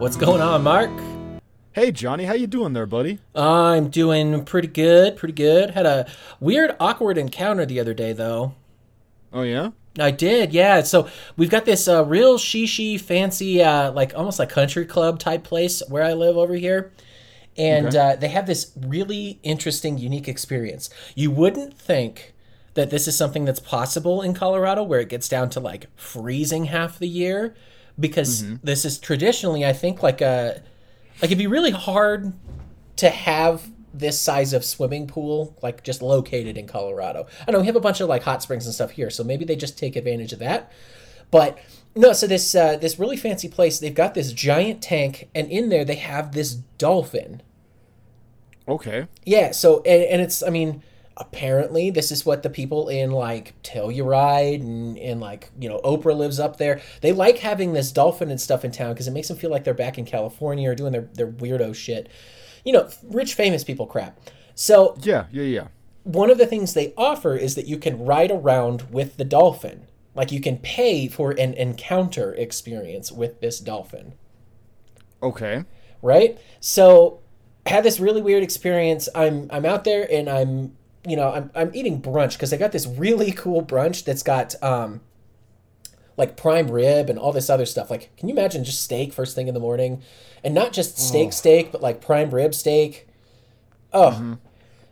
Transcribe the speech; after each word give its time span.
What's 0.00 0.16
going 0.16 0.40
on, 0.40 0.62
Mark? 0.62 0.90
Hey 1.72 1.92
Jonny, 1.92 2.24
how 2.24 2.32
you 2.32 2.46
doing 2.46 2.72
there, 2.72 2.86
buddy? 2.86 3.18
I'm 3.34 3.90
doing 3.90 4.46
pretty 4.46 4.68
good, 4.68 5.16
pretty 5.18 5.34
good. 5.34 5.70
Had 5.70 5.84
a 5.84 6.10
weird, 6.40 6.74
awkward 6.80 7.18
encounter 7.18 7.66
the 7.66 7.78
other 7.78 7.92
day, 7.92 8.14
though. 8.14 8.54
Oh 9.30 9.42
yeah? 9.42 9.72
I 9.98 10.10
did, 10.10 10.54
yeah. 10.54 10.82
So 10.84 11.06
we've 11.36 11.50
got 11.50 11.66
this 11.66 11.86
uh, 11.86 12.02
real 12.06 12.38
shishi, 12.38 12.98
fancy, 12.98 13.62
uh, 13.62 13.92
like 13.92 14.14
almost 14.16 14.38
like 14.38 14.48
country 14.48 14.86
club 14.86 15.18
type 15.18 15.44
place 15.44 15.82
where 15.86 16.02
I 16.02 16.14
live 16.14 16.38
over 16.38 16.54
here. 16.54 16.92
And 17.58 17.88
Okay. 17.88 17.98
uh, 17.98 18.16
they 18.16 18.28
have 18.28 18.46
this 18.46 18.72
really 18.80 19.38
interesting, 19.42 19.98
unique 19.98 20.28
experience. 20.28 20.88
You 21.14 21.30
wouldn't 21.30 21.76
think 21.78 22.32
that 22.72 22.88
this 22.88 23.06
is 23.06 23.18
something 23.18 23.44
that's 23.44 23.60
possible 23.60 24.22
in 24.22 24.32
Colorado 24.32 24.82
where 24.82 25.00
it 25.00 25.10
gets 25.10 25.28
down 25.28 25.50
to 25.50 25.60
like 25.60 25.88
freezing 25.94 26.64
half 26.64 26.98
the 26.98 27.08
year 27.08 27.54
because 28.00 28.58
this 28.58 28.84
is 28.84 28.98
traditionally, 28.98 29.64
I 29.64 29.72
think, 29.72 30.02
like 30.02 30.20
a 30.20 30.62
like 31.20 31.30
it'd 31.30 31.38
be 31.38 31.46
really 31.46 31.70
hard 31.70 32.32
to 32.96 33.10
have 33.10 33.70
this 33.92 34.18
size 34.18 34.52
of 34.52 34.64
swimming 34.64 35.06
pool 35.06 35.56
like 35.62 35.82
just 35.82 36.00
located 36.00 36.56
in 36.56 36.66
Colorado. 36.66 37.26
I 37.46 37.50
know 37.50 37.60
we 37.60 37.66
have 37.66 37.76
a 37.76 37.80
bunch 37.80 38.00
of 38.00 38.08
like 38.08 38.22
hot 38.22 38.42
springs 38.42 38.66
and 38.66 38.74
stuff 38.74 38.92
here, 38.92 39.10
so 39.10 39.24
maybe 39.24 39.44
they 39.44 39.56
just 39.56 39.78
take 39.78 39.96
advantage 39.96 40.32
of 40.32 40.38
that. 40.38 40.72
But 41.30 41.58
no, 41.94 42.12
so 42.12 42.26
this 42.26 42.54
uh, 42.54 42.76
this 42.76 42.98
really 42.98 43.16
fancy 43.16 43.48
place, 43.48 43.78
they've 43.78 43.94
got 43.94 44.14
this 44.14 44.32
giant 44.32 44.82
tank, 44.82 45.28
and 45.34 45.50
in 45.50 45.68
there 45.68 45.84
they 45.84 45.96
have 45.96 46.32
this 46.32 46.54
dolphin. 46.54 47.42
Okay. 48.68 49.06
Yeah, 49.24 49.50
so 49.50 49.82
and, 49.82 50.02
and 50.04 50.22
it's 50.22 50.42
I 50.42 50.50
mean 50.50 50.82
apparently 51.16 51.90
this 51.90 52.10
is 52.10 52.24
what 52.24 52.42
the 52.42 52.50
people 52.50 52.88
in 52.88 53.10
like 53.10 53.54
Telluride 53.62 54.60
and, 54.60 54.96
and 54.98 55.20
like 55.20 55.50
you 55.58 55.68
know 55.68 55.80
Oprah 55.84 56.16
lives 56.16 56.40
up 56.40 56.56
there. 56.58 56.80
They 57.02 57.12
like 57.12 57.38
having 57.38 57.72
this 57.72 57.92
dolphin 57.92 58.30
and 58.30 58.40
stuff 58.40 58.64
in 58.64 58.72
town 58.72 58.92
because 58.94 59.08
it 59.08 59.12
makes 59.12 59.28
them 59.28 59.36
feel 59.36 59.50
like 59.50 59.64
they're 59.64 59.74
back 59.74 59.98
in 59.98 60.04
California 60.06 60.70
or 60.70 60.74
doing 60.74 60.92
their 60.92 61.08
their 61.14 61.28
weirdo 61.30 61.74
shit. 61.74 62.08
You 62.64 62.72
know, 62.72 62.88
rich 63.04 63.34
famous 63.34 63.64
people 63.64 63.86
crap. 63.86 64.18
So 64.54 64.96
Yeah, 65.02 65.26
yeah, 65.30 65.42
yeah. 65.44 65.68
one 66.04 66.30
of 66.30 66.38
the 66.38 66.46
things 66.46 66.74
they 66.74 66.92
offer 66.96 67.34
is 67.36 67.54
that 67.54 67.66
you 67.66 67.78
can 67.78 68.04
ride 68.04 68.30
around 68.30 68.90
with 68.90 69.16
the 69.16 69.24
dolphin. 69.24 69.86
Like 70.14 70.32
you 70.32 70.40
can 70.40 70.58
pay 70.58 71.08
for 71.08 71.30
an 71.32 71.54
encounter 71.54 72.34
experience 72.34 73.12
with 73.12 73.40
this 73.40 73.60
dolphin 73.60 74.14
Okay. 75.22 75.64
right? 76.02 76.38
So 76.60 77.20
I 77.66 77.70
had 77.70 77.84
this 77.84 78.00
really 78.00 78.22
weird 78.22 78.42
experience. 78.42 79.08
I'm 79.14 79.48
I'm 79.50 79.64
out 79.66 79.84
there 79.84 80.06
and 80.10 80.28
I'm 80.28 80.76
you 81.06 81.16
know 81.16 81.32
I'm 81.32 81.50
I'm 81.54 81.70
eating 81.74 82.00
brunch 82.00 82.34
because 82.34 82.52
I 82.52 82.56
got 82.56 82.72
this 82.72 82.86
really 82.86 83.32
cool 83.42 83.64
brunch 83.64 84.04
that's 84.04 84.22
got 84.22 84.60
um 84.62 85.00
like 86.16 86.36
prime 86.36 86.70
rib 86.70 87.08
and 87.08 87.18
all 87.18 87.32
this 87.32 87.48
other 87.48 87.64
stuff. 87.64 87.90
Like, 87.90 88.14
can 88.18 88.28
you 88.28 88.34
imagine 88.34 88.62
just 88.62 88.82
steak 88.82 89.12
first 89.12 89.34
thing 89.34 89.48
in 89.48 89.54
the 89.54 89.60
morning, 89.60 90.02
and 90.44 90.54
not 90.54 90.72
just 90.72 90.98
steak 90.98 91.32
steak, 91.32 91.72
but 91.72 91.80
like 91.80 92.00
prime 92.00 92.30
rib 92.30 92.54
steak? 92.54 93.08
Oh, 93.92 94.36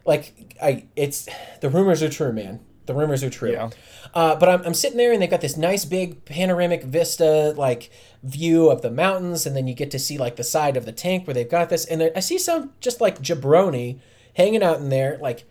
like 0.06 0.56
I 0.60 0.86
it's 0.96 1.28
the 1.60 1.68
rumors 1.68 2.02
are 2.02 2.08
true, 2.08 2.32
man. 2.32 2.60
The 2.86 2.94
rumors 2.94 3.22
are 3.22 3.28
true. 3.28 3.52
Yeah. 3.52 3.68
Uh, 4.14 4.34
but 4.36 4.48
I'm, 4.48 4.62
I'm 4.62 4.72
sitting 4.72 4.96
there 4.96 5.12
and 5.12 5.20
they've 5.20 5.28
got 5.28 5.42
this 5.42 5.58
nice 5.58 5.84
big 5.84 6.24
panoramic 6.24 6.82
vista 6.82 7.52
like 7.54 7.90
view 8.22 8.70
of 8.70 8.80
the 8.80 8.90
mountains 8.90 9.44
and 9.44 9.54
then 9.54 9.68
you 9.68 9.74
get 9.74 9.90
to 9.90 9.98
see 9.98 10.16
like 10.16 10.36
the 10.36 10.44
side 10.44 10.78
of 10.78 10.86
the 10.86 10.92
tank 10.92 11.26
where 11.26 11.34
they've 11.34 11.50
got 11.50 11.68
this 11.68 11.84
and 11.84 12.10
I 12.16 12.20
see 12.20 12.38
some 12.38 12.72
just 12.80 13.02
like 13.02 13.20
jabroni 13.20 13.98
hanging 14.34 14.62
out 14.62 14.78
in 14.78 14.88
there 14.88 15.18
like 15.20 15.44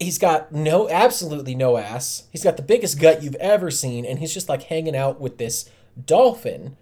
he's 0.00 0.18
got 0.18 0.50
no 0.50 0.88
absolutely 0.88 1.54
no 1.54 1.76
ass. 1.76 2.24
He's 2.32 2.42
got 2.42 2.56
the 2.56 2.62
biggest 2.62 2.98
gut 2.98 3.22
you've 3.22 3.36
ever 3.36 3.70
seen 3.70 4.04
and 4.04 4.18
he's 4.18 4.34
just 4.34 4.48
like 4.48 4.64
hanging 4.64 4.96
out 4.96 5.20
with 5.20 5.38
this 5.38 5.68
dolphin. 6.04 6.76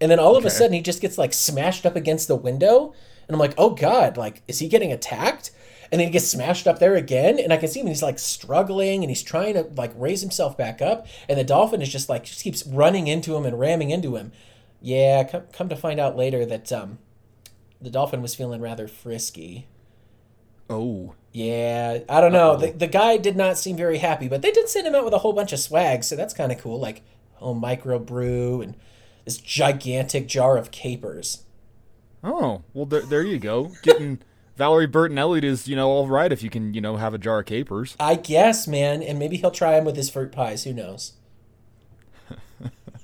And 0.00 0.10
then 0.10 0.18
all 0.18 0.36
of 0.36 0.44
a 0.44 0.50
sudden 0.50 0.72
he 0.72 0.80
just 0.80 1.02
gets 1.02 1.18
like 1.18 1.32
smashed 1.32 1.86
up 1.86 1.94
against 1.94 2.26
the 2.26 2.34
window 2.34 2.94
and 3.28 3.34
I'm 3.34 3.38
like 3.38 3.54
oh 3.56 3.70
god 3.70 4.16
like 4.16 4.42
is 4.48 4.58
he 4.58 4.68
getting 4.68 4.90
attacked? 4.90 5.52
And 5.92 6.00
then 6.00 6.08
he 6.08 6.12
gets 6.12 6.28
smashed 6.28 6.66
up 6.66 6.78
there 6.78 6.96
again 6.96 7.38
and 7.38 7.52
i 7.52 7.58
can 7.58 7.68
see 7.68 7.80
him 7.80 7.86
he's 7.86 8.02
like 8.02 8.18
struggling 8.18 9.02
and 9.02 9.10
he's 9.10 9.22
trying 9.22 9.52
to 9.54 9.64
like 9.76 9.92
raise 9.94 10.22
himself 10.22 10.56
back 10.56 10.80
up 10.80 11.06
and 11.28 11.38
the 11.38 11.44
dolphin 11.44 11.82
is 11.82 11.92
just 11.92 12.08
like 12.08 12.24
just 12.24 12.42
keeps 12.42 12.66
running 12.66 13.06
into 13.06 13.36
him 13.36 13.44
and 13.44 13.60
ramming 13.60 13.90
into 13.90 14.16
him. 14.16 14.32
Yeah 14.80 15.24
come, 15.24 15.42
come 15.52 15.68
to 15.68 15.76
find 15.76 16.00
out 16.00 16.16
later 16.16 16.46
that 16.46 16.72
um 16.72 16.98
the 17.82 17.90
dolphin 17.90 18.22
was 18.22 18.34
feeling 18.34 18.62
rather 18.62 18.88
frisky 18.88 19.66
Oh. 20.70 21.14
yeah 21.32 21.98
i 22.08 22.20
don't 22.20 22.32
know 22.32 22.52
Uh-oh. 22.52 22.58
the, 22.58 22.70
the 22.72 22.86
guy 22.86 23.16
did 23.16 23.36
not 23.36 23.58
seem 23.58 23.76
very 23.76 23.98
happy 23.98 24.28
but 24.28 24.42
they 24.42 24.50
did 24.50 24.68
send 24.68 24.86
him 24.86 24.94
out 24.94 25.04
with 25.04 25.14
a 25.14 25.18
whole 25.18 25.32
bunch 25.32 25.52
of 25.52 25.58
swag 25.58 26.04
so 26.04 26.16
that's 26.16 26.34
kind 26.34 26.52
of 26.52 26.58
cool 26.58 26.78
like 26.80 27.02
oh 27.40 27.54
micro 27.54 27.98
brew 27.98 28.62
and 28.62 28.74
this 29.24 29.36
gigantic 29.36 30.26
jar 30.26 30.56
of 30.56 30.70
capers 30.70 31.44
Oh. 32.24 32.62
Well, 32.72 32.86
there, 32.86 33.00
there 33.00 33.22
you 33.22 33.38
go. 33.38 33.72
Getting 33.82 34.20
Valerie 34.56 34.86
Bertinelli 34.86 35.42
is, 35.42 35.66
you 35.66 35.74
know, 35.76 35.88
all 35.88 36.06
right 36.06 36.30
if 36.30 36.42
you 36.42 36.50
can, 36.50 36.72
you 36.74 36.80
know, 36.80 36.96
have 36.96 37.14
a 37.14 37.18
jar 37.18 37.40
of 37.40 37.46
capers. 37.46 37.96
I 37.98 38.14
guess, 38.14 38.68
man, 38.68 39.02
and 39.02 39.18
maybe 39.18 39.36
he'll 39.36 39.50
try 39.50 39.72
them 39.72 39.84
with 39.84 39.96
his 39.96 40.10
fruit 40.10 40.30
pies. 40.30 40.64
Who 40.64 40.72
knows? 40.72 41.14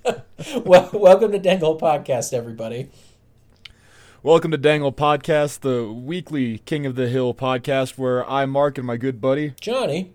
well, 0.64 0.90
welcome 0.92 1.32
to 1.32 1.38
Dangle 1.38 1.78
Podcast, 1.78 2.32
everybody. 2.32 2.90
Welcome 4.22 4.50
to 4.50 4.56
Dangle 4.58 4.92
Podcast, 4.92 5.60
the 5.60 5.90
weekly 5.92 6.58
King 6.58 6.86
of 6.86 6.96
the 6.96 7.08
Hill 7.08 7.32
podcast 7.34 7.96
where 7.96 8.28
I, 8.28 8.46
Mark, 8.46 8.76
and 8.76 8.86
my 8.86 8.96
good 8.96 9.20
buddy, 9.20 9.54
Jonny, 9.60 10.12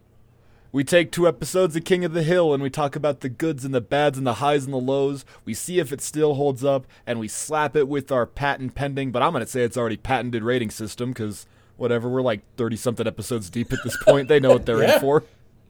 we 0.73 0.83
take 0.83 1.11
two 1.11 1.25
episodes 1.27 1.75
of 1.75 1.85
King 1.85 2.03
of 2.03 2.13
the 2.13 2.23
Hill 2.23 2.53
and 2.53 2.61
we 2.61 2.69
talk 2.69 2.95
about 2.97 3.21
the 3.21 3.29
goods 3.29 3.63
and 3.63 3.73
the 3.73 3.79
bads 3.81 4.17
and 4.17 4.27
the 4.27 4.35
highs 4.35 4.65
and 4.65 4.73
the 4.73 4.77
lows. 4.77 5.23
We 5.45 5.53
see 5.53 5.79
if 5.79 5.93
it 5.93 6.01
still 6.01 6.33
holds 6.33 6.63
up 6.65 6.85
and 7.07 7.17
we 7.19 7.27
slap 7.29 7.75
it 7.77 7.87
with 7.87 8.11
our 8.11 8.25
patent 8.25 8.75
pending, 8.75 9.11
but 9.11 9.21
I'm 9.21 9.31
going 9.31 9.43
to 9.45 9.49
say 9.49 9.61
it's 9.63 9.77
already 9.77 9.97
patented 9.97 10.43
rating 10.43 10.69
system 10.71 11.11
because 11.11 11.45
whatever, 11.77 12.09
we're 12.09 12.21
like 12.21 12.41
30 12.57 12.75
something 12.75 13.07
episodes 13.07 13.49
deep 13.49 13.71
at 13.71 13.79
this 13.85 13.95
point. 14.03 14.27
They 14.27 14.39
know 14.39 14.49
what 14.51 14.65
they're 14.65 14.81
Yeah. 14.83 14.95
in 14.95 14.99
for. 14.99 15.23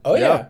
oh 0.06 0.16
yeah, 0.16 0.22
Yeah. 0.22 0.46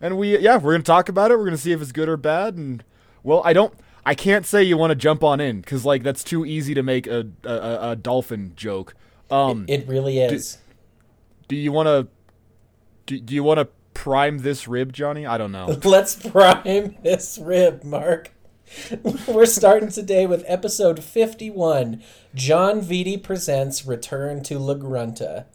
And 0.00 0.18
we, 0.18 0.36
yeah, 0.38 0.56
we're 0.56 0.72
going 0.72 0.82
to 0.82 0.86
talk 0.86 1.08
about 1.08 1.30
it. 1.30 1.36
We're 1.38 1.44
going 1.44 1.56
to 1.56 1.62
see 1.62 1.72
if 1.72 1.80
it's 1.80 1.92
good 1.92 2.08
or 2.08 2.16
bad. 2.18 2.54
And, 2.54 2.82
well, 3.22 3.40
I 3.44 3.52
don't. 3.54 3.72
I 4.06 4.14
can't 4.14 4.46
say 4.46 4.62
you 4.62 4.78
want 4.78 4.92
to 4.92 4.94
jump 4.94 5.24
on 5.24 5.40
in 5.40 5.60
because 5.60 5.84
like 5.84 6.04
that's 6.04 6.22
too 6.22 6.46
easy 6.46 6.74
to 6.74 6.82
make 6.84 7.08
a 7.08 7.26
a, 7.42 7.90
a, 7.90 7.96
dolphin 7.96 8.52
joke. 8.54 8.94
Um, 9.32 9.64
it 9.68 9.88
really 9.88 10.20
is. 10.20 10.58
do 11.48 11.56
you 11.56 11.72
want 11.72 11.88
to 11.88 12.06
do, 13.06 13.20
do 13.20 13.34
you 13.34 13.42
want 13.42 13.58
to 13.58 13.68
prime 13.94 14.38
this 14.38 14.68
rib, 14.68 14.92
Jonny? 14.92 15.26
I 15.26 15.36
don't 15.36 15.50
know. 15.50 15.66
Let's 15.84 16.14
prime 16.14 16.96
this 17.02 17.36
rib, 17.36 17.82
Mark. 17.82 18.30
We're 19.26 19.44
starting 19.44 19.90
today 19.90 20.26
with 20.26 20.44
episode 20.46 21.02
51 21.02 22.00
Jon 22.32 22.80
Vitti 22.80 23.20
Presents 23.20 23.86
Return 23.86 24.40
to 24.44 24.60
La 24.60 24.74
Grunta. 24.74 25.46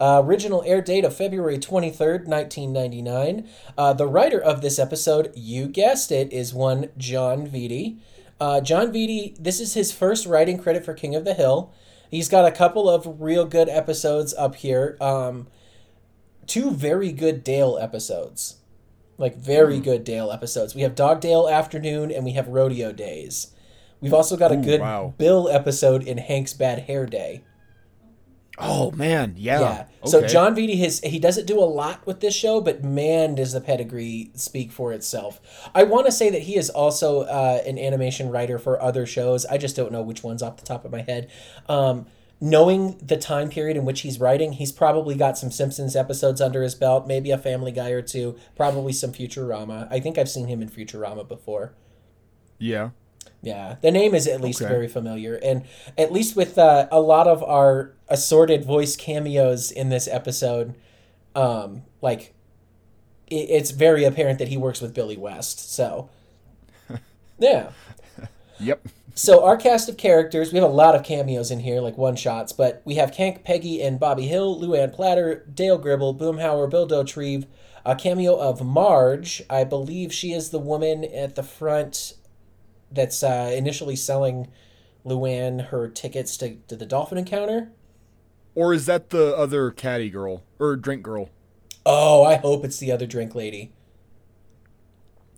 Uh, 0.00 0.22
original 0.24 0.62
air 0.64 0.80
date 0.80 1.04
of 1.04 1.16
February 1.16 1.58
23rd, 1.58 2.26
1999. 2.26 3.48
Uh, 3.76 3.92
the 3.92 4.06
writer 4.06 4.40
of 4.40 4.60
this 4.60 4.78
episode, 4.78 5.32
you 5.34 5.66
guessed 5.66 6.12
it, 6.12 6.32
is 6.32 6.54
one 6.54 6.90
Jon 6.96 7.46
Vitti. 7.46 7.98
Uh, 8.40 8.60
Jon 8.60 8.92
Vitti, 8.92 9.36
this 9.38 9.60
is 9.60 9.74
his 9.74 9.90
first 9.92 10.26
writing 10.26 10.58
credit 10.58 10.84
for 10.84 10.94
King 10.94 11.14
of 11.14 11.24
the 11.24 11.34
Hill. 11.34 11.72
He's 12.10 12.28
got 12.28 12.46
a 12.46 12.52
couple 12.52 12.88
of 12.88 13.20
real 13.20 13.44
good 13.44 13.68
episodes 13.68 14.32
up 14.34 14.54
here. 14.54 14.96
Um, 15.00 15.48
two 16.46 16.70
very 16.70 17.12
good 17.12 17.42
Dale 17.44 17.76
episodes 17.80 18.58
like 19.18 19.36
very 19.36 19.80
good 19.80 20.04
Dale 20.04 20.30
episodes. 20.30 20.74
We 20.74 20.82
have 20.82 20.94
Dog 20.94 21.20
Dale 21.20 21.48
Afternoon 21.48 22.10
and 22.10 22.24
we 22.24 22.32
have 22.32 22.48
Rodeo 22.48 22.92
Days. 22.92 23.52
We've 24.00 24.14
also 24.14 24.36
got 24.36 24.52
a 24.52 24.56
Ooh, 24.56 24.62
good 24.62 24.80
wow. 24.80 25.12
Bill 25.18 25.48
episode 25.48 26.04
in 26.04 26.18
Hank's 26.18 26.54
Bad 26.54 26.82
Hair 26.82 27.06
Day. 27.06 27.42
Oh 28.60 28.90
man, 28.92 29.34
yeah. 29.36 29.60
Yeah. 29.60 29.84
So 30.04 30.26
Jon 30.26 30.54
Vitti, 30.54 30.76
his 30.76 31.00
he 31.00 31.18
doesn't 31.18 31.46
do 31.46 31.58
a 31.58 31.64
lot 31.64 32.04
with 32.06 32.20
this 32.20 32.34
show, 32.34 32.60
but 32.60 32.82
man, 32.82 33.34
does 33.34 33.52
the 33.52 33.60
pedigree 33.60 34.30
speak 34.34 34.72
for 34.72 34.92
itself. 34.92 35.40
I 35.74 35.84
want 35.84 36.06
to 36.06 36.12
say 36.12 36.30
that 36.30 36.42
he 36.42 36.56
is 36.56 36.68
also 36.70 37.22
uh, 37.22 37.62
an 37.66 37.78
animation 37.78 38.30
writer 38.30 38.58
for 38.58 38.80
other 38.82 39.06
shows. 39.06 39.46
I 39.46 39.58
just 39.58 39.76
don't 39.76 39.92
know 39.92 40.02
which 40.02 40.22
ones 40.22 40.42
off 40.42 40.56
the 40.56 40.66
top 40.66 40.84
of 40.84 40.90
my 40.90 41.02
head. 41.02 41.30
Um, 41.68 42.06
knowing 42.40 42.98
the 42.98 43.16
time 43.16 43.48
period 43.48 43.76
in 43.76 43.84
which 43.84 44.00
he's 44.00 44.18
writing, 44.18 44.54
he's 44.54 44.72
probably 44.72 45.14
got 45.14 45.38
some 45.38 45.50
Simpsons 45.50 45.94
episodes 45.94 46.40
under 46.40 46.62
his 46.62 46.74
belt, 46.74 47.06
maybe 47.06 47.30
a 47.30 47.38
Family 47.38 47.72
Guy 47.72 47.90
or 47.90 48.02
two, 48.02 48.36
probably 48.56 48.92
some 48.92 49.12
Futurama. 49.12 49.86
I 49.90 50.00
think 50.00 50.18
I've 50.18 50.28
seen 50.28 50.48
him 50.48 50.62
in 50.62 50.68
Futurama 50.68 51.26
before. 51.26 51.74
Yeah. 52.58 52.90
Yeah, 53.42 53.76
the 53.82 53.90
name 53.90 54.14
is 54.14 54.26
at 54.26 54.40
least 54.40 54.60
Okay. 54.62 54.68
very 54.68 54.88
familiar, 54.88 55.34
and 55.36 55.64
at 55.96 56.12
least 56.12 56.36
with 56.36 56.58
uh, 56.58 56.88
a 56.90 57.00
lot 57.00 57.26
of 57.28 57.42
our 57.44 57.92
assorted 58.08 58.64
voice 58.64 58.96
cameos 58.96 59.70
in 59.70 59.88
this 59.90 60.08
episode, 60.08 60.74
um, 61.34 61.82
like 62.02 62.34
it, 63.28 63.34
it's 63.50 63.70
very 63.70 64.04
apparent 64.04 64.38
that 64.38 64.48
he 64.48 64.56
works 64.56 64.80
with 64.80 64.94
Billy 64.94 65.16
West. 65.16 65.72
So, 65.72 66.08
yeah. 67.38 67.70
Yep. 68.60 68.88
So 69.14 69.44
our 69.44 69.56
cast 69.56 69.88
of 69.88 69.96
characters, 69.96 70.52
we 70.52 70.60
have 70.60 70.68
a 70.68 70.72
lot 70.72 70.94
of 70.94 71.02
cameos 71.02 71.50
in 71.50 71.60
here, 71.60 71.80
like 71.80 71.98
one 71.98 72.14
shots, 72.14 72.52
but 72.52 72.82
we 72.84 72.94
have 72.96 73.16
Hank, 73.16 73.42
Peggy, 73.44 73.82
and 73.82 73.98
Bobby 73.98 74.26
Hill, 74.28 74.60
Luanne 74.60 74.92
Platter, 74.92 75.44
Dale 75.52 75.78
Gribble, 75.78 76.14
Boomhauer, 76.14 76.70
Bill 76.70 76.86
Dauterive, 76.86 77.46
a 77.84 77.96
cameo 77.96 78.36
of 78.38 78.64
Marge. 78.64 79.42
I 79.50 79.64
believe 79.64 80.12
she 80.12 80.32
is 80.32 80.50
the 80.50 80.60
woman 80.60 81.04
at 81.04 81.34
the 81.34 81.42
front 81.42 82.14
that's 82.90 83.22
uh, 83.22 83.52
initially 83.54 83.96
selling 83.96 84.48
Luanne 85.04 85.68
her 85.68 85.88
tickets 85.88 86.36
to, 86.38 86.56
to 86.68 86.76
the 86.76 86.86
dolphin 86.86 87.18
encounter. 87.18 87.70
Or 88.54 88.74
is 88.74 88.86
that 88.86 89.10
the 89.10 89.36
other 89.36 89.70
caddy 89.70 90.10
girl 90.10 90.42
or 90.58 90.76
drink 90.76 91.02
girl? 91.02 91.30
Oh, 91.86 92.24
I 92.24 92.36
hope 92.36 92.64
it's 92.64 92.78
the 92.78 92.92
other 92.92 93.06
drink 93.06 93.34
lady. 93.34 93.72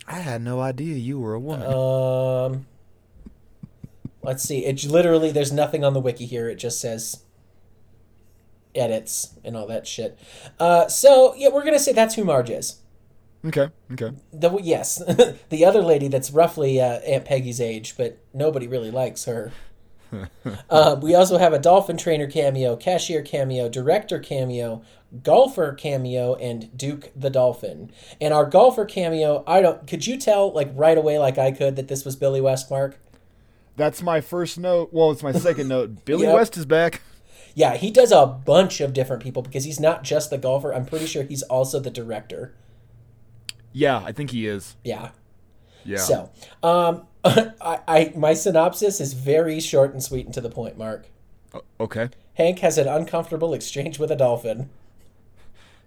I 0.07 0.21
had 0.21 0.43
no 0.43 0.61
idea 0.61 0.97
you 0.97 1.21
were 1.21 1.35
a 1.35 1.41
woman. 1.41 1.73
Um, 1.73 2.67
let's 4.23 4.43
see. 4.43 4.65
It 4.65 4.83
literally 4.85 5.31
there's 5.31 5.53
nothing 5.53 5.85
on 5.85 5.95
the 5.95 6.01
wiki 6.01 6.27
here. 6.27 6.49
It 6.49 6.57
just 6.57 6.81
says 6.81 7.23
edits 8.75 9.35
and 9.45 9.57
all 9.57 9.67
that 9.69 9.87
shit. 9.87 10.19
Uh, 10.59 10.89
so 10.89 11.35
yeah, 11.37 11.49
we're 11.49 11.65
gonna 11.65 11.79
say 11.79 11.93
that's 11.93 12.17
who 12.17 12.25
Marge 12.25 12.51
is. 12.51 12.80
Okay, 13.45 13.69
okay. 13.93 14.13
The 14.33 14.59
yes, 14.63 15.03
the 15.49 15.65
other 15.65 15.81
lady 15.83 16.09
that's 16.09 16.31
roughly 16.31 16.81
uh, 16.81 16.99
Aunt 17.01 17.25
Peggy's 17.25 17.61
age, 17.61 17.97
but 17.97 18.19
nobody 18.35 18.67
really 18.67 18.91
likes 18.91 19.25
her. 19.25 19.53
uh, 20.71 20.97
we 21.01 21.15
also 21.15 21.39
have 21.39 21.53
a 21.53 21.59
dolphin 21.59 21.97
trainer 21.97 22.29
cameo, 22.29 22.77
cashier 22.77 23.23
cameo, 23.23 23.69
director 23.69 24.19
cameo, 24.19 24.83
golfer 25.23 25.73
cameo, 25.73 26.35
and 26.35 26.77
Duke 26.77 27.11
the 27.17 27.31
dolphin. 27.31 27.91
And 28.21 28.35
our 28.35 28.45
golfer 28.45 28.85
cameo, 28.85 29.43
I 29.47 29.61
don't. 29.63 29.87
Could 29.87 30.07
you 30.07 30.19
tell 30.19 30.53
like 30.53 30.71
right 30.75 30.99
away, 30.99 31.19
like 31.19 31.39
I 31.39 31.51
could, 31.51 31.77
that 31.77 31.89
this 31.89 32.05
was 32.05 32.17
Billy 32.17 32.41
West 32.41 32.71
Mark? 32.71 32.99
That's 33.77 34.03
my 34.03 34.21
first 34.21 34.59
note. 34.59 34.91
Well, 34.93 35.11
it's 35.11 35.23
my 35.23 35.33
second 35.33 35.69
note. 35.69 35.91
Billy 36.05 36.27
Yep. 36.27 36.35
West 36.35 36.57
is 36.57 36.67
back. 36.67 37.01
Yeah, 37.55 37.77
he 37.77 37.91
does 37.91 38.13
a 38.13 38.27
bunch 38.27 38.81
of 38.81 38.93
different 38.93 39.23
people 39.23 39.43
because 39.43 39.65
he's 39.65 39.81
not 39.81 40.05
just 40.05 40.31
the 40.31 40.39
golfer. 40.39 40.73
I'm 40.75 40.87
pretty 40.87 41.07
sure 41.07 41.23
he's 41.23 41.43
also 41.45 41.81
the 41.81 41.91
director. 41.91 42.55
Yeah, 43.73 44.03
I 44.05 44.13
think 44.13 44.31
he 44.31 44.47
is. 44.47 44.77
Yeah. 44.85 45.11
Yeah. 45.85 45.99
So, 45.99 46.31
um, 46.63 47.07
I, 47.25 47.81
I 47.89 48.13
my 48.17 48.35
synopsis 48.35 49.01
is 49.01 49.13
very 49.13 49.61
short 49.61 49.93
and 49.93 50.03
sweet 50.03 50.27
and 50.27 50.35
to 50.35 50.41
the 50.41 50.51
point. 50.51 50.77
Mark 50.77 51.09
O- 51.55 51.65
okay. 51.81 52.11
Hank 52.35 52.61
has 52.61 52.79
an 52.79 52.89
uncomfortable 52.89 53.55
exchange 53.55 53.99
with 53.99 54.11
a 54.11 54.17
dolphin. 54.17 54.71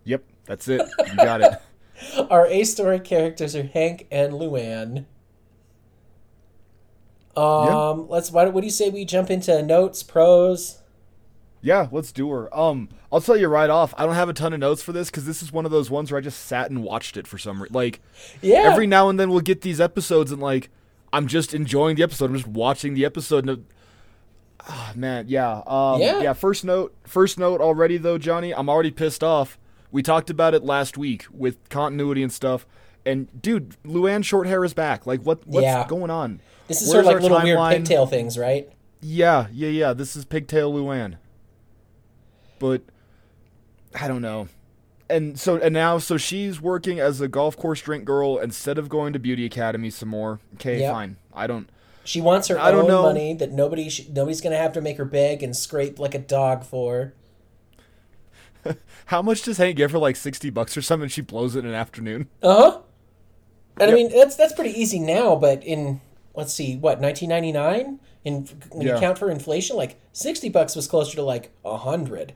Yep, 0.04 0.24
that's 0.46 0.68
it. 0.68 0.82
You 1.08 1.16
got 1.16 1.42
it. 1.42 1.54
Our 2.30 2.48
A 2.48 2.64
story 2.64 3.00
characters 3.00 3.56
are 3.56 3.64
Hank 3.64 4.08
and 4.12 4.34
Luanne. 4.34 5.06
Um, 7.36 8.08
let's. 8.10 8.32
Why? 8.32 8.46
What 8.46 8.62
do 8.62 8.68
you 8.68 8.72
say 8.72 8.90
we 8.90 9.06
jump 9.06 9.32
into 9.32 9.64
notes, 9.64 10.04
pros? 10.04 10.80
Yeah, 11.64 11.88
let's 11.94 12.12
do 12.12 12.30
her. 12.30 12.54
Um, 12.56 12.90
I'll 13.12 13.22
tell 13.22 13.38
you 13.38 13.48
right 13.48 13.70
off. 13.70 13.94
I 13.98 14.06
don't 14.06 14.16
have 14.16 14.28
a 14.28 14.34
ton 14.34 14.52
of 14.54 14.60
notes 14.60 14.84
for 14.84 14.92
this 14.92 15.10
because 15.10 15.26
this 15.26 15.42
is 15.42 15.52
one 15.54 15.64
of 15.66 15.72
those 15.72 15.90
ones 15.90 16.12
where 16.12 16.18
I 16.18 16.22
just 16.22 16.46
sat 16.46 16.70
and 16.70 16.84
watched 16.84 17.16
it 17.16 17.26
for 17.26 17.38
some 17.38 17.62
reason. 17.64 17.74
Like 17.74 18.02
Yeah. 18.42 18.70
every 18.72 18.86
now 18.86 19.08
and 19.08 19.18
then 19.18 19.30
we'll 19.30 19.40
get 19.40 19.62
these 19.62 19.80
episodes 19.80 20.32
and 20.32 20.42
like 20.42 20.70
I'm 21.14 21.26
just 21.26 21.54
enjoying 21.54 21.96
the 21.96 22.04
episode. 22.04 22.26
I'm 22.32 22.36
just 22.36 22.48
watching 22.48 22.96
the 22.96 23.06
episode. 23.06 23.48
And, 23.48 23.66
ah, 24.68 24.92
man, 24.96 25.26
yeah. 25.30 25.62
Um, 25.66 26.02
Yeah. 26.02 26.22
yeah. 26.22 26.34
First 26.34 26.66
note. 26.66 26.94
First 27.06 27.40
note 27.40 27.62
already 27.62 27.98
though, 27.98 28.18
Jonny. 28.18 28.54
I'm 28.54 28.68
already 28.70 28.92
pissed 28.92 29.24
off. 29.24 29.58
We 29.92 30.04
talked 30.04 30.30
about 30.30 30.54
it 30.54 30.64
last 30.64 30.98
week 30.98 31.26
with 31.32 31.70
continuity 31.70 32.24
and 32.24 32.32
stuff. 32.32 32.66
And 33.06 33.30
dude, 33.42 33.76
Luanne 33.86 34.24
short 34.26 34.48
hair 34.48 34.66
is 34.66 34.74
back. 34.74 35.06
Like 35.08 35.22
what? 35.22 35.46
What's 35.48 35.64
Yeah. 35.64 35.86
going 35.88 36.10
on? 36.12 36.42
this 36.68 36.82
is 36.82 36.92
Where's 36.94 37.06
sort 37.06 37.18
of 37.18 37.22
like 37.24 37.32
little 37.32 37.44
weird 37.44 37.70
pigtail 37.70 38.06
things, 38.06 38.38
right? 38.38 38.70
Yeah, 39.02 39.48
yeah, 39.52 39.68
yeah. 39.70 39.94
This 39.94 40.16
is 40.16 40.24
Pigtail 40.26 40.74
Luanne. 40.74 41.18
But 42.60 42.82
I 44.00 44.08
don't 44.08 44.22
know. 44.22 44.48
And 45.10 45.38
so 45.40 45.58
and 45.58 45.74
now 45.74 45.98
so 45.98 46.18
she's 46.18 46.60
working 46.62 47.00
as 47.00 47.22
a 47.22 47.28
golf 47.28 47.58
course 47.58 47.82
drink 47.82 48.06
girl 48.06 48.38
instead 48.38 48.78
of 48.78 48.90
going 48.90 49.14
to 49.14 49.20
beauty 49.20 49.46
academy 49.46 49.90
some 49.90 50.10
more. 50.10 50.40
Okay, 50.56 50.80
Yep. 50.80 50.92
fine. 50.94 51.18
I 51.34 51.46
don't 51.46 51.70
She 52.04 52.22
wants 52.22 52.48
her 52.48 52.58
I 52.60 52.72
don't 52.72 52.84
own 52.84 52.88
know. 52.88 53.02
money 53.04 53.34
that 53.36 53.52
nobody 53.52 53.90
sh- 53.90 54.08
nobody's 54.10 54.42
gonna 54.42 54.58
have 54.58 54.74
to 54.74 54.82
make 54.82 54.98
her 54.98 55.06
beg 55.06 55.44
and 55.44 55.56
scrape 55.56 56.00
like 56.00 56.16
a 56.16 56.20
dog 56.20 56.64
for. 56.64 57.14
How 59.08 59.22
much 59.22 59.44
does 59.44 59.58
Hank 59.58 59.76
give 59.76 59.92
her 59.92 60.00
like 60.00 60.16
60 60.16 60.50
bucks 60.50 60.78
or 60.78 60.82
something 60.82 61.10
she 61.10 61.22
blows 61.22 61.56
it 61.56 61.60
in 61.60 61.66
an 61.66 61.74
afternoon? 61.76 62.30
Uh 62.42 62.56
huh. 62.72 62.80
And 63.80 63.92
I 63.92 63.94
mean 63.94 64.10
that's 64.10 64.36
that's 64.36 64.54
pretty 64.54 64.80
easy 64.80 65.00
now, 65.00 65.36
but 65.36 65.64
in 65.64 66.00
let's 66.36 66.54
see, 66.54 66.78
what 66.78 67.00
1999, 67.00 68.00
in 68.24 68.46
when 68.72 68.88
you 68.88 68.96
count 69.00 69.18
for 69.18 69.30
inflation, 69.30 69.76
like 69.76 70.00
60 70.14 70.50
bucks 70.50 70.76
was 70.76 70.88
closer 70.88 71.16
to 71.18 71.24
like 71.24 71.52
a 71.66 71.78
hundred. 71.78 72.34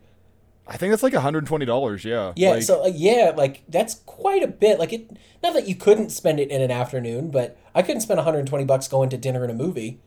I 0.69 0.75
think 0.77 0.91
that's 0.91 1.03
like 1.03 1.13
$120, 1.13 2.03
yeah. 2.03 2.33
Yeah, 2.35 2.49
Like, 2.51 2.63
so 2.63 2.81
like, 2.81 2.93
yeah, 2.97 3.33
like 3.35 3.63
that's 3.69 3.95
quite 4.05 4.43
a 4.43 4.47
bit. 4.47 4.79
Like 4.79 4.91
it, 4.91 5.09
not 5.41 5.53
that 5.53 5.67
you 5.67 5.75
couldn't 5.75 6.09
spend 6.09 6.39
it 6.39 6.49
in 6.49 6.61
an 6.61 6.71
afternoon, 6.71 7.31
but 7.31 7.57
I 7.73 7.81
couldn't 7.81 8.01
spend 8.01 8.17
120 8.17 8.65
bucks 8.65 8.87
going 8.87 9.09
to 9.09 9.17
dinner 9.17 9.43
and 9.43 9.51
a 9.51 9.55
movie. 9.55 10.01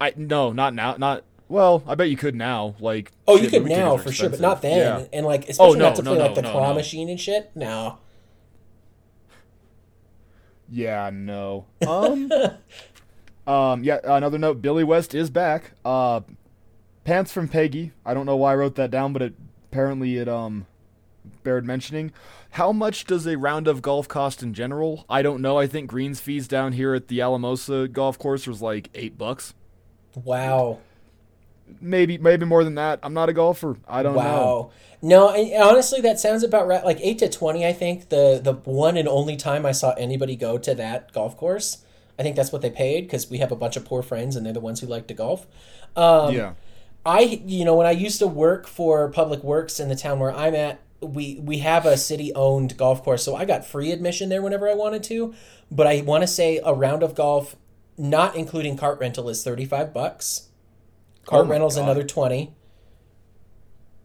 I 0.00 0.14
no, 0.16 0.52
not 0.52 0.74
now, 0.74 0.96
not 0.96 1.24
well, 1.48 1.82
I 1.86 1.94
bet 1.94 2.10
you 2.10 2.16
could 2.16 2.34
now. 2.34 2.76
Like 2.78 3.12
Oh, 3.26 3.36
you 3.36 3.48
could 3.48 3.64
now 3.64 3.96
for 3.96 4.12
sure, 4.12 4.28
but 4.28 4.40
not 4.40 4.62
then. 4.62 5.00
Yeah. 5.00 5.06
And 5.12 5.26
like, 5.26 5.48
especially 5.48 5.78
no, 5.78 5.86
not 5.86 5.96
to 5.96 6.02
no, 6.02 6.10
play 6.12 6.20
like 6.20 6.30
no, 6.30 6.34
the 6.36 6.42
no, 6.42 6.52
claw 6.52 6.74
machine 6.74 7.08
and 7.08 7.20
shit. 7.20 7.50
No. 7.54 7.98
Yeah, 10.70 11.10
no. 11.12 11.66
Um, 11.86 12.30
um, 13.46 13.82
yeah. 13.82 13.98
Another 14.04 14.38
note: 14.38 14.60
Billy 14.60 14.84
West 14.84 15.14
is 15.14 15.30
back. 15.30 15.72
Uh, 15.84 16.20
pants 17.08 17.32
from 17.32 17.48
Peggy. 17.48 17.92
I 18.04 18.12
don't 18.12 18.26
know 18.26 18.36
why 18.36 18.52
I 18.52 18.56
wrote 18.56 18.74
that 18.74 18.90
down, 18.90 19.14
but 19.14 19.22
it 19.22 19.34
apparently 19.72 20.18
it 20.18 20.28
um 20.28 20.66
bared 21.42 21.64
mentioning. 21.64 22.12
How 22.50 22.70
much 22.70 23.06
does 23.06 23.26
a 23.26 23.38
round 23.38 23.66
of 23.66 23.80
golf 23.80 24.08
cost 24.08 24.42
in 24.42 24.52
general? 24.52 25.06
I 25.08 25.22
don't 25.22 25.40
know. 25.40 25.58
I 25.58 25.66
think 25.66 25.88
greens 25.88 26.20
fees 26.20 26.46
down 26.46 26.72
here 26.72 26.94
at 26.94 27.08
the 27.08 27.22
Alamosa 27.22 27.88
golf 27.88 28.18
course 28.18 28.46
was 28.46 28.60
like 28.60 28.90
eight 28.94 29.16
bucks. 29.16 29.54
Wow. 30.22 30.80
Maybe 31.80 32.18
maybe 32.18 32.44
more 32.44 32.62
than 32.62 32.74
that. 32.74 32.98
I'm 33.02 33.14
not 33.14 33.30
a 33.30 33.32
golfer. 33.32 33.78
I 33.88 34.02
don't 34.02 34.14
know. 34.14 34.18
Wow. 34.18 34.70
No, 35.00 35.30
and 35.30 35.62
honestly, 35.62 36.02
that 36.02 36.18
sounds 36.20 36.42
about 36.42 36.66
right. 36.66 36.84
Like 36.84 36.98
eight 37.00 37.18
to 37.20 37.28
twenty, 37.30 37.66
I 37.66 37.72
think 37.72 38.10
the 38.10 38.38
the 38.42 38.52
one 38.52 38.98
and 38.98 39.08
only 39.08 39.36
time 39.36 39.64
I 39.64 39.72
saw 39.72 39.92
anybody 39.92 40.36
go 40.36 40.58
to 40.58 40.74
that 40.74 41.12
golf 41.12 41.38
course, 41.38 41.84
I 42.18 42.22
think 42.22 42.36
that's 42.36 42.52
what 42.52 42.60
they 42.60 42.70
paid 42.70 43.06
because 43.06 43.30
we 43.30 43.38
have 43.38 43.52
a 43.52 43.56
bunch 43.56 43.76
of 43.76 43.86
poor 43.86 44.02
friends 44.02 44.36
and 44.36 44.44
they're 44.44 44.52
the 44.52 44.60
ones 44.60 44.80
who 44.80 44.86
like 44.86 45.06
to 45.06 45.14
golf. 45.14 45.46
Um, 45.96 46.34
Yeah. 46.34 46.52
I, 47.08 47.20
you 47.46 47.64
know, 47.64 47.74
when 47.74 47.86
I 47.86 47.92
used 47.92 48.18
to 48.18 48.26
work 48.26 48.66
for 48.66 49.08
Public 49.08 49.42
Works 49.42 49.80
in 49.80 49.88
the 49.88 49.96
town 49.96 50.18
where 50.18 50.30
I'm 50.30 50.54
at, 50.54 50.82
we 51.00 51.38
we 51.40 51.58
have 51.58 51.86
a 51.86 51.96
city 51.96 52.34
owned 52.34 52.76
golf 52.76 53.02
course, 53.02 53.22
so 53.22 53.34
I 53.34 53.46
got 53.46 53.64
free 53.64 53.92
admission 53.92 54.28
there 54.28 54.42
whenever 54.42 54.68
I 54.68 54.74
wanted 54.74 55.02
to. 55.04 55.34
But 55.70 55.86
I 55.86 56.02
want 56.02 56.22
to 56.22 56.26
say 56.26 56.60
a 56.62 56.74
round 56.74 57.02
of 57.02 57.14
golf, 57.14 57.56
not 57.96 58.36
including 58.36 58.76
cart 58.76 59.00
rental, 59.00 59.30
is 59.30 59.42
thirty 59.42 59.64
five 59.64 59.94
bucks. 59.94 60.48
Cart 61.24 61.46
Oh 61.46 61.48
rental's 61.48 61.76
God. 61.76 61.84
another 61.84 62.04
twenty. 62.04 62.54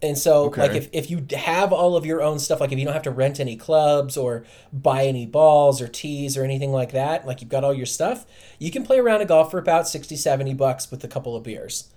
And 0.02 0.18
so, 0.18 0.46
like, 0.58 0.74
if, 0.74 0.90
if 0.92 1.10
you 1.10 1.26
have 1.34 1.72
all 1.72 1.96
of 1.96 2.06
your 2.06 2.22
own 2.22 2.38
stuff, 2.40 2.60
like 2.60 2.74
if 2.74 2.80
you 2.80 2.84
don't 2.86 2.94
have 2.94 3.04
to 3.04 3.12
rent 3.12 3.40
any 3.40 3.56
clubs 3.56 4.18
or 4.18 4.46
buy 4.72 5.06
any 5.06 5.26
balls 5.26 5.82
or 5.82 5.88
tees 5.88 6.38
or 6.38 6.44
anything 6.44 6.72
like 6.72 6.92
that, 6.92 7.26
like 7.26 7.42
you've 7.42 7.50
got 7.50 7.64
all 7.64 7.74
your 7.74 7.86
stuff, 7.86 8.26
you 8.60 8.70
can 8.70 8.84
play 8.86 9.00
around 9.00 9.22
a 9.22 9.26
golf 9.26 9.50
for 9.52 9.60
about 9.60 9.88
60, 9.88 10.18
70 10.18 10.54
bucks 10.56 10.92
with 10.92 11.04
a 11.06 11.08
couple 11.08 11.38
of 11.38 11.44
beers. 11.44 11.90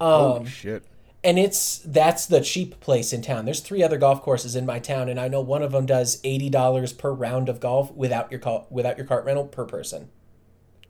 Um, 0.00 0.08
Holy 0.08 0.46
shit. 0.48 0.82
and 1.22 1.38
it's 1.38 1.78
that's 1.84 2.26
the 2.26 2.40
cheap 2.40 2.80
place 2.80 3.12
in 3.12 3.20
town. 3.22 3.44
There's 3.44 3.60
three 3.60 3.82
other 3.82 3.98
golf 3.98 4.22
courses 4.22 4.56
in 4.56 4.64
my 4.66 4.78
town, 4.78 5.08
and 5.08 5.20
I 5.20 5.28
know 5.28 5.40
one 5.40 5.62
of 5.62 5.72
them 5.72 5.86
does 5.86 6.20
eighty 6.24 6.48
dollars 6.48 6.92
per 6.92 7.12
round 7.12 7.48
of 7.48 7.60
golf 7.60 7.92
without 7.92 8.30
your 8.30 8.40
call, 8.40 8.66
without 8.70 8.96
your 8.96 9.06
cart 9.06 9.24
rental 9.24 9.44
per 9.46 9.64
person. 9.66 10.08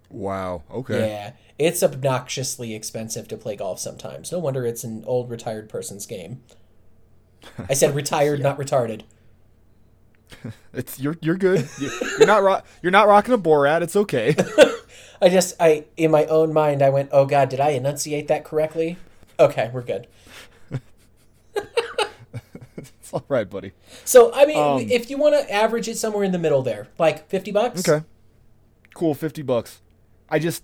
Wow. 0.08 0.62
Okay. 0.72 1.08
Yeah, 1.08 1.32
it's 1.58 1.82
obnoxiously 1.82 2.74
expensive 2.74 3.28
to 3.28 3.36
play 3.36 3.56
golf 3.56 3.78
sometimes. 3.80 4.30
No 4.32 4.38
wonder 4.38 4.64
it's 4.66 4.84
an 4.84 5.04
old 5.06 5.30
retired 5.30 5.68
person's 5.68 6.06
game. 6.06 6.42
I 7.68 7.74
said 7.74 7.94
retired, 7.96 8.40
not 8.40 8.58
retarded. 8.58 9.02
It's 10.72 11.00
you're 11.00 11.16
you're 11.20 11.36
good. 11.36 11.68
You- 11.80 11.90
You're 12.18 12.26
not 12.28 12.42
ro- 12.44 12.60
you're 12.82 12.92
not 12.92 13.08
rocking 13.08 13.34
a 13.34 13.38
Borat. 13.38 13.82
It's 13.82 13.96
okay. 13.96 14.36
I 15.22 15.28
just 15.28 15.54
I 15.60 15.84
in 15.96 16.10
my 16.10 16.24
own 16.26 16.52
mind 16.52 16.82
I 16.82 16.90
went, 16.90 17.10
oh 17.12 17.26
god, 17.26 17.48
did 17.48 17.60
I 17.60 17.70
enunciate 17.70 18.28
that 18.28 18.44
correctly? 18.44 18.96
Okay, 19.38 19.70
we're 19.72 19.82
good. 19.82 20.06
it's 22.76 23.12
all 23.12 23.24
right, 23.28 23.48
buddy. 23.48 23.72
So 24.04 24.32
I 24.34 24.46
mean, 24.46 24.58
Um, 24.58 24.80
if 24.90 25.10
you 25.10 25.18
want 25.18 25.34
to 25.34 25.52
average 25.52 25.88
it 25.88 25.96
somewhere 25.98 26.24
in 26.24 26.32
the 26.32 26.38
middle 26.38 26.62
there, 26.62 26.88
like 26.98 27.28
fifty 27.28 27.50
bucks. 27.52 27.86
Okay. 27.88 28.04
Cool, 28.94 29.14
fifty 29.14 29.42
bucks. 29.42 29.80
I 30.28 30.38
just 30.38 30.62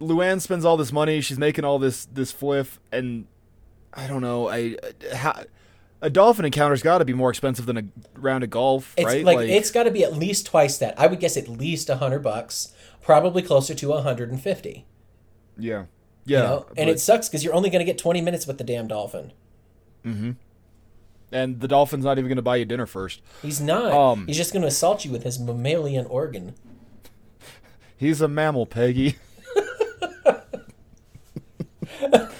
Luann 0.00 0.40
spends 0.40 0.64
all 0.64 0.76
this 0.76 0.92
money, 0.92 1.20
she's 1.20 1.38
making 1.38 1.64
all 1.64 1.78
this 1.78 2.06
this 2.06 2.32
fliff 2.32 2.80
and 2.92 3.26
I 3.94 4.06
don't 4.06 4.20
know, 4.20 4.48
I 4.48 4.76
how, 5.14 5.44
a 6.06 6.10
dolphin 6.10 6.44
encounter's 6.44 6.82
got 6.82 6.98
to 6.98 7.04
be 7.04 7.12
more 7.12 7.30
expensive 7.30 7.66
than 7.66 7.76
a 7.76 7.84
round 8.18 8.44
of 8.44 8.50
golf, 8.50 8.94
It's 8.96 9.04
right? 9.06 9.24
like, 9.24 9.48
it's 9.48 9.70
got 9.70 9.82
to 9.84 9.90
be 9.90 10.04
at 10.04 10.14
least 10.16 10.46
twice 10.46 10.78
that. 10.78 10.98
I 10.98 11.06
would 11.08 11.18
guess 11.20 11.36
at 11.36 11.48
least 11.48 11.88
a 11.90 11.96
hundred 11.96 12.20
bucks, 12.20 12.72
probably 13.02 13.42
closer 13.42 13.74
to 13.74 13.92
a 13.92 14.02
hundred 14.02 14.30
and 14.30 14.40
fifty. 14.40 14.86
yeah. 15.58 15.84
You 16.24 16.36
Yeah. 16.36 16.42
know? 16.42 16.66
and 16.76 16.88
it 16.90 16.98
sucks 17.00 17.28
because 17.28 17.44
you're 17.44 17.54
only 17.54 17.70
going 17.70 17.80
to 17.80 17.84
get 17.84 17.98
twenty 17.98 18.20
minutes 18.20 18.46
with 18.46 18.58
the 18.58 18.64
damn 18.64 18.86
dolphin. 18.88 19.32
and 20.04 20.36
the 21.60 21.68
dolphin's 21.68 22.04
not 22.04 22.18
even 22.18 22.28
going 22.28 22.36
to 22.36 22.42
buy 22.42 22.56
you 22.56 22.64
dinner 22.64 22.86
first. 22.86 23.20
He's 23.42 23.60
not. 23.60 23.92
Um, 23.92 24.26
He's 24.28 24.36
just 24.36 24.52
going 24.52 24.62
to 24.62 24.68
assault 24.68 25.04
you 25.04 25.10
with 25.10 25.24
his 25.24 25.38
mammalian 25.40 26.06
organ. 26.06 26.54
He's 27.96 28.20
a 28.20 28.28
mammal, 28.28 28.66
Peggy. 28.66 29.16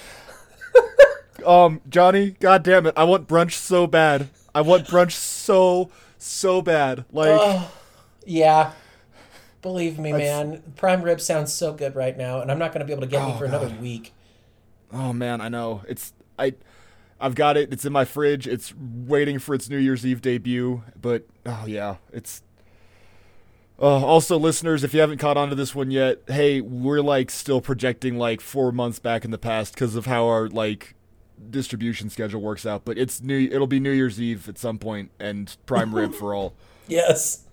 Um, 1.47 1.81
Jonny, 1.89 2.31
god 2.31 2.63
damn 2.63 2.85
it, 2.85 2.93
I 2.97 3.05
want 3.05 3.27
brunch 3.27 3.53
so 3.53 3.87
bad. 3.87 4.29
I 4.53 4.61
want 4.61 4.85
brunch 4.87 5.11
so 5.13 5.89
so 6.17 6.61
bad. 6.61 7.05
Like 7.11 7.39
Oh, 7.41 7.71
yeah. 8.25 8.73
Believe 9.61 9.97
me, 9.97 10.11
man. 10.11 10.61
Prime 10.75 11.01
rib 11.01 11.19
sounds 11.19 11.51
so 11.53 11.73
good 11.73 11.95
right 11.95 12.17
now, 12.17 12.41
and 12.41 12.51
I'm 12.51 12.59
not 12.59 12.71
going 12.71 12.79
to 12.81 12.85
be 12.85 12.91
able 12.93 13.01
to 13.01 13.07
get 13.07 13.21
any 13.21 13.33
Oh, 13.33 13.37
for 13.37 13.45
another 13.45 13.69
God. 13.69 13.81
week. 13.81 14.13
Oh 14.93 15.13
man, 15.13 15.41
I 15.41 15.49
know. 15.49 15.83
It's 15.87 16.13
I 16.37 16.53
I've 17.19 17.35
got 17.35 17.57
it. 17.57 17.73
It's 17.73 17.85
in 17.85 17.93
my 17.93 18.05
fridge. 18.05 18.47
It's 18.47 18.73
waiting 18.77 19.39
for 19.39 19.55
its 19.55 19.69
New 19.69 19.77
Year's 19.77 20.05
Eve 20.05 20.21
debut, 20.21 20.83
but 20.99 21.25
oh 21.45 21.63
yeah, 21.65 21.95
it's 22.11 22.41
uh, 23.79 23.85
also 24.05 24.37
listeners, 24.37 24.83
if 24.83 24.93
you 24.93 24.99
haven't 24.99 25.17
caught 25.19 25.37
on 25.37 25.49
to 25.49 25.55
this 25.55 25.75
one 25.75 25.91
yet, 25.91 26.19
hey, 26.27 26.61
we're 26.61 27.01
like 27.01 27.29
still 27.29 27.61
projecting 27.61 28.17
like 28.17 28.41
4 28.41 28.71
months 28.71 28.99
back 28.99 29.23
in 29.23 29.31
the 29.31 29.37
past 29.37 29.75
cuz 29.77 29.95
of 29.95 30.05
how 30.07 30.25
our 30.25 30.47
like 30.47 30.95
distribution 31.49 32.09
schedule 32.09 32.41
works 32.41 32.65
out, 32.65 32.83
but 32.85 32.97
it's 32.97 33.21
new 33.21 33.47
it'll 33.51 33.67
be 33.67 33.79
New 33.79 33.91
Year's 33.91 34.19
Eve 34.21 34.47
at 34.49 34.57
some 34.57 34.77
point 34.77 35.11
and 35.19 35.55
prime 35.65 35.93
rib 35.95 36.13
for 36.13 36.33
all. 36.33 36.53
Yes. 36.89 37.43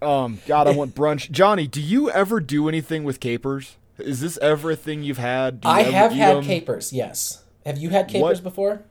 Um, 0.00 0.38
God, 0.46 0.66
I 0.66 0.70
want 0.70 0.94
brunch. 0.94 1.30
Jonny, 1.30 1.66
do 1.66 1.82
you 1.82 2.10
ever 2.10 2.40
do 2.40 2.66
anything 2.66 3.04
with 3.04 3.20
capers? 3.20 3.76
Is 3.98 4.22
this 4.22 4.38
ever 4.38 4.70
a 4.70 4.76
thing 4.76 5.02
you've 5.02 5.18
had? 5.18 5.60
Do 5.60 5.68
you 5.68 5.74
I 5.74 5.82
have 5.82 6.12
had 6.12 6.12
had 6.12 6.36
'em? 6.38 6.44
capers, 6.44 6.90
yes. 6.90 7.44
Have 7.66 7.76
you 7.76 7.90
had 7.90 8.08
capers 8.08 8.38
What- 8.38 8.42
before? 8.42 8.82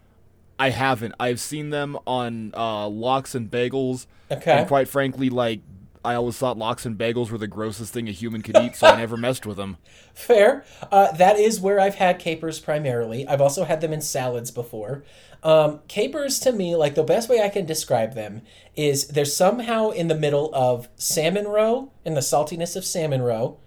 I 0.60 0.69
haven't. 0.69 1.15
I've 1.19 1.39
seen 1.39 1.72
them 1.72 1.98
on 2.05 2.53
uh, 2.55 2.88
lox 2.88 3.34
and 3.34 3.50
bagels, 3.50 4.05
Okay. 4.29 4.51
and 4.60 4.67
quite 4.67 4.88
frankly, 4.88 5.29
like 5.31 5.62
I 6.03 6.15
always 6.15 6.38
thought 6.38 6.58
lox 6.58 6.86
and 6.86 6.98
bagels 6.98 7.29
were 7.29 7.38
the 7.38 7.48
grossest 7.48 7.94
thing 7.94 8.08
a 8.08 8.12
human 8.12 8.41
could 8.41 8.58
eat, 8.58 8.75
so 8.75 8.88
I 8.88 8.94
never 8.94 9.18
messed 9.18 9.46
with 9.46 9.58
them. 9.58 9.77
Fair. 10.13 10.63
Uh, 10.91 11.12
that 11.13 11.38
is 11.38 11.60
where 11.60 11.79
I've 11.79 11.96
had 11.96 12.20
capers 12.20 12.60
primarily. 12.60 13.27
I've 13.27 13.41
also 13.41 13.63
had 13.65 13.82
them 13.82 13.94
in 13.94 14.01
salads 14.01 14.51
before. 14.51 15.03
Um, 15.44 15.79
capers 15.88 16.39
to 16.41 16.51
me, 16.51 16.75
like 16.75 16.96
the 16.96 17.03
best 17.03 17.29
way 17.29 17.41
I 17.41 17.50
can 17.50 17.65
describe 17.65 18.13
them 18.13 18.41
is 18.75 19.08
they're 19.08 19.25
somehow 19.25 19.89
in 19.91 20.08
the 20.08 20.15
middle 20.15 20.53
of 20.53 20.89
salmon 20.96 21.48
roe 21.48 21.91
and 22.06 22.15
the 22.15 22.22
saltiness 22.22 22.75
of 22.75 22.84
salmon 22.86 23.22
roe 23.22 23.58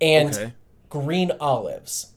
and 0.00 0.30
Okay. 0.34 0.52
green 0.90 1.32
olives. 1.40 2.12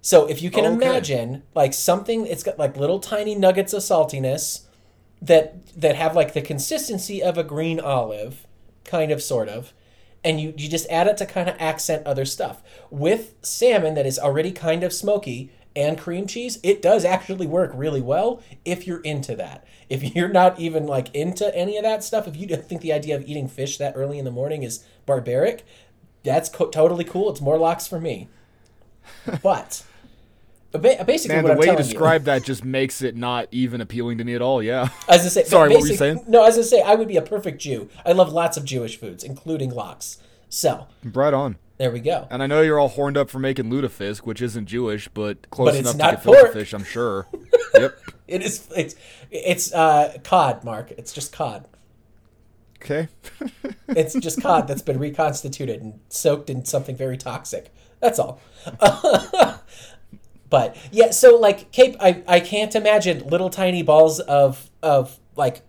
So 0.00 0.26
if 0.26 0.42
you 0.42 0.50
can 0.50 0.64
Okay. 0.64 0.74
imagine 0.74 1.42
like 1.54 1.74
something 1.74 2.26
it's 2.26 2.42
got 2.42 2.58
like 2.58 2.76
little 2.76 2.98
tiny 2.98 3.34
nuggets 3.34 3.72
of 3.72 3.82
saltiness 3.82 4.62
that 5.22 5.74
that 5.80 5.96
have 5.96 6.16
like 6.16 6.34
the 6.34 6.42
consistency 6.42 7.22
of 7.22 7.38
a 7.38 7.44
green 7.44 7.80
olive, 7.80 8.46
kind 8.84 9.12
of 9.12 9.22
sort 9.22 9.48
of, 9.48 9.72
and 10.24 10.40
you 10.40 10.52
you 10.56 10.68
just 10.68 10.88
add 10.90 11.06
it 11.06 11.16
to 11.18 11.26
kind 11.26 11.48
of 11.48 11.56
accent 11.58 12.06
other 12.06 12.24
stuff. 12.24 12.62
With 12.90 13.34
salmon 13.40 13.94
that 13.94 14.06
is 14.06 14.18
already 14.18 14.52
kind 14.52 14.82
of 14.82 14.92
smoky 14.92 15.50
and 15.74 15.98
cream 15.98 16.26
cheese, 16.26 16.58
it 16.62 16.82
does 16.82 17.04
actually 17.04 17.46
work 17.46 17.70
really 17.74 18.02
well 18.02 18.42
if 18.64 18.86
you're 18.86 19.00
into 19.00 19.34
that. 19.36 19.64
If 19.88 20.14
you're 20.14 20.28
not 20.28 20.58
even 20.58 20.86
like 20.86 21.14
into 21.14 21.54
any 21.56 21.76
of 21.76 21.84
that 21.84 22.04
stuff, 22.04 22.26
if 22.26 22.36
you 22.36 22.46
don't 22.46 22.64
think 22.64 22.82
the 22.82 22.92
idea 22.92 23.16
of 23.16 23.26
eating 23.26 23.48
fish 23.48 23.78
that 23.78 23.94
early 23.96 24.18
in 24.18 24.24
the 24.24 24.30
morning 24.30 24.64
is 24.64 24.84
barbaric, 25.06 25.64
that's 26.24 26.48
co- 26.48 26.68
totally 26.68 27.04
cool. 27.04 27.30
It's 27.30 27.40
more 27.40 27.58
locks 27.58 27.86
for 27.86 28.00
me. 28.00 28.28
But 29.42 29.84
basically, 30.80 31.34
Man, 31.36 31.44
what 31.44 31.48
the 31.48 31.52
I'm 31.52 31.58
way 31.58 31.66
you 31.66 31.76
describe 31.76 32.24
that 32.24 32.44
just 32.44 32.64
makes 32.64 33.02
it 33.02 33.16
not 33.16 33.48
even 33.50 33.80
appealing 33.80 34.18
to 34.18 34.24
me 34.24 34.34
at 34.34 34.42
all. 34.42 34.62
Yeah. 34.62 34.88
As 35.08 35.24
I 35.26 35.28
say, 35.28 35.44
Sorry, 35.46 35.68
what 35.70 35.82
were 35.82 35.86
you 35.86 35.96
saying? 35.96 36.24
No, 36.26 36.44
as 36.46 36.56
I 36.58 36.62
say, 36.62 36.80
I 36.82 36.94
would 36.94 37.08
be 37.08 37.16
a 37.16 37.22
perfect 37.22 37.60
Jew. 37.60 37.88
I 38.06 38.12
love 38.12 38.32
lots 38.32 38.56
of 38.56 38.64
Jewish 38.64 38.98
foods, 38.98 39.22
including 39.24 39.70
lox. 39.70 40.18
So 40.48 40.86
right 41.02 41.32
on. 41.34 41.56
there 41.78 41.90
we 41.90 42.00
go. 42.00 42.26
And 42.30 42.42
I 42.42 42.46
know 42.46 42.60
you're 42.60 42.78
all 42.78 42.88
horned 42.88 43.16
up 43.16 43.30
for 43.30 43.38
making 43.38 43.70
lutefisk, 43.70 44.20
which 44.20 44.42
isn't 44.42 44.66
Jewish, 44.66 45.08
but 45.08 45.48
close 45.50 45.70
But 45.70 45.76
enough 45.94 45.96
to 45.96 46.16
gefilte 46.28 46.34
pork. 46.40 46.52
fish, 46.52 46.72
I'm 46.74 46.84
sure. 46.84 47.26
yep. 47.74 47.96
It 48.28 48.42
is. 48.42 48.68
It's 48.76 48.94
it's 49.30 49.72
uh, 49.72 50.16
cod, 50.24 50.62
Mark. 50.64 50.90
It's 50.92 51.12
just 51.12 51.32
cod. 51.32 51.66
Okay. 52.76 53.08
It's 53.88 54.14
just 54.14 54.42
cod 54.42 54.66
that's 54.68 54.82
been 54.82 54.98
reconstituted 54.98 55.80
and 55.80 56.00
soaked 56.08 56.50
in 56.50 56.64
something 56.64 56.96
very 56.96 57.16
toxic. 57.16 57.72
That's 58.00 58.18
all. 58.18 58.40
But 60.52 60.76
yeah, 60.92 61.10
so 61.10 61.36
like 61.38 61.72
Cape, 61.72 61.96
I 61.98 62.22
I 62.28 62.38
can't 62.38 62.74
imagine 62.76 63.26
little 63.26 63.48
tiny 63.48 63.82
balls 63.82 64.20
of 64.20 64.70
of 64.82 65.18
like 65.34 65.62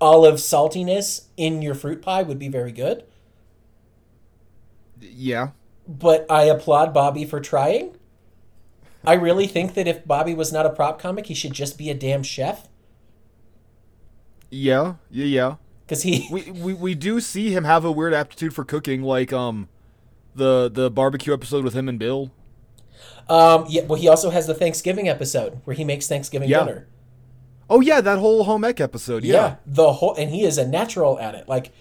olive 0.00 0.36
saltiness 0.36 1.26
in 1.36 1.60
your 1.62 1.74
fruit 1.74 2.00
pie 2.00 2.22
would 2.22 2.38
be 2.38 2.48
very 2.48 2.70
good. 2.72 3.04
yeah. 5.00 5.48
but 5.86 6.24
I 6.30 6.44
applaud 6.44 6.94
Bobby 6.94 7.24
for 7.24 7.40
trying. 7.40 7.96
I 9.04 9.14
really 9.14 9.48
think 9.48 9.74
that 9.74 9.88
if 9.88 10.06
Bobby 10.06 10.32
was 10.34 10.52
not 10.52 10.64
a 10.64 10.70
prop 10.70 11.00
comic, 11.00 11.26
he 11.26 11.34
should 11.34 11.52
just 11.52 11.76
be 11.76 11.90
a 11.90 11.94
damn 11.94 12.22
chef 12.22 12.68
Yeah. 14.50 14.94
Yeah. 15.10 15.24
Yeah. 15.24 15.54
because 15.84 16.02
he. 16.02 16.28
we, 16.30 16.50
we 16.52 16.74
we 16.74 16.94
do 16.94 17.20
see 17.20 17.50
him 17.50 17.64
have 17.64 17.84
a 17.84 17.90
weird 17.90 18.14
aptitude 18.14 18.54
for 18.54 18.64
cooking, 18.64 19.02
like 19.02 19.32
um, 19.32 19.68
the 20.36 20.70
the 20.72 20.88
barbecue 20.90 21.32
episode 21.32 21.64
with 21.64 21.74
him 21.74 21.88
and 21.88 21.98
Bill. 21.98 22.30
Um, 23.28 23.66
yeah, 23.68 23.82
well, 23.84 23.98
he 24.00 24.08
also 24.08 24.30
has 24.30 24.46
the 24.46 24.54
Thanksgiving 24.54 25.08
episode 25.08 25.60
where 25.64 25.74
he 25.76 25.84
makes 25.84 26.06
Thanksgiving 26.08 26.48
Yeah. 26.48 26.60
dinner. 26.64 26.86
Oh 27.70 27.80
yeah, 27.80 28.00
that 28.00 28.18
whole 28.18 28.44
home 28.44 28.64
ec 28.64 28.80
episode. 28.80 29.24
Yeah. 29.24 29.34
Yeah. 29.34 29.56
the 29.66 29.92
whole, 29.94 30.14
and 30.16 30.30
he 30.30 30.44
is 30.44 30.58
a 30.58 30.66
natural 30.66 31.18
at 31.18 31.34
it. 31.34 31.48
Like, 31.48 31.72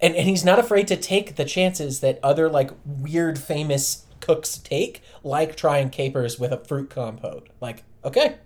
and 0.00 0.16
and 0.16 0.26
he's 0.28 0.44
not 0.44 0.58
afraid 0.58 0.88
to 0.88 0.96
take 0.96 1.36
the 1.36 1.44
chances 1.44 2.00
that 2.00 2.18
other 2.22 2.48
like 2.48 2.70
weird 2.84 3.38
famous 3.38 4.06
cooks 4.20 4.56
take, 4.58 5.00
like 5.22 5.54
trying 5.56 5.90
capers 5.90 6.38
with 6.40 6.50
a 6.52 6.56
fruit 6.64 6.90
compote. 6.90 7.48
Like, 7.60 7.84
okay, 8.04 8.36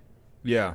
Yeah. 0.42 0.74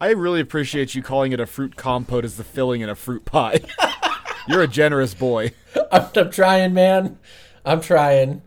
I 0.00 0.10
really 0.10 0.40
appreciate 0.40 0.94
you 0.94 1.02
calling 1.02 1.32
it 1.32 1.40
a 1.40 1.46
fruit 1.46 1.76
compote 1.76 2.24
as 2.24 2.36
the 2.36 2.44
filling 2.44 2.82
in 2.82 2.88
a 2.90 2.94
fruit 2.94 3.24
pie. 3.24 3.60
You're 4.48 4.62
a 4.62 4.68
generous 4.68 5.14
boy. 5.14 5.52
I'm, 5.92 6.06
I'm 6.14 6.30
trying, 6.30 6.74
man. 6.74 7.18
I'm 7.64 7.80
trying. 7.80 8.42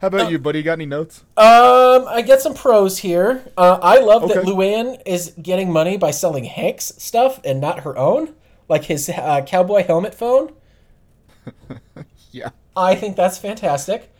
How 0.00 0.06
about 0.06 0.30
you, 0.30 0.38
buddy? 0.38 0.60
You 0.60 0.64
got 0.64 0.74
any 0.74 0.86
notes? 0.86 1.24
Um, 1.36 2.06
I 2.08 2.22
get 2.24 2.40
some 2.40 2.54
pros 2.54 2.98
here. 2.98 3.44
Uh, 3.56 3.78
I 3.82 3.98
love 3.98 4.28
that 4.28 4.38
Okay. 4.38 4.48
Luanne 4.50 5.02
is 5.04 5.32
getting 5.42 5.72
money 5.72 5.96
by 5.96 6.12
selling 6.12 6.44
Hank's 6.44 6.92
stuff 7.02 7.40
and 7.44 7.60
not 7.60 7.80
her 7.80 7.96
own, 7.98 8.34
like 8.68 8.84
his 8.84 9.08
uh, 9.08 9.42
cowboy 9.46 9.84
helmet 9.84 10.14
phone. 10.14 10.52
Yeah. 12.30 12.50
I 12.76 12.94
think 12.94 13.16
that's 13.16 13.38
fantastic. 13.38 14.12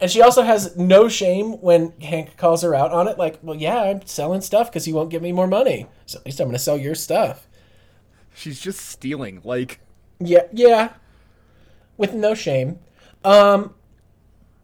And 0.00 0.08
she 0.08 0.22
also 0.22 0.42
has 0.42 0.76
no 0.76 1.08
shame 1.08 1.54
when 1.60 1.92
Hank 2.00 2.36
calls 2.36 2.62
her 2.62 2.76
out 2.76 2.92
on 2.92 3.08
it. 3.08 3.18
Like, 3.18 3.40
well, 3.42 3.56
yeah, 3.56 3.82
I'm 3.82 4.06
selling 4.06 4.40
stuff 4.40 4.70
because 4.70 4.86
you 4.86 4.94
won't 4.94 5.10
give 5.10 5.20
me 5.20 5.32
more 5.32 5.48
money. 5.48 5.86
So 6.06 6.20
at 6.20 6.24
least 6.26 6.38
I'm 6.38 6.46
going 6.46 6.54
to 6.56 6.62
sell 6.62 6.78
your 6.78 6.94
stuff. 6.94 7.48
She's 8.36 8.60
just 8.60 8.78
stealing. 8.80 9.40
Like, 9.42 9.80
Yeah, 10.20 10.42
yeah, 10.52 10.92
with 11.96 12.14
no 12.14 12.34
shame. 12.34 12.78
Um, 13.24 13.74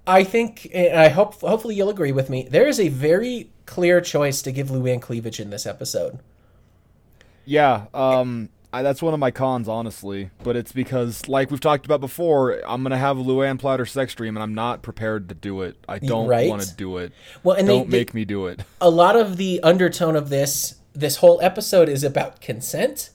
I 0.06 0.24
think, 0.24 0.68
and 0.74 0.98
I 0.98 1.08
hope, 1.08 1.40
hopefully, 1.40 1.74
you'll 1.74 1.90
agree 1.90 2.12
with 2.12 2.28
me. 2.30 2.48
There 2.50 2.66
is 2.66 2.80
a 2.80 2.88
very 2.88 3.50
clear 3.66 4.00
choice 4.00 4.42
to 4.42 4.52
give 4.52 4.68
Luanne 4.68 5.00
cleavage 5.00 5.38
in 5.40 5.50
this 5.50 5.64
episode. 5.66 6.18
yeah, 7.44 7.86
um, 7.94 8.48
I, 8.72 8.82
that's 8.82 9.02
one 9.02 9.12
of 9.14 9.20
my 9.20 9.30
cons, 9.30 9.68
honestly. 9.68 10.30
But 10.42 10.56
it's 10.56 10.72
because, 10.72 11.28
like 11.28 11.50
we've 11.50 11.60
talked 11.60 11.84
about 11.84 12.00
before, 12.00 12.60
I'm 12.66 12.82
gonna 12.82 12.96
have 12.98 13.18
a 13.18 13.22
Luanne 13.22 13.58
Platter 13.58 13.84
sex 13.86 14.14
dream, 14.14 14.36
and 14.36 14.42
I'm 14.42 14.54
not 14.54 14.82
prepared 14.82 15.28
to 15.28 15.34
do 15.34 15.62
it. 15.62 15.76
I 15.88 15.98
don't 15.98 16.26
right? 16.26 16.48
want 16.48 16.62
to 16.62 16.74
do 16.74 16.96
it. 16.98 17.12
Well, 17.42 17.56
and 17.56 17.68
they, 17.68 17.72
Don't 17.78 17.90
they- 17.90 17.98
make 17.98 18.14
me 18.14 18.24
do 18.24 18.46
it. 18.46 18.62
a 18.80 18.90
lot 18.90 19.14
of 19.16 19.36
the 19.36 19.60
undertone 19.62 20.16
of 20.16 20.28
this 20.30 20.76
this 20.94 21.16
whole 21.16 21.38
episode 21.42 21.88
is 21.88 22.02
about 22.04 22.40
consent. 22.40 23.10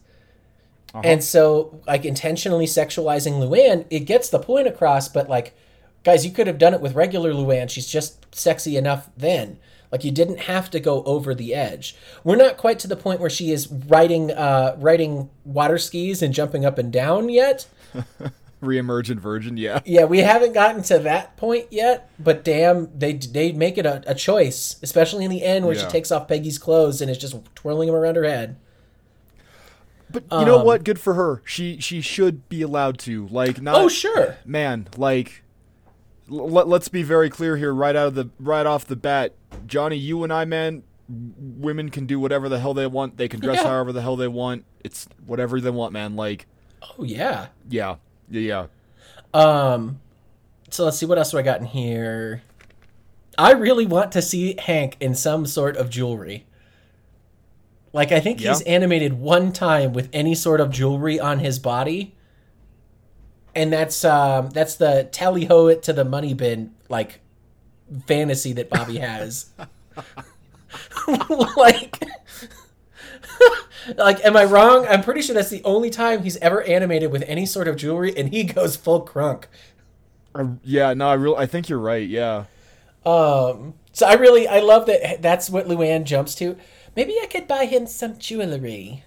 And 0.93 1.23
so, 1.23 1.81
like 1.85 2.05
intentionally 2.05 2.65
sexualizing 2.65 3.33
Luanne, 3.33 3.85
it 3.89 4.01
gets 4.01 4.29
the 4.29 4.39
point 4.39 4.67
across. 4.67 5.07
But 5.07 5.29
like, 5.29 5.55
guys, 6.03 6.25
you 6.25 6.31
could 6.31 6.47
have 6.47 6.57
done 6.57 6.73
it 6.73 6.81
with 6.81 6.95
regular 6.95 7.33
Luanne. 7.33 7.69
She's 7.69 7.87
just 7.87 8.33
sexy 8.33 8.77
enough 8.77 9.09
then. 9.15 9.59
Like 9.91 10.03
you 10.03 10.11
didn't 10.11 10.41
have 10.41 10.69
to 10.71 10.79
go 10.79 11.03
over 11.03 11.33
the 11.33 11.53
edge. 11.53 11.95
We're 12.23 12.35
not 12.35 12.57
quite 12.57 12.79
to 12.79 12.87
the 12.87 12.95
point 12.95 13.19
where 13.19 13.29
she 13.29 13.51
is 13.51 13.71
riding 13.71 14.31
uh, 14.31 14.75
riding 14.79 15.29
water 15.45 15.77
skis 15.77 16.21
and 16.21 16.33
jumping 16.33 16.65
up 16.65 16.77
and 16.77 16.91
down 16.91 17.29
yet. 17.29 17.67
Reemergent 18.61 19.19
virgin, 19.19 19.55
yeah. 19.55 19.81
Yeah, 19.85 20.05
we 20.05 20.19
haven't 20.19 20.53
gotten 20.53 20.81
to 20.83 20.97
that 20.99 21.37
point 21.37 21.67
yet. 21.69 22.09
But 22.19 22.43
damn, 22.43 22.89
they 22.97 23.13
they 23.13 23.51
make 23.51 23.77
it 23.77 23.85
a, 23.85 24.03
a 24.07 24.15
choice, 24.15 24.77
especially 24.81 25.23
in 25.23 25.31
the 25.31 25.43
end 25.43 25.65
where 25.65 25.75
she 25.75 25.85
takes 25.85 26.11
off 26.11 26.27
Peggy's 26.27 26.57
clothes 26.57 26.99
and 26.99 27.09
is 27.09 27.17
just 27.19 27.35
twirling 27.55 27.87
them 27.87 27.95
around 27.95 28.15
her 28.15 28.23
head. 28.23 28.57
But 30.09 30.23
you 30.31 30.45
know 30.45 30.59
Um, 30.59 30.65
what? 30.65 30.83
Good 30.83 30.99
for 30.99 31.15
her. 31.15 31.41
She 31.45 31.79
she 31.79 32.01
should 32.01 32.47
be 32.49 32.61
allowed 32.61 32.97
to. 32.99 33.27
Like, 33.27 33.61
not. 33.61 33.75
Oh 33.75 33.89
sure. 33.89 34.37
man, 34.45 34.87
like 34.97 35.43
l- 36.31 36.49
let, 36.49 36.67
let's 36.67 36.87
be 36.87 37.03
very 37.03 37.29
clear 37.29 37.57
here 37.57 37.73
right 37.73 37.95
out 37.95 38.07
of 38.07 38.15
the 38.15 38.29
right 38.39 38.65
off 38.65 38.85
the 38.85 38.95
bat. 38.95 39.33
Jonny, 39.65 39.97
you 39.97 40.23
and 40.23 40.31
I, 40.31 40.45
man, 40.45 40.83
women 41.09 41.89
can 41.89 42.05
do 42.05 42.19
whatever 42.19 42.47
the 42.47 42.59
hell 42.59 42.73
they 42.73 42.87
want. 42.87 43.17
They 43.17 43.27
can 43.27 43.39
dress 43.41 43.57
Yeah. 43.57 43.67
however 43.69 43.91
the 43.91 44.01
hell 44.01 44.15
they 44.15 44.27
want. 44.29 44.63
It's 44.83 45.07
whatever 45.25 45.59
they 45.59 45.69
want, 45.71 45.91
man. 45.93 46.15
Like, 46.15 46.45
Oh 46.97 47.03
yeah. 47.03 47.47
yeah. 47.69 47.95
Yeah, 48.29 48.67
yeah. 49.33 49.39
Um 49.39 49.99
so 50.69 50.85
let's 50.85 50.97
see 50.97 51.05
what 51.05 51.17
else 51.17 51.31
do 51.31 51.37
I 51.37 51.41
got 51.41 51.59
in 51.59 51.65
here. 51.67 52.41
I 53.37 53.51
really 53.51 53.85
want 53.85 54.11
to 54.13 54.21
see 54.21 54.55
Hank 54.57 54.97
in 54.99 55.13
some 55.15 55.45
sort 55.45 55.77
of 55.77 55.89
jewelry. 55.89 56.45
Like 57.97 58.11
I 58.11 58.19
think 58.19 58.41
he's 58.41 58.61
animated 58.61 59.13
one 59.13 59.51
time 59.51 59.91
with 59.91 60.07
any 60.13 60.35
sort 60.35 60.61
of 60.61 60.69
jewelry 60.69 61.19
on 61.19 61.39
his 61.39 61.57
body. 61.57 62.15
And 63.55 63.73
that's 63.73 64.05
um 64.05 64.51
that's 64.51 64.75
the 64.75 65.09
tally 65.11 65.45
ho 65.45 65.65
it 65.65 65.81
to 65.81 65.93
the 65.93 66.05
money 66.05 66.35
bin 66.35 66.75
like 66.89 67.21
fantasy 68.05 68.53
that 68.53 68.69
Bobby 68.69 68.97
has. 68.99 69.49
like 71.57 72.03
like 73.97 74.23
am 74.23 74.37
I 74.37 74.43
wrong? 74.43 74.85
I'm 74.87 75.01
pretty 75.01 75.23
sure 75.23 75.33
that's 75.33 75.49
the 75.49 75.63
only 75.63 75.89
time 75.89 76.21
he's 76.21 76.37
ever 76.37 76.61
animated 76.61 77.11
with 77.11 77.23
any 77.25 77.47
sort 77.47 77.67
of 77.67 77.77
jewelry 77.77 78.15
and 78.15 78.29
he 78.29 78.43
goes 78.43 78.75
full 78.75 79.03
crunk. 79.07 79.45
I, 80.35 80.49
yeah, 80.63 80.93
no, 80.93 81.09
I 81.09 81.15
real 81.15 81.33
I 81.35 81.47
think 81.47 81.67
you're 81.67 81.79
right. 81.79 82.07
Yeah. 82.07 82.43
Um, 83.03 83.73
so 83.91 84.05
I 84.05 84.13
really 84.13 84.47
I 84.47 84.59
love 84.59 84.85
that 84.85 85.23
that's 85.23 85.49
what 85.49 85.67
Luanne 85.67 86.03
jumps 86.03 86.35
to. 86.35 86.57
Maybe 86.97 87.15
I 87.21 87.27
could 87.27 87.47
buy 87.47 87.65
him 87.65 87.85
some 87.85 88.17
jewelry. 88.17 89.03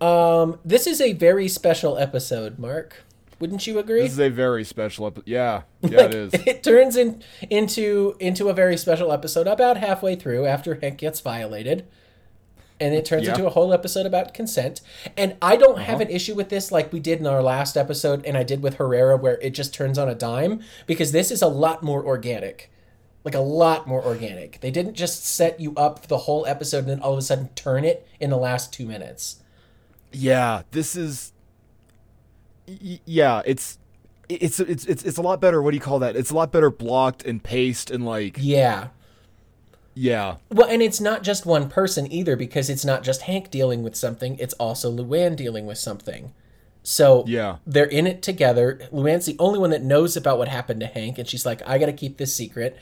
um, 0.00 0.58
this 0.64 0.86
is 0.86 1.00
a 1.00 1.12
very 1.14 1.48
special 1.48 1.98
episode, 1.98 2.60
Mark. 2.60 3.02
Wouldn't 3.40 3.66
you 3.66 3.78
agree? 3.80 4.02
This 4.02 4.12
is 4.12 4.20
a 4.20 4.28
very 4.30 4.62
special 4.62 5.06
episode. 5.08 5.26
Yeah. 5.26 5.62
Yeah, 5.82 5.98
Like, 6.02 6.06
it 6.10 6.14
is. 6.14 6.34
It 6.46 6.62
turns 6.62 6.96
in 6.96 7.22
into 7.50 8.14
into 8.20 8.48
a 8.48 8.54
very 8.54 8.76
special 8.76 9.10
episode 9.12 9.46
about 9.48 9.76
halfway 9.78 10.14
through 10.14 10.46
after 10.46 10.76
Hank 10.76 10.98
gets 10.98 11.20
violated. 11.20 11.86
And 12.78 12.94
it 12.94 13.04
turns 13.04 13.24
Yeah. 13.24 13.30
into 13.32 13.46
a 13.46 13.50
whole 13.50 13.72
episode 13.72 14.06
about 14.06 14.32
consent. 14.32 14.82
And 15.16 15.34
I 15.42 15.56
don't 15.56 15.78
have 15.80 15.96
Uh-huh. 15.96 16.04
an 16.04 16.10
issue 16.10 16.34
with 16.36 16.50
this 16.50 16.70
like 16.70 16.92
we 16.92 17.00
did 17.00 17.18
in 17.20 17.26
our 17.26 17.42
last 17.42 17.76
episode 17.76 18.24
and 18.24 18.36
I 18.38 18.42
did 18.44 18.62
with 18.62 18.74
Herrera 18.74 19.16
where 19.16 19.38
it 19.40 19.50
just 19.50 19.74
turns 19.74 19.98
on 19.98 20.08
a 20.08 20.14
dime 20.14 20.60
because 20.86 21.10
this 21.12 21.30
is 21.32 21.42
a 21.42 21.48
lot 21.48 21.82
more 21.82 22.04
organic. 22.06 22.70
Like 23.26 23.34
a 23.34 23.40
lot 23.40 23.88
more 23.88 24.02
organic. 24.04 24.60
They 24.60 24.70
didn't 24.70 24.94
just 24.94 25.26
set 25.26 25.58
you 25.58 25.74
up 25.76 25.98
for 25.98 26.06
the 26.06 26.16
whole 26.18 26.46
episode 26.46 26.78
and 26.78 26.88
then 26.88 27.00
all 27.00 27.12
of 27.12 27.18
a 27.18 27.22
sudden 27.22 27.48
turn 27.56 27.84
it 27.84 28.06
in 28.20 28.30
the 28.30 28.36
last 28.36 28.72
2 28.72 28.86
minutes. 28.86 29.42
Yeah, 30.12 30.62
this 30.70 30.94
is. 30.94 31.32
y- 32.68 33.00
Yeah, 33.04 33.42
it's 33.44 33.78
it's 34.28 34.60
it's 34.60 34.84
it's 34.86 35.02
it's 35.02 35.18
a 35.18 35.22
lot 35.22 35.40
better. 35.40 35.60
What 35.60 35.72
do 35.72 35.76
you 35.76 35.80
call 35.80 35.98
that? 35.98 36.14
It's 36.14 36.30
a 36.30 36.34
lot 36.36 36.52
better 36.52 36.70
blocked 36.70 37.24
and 37.26 37.42
paced 37.42 37.90
and 37.90 38.04
like 38.06 38.36
Yeah. 38.38 38.88
yeah, 39.94 40.36
Well, 40.52 40.68
and 40.68 40.80
it's 40.80 41.00
not 41.00 41.24
just 41.24 41.44
one 41.46 41.68
person 41.68 42.10
either 42.12 42.36
because 42.36 42.70
it's 42.70 42.84
not 42.84 43.02
just 43.02 43.22
Hank 43.22 43.50
dealing 43.50 43.82
with 43.82 43.96
something, 43.96 44.36
it's 44.38 44.54
also 44.54 44.90
Luanne 44.96 45.34
dealing 45.36 45.66
with 45.66 45.78
something. 45.78 46.32
So 46.84 47.24
Yeah. 47.26 47.56
they're 47.66 47.84
in 47.86 48.06
it 48.06 48.22
together. 48.22 48.78
Luanne's 48.92 49.26
the 49.26 49.36
only 49.40 49.58
one 49.58 49.70
that 49.70 49.82
knows 49.82 50.16
about 50.16 50.38
what 50.38 50.46
happened 50.48 50.78
to 50.80 50.86
Hank, 50.86 51.18
and 51.18 51.26
she's 51.28 51.44
like, 51.44 51.60
I 51.66 51.78
gotta 51.78 51.92
keep 51.92 52.18
this 52.18 52.34
secret. 52.36 52.76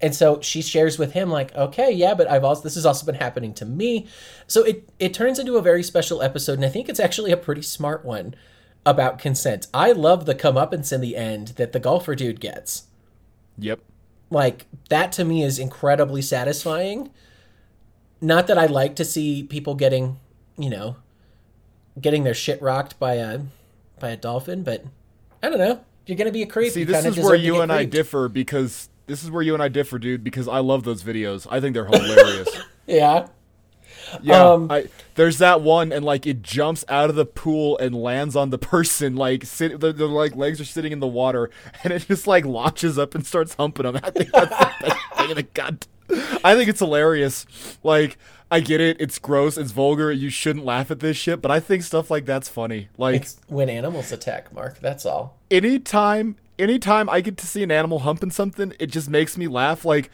And 0.00 0.14
so 0.14 0.40
she 0.40 0.62
shares 0.62 0.96
with 0.96 1.12
him, 1.12 1.28
like, 1.28 1.54
okay, 1.56 1.90
yeah, 1.90 2.14
but 2.14 2.30
I've 2.30 2.44
also 2.44 2.62
this 2.62 2.76
has 2.76 2.86
also 2.86 3.04
been 3.04 3.16
happening 3.16 3.52
to 3.54 3.64
me. 3.64 4.06
So 4.46 4.62
it 4.62 4.88
it 4.98 5.12
turns 5.12 5.38
into 5.38 5.56
a 5.56 5.62
very 5.62 5.82
special 5.82 6.22
episode, 6.22 6.54
and 6.54 6.64
I 6.64 6.68
think 6.68 6.88
it's 6.88 7.00
actually 7.00 7.32
a 7.32 7.36
pretty 7.36 7.62
smart 7.62 8.04
one 8.04 8.34
about 8.86 9.18
consent. 9.18 9.66
I 9.74 9.92
love 9.92 10.24
the 10.24 10.34
comeuppance 10.34 10.92
in 10.92 11.00
the 11.00 11.16
end 11.16 11.48
that 11.56 11.72
the 11.72 11.80
golfer 11.80 12.14
dude 12.14 12.40
gets 12.40 12.84
yep. 13.58 13.80
like 14.30 14.66
that 14.88 15.12
to 15.12 15.24
me 15.24 15.42
is 15.42 15.58
incredibly 15.58 16.22
satisfying 16.22 17.10
not 18.20 18.46
that 18.46 18.58
i 18.58 18.66
like 18.66 18.96
to 18.96 19.04
see 19.04 19.42
people 19.42 19.74
getting 19.74 20.18
you 20.56 20.70
know 20.70 20.96
getting 22.00 22.24
their 22.24 22.34
shit 22.34 22.60
rocked 22.62 22.98
by 22.98 23.14
a 23.14 23.40
by 24.00 24.10
a 24.10 24.16
dolphin 24.16 24.62
but 24.62 24.84
i 25.42 25.48
don't 25.48 25.58
know 25.58 25.80
you're 26.06 26.16
gonna 26.16 26.32
be 26.32 26.42
a 26.42 26.46
creep 26.46 26.72
See, 26.72 26.80
you 26.80 26.86
this 26.86 27.04
is 27.04 27.18
where 27.18 27.34
you 27.34 27.60
and 27.60 27.70
I 27.70 27.84
differ 27.84 28.30
because 28.30 28.88
this 29.08 29.24
is 29.24 29.30
where 29.30 29.42
you 29.42 29.54
and 29.54 29.62
I 29.62 29.68
differ, 29.68 29.98
dude. 29.98 30.22
Because 30.22 30.46
I 30.46 30.60
love 30.60 30.84
those 30.84 31.02
videos. 31.02 31.46
I 31.50 31.60
think 31.60 31.74
they're 31.74 31.86
hilarious. 31.86 32.48
yeah 32.86 33.26
Yeah, 34.22 34.52
Um, 34.52 34.70
I, 34.70 34.88
there's 35.16 35.38
that 35.38 35.60
one, 35.60 35.92
and 35.92 36.04
like 36.04 36.26
it 36.26 36.42
jumps 36.42 36.84
out 36.88 37.10
of 37.10 37.16
the 37.16 37.26
pool 37.26 37.76
and 37.78 37.94
lands 37.94 38.36
on 38.36 38.50
the 38.50 38.58
person. 38.74 39.16
Like 39.16 39.44
sit, 39.44 39.80
the, 39.80 39.92
the 39.92 40.06
like 40.06 40.36
legs 40.36 40.60
are 40.60 40.64
sitting 40.64 40.92
in 40.92 41.00
the 41.00 41.06
water, 41.06 41.50
and 41.84 41.92
it 41.92 42.06
just 42.06 42.26
like 42.26 42.44
launches 42.44 42.98
up 42.98 43.14
and 43.14 43.26
starts 43.26 43.54
humping 43.54 43.84
them. 43.84 43.96
I 44.02 44.10
think 44.10 44.30
that's 44.32 44.50
the 44.50 44.86
best 44.86 45.16
thing 45.16 45.30
in 45.30 45.36
the 45.36 45.42
god. 45.42 45.86
I 46.42 46.54
think 46.54 46.70
it's 46.70 46.78
hilarious. 46.78 47.44
Like 47.82 48.16
I 48.50 48.60
get 48.60 48.80
it, 48.80 48.98
it's 49.00 49.18
gross, 49.18 49.58
it's 49.58 49.72
vulgar. 49.72 50.10
You 50.10 50.30
shouldn't 50.30 50.64
laugh 50.64 50.90
at 50.90 51.00
this 51.00 51.16
shit, 51.16 51.42
but 51.42 51.50
I 51.50 51.60
think 51.60 51.82
stuff 51.82 52.10
like 52.10 52.24
that's 52.24 52.48
funny. 52.48 52.88
Like 52.96 53.16
it's 53.16 53.40
when 53.48 53.68
animals 53.68 54.10
attack 54.12 54.52
mark 54.52 54.78
that's 54.80 55.04
all 55.04 55.36
anytime 55.50 56.36
anytime 56.58 57.08
I 57.08 57.20
get 57.20 57.36
to 57.38 57.46
see 57.46 57.62
an 57.62 57.70
animal 57.70 58.00
humping 58.00 58.30
something, 58.30 58.72
it 58.78 58.86
just 58.86 59.08
makes 59.08 59.36
me 59.36 59.48
laugh. 59.48 59.84
Like, 59.84 60.10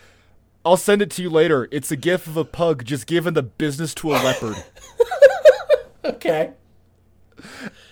I'll 0.64 0.76
send 0.76 1.02
it 1.02 1.10
to 1.12 1.22
you 1.22 1.30
later. 1.30 1.68
It's 1.70 1.90
a 1.90 1.96
gif 1.96 2.26
of 2.26 2.36
a 2.36 2.44
pug 2.44 2.84
just 2.84 3.06
giving 3.06 3.34
the 3.34 3.42
business 3.42 3.94
to 3.96 4.12
a 4.12 4.16
leopard. 4.16 4.56
okay 6.04 6.50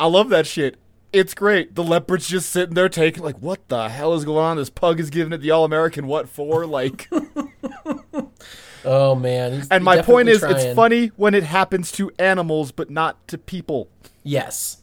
I 0.00 0.06
love 0.06 0.28
that 0.30 0.46
shit. 0.46 0.76
It's 1.12 1.34
great. 1.34 1.74
The 1.74 1.84
leopard's 1.84 2.26
just 2.26 2.48
sitting 2.50 2.74
there 2.74 2.88
taking 2.88 3.22
like, 3.22 3.36
what 3.38 3.68
the 3.68 3.90
hell 3.90 4.14
is 4.14 4.24
going 4.24 4.44
on? 4.44 4.56
This 4.56 4.70
pug 4.70 4.98
is 4.98 5.10
giving 5.10 5.32
it 5.32 5.38
the 5.38 5.50
all 5.50 5.64
American 5.64 6.06
what 6.06 6.28
for? 6.28 6.64
Like 6.66 7.10
oh 8.84 9.14
man 9.14 9.52
he's- 9.52 9.68
And 9.70 9.84
my 9.84 10.00
point 10.00 10.28
is 10.28 10.40
trying. 10.40 10.56
it's 10.56 10.74
funny 10.74 11.08
when 11.16 11.34
it 11.34 11.42
happens 11.44 11.92
to 11.92 12.10
animals 12.18 12.72
but 12.72 12.88
not 12.90 13.26
to 13.28 13.36
people. 13.38 13.88
Yes. 14.22 14.81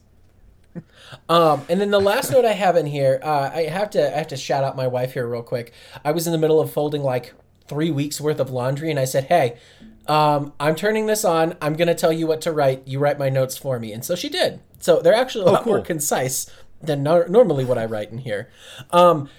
Um, 1.28 1.66
and 1.70 1.82
then 1.82 1.92
the 1.92 2.00
last 2.00 2.32
note 2.32 2.46
I 2.46 2.54
have 2.54 2.76
in 2.76 2.86
here, 2.86 3.20
uh, 3.24 3.52
I 3.54 3.64
have 3.64 3.90
to 3.92 4.14
I 4.14 4.18
have 4.18 4.28
to 4.28 4.38
shout 4.38 4.64
out 4.64 4.76
my 4.76 4.88
wife 4.88 5.14
here 5.14 5.28
real 5.28 5.44
quick. 5.44 5.74
I 6.04 6.12
was 6.12 6.28
in 6.28 6.34
the 6.34 6.40
middle 6.40 6.60
of 6.60 6.72
folding 6.72 7.04
like 7.04 7.34
three 7.68 7.92
weeks 7.92 8.20
worth 8.20 8.40
of 8.40 8.50
laundry, 8.50 8.90
and 8.90 9.00
I 9.00 9.06
said, 9.06 9.26
"Hey, 9.26 9.58
um, 10.08 10.54
I'm 10.60 10.76
turning 10.76 11.08
this 11.08 11.24
on. 11.26 11.56
I'm 11.62 11.76
gonna 11.76 11.96
tell 11.96 12.12
you 12.14 12.28
what 12.28 12.42
to 12.42 12.52
write. 12.52 12.84
You 12.88 13.00
write 13.00 13.20
my 13.20 13.30
notes 13.30 13.58
for 13.58 13.80
me." 13.80 13.94
And 13.94 14.04
so 14.04 14.16
she 14.16 14.30
did. 14.30 14.60
So 14.80 15.02
they're 15.02 15.14
actually 15.14 15.46
a 15.46 15.52
lot 15.52 15.66
more 15.66 15.78
cool. 15.78 15.86
concise 15.86 16.50
than 16.82 17.04
nor- 17.04 17.28
normally 17.28 17.66
what 17.66 17.78
I 17.78 17.86
write 17.86 18.12
in 18.12 18.20
here. 18.20 18.50
Um, 18.92 19.30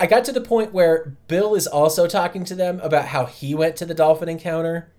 I 0.00 0.06
got 0.06 0.24
to 0.24 0.32
the 0.32 0.40
point 0.40 0.72
where 0.72 1.16
Bill 1.28 1.54
is 1.54 1.66
also 1.66 2.06
talking 2.06 2.44
to 2.44 2.54
them 2.54 2.80
about 2.80 3.06
how 3.06 3.26
he 3.26 3.54
went 3.54 3.76
to 3.76 3.84
the 3.84 3.94
dolphin 3.94 4.28
encounter. 4.28 4.90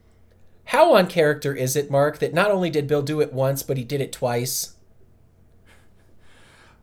How 0.66 0.94
on 0.94 1.08
character 1.08 1.54
is 1.56 1.76
it, 1.76 1.90
Mark, 1.90 2.20
that 2.20 2.34
not 2.34 2.52
only 2.52 2.70
did 2.70 2.88
Bill 2.88 3.02
do 3.02 3.22
it 3.22 3.34
once, 3.34 3.64
but 3.64 3.78
he 3.78 3.84
did 3.84 4.02
it 4.02 4.12
twice? 4.12 4.76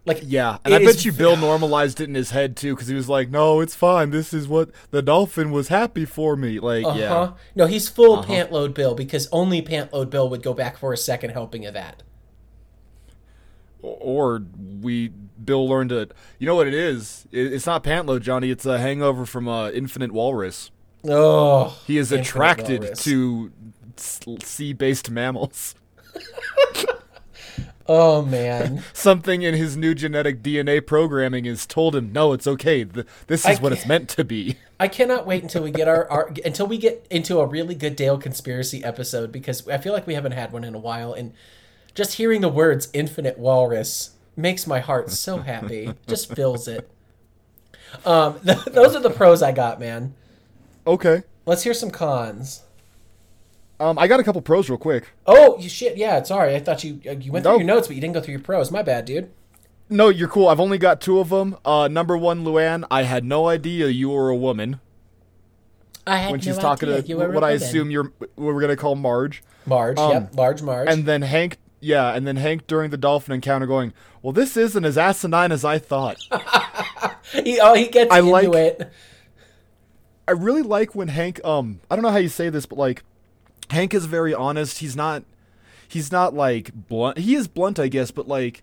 Like, 0.06 0.20
Yeah, 0.22 0.58
and 0.64 0.74
I 0.74 0.78
bet 0.84 1.04
you 1.04 1.12
Bill 1.22 1.34
normalized 1.36 2.00
it 2.00 2.08
in 2.10 2.14
his 2.14 2.30
head 2.30 2.56
too, 2.56 2.74
because 2.74 2.88
he 2.88 2.94
was 2.94 3.08
like, 3.08 3.30
"No, 3.30 3.60
it's 3.60 3.74
fine. 3.74 4.10
This 4.10 4.34
is 4.34 4.46
what 4.46 4.70
the 4.90 5.00
dolphin 5.00 5.50
was 5.50 5.68
happy 5.68 6.04
for 6.04 6.36
me." 6.36 6.60
Like, 6.60 6.84
Uh-huh. 6.84 6.98
yeah, 6.98 7.30
No, 7.54 7.66
he's 7.66 7.88
full 7.88 8.22
pant 8.22 8.52
load 8.52 8.74
Bill 8.74 8.94
because 8.94 9.28
only 9.32 9.62
pant 9.62 9.92
load 9.94 10.10
Bill 10.10 10.28
would 10.28 10.42
go 10.42 10.52
back 10.52 10.76
for 10.76 10.92
a 10.92 10.96
second 10.98 11.30
helping 11.30 11.64
of 11.64 11.72
that. 11.74 12.02
or 13.80 14.42
we 14.80 15.08
Bill 15.44 15.68
learned 15.68 15.92
it. 15.92 16.12
You 16.38 16.46
know 16.46 16.54
what 16.54 16.66
it 16.66 16.74
is? 16.74 17.26
It's 17.32 17.66
not 17.66 17.82
pantload, 17.84 18.22
Jonny. 18.22 18.50
It's 18.50 18.64
a 18.66 18.78
hangover 18.78 19.26
from 19.26 19.46
uh, 19.48 19.70
Infinite 19.70 20.12
Walrus. 20.12 20.70
Oh, 21.06 21.78
He 21.86 21.98
is 21.98 22.10
attracted 22.12 22.80
Walrus. 22.82 23.04
to 23.04 23.52
sea-based 23.96 25.10
mammals. 25.10 25.74
oh 27.86 28.22
man. 28.22 28.82
Something 28.92 29.42
in 29.42 29.54
his 29.54 29.76
new 29.76 29.94
genetic 29.94 30.42
DNA 30.42 30.84
programming 30.84 31.44
has 31.44 31.66
told 31.66 31.94
him, 31.96 32.12
"No, 32.12 32.32
it's 32.32 32.46
okay. 32.46 32.84
This 32.84 33.46
is 33.46 33.58
I 33.58 33.62
what 33.62 33.72
it's 33.72 33.86
meant 33.86 34.08
to 34.10 34.24
be." 34.24 34.56
I 34.78 34.88
cannot 34.88 35.26
wait 35.26 35.42
until 35.42 35.62
we 35.62 35.70
get 35.70 35.88
our, 35.88 36.10
our 36.10 36.32
until 36.44 36.66
we 36.66 36.78
get 36.78 37.06
into 37.10 37.38
a 37.38 37.46
really 37.46 37.74
good 37.74 37.96
Dale 37.96 38.18
conspiracy 38.18 38.82
episode 38.84 39.30
because 39.32 39.68
I 39.68 39.78
feel 39.78 39.92
like 39.92 40.06
we 40.06 40.14
haven't 40.14 40.32
had 40.32 40.52
one 40.52 40.64
in 40.64 40.74
a 40.74 40.78
while 40.78 41.12
and 41.12 41.32
just 41.94 42.14
hearing 42.14 42.40
the 42.40 42.48
words 42.48 42.88
infinite 42.92 43.38
walrus 43.38 44.10
makes 44.36 44.66
my 44.66 44.80
heart 44.80 45.10
so 45.10 45.38
happy. 45.38 45.94
just 46.06 46.34
fills 46.34 46.66
it. 46.66 46.90
Um 48.04 48.40
th- 48.44 48.64
those 48.66 48.96
are 48.96 49.00
the 49.00 49.10
pros 49.10 49.42
I 49.42 49.52
got, 49.52 49.78
man. 49.78 50.14
Okay. 50.86 51.22
Let's 51.46 51.62
hear 51.62 51.74
some 51.74 51.90
cons. 51.90 52.62
Um, 53.80 53.98
I 53.98 54.06
got 54.06 54.20
a 54.20 54.24
couple 54.24 54.40
pros 54.40 54.68
real 54.70 54.78
quick. 54.78 55.08
Oh, 55.26 55.58
you 55.58 55.68
shit. 55.68 55.96
Yeah, 55.96 56.22
sorry. 56.22 56.54
I 56.54 56.60
thought 56.60 56.84
you 56.84 57.00
uh, 57.08 57.12
you 57.12 57.32
went 57.32 57.44
through 57.44 57.52
No. 57.54 57.58
your 57.58 57.66
notes, 57.66 57.86
but 57.88 57.94
you 57.96 58.00
didn't 58.00 58.14
go 58.14 58.20
through 58.20 58.32
your 58.32 58.40
pros. 58.42 58.70
My 58.70 58.82
bad, 58.82 59.04
dude. 59.04 59.30
No, 59.90 60.08
you're 60.08 60.28
cool. 60.28 60.48
I've 60.48 60.60
only 60.60 60.78
got 60.78 61.00
two 61.00 61.18
of 61.18 61.28
them. 61.28 61.56
Uh, 61.64 61.88
number 61.88 62.16
one, 62.16 62.44
Luanne. 62.44 62.84
I 62.90 63.02
had 63.02 63.24
no 63.24 63.48
idea 63.48 63.88
you 63.88 64.10
were 64.10 64.30
a 64.30 64.36
woman 64.36 64.80
I 66.06 66.18
had 66.18 66.30
when 66.30 66.40
she's 66.40 66.56
talking 66.56 66.88
idea 66.88 67.02
to 67.02 67.08
you 67.08 67.16
were 67.18 67.30
what 67.30 67.44
I 67.44 67.50
a 67.50 67.52
woman. 67.54 67.66
assume 67.68 67.90
you're 67.90 68.12
what 68.18 68.30
we're 68.36 68.60
gonna 68.60 68.76
call 68.76 68.94
Marge. 68.94 69.42
Marge. 69.66 69.98
um, 69.98 70.10
yep, 70.12 70.34
large 70.36 70.62
Marge. 70.62 70.88
And 70.88 71.04
then 71.04 71.22
Hank, 71.22 71.58
yeah, 71.80 72.14
and 72.14 72.26
then 72.26 72.36
Hank 72.36 72.66
during 72.66 72.90
the 72.90 72.96
dolphin 72.96 73.34
encounter 73.34 73.66
going, 73.66 73.92
"Well, 74.22 74.32
this 74.32 74.56
isn't 74.56 74.84
as 74.84 74.96
asinine 74.96 75.50
as 75.52 75.64
I 75.64 75.78
thought." 75.78 76.18
he 77.32 77.58
oh 77.60 77.74
he 77.74 77.88
gets 77.88 78.12
I 78.12 78.20
into 78.20 78.30
like- 78.30 78.48
it. 78.48 78.92
I 80.26 80.32
really 80.32 80.62
like 80.62 80.94
when 80.94 81.08
Hank, 81.08 81.44
um, 81.44 81.80
I 81.90 81.96
don't 81.96 82.02
know 82.02 82.10
how 82.10 82.16
you 82.16 82.30
say 82.30 82.48
this, 82.48 82.64
but 82.64 82.78
like, 82.78 83.02
Hank 83.70 83.94
is 83.94 84.06
very 84.06 84.34
honest. 84.34 84.78
He's 84.78 84.94
not, 84.96 85.24
he's 85.88 86.10
not 86.12 86.34
like 86.34 86.70
blunt. 86.74 87.18
He 87.18 87.34
is 87.34 87.48
blunt, 87.48 87.78
I 87.78 87.88
guess, 87.88 88.10
but 88.10 88.28
like, 88.28 88.62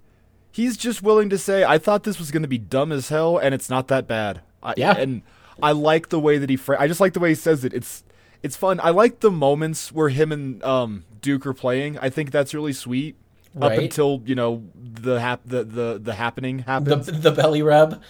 he's 0.51 0.77
just 0.77 1.01
willing 1.01 1.29
to 1.29 1.37
say, 1.37 1.63
"I 1.63 1.77
thought 1.77 2.03
this 2.03 2.19
was 2.19 2.31
going 2.31 2.43
to 2.43 2.47
be 2.47 2.57
dumb 2.57 2.91
as 2.91 3.09
hell, 3.09 3.37
and 3.37 3.53
it's 3.55 3.69
not 3.69 3.87
that 3.89 4.07
bad." 4.07 4.41
I, 4.63 4.73
Yeah. 4.77 4.95
and 4.97 5.21
I 5.61 5.71
like 5.71 6.09
the 6.09 6.19
way 6.19 6.37
that 6.37 6.49
he. 6.49 6.55
Fra- 6.55 6.79
I 6.79 6.87
just 6.87 6.99
like 6.99 7.13
the 7.13 7.19
way 7.19 7.29
he 7.29 7.35
says 7.35 7.63
it. 7.65 7.73
It's 7.73 8.03
it's 8.43 8.55
fun. 8.55 8.79
I 8.83 8.89
like 8.91 9.19
the 9.19 9.31
moments 9.31 9.91
where 9.91 10.09
him 10.09 10.31
and 10.31 10.63
um, 10.63 11.03
Duke 11.21 11.45
are 11.45 11.53
playing. 11.53 11.97
I 11.99 12.09
think 12.09 12.31
that's 12.31 12.53
really 12.53 12.73
sweet. 12.73 13.15
Right. 13.53 13.73
Up 13.73 13.77
until 13.79 14.21
you 14.25 14.33
know 14.35 14.63
the 14.75 15.19
hap- 15.19 15.41
the, 15.45 15.63
the 15.63 15.99
the 16.01 16.13
happening 16.13 16.63
The 16.65 16.95
the 16.95 17.31
belly 17.31 17.61
rub. 17.61 18.01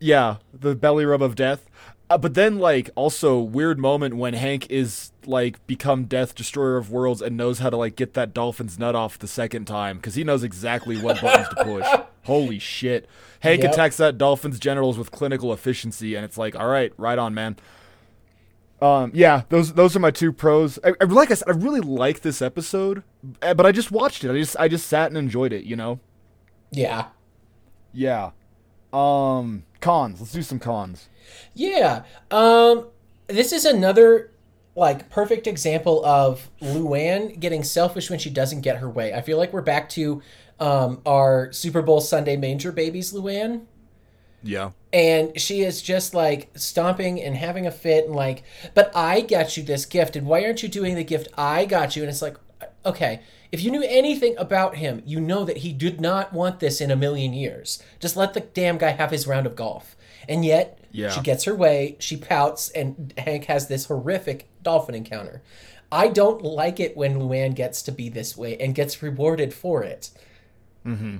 Yeah, 0.00 0.36
the 0.52 0.74
belly 0.74 1.04
rub 1.04 1.20
of 1.22 1.34
death. 1.36 1.68
Uh, 2.12 2.18
but 2.18 2.34
then, 2.34 2.58
like, 2.58 2.90
also 2.94 3.38
weird 3.40 3.78
moment 3.78 4.14
when 4.18 4.34
Hank 4.34 4.70
is 4.70 5.12
like 5.24 5.66
become 5.66 6.04
Death 6.04 6.34
Destroyer 6.34 6.76
of 6.76 6.90
Worlds 6.90 7.22
and 7.22 7.38
knows 7.38 7.60
how 7.60 7.70
to 7.70 7.76
like 7.78 7.96
get 7.96 8.12
that 8.12 8.34
dolphin's 8.34 8.78
nut 8.78 8.94
off 8.94 9.18
the 9.18 9.26
second 9.26 9.64
time 9.64 9.96
because 9.96 10.14
he 10.14 10.22
knows 10.22 10.42
exactly 10.42 10.98
what 11.00 11.22
buttons 11.22 11.48
to 11.48 11.64
push. 11.64 11.86
Holy 12.24 12.58
shit! 12.58 13.08
Hank 13.40 13.62
Yep. 13.62 13.72
attacks 13.72 13.96
that 13.96 14.18
dolphin's 14.18 14.58
genitals 14.58 14.98
with 14.98 15.10
clinical 15.10 15.54
efficiency, 15.54 16.14
and 16.14 16.22
it's 16.22 16.36
like, 16.36 16.54
all 16.54 16.68
right, 16.68 16.92
right 16.98 17.18
on, 17.18 17.32
man. 17.32 17.56
Um, 18.82 19.10
yeah, 19.14 19.44
those 19.48 19.72
those 19.72 19.96
are 19.96 20.00
my 20.00 20.10
two 20.10 20.32
pros. 20.32 20.78
I, 20.84 20.92
I, 21.00 21.04
like 21.04 21.30
I 21.30 21.34
said, 21.34 21.48
I 21.48 21.52
really 21.52 21.80
like 21.80 22.20
this 22.20 22.42
episode, 22.42 23.04
uh, 23.40 23.54
but 23.54 23.64
I 23.64 23.72
just 23.72 23.90
watched 23.90 24.22
it. 24.22 24.30
I 24.30 24.34
just 24.34 24.54
I 24.60 24.68
just 24.68 24.86
sat 24.86 25.08
and 25.08 25.16
enjoyed 25.16 25.54
it. 25.54 25.64
You 25.64 25.76
know. 25.76 25.98
Yeah. 26.70 27.06
Yeah. 27.94 28.32
Um, 28.92 29.64
cons. 29.80 30.20
Let's 30.20 30.32
do 30.32 30.42
some 30.42 30.58
cons. 30.58 31.08
Yeah. 31.54 32.04
Um 32.30 32.86
this 33.28 33.52
is 33.52 33.64
another 33.64 34.30
like 34.74 35.10
perfect 35.10 35.46
example 35.46 36.04
of 36.04 36.50
Luanne 36.60 37.38
getting 37.38 37.62
selfish 37.62 38.10
when 38.10 38.18
she 38.18 38.30
doesn't 38.30 38.62
get 38.62 38.78
her 38.78 38.88
way. 38.90 39.14
I 39.14 39.20
feel 39.22 39.38
like 39.38 39.52
we're 39.52 39.62
back 39.62 39.88
to 39.90 40.22
um 40.60 41.00
our 41.06 41.52
Super 41.52 41.82
Bowl 41.82 42.00
Sunday 42.00 42.36
manger 42.36 42.72
babies 42.72 43.12
Luanne. 43.12 43.66
Yeah. 44.42 44.72
And 44.92 45.40
she 45.40 45.62
is 45.62 45.80
just 45.80 46.14
like 46.14 46.50
stomping 46.54 47.22
and 47.22 47.36
having 47.36 47.66
a 47.66 47.70
fit 47.70 48.06
and 48.06 48.14
like, 48.14 48.42
but 48.74 48.90
I 48.94 49.20
got 49.20 49.56
you 49.56 49.62
this 49.62 49.86
gift, 49.86 50.16
and 50.16 50.26
why 50.26 50.44
aren't 50.44 50.62
you 50.62 50.68
doing 50.68 50.96
the 50.96 51.04
gift 51.04 51.28
I 51.38 51.64
got 51.64 51.96
you? 51.96 52.02
And 52.02 52.10
it's 52.10 52.22
like, 52.22 52.36
okay, 52.84 53.20
if 53.52 53.62
you 53.62 53.70
knew 53.70 53.84
anything 53.86 54.34
about 54.38 54.76
him, 54.76 55.02
you 55.04 55.20
know 55.20 55.44
that 55.44 55.58
he 55.58 55.72
did 55.72 56.00
not 56.00 56.32
want 56.32 56.58
this 56.58 56.80
in 56.80 56.90
a 56.90 56.96
million 56.96 57.34
years. 57.34 57.82
Just 58.00 58.16
let 58.16 58.32
the 58.32 58.40
damn 58.40 58.78
guy 58.78 58.90
have 58.90 59.10
his 59.10 59.26
round 59.26 59.46
of 59.46 59.54
golf. 59.54 59.94
And 60.28 60.44
yet, 60.44 60.78
Yeah. 60.90 61.10
she 61.10 61.20
gets 61.20 61.44
her 61.44 61.54
way, 61.54 61.96
she 61.98 62.16
pouts, 62.16 62.70
and 62.70 63.12
Hank 63.18 63.44
has 63.44 63.68
this 63.68 63.84
horrific 63.86 64.48
dolphin 64.62 64.94
encounter. 64.94 65.42
I 65.90 66.08
don't 66.08 66.42
like 66.42 66.80
it 66.80 66.96
when 66.96 67.18
Luanne 67.18 67.54
gets 67.54 67.82
to 67.82 67.92
be 67.92 68.08
this 68.08 68.36
way 68.36 68.56
and 68.56 68.74
gets 68.74 69.02
rewarded 69.02 69.52
for 69.52 69.82
it. 69.82 70.10
Mm-hmm. 70.86 71.18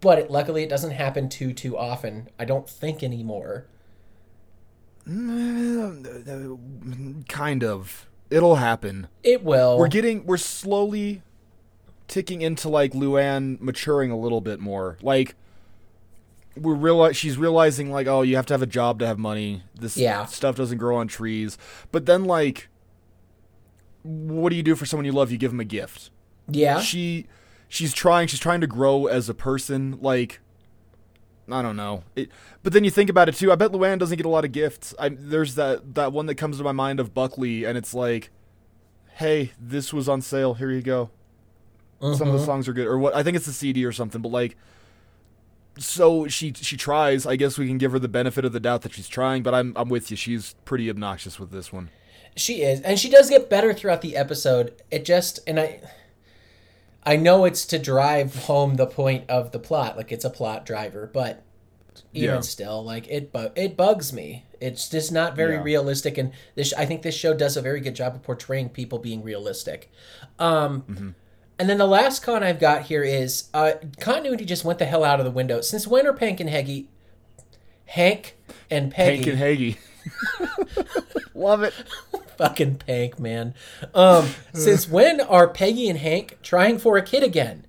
But 0.00 0.18
it, 0.18 0.30
luckily, 0.30 0.62
it 0.62 0.70
doesn't 0.70 0.92
happen 0.92 1.28
too 1.28 1.52
too 1.52 1.76
often. 1.76 2.30
I 2.38 2.46
don't 2.46 2.68
think 2.68 3.02
anymore. 3.02 3.66
Mm, 5.06 6.06
uh, 6.06 7.20
uh, 7.20 7.22
kind 7.28 7.62
of. 7.62 8.08
It'll 8.30 8.56
happen. 8.56 9.08
It 9.22 9.44
will. 9.44 9.78
We're 9.78 9.88
getting 9.88 10.24
we're 10.26 10.36
slowly 10.38 11.22
ticking 12.08 12.42
into 12.42 12.68
like 12.68 12.92
Luanne 12.92 13.60
maturing 13.60 14.10
a 14.10 14.16
little 14.18 14.40
bit 14.40 14.60
more. 14.60 14.98
Like 15.02 15.34
we're 16.56 16.74
realize 16.74 17.16
she's 17.16 17.36
realizing 17.36 17.90
like 17.90 18.06
oh 18.06 18.22
you 18.22 18.36
have 18.36 18.46
to 18.46 18.54
have 18.54 18.62
a 18.62 18.66
job 18.66 18.98
to 19.00 19.06
have 19.06 19.18
money. 19.18 19.62
This 19.78 19.96
Yeah. 19.96 20.24
stuff 20.26 20.56
doesn't 20.56 20.78
grow 20.78 20.96
on 20.96 21.08
trees. 21.08 21.58
But 21.92 22.06
then 22.06 22.24
like 22.24 22.68
what 24.02 24.50
do 24.50 24.56
you 24.56 24.62
do 24.62 24.76
for 24.76 24.86
someone 24.86 25.04
you 25.04 25.12
love? 25.12 25.30
You 25.32 25.38
give 25.38 25.50
them 25.50 25.60
a 25.60 25.64
gift. 25.64 26.10
yeah. 26.48 26.80
She 26.80 27.26
she's 27.68 27.92
trying 27.92 28.28
she's 28.28 28.40
trying 28.40 28.60
to 28.60 28.66
grow 28.66 29.06
as 29.06 29.28
a 29.28 29.34
person 29.34 29.98
like 30.00 30.40
I 31.50 31.62
don't 31.62 31.76
know. 31.76 32.02
It, 32.16 32.30
but 32.64 32.72
then 32.72 32.82
you 32.82 32.90
think 32.90 33.08
about 33.10 33.28
it 33.28 33.36
too. 33.36 33.52
I 33.52 33.54
bet 33.54 33.70
Luanne 33.70 33.98
doesn't 34.00 34.16
get 34.16 34.26
a 34.26 34.28
lot 34.28 34.44
of 34.44 34.50
gifts. 34.50 34.94
I, 34.98 35.10
there's 35.10 35.54
that 35.54 35.94
that 35.94 36.12
one 36.12 36.26
that 36.26 36.34
comes 36.36 36.58
to 36.58 36.64
my 36.64 36.72
mind 36.72 36.98
of 36.98 37.14
Buckley, 37.14 37.62
and 37.64 37.78
it's 37.78 37.94
like, 37.94 38.30
"Hey, 39.14 39.52
this 39.60 39.92
was 39.92 40.08
on 40.08 40.22
sale. 40.22 40.54
Here 40.54 40.72
you 40.72 40.82
go. 40.82 41.10
Some 42.00 42.28
of 42.28 42.32
the 42.38 42.44
songs 42.44 42.68
are 42.68 42.72
good, 42.72 42.86
or 42.86 42.98
what? 42.98 43.14
I 43.14 43.22
think 43.22 43.36
it's 43.36 43.46
a 43.46 43.52
CD 43.52 43.84
or 43.84 43.92
something." 43.92 44.20
But 44.22 44.28
like, 44.30 44.56
so 45.78 46.26
she 46.26 46.52
she 46.54 46.76
tries. 46.76 47.26
I 47.26 47.36
guess 47.36 47.58
we 47.58 47.66
can 47.66 47.78
give 47.78 47.92
her 47.92 47.98
the 47.98 48.08
benefit 48.08 48.44
of 48.44 48.52
the 48.52 48.60
doubt 48.60 48.82
that 48.82 48.92
she's 48.94 49.08
trying. 49.08 49.42
But 49.42 49.54
I'm 49.54 49.72
I'm 49.76 49.88
with 49.88 50.10
you. 50.10 50.16
She's 50.16 50.54
pretty 50.64 50.88
obnoxious 50.90 51.38
with 51.38 51.50
this 51.50 51.72
one. 51.72 51.90
She 52.34 52.62
is, 52.62 52.80
and 52.82 52.98
she 52.98 53.08
does 53.08 53.30
get 53.30 53.48
better 53.48 53.72
throughout 53.72 54.02
the 54.02 54.14
episode. 54.14 54.74
It 54.90 55.06
just, 55.06 55.40
and 55.46 55.58
I, 55.58 55.80
I 57.04 57.16
know 57.16 57.46
it's 57.46 57.64
to 57.66 57.78
drive 57.78 58.44
home 58.44 58.74
the 58.74 58.86
point 58.86 59.24
of 59.30 59.52
the 59.52 59.58
plot, 59.58 59.96
like 59.96 60.12
it's 60.12 60.24
a 60.24 60.28
plot 60.28 60.66
driver, 60.66 61.10
but 61.10 61.42
even 62.12 62.34
Yeah. 62.34 62.40
still, 62.40 62.84
like 62.84 63.08
it, 63.08 63.32
bu- 63.32 63.52
it 63.56 63.74
bugs 63.74 64.12
me. 64.12 64.44
It's 64.60 64.90
just 64.90 65.10
not 65.12 65.34
very 65.34 65.54
Yeah. 65.54 65.62
realistic, 65.62 66.18
and 66.18 66.30
this, 66.56 66.74
I 66.74 66.84
think 66.84 67.00
this 67.00 67.14
show 67.14 67.32
does 67.32 67.56
a 67.56 67.62
very 67.62 67.80
good 67.80 67.94
job 67.94 68.14
of 68.14 68.22
portraying 68.22 68.68
people 68.68 68.98
being 68.98 69.22
realistic. 69.22 69.90
Um, 70.38 70.82
Mm-hmm. 70.82 71.08
And 71.58 71.68
then 71.68 71.78
the 71.78 71.86
last 71.86 72.22
con 72.22 72.42
I've 72.42 72.60
got 72.60 72.82
here 72.82 73.02
is 73.02 73.48
uh, 73.54 73.72
continuity 74.00 74.44
just 74.44 74.64
went 74.64 74.78
the 74.78 74.84
hell 74.86 75.04
out 75.04 75.18
of 75.20 75.24
the 75.24 75.30
window. 75.30 75.60
Since 75.60 75.86
when 75.86 76.06
are 76.06 76.12
Pank 76.12 76.40
and 76.40 76.50
Heggy, 76.50 76.86
Hank 77.86 78.36
and 78.70 78.90
Peggy, 78.92 79.16
Hank 79.16 79.26
and 79.26 79.38
Hagee. 79.38 79.76
Love 81.34 81.62
it. 81.62 81.72
fucking 82.38 82.76
Pank, 82.76 83.18
man. 83.18 83.54
Um, 83.94 84.28
since 84.52 84.88
when 84.88 85.20
are 85.20 85.48
Peggy 85.48 85.88
and 85.88 85.98
Hank 85.98 86.38
trying 86.42 86.78
for 86.78 86.96
a 86.96 87.02
kid 87.02 87.22
again? 87.22 87.66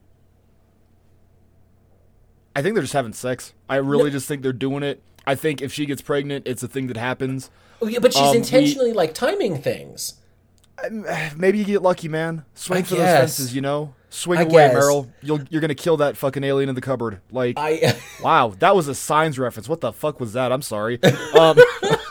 I 2.56 2.62
think 2.62 2.74
they're 2.74 2.84
just 2.84 2.94
having 2.94 3.14
sex. 3.14 3.54
I 3.70 3.76
really 3.76 4.10
just 4.10 4.28
think 4.28 4.42
they're 4.42 4.52
doing 4.52 4.84
it. 4.84 5.02
I 5.28 5.36
think 5.36 5.62
if 5.62 5.72
she 5.72 5.86
gets 5.86 6.02
pregnant, 6.02 6.48
it's 6.48 6.64
a 6.64 6.68
thing 6.68 6.88
that 6.88 6.98
happens. 6.98 7.52
Oh, 7.82 7.88
yeah, 7.88 8.00
but 8.00 8.14
she's 8.14 8.22
Um, 8.22 8.32
we- 8.32 8.38
intentionally 8.38 8.94
like 8.94 9.14
timing 9.14 9.62
things. 9.62 10.16
Maybe 11.38 11.58
you 11.60 11.66
get 11.66 11.82
lucky, 11.82 12.08
man. 12.08 12.46
Swing 12.54 12.80
I 12.80 12.82
for 12.84 12.96
guess. 12.96 13.12
those 13.12 13.20
fences, 13.20 13.56
you 13.56 13.62
know. 13.62 13.94
Swing 14.10 14.40
I 14.40 14.44
away, 14.44 14.68
guess. 14.68 14.74
Merrill. 14.74 15.12
You'll, 15.22 15.42
you're 15.50 15.62
gonna 15.62 15.76
kill 15.76 15.98
that 15.98 16.16
fucking 16.16 16.44
alien 16.44 16.70
in 16.70 16.76
the 16.76 16.82
cupboard. 16.82 17.20
Like, 17.32 17.56
I 17.58 17.96
wow, 18.24 18.54
that 18.60 18.76
was 18.76 18.88
a 18.88 18.96
Signs 18.96 19.38
reference. 19.38 19.68
What 19.68 19.82
the 19.82 19.92
fuck 19.92 20.20
was 20.20 20.34
that? 20.34 20.52
I'm 20.52 20.62
sorry. 20.62 21.00
Um, 21.38 21.58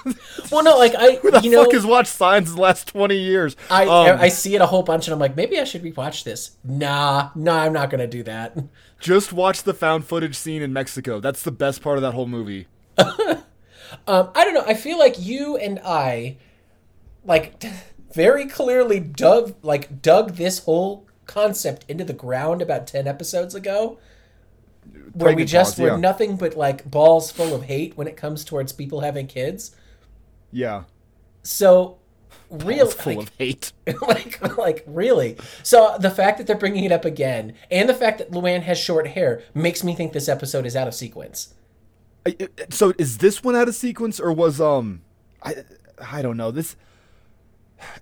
well, 0.52 0.62
no, 0.62 0.76
like 0.78 0.94
I, 0.94 1.16
who 1.16 1.30
the 1.32 1.40
you 1.40 1.50
know, 1.50 1.64
fuck 1.64 1.72
has 1.72 1.84
watched 1.86 2.10
Signs 2.10 2.50
in 2.50 2.56
the 2.56 2.62
last 2.62 2.86
20 2.88 3.16
years? 3.16 3.56
I 3.70 3.86
Um, 3.86 4.20
I 4.20 4.28
see 4.28 4.54
it 4.54 4.60
a 4.60 4.66
whole 4.66 4.82
bunch, 4.82 5.08
and 5.08 5.12
I'm 5.12 5.18
like, 5.18 5.34
maybe 5.34 5.58
I 5.58 5.64
should 5.64 5.82
rewatch 5.82 6.22
this. 6.22 6.56
Nah, 6.62 7.30
nah, 7.34 7.62
I'm 7.62 7.72
not 7.72 7.90
gonna 7.90 8.06
do 8.06 8.22
that. 8.24 8.56
just 9.00 9.32
watch 9.32 9.62
the 9.64 9.74
found 9.74 10.04
footage 10.04 10.36
scene 10.36 10.62
in 10.62 10.72
Mexico. 10.72 11.18
That's 11.18 11.42
the 11.42 11.50
best 11.50 11.82
part 11.82 11.98
of 11.98 12.02
that 12.02 12.12
whole 12.12 12.26
movie. 12.26 12.68
Um, 12.98 14.30
I 14.34 14.44
don't 14.44 14.54
know. 14.54 14.64
I 14.66 14.74
feel 14.74 14.98
like 14.98 15.18
you 15.18 15.56
and 15.56 15.80
I, 15.84 16.36
like, 17.24 17.64
very 18.16 18.46
clearly 18.46 18.98
dug 18.98 19.54
like 19.62 20.00
dug 20.00 20.36
this 20.36 20.60
whole 20.60 21.06
concept 21.26 21.84
into 21.86 22.02
the 22.02 22.14
ground 22.14 22.62
about 22.62 22.86
ten 22.86 23.06
episodes 23.06 23.54
ago, 23.54 23.98
where 25.12 25.36
we 25.36 25.44
just 25.44 25.76
pause, 25.76 25.82
were 25.82 25.88
yeah. 25.90 25.96
nothing 25.96 26.36
but 26.36 26.56
like 26.56 26.90
balls 26.90 27.30
full 27.30 27.54
of 27.54 27.64
hate 27.64 27.94
when 27.96 28.08
it 28.08 28.16
comes 28.16 28.42
towards 28.42 28.72
people 28.72 29.02
having 29.02 29.26
kids. 29.26 29.76
Yeah, 30.50 30.84
So, 31.42 31.98
real 32.48 32.86
full 32.86 33.16
like, 33.16 33.26
of 33.26 33.32
hate. 33.36 33.72
like 34.08 34.56
like 34.56 34.82
really. 34.86 35.36
So 35.62 35.96
the 36.00 36.10
fact 36.10 36.38
that 36.38 36.46
they're 36.46 36.56
bringing 36.56 36.84
it 36.84 36.92
up 36.92 37.04
again, 37.04 37.52
and 37.70 37.86
the 37.86 37.94
fact 37.94 38.16
that 38.18 38.30
Luanne 38.30 38.62
has 38.62 38.78
short 38.78 39.08
hair, 39.08 39.42
makes 39.52 39.84
me 39.84 39.94
think 39.94 40.14
this 40.14 40.28
episode 40.28 40.64
is 40.64 40.74
out 40.74 40.88
of 40.88 40.94
sequence. 40.94 41.52
So 42.70 42.94
is 42.96 43.18
this 43.18 43.44
one 43.44 43.54
out 43.54 43.68
of 43.68 43.74
sequence 43.74 44.18
or 44.18 44.32
was 44.32 44.58
um, 44.58 45.02
I 45.42 45.64
I 46.00 46.22
don't 46.22 46.38
know 46.38 46.50
this. 46.50 46.76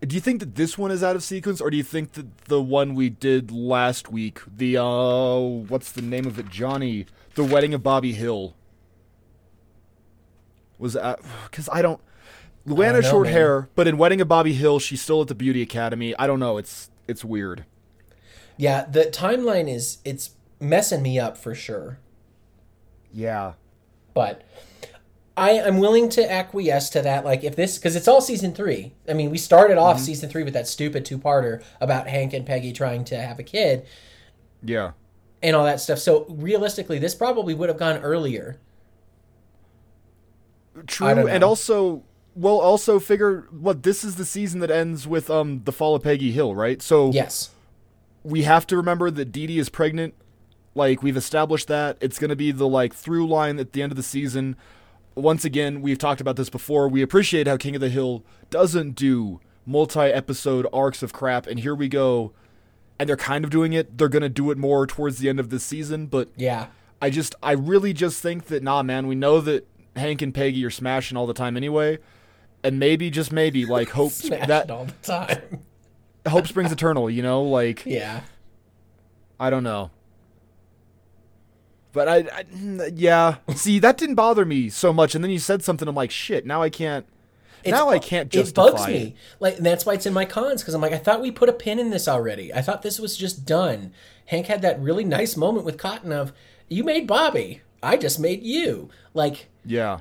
Do 0.00 0.14
you 0.14 0.20
think 0.20 0.40
that 0.40 0.54
this 0.54 0.78
one 0.78 0.90
is 0.90 1.02
out 1.02 1.16
of 1.16 1.22
sequence, 1.22 1.60
or 1.60 1.70
do 1.70 1.76
you 1.76 1.82
think 1.82 2.12
that 2.12 2.44
the 2.44 2.62
one 2.62 2.94
we 2.94 3.10
did 3.10 3.50
last 3.50 4.10
week, 4.10 4.40
the 4.46 4.76
uh, 4.76 5.38
what's 5.38 5.90
the 5.92 6.02
name 6.02 6.26
of 6.26 6.38
it, 6.38 6.48
Jonny, 6.48 7.06
the 7.34 7.44
wedding 7.44 7.74
of 7.74 7.82
Bobby 7.82 8.12
Hill, 8.12 8.54
was 10.78 10.96
because 11.50 11.68
I 11.72 11.82
don't. 11.82 12.00
Has 12.66 12.76
know, 12.78 13.00
short 13.02 13.26
man. 13.26 13.32
hair, 13.34 13.68
but 13.74 13.86
in 13.86 13.98
Wedding 13.98 14.22
of 14.22 14.28
Bobby 14.28 14.54
Hill, 14.54 14.78
she's 14.78 15.02
still 15.02 15.20
at 15.20 15.28
the 15.28 15.34
beauty 15.34 15.60
academy. 15.60 16.14
I 16.18 16.26
don't 16.26 16.40
know. 16.40 16.56
It's 16.56 16.90
it's 17.06 17.22
weird. 17.24 17.66
Yeah, 18.56 18.84
the 18.84 19.04
timeline 19.04 19.68
is 19.68 19.98
it's 20.04 20.30
messing 20.60 21.02
me 21.02 21.18
up 21.18 21.36
for 21.36 21.54
sure. 21.54 21.98
Yeah. 23.12 23.54
But 24.14 24.42
I 25.36 25.50
am 25.52 25.78
willing 25.78 26.08
to 26.10 26.30
acquiesce 26.30 26.90
to 26.90 27.02
that. 27.02 27.24
Like 27.24 27.42
if 27.42 27.56
this, 27.56 27.76
because 27.78 27.96
it's 27.96 28.06
all 28.06 28.20
season 28.20 28.54
three. 28.54 28.92
I 29.08 29.14
mean, 29.14 29.30
we 29.30 29.38
started 29.38 29.78
off 29.78 29.98
season 29.98 30.28
three 30.30 30.44
with 30.44 30.54
that 30.54 30.68
stupid 30.68 31.04
two-parter 31.04 31.62
about 31.80 32.06
Hank 32.08 32.32
and 32.32 32.46
Peggy 32.46 32.72
trying 32.72 33.04
to 33.06 33.16
have 33.20 33.38
a 33.38 33.42
kid 33.42 33.84
Yeah. 34.62 34.92
and 35.42 35.56
all 35.56 35.64
that 35.64 35.80
stuff. 35.80 35.98
So 35.98 36.24
realistically, 36.28 36.98
this 37.00 37.14
probably 37.16 37.52
would 37.54 37.68
have 37.68 37.78
gone 37.78 37.98
earlier. 37.98 38.60
True, 40.86 41.28
and 41.28 41.44
also, 41.44 42.02
well, 42.34 42.58
also 42.58 42.98
figure 42.98 43.46
what 43.52 43.84
this 43.84 44.02
is 44.02 44.16
the 44.16 44.24
season 44.24 44.58
that 44.60 44.70
ends 44.70 45.06
with 45.06 45.30
um 45.30 45.62
the 45.64 45.72
fall 45.72 45.94
of 45.94 46.02
Peggy 46.02 46.32
Hill, 46.32 46.54
right? 46.54 46.82
So 46.82 47.10
Yes. 47.12 47.50
we 48.24 48.42
have 48.42 48.66
to 48.68 48.76
remember 48.76 49.10
that 49.10 49.26
Didi 49.26 49.58
is 49.58 49.68
pregnant 49.68 50.14
Like 50.76 51.02
we've 51.04 51.16
established 51.16 51.68
that 51.68 51.96
it's 52.00 52.18
going 52.18 52.30
to 52.30 52.36
be 52.36 52.50
the 52.50 52.66
like 52.66 52.92
through 52.94 53.28
line 53.28 53.60
at 53.60 53.72
the 53.72 53.82
end 53.82 53.92
of 53.92 53.96
the 53.96 54.02
season. 54.02 54.56
Once 55.14 55.44
again, 55.44 55.80
we've 55.80 55.98
talked 55.98 56.20
about 56.20 56.36
this 56.36 56.50
before. 56.50 56.88
We 56.88 57.02
appreciate 57.02 57.46
how 57.46 57.56
King 57.56 57.74
of 57.76 57.80
the 57.80 57.88
Hill 57.88 58.24
doesn't 58.50 58.92
do 58.96 59.40
multi-episode 59.64 60.66
arcs 60.72 61.02
of 61.02 61.12
crap, 61.12 61.46
and 61.46 61.60
here 61.60 61.74
we 61.74 61.88
go. 61.88 62.32
And 62.98 63.08
they're 63.08 63.16
kind 63.16 63.44
of 63.44 63.50
doing 63.50 63.72
it. 63.72 63.98
They're 63.98 64.08
going 64.08 64.22
to 64.22 64.28
do 64.28 64.50
it 64.50 64.58
more 64.58 64.86
towards 64.86 65.18
the 65.18 65.28
end 65.28 65.40
of 65.40 65.50
this 65.50 65.64
season, 65.64 66.06
but 66.06 66.28
Yeah. 66.36 66.66
I 67.02 67.10
just, 67.10 67.34
I 67.42 67.52
really 67.52 67.92
just 67.92 68.22
think 68.22 68.46
that, 68.46 68.62
nah, 68.62 68.82
man, 68.82 69.06
we 69.06 69.14
know 69.14 69.40
that 69.40 69.66
Hank 69.96 70.22
and 70.22 70.32
Peggy 70.32 70.64
are 70.64 70.70
smashing 70.70 71.16
all 71.16 71.26
the 71.26 71.34
time 71.34 71.56
anyway. 71.56 71.98
And 72.62 72.78
maybe, 72.78 73.10
just 73.10 73.30
maybe, 73.32 73.66
like, 73.76 73.90
hope 73.90 74.12
that 74.12 74.70
all 74.70 74.86
the 74.86 74.92
time. 75.02 75.60
hope 76.26 76.46
springs 76.46 76.72
eternal, 76.72 77.10
you 77.10 77.22
know? 77.22 77.42
Like, 77.42 77.84
Yeah. 77.86 78.20
I 79.38 79.50
don't 79.50 79.64
know. 79.64 79.90
But 81.94 82.08
I, 82.08 82.16
I, 82.16 82.44
yeah. 82.92 83.36
See, 83.54 83.78
that 83.78 83.96
didn't 83.96 84.16
bother 84.16 84.44
me 84.44 84.68
so 84.68 84.92
much. 84.92 85.14
And 85.14 85.24
then 85.24 85.30
you 85.30 85.38
said 85.38 85.62
something, 85.62 85.88
I'm 85.88 85.94
like, 85.94 86.10
shit, 86.10 86.44
now 86.44 86.60
I 86.60 86.68
can't. 86.68 87.06
now 87.64 87.88
I 87.88 87.98
can't 87.98 88.34
It 88.34 88.54
bugs 88.54 88.86
me. 88.86 89.14
Like 89.40 89.56
and 89.56 89.64
that's 89.64 89.86
why 89.86 89.94
it's 89.94 90.04
in 90.04 90.12
my 90.12 90.26
cons 90.26 90.60
because 90.60 90.74
I'm 90.74 90.82
like, 90.82 90.92
I 90.92 90.98
thought 90.98 91.22
we 91.22 91.30
put 91.30 91.48
a 91.48 91.52
pin 91.54 91.78
in 91.78 91.88
this 91.88 92.06
already. 92.08 92.52
I 92.52 92.60
thought 92.60 92.82
this 92.82 92.98
was 93.00 93.16
just 93.16 93.46
done. 93.46 93.92
Hank 94.26 94.46
had 94.46 94.60
that 94.62 94.80
really 94.80 95.04
nice 95.04 95.36
moment 95.36 95.64
with 95.64 95.78
Cotton 95.78 96.12
of, 96.12 96.32
"You 96.68 96.82
made 96.84 97.06
Bobby. 97.06 97.62
I 97.82 97.96
just 97.96 98.18
made 98.18 98.42
you." 98.42 98.90
Like 99.14 99.48
Yeah. 99.64 100.00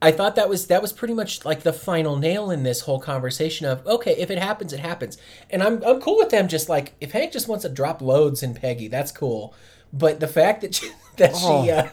I 0.00 0.12
thought 0.12 0.36
that 0.36 0.48
was 0.48 0.66
that 0.68 0.82
was 0.82 0.92
pretty 0.92 1.14
much 1.14 1.44
like 1.44 1.62
the 1.62 1.72
final 1.72 2.16
nail 2.16 2.50
in 2.50 2.62
this 2.62 2.82
whole 2.82 3.00
conversation 3.00 3.66
of 3.66 3.84
okay, 3.86 4.14
if 4.16 4.30
it 4.30 4.38
happens, 4.38 4.72
it 4.72 4.80
happens, 4.80 5.18
and 5.50 5.62
I'm 5.62 5.82
I'm 5.84 6.00
cool 6.00 6.18
with 6.18 6.30
them. 6.30 6.48
Just 6.48 6.68
like 6.68 6.94
if 7.00 7.12
Hank 7.12 7.32
just 7.32 7.48
wants 7.48 7.62
to 7.62 7.68
drop 7.70 8.00
loads 8.00 8.42
in 8.42 8.54
Peggy, 8.54 8.88
that's 8.88 9.10
cool. 9.10 9.54
But 9.92 10.20
the 10.20 10.28
fact 10.28 10.60
that 10.62 10.74
she, 10.74 10.90
that 11.16 11.36
she, 11.36 11.70
uh, 11.70 11.88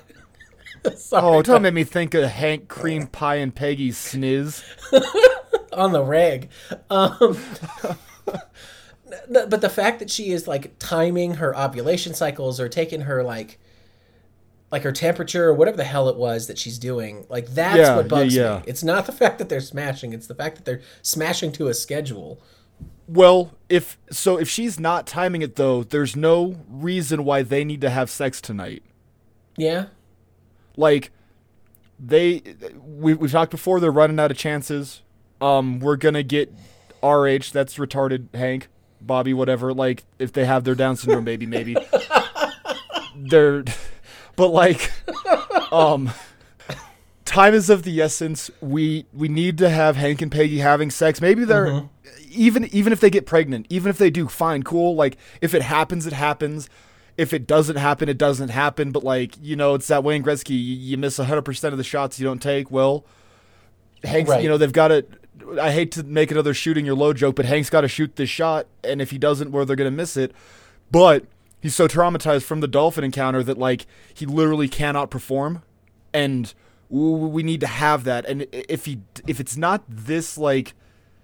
sorry, 0.95 1.23
Oh, 1.23 1.41
don't 1.41 1.61
make 1.61 1.73
me 1.73 1.83
think 1.83 2.13
of 2.13 2.29
Hank 2.29 2.67
Cream 2.67 3.07
Pie 3.07 3.35
and 3.35 3.53
Peggy's 3.55 3.97
sniz. 3.97 4.63
on 5.73 5.91
the 5.91 6.03
rag. 6.03 6.49
Um, 6.89 7.37
but 9.29 9.61
the 9.61 9.69
fact 9.69 9.99
that 9.99 10.09
she 10.09 10.31
is 10.31 10.47
like 10.47 10.77
timing 10.79 11.35
her 11.35 11.57
ovulation 11.57 12.13
cycles 12.13 12.59
or 12.59 12.67
taking 12.69 13.01
her 13.01 13.23
like 13.23 13.59
like 14.71 14.81
her 14.83 14.91
temperature 14.91 15.45
or 15.49 15.53
whatever 15.53 15.77
the 15.77 15.83
hell 15.83 16.09
it 16.09 16.15
was 16.15 16.47
that 16.47 16.57
she's 16.57 16.79
doing, 16.79 17.25
like 17.29 17.47
that's 17.49 17.77
Yeah, 17.77 17.95
what 17.95 18.07
bugs 18.07 18.35
yeah, 18.35 18.43
yeah. 18.43 18.57
me. 18.59 18.63
It's 18.65 18.83
not 18.83 19.05
the 19.05 19.11
fact 19.11 19.37
that 19.37 19.47
they're 19.49 19.61
smashing; 19.61 20.13
it's 20.13 20.25
the 20.27 20.33
fact 20.35 20.55
that 20.55 20.65
they're 20.65 20.81
smashing 21.03 21.51
to 21.53 21.67
a 21.67 21.73
schedule. 21.75 22.41
Well, 23.07 23.51
if 23.69 23.97
so, 24.11 24.37
if 24.37 24.49
she's 24.49 24.79
not 24.79 25.05
timing 25.05 25.41
it 25.41 25.55
though, 25.55 25.83
there's 25.83 26.15
no 26.15 26.55
reason 26.69 27.25
why 27.25 27.41
they 27.41 27.63
need 27.63 27.81
to 27.81 27.89
have 27.89 28.09
sex 28.09 28.39
tonight. 28.39 28.83
Yeah, 29.57 29.87
Like, 30.77 31.11
they, 31.99 32.41
we 32.83 33.13
we've 33.13 33.31
talked 33.31 33.51
before. 33.51 33.79
They're 33.79 33.91
running 33.91 34.19
out 34.19 34.31
of 34.31 34.37
chances. 34.37 35.01
Um, 35.41 35.79
we're 35.79 35.97
gonna 35.97 36.23
get 36.23 36.51
RH. 37.03 37.51
That's 37.51 37.77
retarded. 37.77 38.33
Hank, 38.33 38.67
Bobby, 39.01 39.33
whatever. 39.33 39.73
Like, 39.73 40.03
if 40.17 40.33
they 40.33 40.45
have 40.45 40.63
their 40.63 40.75
Down 40.75 40.95
syndrome 40.95 41.25
baby, 41.25 41.45
maybe 41.45 41.75
they're, 43.15 43.63
but 44.35 44.47
like, 44.47 44.91
um. 45.71 46.11
Time 47.33 47.55
is 47.55 47.67
of 47.71 47.81
the 47.81 47.99
essence. 47.99 48.51
We 48.61 49.07
we 49.11 49.27
need 49.27 49.57
to 49.57 49.67
have 49.67 49.95
Hank 49.95 50.21
and 50.21 50.31
Peggy 50.31 50.59
having 50.59 50.91
sex. 50.91 51.19
Maybe 51.19 51.45
they're 51.45 51.65
mm-hmm. 51.65 51.87
even 52.29 52.65
even 52.65 52.93
if 52.93 52.99
they 52.99 53.09
get 53.09 53.25
pregnant, 53.25 53.65
even 53.71 53.89
if 53.89 53.97
they 53.97 54.11
do, 54.11 54.27
fine, 54.27 54.61
cool. 54.61 54.93
Like 54.93 55.17
if 55.41 55.55
it 55.55 55.63
happens, 55.63 56.05
it 56.05 56.13
happens. 56.13 56.69
If 57.17 57.33
it 57.33 57.47
doesn't 57.47 57.77
happen, 57.77 58.07
it 58.07 58.19
doesn't 58.19 58.49
happen. 58.49 58.91
But 58.91 59.03
like 59.03 59.33
you 59.41 59.55
know, 59.55 59.73
it's 59.73 59.87
that 59.87 60.03
Wayne 60.03 60.21
Gretzky. 60.21 60.51
You, 60.51 60.57
you 60.57 60.95
miss 60.95 61.17
hundred 61.17 61.41
percent 61.41 61.73
of 61.73 61.79
the 61.79 61.83
shots 61.83 62.19
you 62.19 62.27
don't 62.27 62.39
take. 62.39 62.69
Well, 62.69 63.03
Hank's. 64.03 64.29
Right. 64.29 64.43
You 64.43 64.49
know 64.49 64.59
they've 64.59 64.71
got 64.71 64.89
to. 64.89 65.03
I 65.59 65.71
hate 65.71 65.91
to 65.93 66.03
make 66.03 66.29
another 66.29 66.53
shooting 66.53 66.85
your 66.85 66.93
low 66.93 67.13
joke, 67.13 67.35
but 67.35 67.45
Hank's 67.45 67.71
got 67.71 67.81
to 67.81 67.87
shoot 67.87 68.15
this 68.15 68.29
shot, 68.29 68.67
and 68.83 69.01
if 69.01 69.09
he 69.09 69.17
doesn't, 69.17 69.51
well, 69.51 69.65
they're 69.65 69.75
gonna 69.75 69.89
miss 69.89 70.17
it. 70.17 70.35
But 70.91 71.25
he's 71.61 71.73
so 71.73 71.87
traumatized 71.87 72.43
from 72.43 72.59
the 72.59 72.67
dolphin 72.67 73.03
encounter 73.03 73.41
that 73.41 73.57
like 73.57 73.87
he 74.13 74.27
literally 74.27 74.67
cannot 74.67 75.09
perform, 75.09 75.63
and 76.13 76.53
we 77.01 77.41
need 77.43 77.59
to 77.61 77.67
have 77.67 78.03
that. 78.03 78.25
And 78.25 78.45
if 78.51 78.85
he 78.85 79.01
if 79.27 79.39
it's 79.39 79.57
not 79.57 79.83
this 79.87 80.37
like 80.37 80.73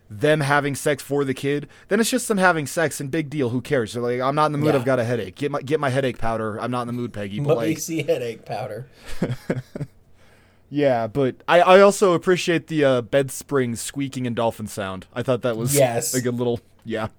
them 0.09 0.41
having 0.41 0.73
sex 0.73 1.03
for 1.03 1.23
the 1.23 1.35
kid, 1.35 1.67
then 1.87 1.99
it's 1.99 2.09
just 2.09 2.27
them 2.27 2.39
having 2.39 2.65
sex 2.65 2.99
and 2.99 3.11
big 3.11 3.29
deal. 3.29 3.49
Who 3.49 3.61
cares? 3.61 3.93
They're 3.93 4.01
like, 4.01 4.19
I'm 4.19 4.33
not 4.33 4.47
in 4.47 4.51
the 4.53 4.57
mood. 4.57 4.69
Yeah. 4.69 4.75
I've 4.79 4.85
got 4.85 4.97
a 4.99 5.03
headache. 5.03 5.35
Get 5.35 5.51
my 5.51 5.61
get 5.61 5.79
my 5.79 5.89
headache 5.89 6.17
powder. 6.17 6.59
I'm 6.59 6.71
not 6.71 6.81
in 6.81 6.87
the 6.87 6.93
mood, 6.93 7.13
Peggy. 7.13 7.39
But 7.39 7.57
like, 7.57 7.77
see 7.77 8.01
headache 8.01 8.45
powder. 8.45 8.87
yeah, 10.69 11.05
but 11.05 11.35
I, 11.47 11.61
I 11.61 11.81
also 11.81 12.13
appreciate 12.13 12.65
the 12.67 12.83
uh, 12.83 13.01
bed 13.01 13.29
springs 13.29 13.79
squeaking 13.79 14.25
and 14.25 14.35
dolphin 14.35 14.65
sound. 14.65 15.05
I 15.13 15.21
thought 15.21 15.43
that 15.43 15.55
was 15.55 15.75
Yes. 15.75 16.15
a 16.15 16.21
good 16.21 16.33
little 16.35 16.59
yeah. 16.83 17.09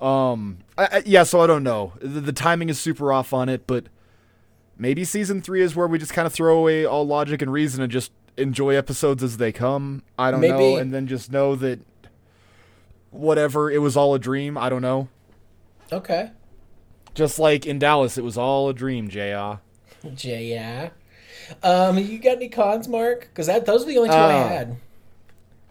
Um, 0.00 0.58
I, 0.76 0.84
I, 0.86 1.02
yeah. 1.06 1.22
So 1.22 1.40
I 1.40 1.46
don't 1.46 1.62
know. 1.62 1.92
The, 2.00 2.20
the 2.20 2.32
timing 2.32 2.68
is 2.68 2.78
super 2.80 3.12
off 3.12 3.32
on 3.32 3.48
it, 3.48 3.66
but 3.66 3.86
maybe 4.78 5.04
season 5.04 5.40
three 5.42 5.62
is 5.62 5.74
where 5.76 5.86
we 5.86 5.98
just 5.98 6.12
kind 6.12 6.26
of 6.26 6.32
throw 6.32 6.58
away 6.58 6.84
all 6.84 7.06
logic 7.06 7.42
and 7.42 7.52
reason 7.52 7.82
and 7.82 7.90
just 7.92 8.12
enjoy 8.36 8.74
episodes 8.76 9.22
as 9.22 9.36
they 9.38 9.52
come. 9.52 10.02
I 10.18 10.30
don't 10.30 10.40
know, 10.40 10.76
and 10.76 10.92
then 10.92 11.06
just 11.06 11.30
know 11.32 11.54
that 11.56 11.80
whatever 13.10 13.70
it 13.70 13.78
was 13.78 13.96
all 13.96 14.14
a 14.14 14.18
dream. 14.18 14.56
I 14.58 14.68
don't 14.68 14.82
know. 14.82 15.08
Okay, 15.92 16.30
Just 17.14 17.38
like 17.38 17.64
in 17.64 17.78
Dallas, 17.78 18.18
it 18.18 18.24
was 18.24 18.36
all 18.36 18.68
a 18.68 18.74
dream. 18.74 19.08
Jr. 19.08 19.60
J 20.14 20.44
yeah. 20.46 20.90
Um, 21.62 21.96
you 21.96 22.18
got 22.18 22.38
any 22.38 22.48
cons, 22.48 22.88
Mark? 22.88 23.20
Because 23.20 23.46
that 23.46 23.66
those 23.66 23.86
were 23.86 23.92
the 23.92 23.98
only 23.98 24.08
two 24.08 24.14
I 24.16 24.32
Uh, 24.42 24.48
had. 24.48 24.76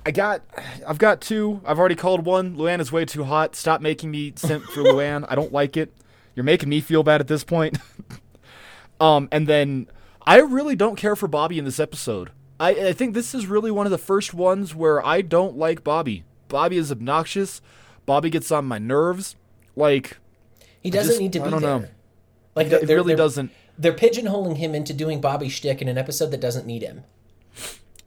I 0.05 0.11
got, 0.11 0.41
I've 0.87 0.97
got 0.99 1.19
two. 1.19 1.59
I've 1.65 1.77
already 1.79 1.95
called 1.95 2.25
one. 2.25 2.55
Luanne 2.55 2.79
is 2.79 2.93
way 2.93 3.03
too 3.03 3.25
hot. 3.25 3.57
Stop 3.57 3.81
making 3.81 4.09
me 4.09 4.31
simp 4.37 4.63
for 4.65 4.81
Luanne. 4.83 5.25
I 5.27 5.35
don't 5.35 5.51
like 5.51 5.75
it. 5.75 5.91
You're 6.33 6.45
making 6.45 6.69
me 6.69 6.79
feel 6.79 7.03
bad 7.03 7.19
at 7.19 7.27
this 7.27 7.43
point. 7.43 7.77
um, 9.05 9.27
and 9.31 9.47
then 9.47 9.87
I 10.25 10.37
really 10.39 10.75
don't 10.75 10.95
care 10.95 11.15
for 11.15 11.27
Bobby 11.27 11.59
in 11.59 11.65
this 11.65 11.79
episode. 11.79 12.31
I, 12.59 12.69
I 12.71 12.93
think 12.93 13.13
this 13.13 13.35
is 13.35 13.47
really 13.47 13.71
one 13.71 13.85
of 13.85 13.91
the 13.91 13.97
first 13.97 14.33
ones 14.33 14.73
where 14.73 15.05
I 15.05 15.21
don't 15.21 15.57
like 15.57 15.83
Bobby. 15.83 16.23
Bobby 16.47 16.77
is 16.77 16.91
obnoxious. 16.91 17.61
Bobby 18.05 18.29
gets 18.29 18.51
on 18.51 18.65
my 18.65 18.77
nerves. 18.79 19.35
Like, 19.75 20.17
He 20.81 20.89
doesn't 20.89 21.09
just- 21.11 21.21
need 21.21 21.33
to 21.33 21.41
I 21.41 21.45
be 21.45 21.49
don't 21.51 21.61
there. 21.61 21.79
know. 21.79 21.87
Like 22.55 22.67
it 22.67 22.87
really 22.87 23.07
they're- 23.09 23.17
doesn't. 23.17 23.51
They're 23.77 23.91
pigeonholing 23.93 24.55
him 24.55 24.73
into 24.73 24.93
doing 24.93 25.19
Bobby 25.19 25.49
shtick 25.49 25.81
in 25.81 25.89
an 25.89 25.97
episode 25.97 26.31
that 26.31 26.39
doesn't 26.39 26.65
need 26.65 26.81
him. 26.81 27.03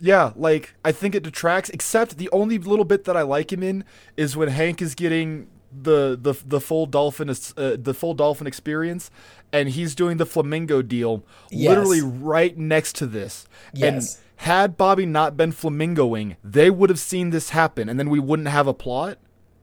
Yeah, 0.01 0.33
like 0.37 0.75
I 0.85 0.93
think 0.93 1.15
it 1.15 1.23
detracts. 1.23 1.69
Except 1.71 2.17
the 2.17 2.31
only 2.31 2.57
little 2.57 2.87
bit 2.87 3.05
that 3.05 3.17
I 3.19 3.23
like 3.23 3.53
him 3.53 3.63
in 3.63 3.85
is 4.17 4.35
when 4.37 4.49
Hank 4.49 4.81
is 4.81 4.95
getting 4.95 5.49
the 5.73 6.19
the 6.21 6.35
the 6.47 6.61
full 6.61 6.87
dolphin 6.87 7.29
is- 7.29 7.55
uh, 7.57 7.77
the 7.81 7.95
full 7.95 8.15
dolphin 8.15 8.47
experience, 8.47 9.11
and 9.53 9.69
he's 9.71 9.95
doing 9.95 10.17
the 10.17 10.27
flamingo 10.27 10.83
deal 10.83 11.23
Yes. 11.51 11.69
literally 11.71 12.01
right 12.03 12.57
next 12.57 12.95
to 12.97 13.07
this. 13.07 13.47
Yes. 13.75 14.17
And 14.17 14.25
had 14.43 14.77
Bobby 14.77 15.05
not 15.05 15.37
been 15.37 15.53
flamingoing, 15.53 16.37
they 16.45 16.71
would 16.71 16.91
have 16.91 16.99
seen 17.01 17.31
this 17.31 17.51
happen, 17.51 17.89
and 17.89 17.99
then 17.99 18.09
we 18.09 18.19
wouldn't 18.21 18.49
have 18.49 18.67
a 18.67 18.75
plot. 18.75 19.19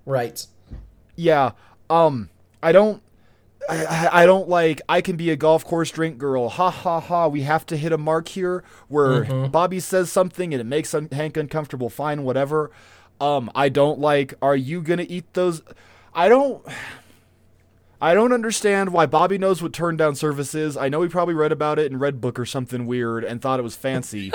Right. 0.05 0.45
Yeah. 1.15 1.51
Um. 1.89 2.29
I 2.61 2.71
don't. 2.71 3.01
I, 3.69 3.85
I- 3.85 4.09
I 4.21 4.25
don't 4.27 4.47
like. 4.49 4.81
I 4.87 5.01
can 5.01 5.15
be 5.15 5.31
a 5.31 5.35
golf 5.35 5.65
course 5.65 5.89
drink 5.91 6.17
girl. 6.19 6.49
Ha 6.49 6.69
ha 6.69 6.99
ha. 6.99 7.27
We 7.27 7.41
have 7.41 7.65
to 7.67 7.77
hit 7.77 7.91
a 7.91 7.97
mark 7.97 8.27
here 8.27 8.63
where 8.89 9.23
Bobby 9.47 9.79
says 9.79 10.11
something 10.11 10.53
and 10.53 10.61
it 10.61 10.65
makes 10.65 10.91
Hank 11.11 11.35
uncomfortable. 11.37 11.89
Fine, 11.89 12.23
whatever. 12.23 12.69
Um. 13.19 13.49
I 13.55 13.69
don't 13.69 13.99
like. 13.99 14.33
Are 14.41 14.55
you 14.57 14.81
gonna 14.81 15.05
eat 15.07 15.33
those? 15.33 15.61
I 16.15 16.29
don't. 16.29 16.65
I 18.01 18.13
don't 18.13 18.33
understand 18.33 18.91
why 18.91 19.05
Bobby 19.05 19.37
knows 19.37 19.61
what 19.61 19.73
turn 19.73 19.97
down 19.97 20.15
service 20.15 20.53
is. 20.53 20.77
I 20.77 20.89
know 20.89 21.01
he 21.01 21.09
probably 21.09 21.33
read 21.33 21.51
about 21.51 21.79
it 21.79 21.91
in 21.91 21.99
Redbook 21.99 22.37
or 22.37 22.45
something 22.45 22.85
weird 22.85 23.23
and 23.23 23.41
thought 23.41 23.59
it 23.59 23.63
was 23.63 23.75
fancy. 23.75 24.31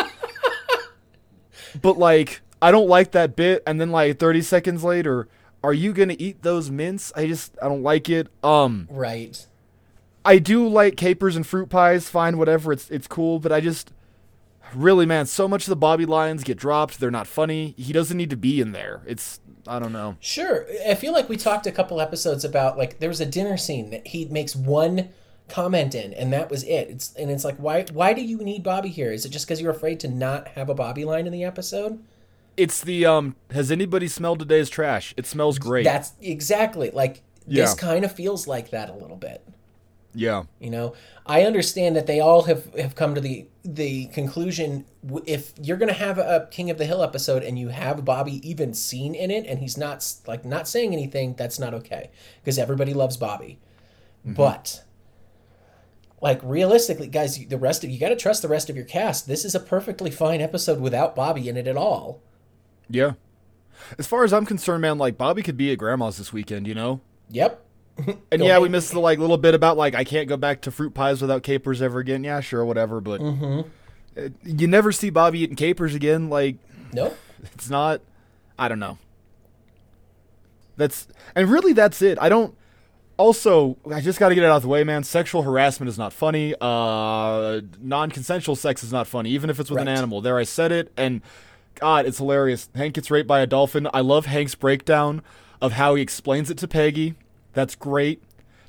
but 1.82 1.98
like, 1.98 2.40
I 2.60 2.70
don't 2.70 2.88
like 2.88 3.12
that 3.12 3.36
bit. 3.36 3.62
And 3.66 3.80
then 3.80 3.90
like 3.90 4.18
30 4.18 4.42
seconds 4.42 4.82
later, 4.82 5.28
are 5.62 5.74
you 5.74 5.92
gonna 5.92 6.16
eat 6.18 6.42
those 6.42 6.70
mints? 6.70 7.12
I 7.14 7.26
just 7.26 7.56
I 7.62 7.68
don't 7.68 7.82
like 7.82 8.08
it. 8.08 8.28
Um, 8.42 8.88
Right. 8.90 9.46
I 10.24 10.38
do 10.38 10.66
like 10.68 10.96
capers 10.96 11.36
and 11.36 11.46
fruit 11.46 11.68
pies. 11.70 12.08
Fine, 12.08 12.38
whatever. 12.38 12.72
It's 12.72 12.90
it's 12.90 13.06
cool. 13.06 13.38
But 13.38 13.52
I 13.52 13.60
just 13.60 13.92
really, 14.74 15.06
man, 15.06 15.26
so 15.26 15.48
much 15.48 15.64
of 15.64 15.70
the 15.70 15.76
Bobby 15.76 16.06
lines 16.06 16.44
get 16.44 16.58
dropped. 16.58 16.98
They're 17.00 17.10
not 17.10 17.26
funny. 17.26 17.74
He 17.76 17.92
doesn't 17.92 18.16
need 18.16 18.30
to 18.30 18.36
be 18.36 18.60
in 18.60 18.72
there. 18.72 19.02
It's 19.06 19.40
I 19.66 19.78
don't 19.78 19.92
know. 19.92 20.16
Sure. 20.20 20.66
I 20.88 20.94
feel 20.94 21.12
like 21.12 21.28
we 21.28 21.36
talked 21.36 21.66
a 21.66 21.72
couple 21.72 22.00
episodes 22.00 22.44
about 22.44 22.78
like 22.78 22.98
there 22.98 23.08
was 23.08 23.20
a 23.20 23.26
dinner 23.26 23.56
scene 23.56 23.90
that 23.90 24.06
he 24.08 24.24
makes 24.26 24.54
one 24.56 25.10
comment 25.48 25.94
in 25.94 26.12
and 26.14 26.32
that 26.32 26.50
was 26.50 26.62
it. 26.64 26.88
It's 26.88 27.14
and 27.14 27.30
it's 27.30 27.44
like 27.44 27.56
why 27.56 27.84
why 27.92 28.12
do 28.12 28.22
you 28.22 28.38
need 28.38 28.62
Bobby 28.62 28.88
here? 28.88 29.12
Is 29.12 29.24
it 29.24 29.30
just 29.30 29.46
because 29.46 29.60
you're 29.60 29.72
afraid 29.72 30.00
to 30.00 30.08
not 30.08 30.48
have 30.48 30.68
a 30.68 30.74
Bobby 30.74 31.04
line 31.04 31.26
in 31.26 31.32
the 31.32 31.44
episode? 31.44 32.02
It's 32.56 32.80
the 32.80 33.06
um. 33.06 33.36
Has 33.52 33.70
anybody 33.70 34.08
smelled 34.08 34.38
today's 34.40 34.68
trash? 34.68 35.14
It 35.16 35.26
smells 35.26 35.58
great. 35.58 35.84
That's 35.84 36.12
exactly 36.20 36.90
like 36.90 37.22
this 37.46 37.74
kind 37.74 38.04
of 38.04 38.12
feels 38.12 38.46
like 38.46 38.70
that 38.70 38.90
a 38.90 38.94
little 38.94 39.16
bit. 39.16 39.46
Yeah. 40.14 40.44
You 40.58 40.70
know, 40.70 40.94
I 41.24 41.44
understand 41.44 41.94
that 41.96 42.06
they 42.06 42.20
all 42.20 42.42
have, 42.42 42.74
have 42.74 42.94
come 42.94 43.14
to 43.14 43.20
the 43.20 43.46
the 43.62 44.06
conclusion 44.06 44.86
if 45.26 45.52
you're 45.60 45.76
going 45.76 45.88
to 45.88 45.94
have 45.94 46.18
a 46.18 46.48
King 46.50 46.70
of 46.70 46.78
the 46.78 46.86
Hill 46.86 47.02
episode 47.02 47.42
and 47.42 47.58
you 47.58 47.68
have 47.68 48.04
Bobby 48.04 48.48
even 48.48 48.72
seen 48.72 49.14
in 49.14 49.30
it 49.30 49.46
and 49.46 49.58
he's 49.58 49.76
not 49.76 50.06
like 50.26 50.44
not 50.44 50.66
saying 50.66 50.92
anything, 50.92 51.34
that's 51.34 51.58
not 51.58 51.74
okay 51.74 52.10
because 52.42 52.58
everybody 52.58 52.94
loves 52.94 53.16
Bobby. 53.16 53.58
Mm-hmm. 54.24 54.34
But 54.34 54.82
like 56.20 56.40
realistically, 56.42 57.06
guys, 57.06 57.38
the 57.46 57.58
rest 57.58 57.84
of 57.84 57.90
you 57.90 58.00
got 58.00 58.08
to 58.08 58.16
trust 58.16 58.42
the 58.42 58.48
rest 58.48 58.68
of 58.70 58.76
your 58.76 58.84
cast. 58.84 59.28
This 59.28 59.44
is 59.44 59.54
a 59.54 59.60
perfectly 59.60 60.10
fine 60.10 60.40
episode 60.40 60.80
without 60.80 61.14
Bobby 61.14 61.48
in 61.48 61.56
it 61.56 61.66
at 61.66 61.76
all. 61.76 62.20
Yeah. 62.88 63.12
As 63.98 64.06
far 64.06 64.24
as 64.24 64.32
I'm 64.32 64.46
concerned, 64.46 64.82
man, 64.82 64.98
like 64.98 65.16
Bobby 65.16 65.42
could 65.42 65.56
be 65.56 65.70
at 65.72 65.78
grandma's 65.78 66.18
this 66.18 66.32
weekend, 66.32 66.66
you 66.66 66.74
know? 66.74 67.00
Yep. 67.30 67.64
And 68.32 68.42
yeah, 68.44 68.58
we 68.58 68.68
missed 68.68 68.92
the 68.92 69.00
like 69.00 69.18
little 69.18 69.38
bit 69.38 69.54
about 69.54 69.76
like 69.76 69.94
I 69.94 70.04
can't 70.04 70.28
go 70.28 70.36
back 70.36 70.60
to 70.62 70.70
fruit 70.70 70.94
pies 70.94 71.20
without 71.20 71.42
capers 71.42 71.82
ever 71.82 71.98
again. 71.98 72.24
Yeah, 72.24 72.40
sure, 72.40 72.64
whatever. 72.64 73.00
But 73.00 73.20
Mm-hmm. 73.20 73.60
uh, 74.18 74.28
you 74.44 74.66
never 74.66 74.92
see 74.92 75.10
Bobby 75.10 75.40
eating 75.40 75.56
capers 75.56 75.94
again. 75.94 76.28
Like 76.30 76.56
Nope. 76.92 77.16
it's 77.54 77.70
not. 77.70 78.00
I 78.58 78.68
don't 78.68 78.78
know. 78.80 78.98
That's 80.76 81.08
and 81.34 81.50
really 81.50 81.72
that's 81.72 82.00
it. 82.02 82.18
I 82.20 82.28
don't. 82.28 82.54
Also, 83.16 83.76
I 83.92 84.00
just 84.00 84.18
got 84.18 84.30
to 84.30 84.34
get 84.34 84.44
it 84.44 84.46
out 84.46 84.56
of 84.56 84.62
the 84.62 84.68
way, 84.68 84.82
man. 84.82 85.04
Sexual 85.04 85.42
harassment 85.42 85.90
is 85.90 85.98
not 85.98 86.10
funny. 86.14 86.54
Uh, 86.58 87.60
non-consensual 87.78 88.56
sex 88.56 88.82
is 88.82 88.92
not 88.92 89.06
funny, 89.06 89.28
even 89.30 89.50
if 89.50 89.60
it's 89.60 89.70
with 89.70 89.78
an 89.82 89.88
animal. 89.88 90.22
There, 90.22 90.38
I 90.38 90.44
said 90.44 90.72
it, 90.72 90.90
and 90.96 91.20
God, 91.74 92.06
it's 92.06 92.16
hilarious. 92.16 92.70
Hank 92.74 92.94
gets 92.94 93.10
raped 93.10 93.28
by 93.28 93.40
a 93.40 93.46
dolphin. 93.46 93.88
I 93.92 94.00
love 94.00 94.24
Hank's 94.24 94.54
breakdown 94.54 95.20
of 95.60 95.72
how 95.72 95.96
he 95.96 96.02
explains 96.02 96.48
it 96.50 96.56
to 96.58 96.68
Peggy. 96.68 97.14
That's 97.52 97.74
great. 97.74 98.22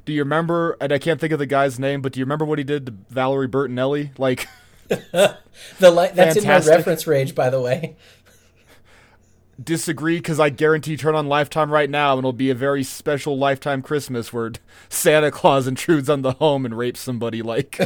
Do 0.05 0.13
you 0.13 0.21
remember? 0.23 0.77
And 0.81 0.91
I 0.91 0.97
can't 0.97 1.19
think 1.19 1.31
of 1.33 1.39
the 1.39 1.45
guy's 1.45 1.79
name, 1.79 2.01
but 2.01 2.13
do 2.13 2.19
you 2.19 2.25
remember 2.25 2.45
what 2.45 2.57
he 2.57 2.63
did 2.63 2.85
to 2.87 2.93
Valerie 3.09 3.47
Bertinelli? 3.47 4.17
Like, 4.17 4.47
The 4.89 5.37
li- 5.79 6.09
that's 6.13 6.37
in 6.37 6.45
my 6.45 6.59
reference 6.59 7.07
range, 7.07 7.35
by 7.35 7.49
the 7.49 7.61
way. 7.61 7.95
disagree 9.63 10.17
because 10.17 10.39
I 10.39 10.49
guarantee 10.49 10.97
turn 10.97 11.13
on 11.13 11.27
Lifetime 11.27 11.71
right 11.71 11.89
now 11.89 12.13
and 12.13 12.19
it'll 12.19 12.33
be 12.33 12.49
a 12.49 12.55
very 12.55 12.83
special 12.83 13.37
Lifetime 13.37 13.81
Christmas 13.83 14.33
where 14.33 14.51
Santa 14.89 15.29
Claus 15.29 15.67
intrudes 15.67 16.09
on 16.09 16.23
the 16.23 16.33
home 16.33 16.65
and 16.65 16.75
rapes 16.77 16.99
somebody. 16.99 17.41
Like 17.41 17.79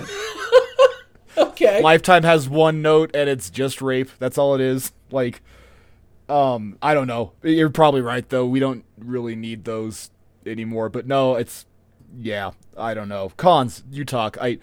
Okay. 1.37 1.81
Lifetime 1.81 2.23
has 2.23 2.47
one 2.47 2.81
note 2.81 3.11
and 3.13 3.29
it's 3.29 3.49
just 3.49 3.81
rape. 3.81 4.09
That's 4.19 4.37
all 4.37 4.55
it 4.55 4.61
is. 4.61 4.93
Like, 5.11 5.41
um, 6.29 6.77
I 6.81 6.93
don't 6.93 7.07
know. 7.07 7.33
You're 7.43 7.69
probably 7.69 8.01
right 8.01 8.27
though. 8.29 8.45
We 8.45 8.59
don't 8.61 8.85
really 8.97 9.35
need 9.35 9.65
those 9.65 10.11
anymore. 10.45 10.89
But 10.89 11.07
no, 11.07 11.35
it's 11.35 11.65
yeah. 12.19 12.51
I 12.77 12.93
don't 12.93 13.09
know. 13.09 13.31
Cons, 13.37 13.83
you 13.91 14.05
talk. 14.05 14.37
I. 14.41 14.59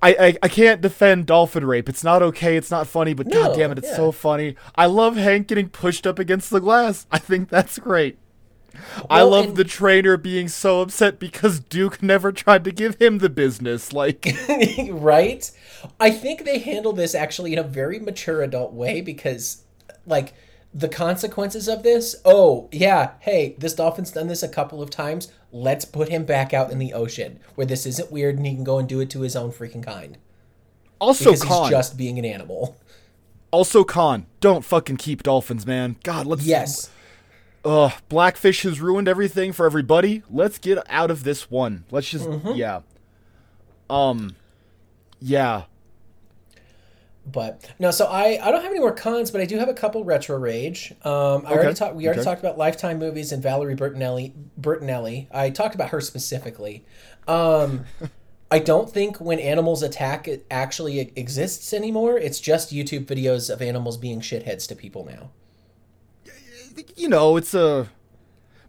I, 0.00 0.10
I, 0.10 0.38
I 0.44 0.48
can't 0.48 0.80
defend 0.80 1.26
dolphin 1.26 1.64
rape. 1.64 1.88
It's 1.88 2.04
not 2.04 2.22
okay. 2.22 2.56
It's 2.56 2.70
not 2.70 2.86
funny, 2.86 3.14
but 3.14 3.26
No, 3.26 3.46
god 3.48 3.56
damn 3.56 3.72
it, 3.72 3.78
it's 3.78 3.88
yeah. 3.88 3.96
so 3.96 4.12
funny. 4.12 4.54
I 4.76 4.86
love 4.86 5.16
Hank 5.16 5.48
getting 5.48 5.68
pushed 5.68 6.06
up 6.06 6.20
against 6.20 6.50
the 6.50 6.60
glass. 6.60 7.08
I 7.10 7.18
think 7.18 7.48
that's 7.48 7.80
great. 7.80 8.16
I 9.10 9.22
love 9.22 9.46
and- 9.46 9.56
the 9.56 9.64
trainer 9.64 10.16
being 10.16 10.46
so 10.46 10.82
upset 10.82 11.18
because 11.18 11.58
Duke 11.58 12.00
never 12.00 12.30
tried 12.30 12.62
to 12.62 12.70
give 12.70 12.94
him 13.00 13.18
the 13.18 13.28
business. 13.28 13.92
Like, 13.92 14.24
right? 14.90 15.50
I 15.98 16.12
think 16.12 16.44
they 16.44 16.60
handle 16.60 16.92
this 16.92 17.12
actually 17.12 17.52
in 17.52 17.58
a 17.58 17.64
very 17.64 17.98
mature 17.98 18.42
adult 18.42 18.72
way 18.74 19.00
because, 19.00 19.64
like, 20.06 20.32
the 20.74 20.88
consequences 20.88 21.66
of 21.68 21.82
this 21.82 22.14
oh, 22.24 22.68
yeah, 22.72 23.12
hey, 23.20 23.54
this 23.58 23.74
dolphin's 23.74 24.12
done 24.12 24.28
this 24.28 24.42
a 24.42 24.48
couple 24.48 24.82
of 24.82 24.90
times. 24.90 25.32
Let's 25.50 25.84
put 25.84 26.08
him 26.10 26.24
back 26.24 26.52
out 26.52 26.70
in 26.70 26.78
the 26.78 26.92
ocean 26.92 27.40
where 27.54 27.66
this 27.66 27.86
isn't 27.86 28.12
weird 28.12 28.36
and 28.36 28.46
he 28.46 28.54
can 28.54 28.64
go 28.64 28.78
and 28.78 28.88
do 28.88 29.00
it 29.00 29.08
to 29.10 29.20
his 29.22 29.34
own 29.34 29.50
freaking 29.50 29.82
kind. 29.82 30.18
also 31.00 31.30
Because 31.32 31.42
con, 31.42 31.62
he's 31.64 31.70
just 31.70 31.96
being 31.96 32.18
an 32.18 32.24
animal. 32.26 32.76
also 33.50 33.82
con. 33.82 34.26
Don't 34.40 34.64
fucking 34.64 34.98
keep 34.98 35.22
dolphins, 35.22 35.66
man. 35.66 35.96
God, 36.02 36.26
let's. 36.26 36.44
Yes. 36.44 36.90
Ugh, 37.64 37.92
Blackfish 38.08 38.62
has 38.62 38.80
ruined 38.80 39.08
everything 39.08 39.52
for 39.52 39.66
everybody. 39.66 40.22
Let's 40.30 40.58
get 40.58 40.78
out 40.88 41.10
of 41.10 41.24
this 41.24 41.50
one. 41.50 41.84
Let's 41.90 42.08
just 42.10 42.26
Mm-hmm. 42.28 42.52
yeah. 42.52 42.80
Um, 43.90 44.36
yeah. 45.20 45.64
But 47.30 47.70
no, 47.78 47.90
so 47.90 48.06
I 48.06 48.38
I 48.42 48.50
don't 48.50 48.62
have 48.62 48.70
any 48.70 48.80
more 48.80 48.92
cons, 48.92 49.30
but 49.30 49.40
I 49.40 49.44
do 49.44 49.58
have 49.58 49.68
a 49.68 49.74
couple 49.74 50.04
retro 50.04 50.38
rage. 50.38 50.92
Um, 51.02 51.44
I 51.46 51.52
already 51.52 51.74
talked. 51.74 51.94
We 51.94 52.06
already 52.06 52.20
okay. 52.20 52.30
talked 52.30 52.40
about 52.40 52.56
Lifetime 52.56 52.98
movies 52.98 53.32
and 53.32 53.42
Valerie 53.42 53.76
Bertinelli. 53.76 54.32
Bertinelli. 54.60 55.26
I 55.30 55.50
talked 55.50 55.74
about 55.74 55.90
her 55.90 56.00
specifically. 56.00 56.84
Um, 57.26 57.84
I 58.50 58.58
don't 58.60 58.90
think 58.90 59.20
when 59.20 59.38
animals 59.38 59.82
attack 59.82 60.26
it 60.26 60.46
actually 60.50 61.00
exists 61.16 61.74
anymore. 61.74 62.16
It's 62.18 62.40
just 62.40 62.72
YouTube 62.72 63.04
videos 63.04 63.50
of 63.50 63.60
animals 63.60 63.98
being 63.98 64.20
shitheads 64.20 64.66
to 64.68 64.74
people 64.74 65.04
now. 65.04 65.30
you 66.96 67.08
know, 67.08 67.36
it's 67.36 67.52
a 67.52 67.88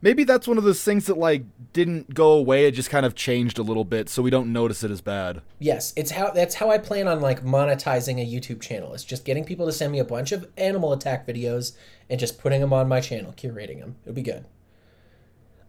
maybe 0.01 0.23
that's 0.23 0.47
one 0.47 0.57
of 0.57 0.63
those 0.63 0.83
things 0.83 1.05
that 1.07 1.17
like 1.17 1.43
didn't 1.73 2.13
go 2.13 2.31
away. 2.31 2.65
It 2.65 2.71
just 2.71 2.89
kind 2.89 3.05
of 3.05 3.15
changed 3.15 3.57
a 3.59 3.63
little 3.63 3.83
bit, 3.85 4.09
so 4.09 4.21
we 4.21 4.29
don't 4.29 4.51
notice 4.51 4.83
it 4.83 4.91
as 4.91 5.01
bad. 5.01 5.41
Yes, 5.59 5.93
it's 5.95 6.11
how 6.11 6.31
that's 6.31 6.55
how 6.55 6.69
I 6.71 6.77
plan 6.77 7.07
on 7.07 7.21
like 7.21 7.43
monetizing 7.43 8.21
a 8.21 8.25
YouTube 8.25 8.61
channel. 8.61 8.93
It's 8.93 9.03
just 9.03 9.25
getting 9.25 9.43
people 9.45 9.65
to 9.65 9.71
send 9.71 9.91
me 9.91 9.99
a 9.99 10.05
bunch 10.05 10.31
of 10.31 10.47
animal 10.57 10.93
attack 10.93 11.27
videos 11.27 11.73
and 12.09 12.19
just 12.19 12.39
putting 12.39 12.61
them 12.61 12.73
on 12.73 12.87
my 12.87 13.01
channel, 13.01 13.33
curating 13.37 13.79
them. 13.79 13.95
It'll 14.03 14.15
be 14.15 14.21
good. 14.21 14.45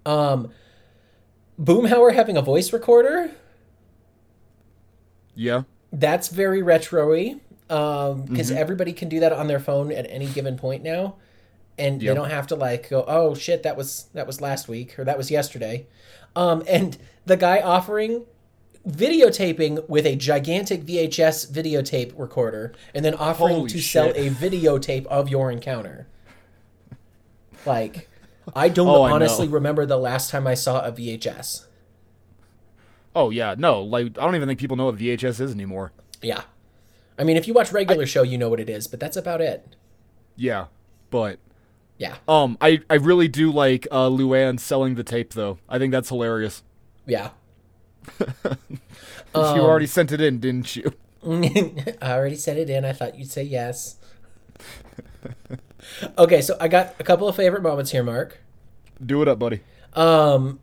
Um, 0.07 0.51
Boomhauer 1.61 2.15
having 2.15 2.37
a 2.37 2.43
voice 2.43 2.73
recorder. 2.73 3.33
Yeah. 5.35 5.63
That's 5.93 6.29
very 6.29 6.63
retro-y 6.63 7.37
because 7.69 8.51
Mm-hmm. 8.51 8.57
everybody 8.57 8.93
can 8.93 9.09
do 9.09 9.21
that 9.21 9.33
on 9.33 9.47
their 9.47 9.61
phone 9.61 9.93
at 9.93 10.07
any 10.11 10.27
given 10.27 10.57
point 10.57 10.83
now, 10.83 11.17
and 11.81 12.01
they 12.01 12.15
don't 12.15 12.31
have 12.31 12.47
to 12.49 12.57
like 12.57 12.91
go, 12.91 13.05
oh 13.09 13.35
shit, 13.35 13.63
that 13.63 13.77
was 13.77 14.07
that 14.15 14.27
was 14.27 14.41
last 14.41 14.69
week 14.69 14.99
or 14.99 15.05
that 15.05 15.19
was 15.19 15.31
yesterday. 15.31 15.87
Um, 16.37 16.63
and 16.69 16.97
the 17.27 17.37
guy 17.37 17.61
offering 17.61 18.25
videotaping 18.89 19.89
with 19.89 20.07
a 20.07 20.17
gigantic 20.17 20.85
VHS 20.85 21.51
videotape 21.51 22.13
recorder, 22.19 22.73
and 22.95 23.05
then 23.05 23.15
offering 23.15 23.57
Holy 23.57 23.71
to 23.71 23.81
sell 23.81 24.11
a 24.11 24.31
videotape 24.31 25.07
of 25.07 25.29
your 25.29 25.51
encounter. 25.51 26.07
Like, 27.67 28.09
I 28.55 28.69
don't 28.69 28.89
Oh, 28.89 29.03
I 29.03 29.11
honestly 29.11 29.49
remember 29.49 29.85
the 29.85 29.99
last 29.99 30.31
time 30.31 30.47
I 30.47 30.55
saw 30.55 30.81
a 30.85 30.93
VHS. 30.93 31.67
Oh 33.15 33.31
yeah. 33.31 33.55
No, 33.59 33.83
like 33.83 34.19
I 34.19 34.25
don't 34.25 34.37
even 34.37 34.49
think 34.49 34.61
people 34.61 34.77
know 34.77 34.87
what 34.87 34.97
VHS 34.97 35.41
is 35.41 35.53
anymore. 35.53 35.93
Yeah. 36.23 36.43
I 37.19 37.25
mean, 37.25 37.37
if 37.37 37.47
you 37.47 37.53
watch 37.53 37.73
regular 37.73 38.07
show, 38.07 38.23
you 38.23 38.39
know 38.39 38.49
what 38.49 38.61
it 38.61 38.71
is, 38.71 38.87
but 38.87 38.99
that's 38.99 39.17
about 39.17 39.41
it. 39.41 39.77
Yeah, 40.37 40.67
but 41.11 41.39
Yeah. 42.01 42.17
um, 42.27 42.57
I 42.63 42.81
I 42.91 42.95
really 42.95 43.29
do 43.29 43.53
like 43.53 43.87
uh 43.93 44.09
Luanne 44.09 44.59
selling 44.59 44.97
the 44.97 45.05
tape 45.05 45.35
though. 45.35 45.59
I 45.69 45.79
think 45.79 45.93
that's 45.93 46.09
hilarious. 46.09 46.63
Yeah. 47.07 47.31
you 48.21 48.33
Um, 49.35 49.61
already 49.61 49.87
sent 49.87 50.11
it 50.13 50.21
in, 50.21 50.41
didn't 50.41 50.75
you? 50.77 50.93
I 52.03 52.13
already 52.13 52.37
sent 52.37 52.59
it 52.59 52.71
in. 52.71 52.85
I 52.87 52.93
thought 52.95 53.19
you'd 53.19 53.31
say 53.31 53.43
yes. 53.43 53.97
okay, 56.19 56.41
so 56.41 56.57
I 56.61 56.69
got 56.69 56.95
a 56.99 57.05
couple 57.05 57.29
of 57.29 57.37
favorite 57.37 57.63
moments 57.63 57.91
here, 57.91 58.03
Mark. 58.03 58.39
Do 59.05 59.23
it 59.23 59.29
up, 59.29 59.39
buddy. 59.39 59.61
Um, 59.95 60.61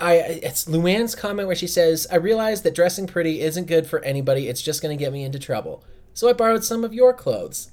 I 0.00 0.14
it's 0.16 0.66
Luanne's 0.66 1.16
comment 1.16 1.48
where 1.48 1.56
she 1.56 1.66
says, 1.66 2.06
"I 2.12 2.16
realize 2.16 2.62
that 2.62 2.74
dressing 2.74 3.08
pretty 3.08 3.40
isn't 3.40 3.66
good 3.66 3.86
for 3.88 4.00
anybody. 4.04 4.48
It's 4.48 4.62
just 4.62 4.82
going 4.82 4.96
to 4.96 5.02
get 5.02 5.12
me 5.12 5.24
into 5.24 5.40
trouble. 5.40 5.84
So 6.14 6.28
I 6.28 6.32
borrowed 6.32 6.64
some 6.64 6.84
of 6.84 6.94
your 6.94 7.12
clothes." 7.12 7.71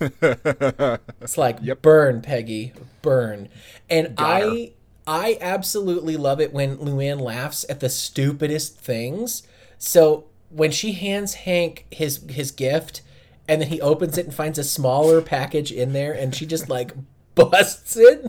it's 0.00 1.38
like 1.38 1.60
burn, 1.82 2.20
Peggy, 2.22 2.72
burn. 3.02 3.48
And 3.88 4.16
Got 4.16 4.42
her. 4.42 4.48
I 4.48 4.72
I 5.06 5.38
absolutely 5.40 6.16
love 6.16 6.40
it 6.40 6.52
when 6.52 6.78
Luanne 6.78 7.20
laughs 7.20 7.64
at 7.68 7.80
the 7.80 7.88
stupidest 7.88 8.78
things. 8.78 9.42
So 9.78 10.24
when 10.50 10.70
she 10.70 10.92
hands 10.92 11.34
Hank 11.34 11.86
his 11.90 12.24
his 12.28 12.50
gift 12.50 13.02
and 13.48 13.60
then 13.60 13.68
he 13.68 13.80
opens 13.80 14.16
it 14.16 14.24
and 14.26 14.34
finds 14.34 14.58
a 14.58 14.64
smaller 14.64 15.20
package 15.20 15.70
in 15.70 15.92
there 15.92 16.12
and 16.12 16.34
she 16.34 16.46
just 16.46 16.68
like 16.68 16.92
busts 17.34 17.96
it. 17.96 18.26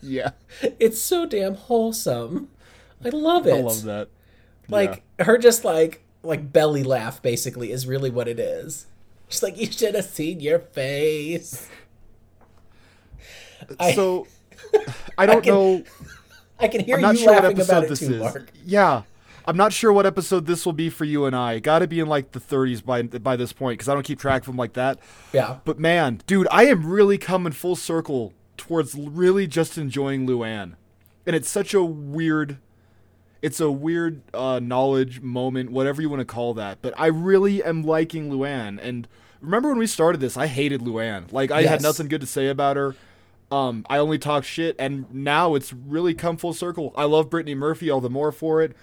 Yeah, 0.00 0.30
It's 0.78 1.02
so 1.02 1.26
damn 1.26 1.54
wholesome. 1.54 2.48
I 3.04 3.08
love 3.08 3.46
it. 3.46 3.54
I 3.54 3.60
love 3.60 3.82
that. 3.82 4.08
Like 4.68 5.02
her 5.18 5.38
just 5.38 5.64
like 5.64 6.04
like 6.22 6.52
belly 6.52 6.82
laugh 6.82 7.20
basically 7.22 7.72
is 7.72 7.86
really 7.86 8.10
what 8.10 8.28
it 8.28 8.38
is. 8.38 8.86
She's 9.28 9.42
like, 9.42 9.58
you 9.58 9.70
should 9.70 9.94
have 9.94 10.04
seen 10.06 10.40
your 10.40 10.58
face. 10.58 11.68
Uh, 13.78 13.92
so 13.92 14.26
I 15.16 15.26
don't 15.26 15.42
can- 15.44 15.52
know. 15.54 15.84
I 16.60 16.66
can 16.68 16.84
hear 16.84 16.96
I'm 16.96 17.02
not 17.02 17.14
you 17.14 17.20
sure 17.20 17.34
what 17.34 17.42
laughing 17.44 17.60
about 17.60 17.84
episode 17.84 17.84
it 17.84 17.88
this 17.88 17.98
too, 18.00 18.14
is. 18.14 18.20
Mark. 18.20 18.50
Yeah, 18.64 19.02
I'm 19.46 19.56
not 19.56 19.72
sure 19.72 19.92
what 19.92 20.06
episode 20.06 20.46
this 20.46 20.66
will 20.66 20.72
be 20.72 20.90
for 20.90 21.04
you 21.04 21.24
and 21.24 21.36
I. 21.36 21.60
Got 21.60 21.78
to 21.80 21.86
be 21.86 22.00
in 22.00 22.08
like 22.08 22.32
the 22.32 22.40
30s 22.40 22.84
by 22.84 23.02
by 23.02 23.36
this 23.36 23.52
point 23.52 23.78
because 23.78 23.88
I 23.88 23.94
don't 23.94 24.02
keep 24.02 24.18
track 24.18 24.42
of 24.42 24.46
them 24.46 24.56
like 24.56 24.72
that. 24.72 24.98
Yeah. 25.32 25.58
But 25.64 25.78
man, 25.78 26.20
dude, 26.26 26.48
I 26.50 26.64
am 26.66 26.84
really 26.84 27.16
coming 27.16 27.52
full 27.52 27.76
circle 27.76 28.32
towards 28.56 28.96
really 28.96 29.46
just 29.46 29.78
enjoying 29.78 30.26
Luanne, 30.26 30.74
and 31.26 31.36
it's 31.36 31.48
such 31.48 31.74
a 31.74 31.82
weird. 31.84 32.58
It's 33.40 33.60
a 33.60 33.70
weird 33.70 34.22
uh, 34.34 34.60
knowledge 34.62 35.20
moment, 35.20 35.70
whatever 35.70 36.02
you 36.02 36.10
want 36.10 36.20
to 36.20 36.24
call 36.24 36.54
that. 36.54 36.78
But 36.82 36.94
I 36.98 37.06
really 37.06 37.62
am 37.62 37.82
liking 37.84 38.30
Luanne. 38.30 38.78
And 38.82 39.06
remember 39.40 39.68
when 39.68 39.78
we 39.78 39.86
started 39.86 40.20
this, 40.20 40.36
I 40.36 40.46
hated 40.48 40.80
Luanne. 40.80 41.32
Like 41.32 41.50
I 41.50 41.60
Yes. 41.60 41.70
had 41.70 41.82
nothing 41.82 42.08
good 42.08 42.20
to 42.20 42.26
say 42.26 42.48
about 42.48 42.76
her. 42.76 42.96
Um, 43.50 43.86
I 43.88 43.96
only 43.98 44.18
talked 44.18 44.46
shit, 44.46 44.76
and 44.78 45.06
now 45.14 45.54
it's 45.54 45.72
really 45.72 46.12
come 46.14 46.36
full 46.36 46.52
circle. 46.52 46.92
I 46.96 47.04
love 47.04 47.30
Brittany 47.30 47.54
Murphy 47.54 47.88
all 47.88 48.00
the 48.02 48.10
more 48.10 48.30
for 48.32 48.60
it. 48.60 48.76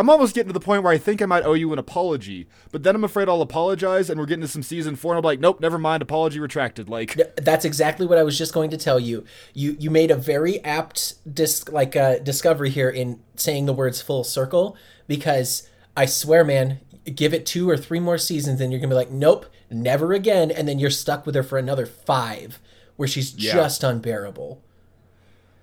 I'm 0.00 0.08
almost 0.08 0.34
getting 0.34 0.48
to 0.48 0.54
the 0.54 0.64
point 0.64 0.82
where 0.82 0.92
I 0.92 0.96
think 0.98 1.20
I 1.20 1.26
might 1.26 1.44
owe 1.44 1.52
you 1.52 1.70
an 1.74 1.78
apology, 1.78 2.48
but 2.72 2.82
then 2.82 2.94
I'm 2.94 3.04
afraid 3.04 3.28
I'll 3.28 3.42
apologize, 3.42 4.08
and 4.08 4.18
we're 4.18 4.24
getting 4.24 4.40
to 4.40 4.48
some 4.48 4.62
season 4.62 4.96
four, 4.96 5.12
and 5.12 5.18
I'm 5.18 5.24
like, 5.24 5.40
nope, 5.40 5.60
never 5.60 5.76
mind, 5.76 6.00
apology 6.02 6.40
retracted. 6.40 6.88
Like, 6.88 7.20
That's 7.36 7.66
exactly 7.66 8.06
what 8.06 8.16
I 8.16 8.22
was 8.22 8.38
just 8.38 8.54
going 8.54 8.70
to 8.70 8.78
tell 8.78 8.98
you. 8.98 9.24
You 9.52 9.76
you 9.78 9.90
made 9.90 10.10
a 10.10 10.16
very 10.16 10.64
apt 10.64 11.14
dis- 11.32 11.68
like 11.68 11.96
uh, 11.96 12.18
discovery 12.20 12.70
here 12.70 12.88
in 12.88 13.20
saying 13.36 13.66
the 13.66 13.74
words 13.74 14.00
full 14.00 14.24
circle 14.24 14.74
because 15.06 15.68
I 15.96 16.06
swear, 16.06 16.44
man, 16.44 16.80
give 17.14 17.34
it 17.34 17.44
two 17.44 17.68
or 17.68 17.76
three 17.76 18.00
more 18.00 18.16
seasons 18.18 18.60
and 18.60 18.72
you're 18.72 18.80
gonna 18.80 18.90
be 18.90 18.94
like, 18.96 19.10
nope, 19.10 19.44
never 19.70 20.14
again, 20.14 20.50
and 20.50 20.66
then 20.66 20.78
you're 20.78 20.88
stuck 20.88 21.26
with 21.26 21.34
her 21.34 21.42
for 21.42 21.58
another 21.58 21.84
five, 21.84 22.58
where 22.96 23.06
she's 23.08 23.34
Yeah. 23.36 23.52
just 23.54 23.84
unbearable. 23.84 24.62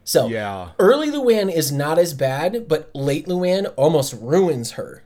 So 0.07 0.27
yeah, 0.27 0.69
early 0.79 1.11
Luanne 1.11 1.51
is 1.51 1.69
not 1.69 1.99
as 1.99 2.13
bad, 2.13 2.69
but 2.69 2.89
late 2.95 3.25
Luanne 3.27 3.73
almost 3.75 4.13
ruins 4.13 4.71
her. 4.71 5.03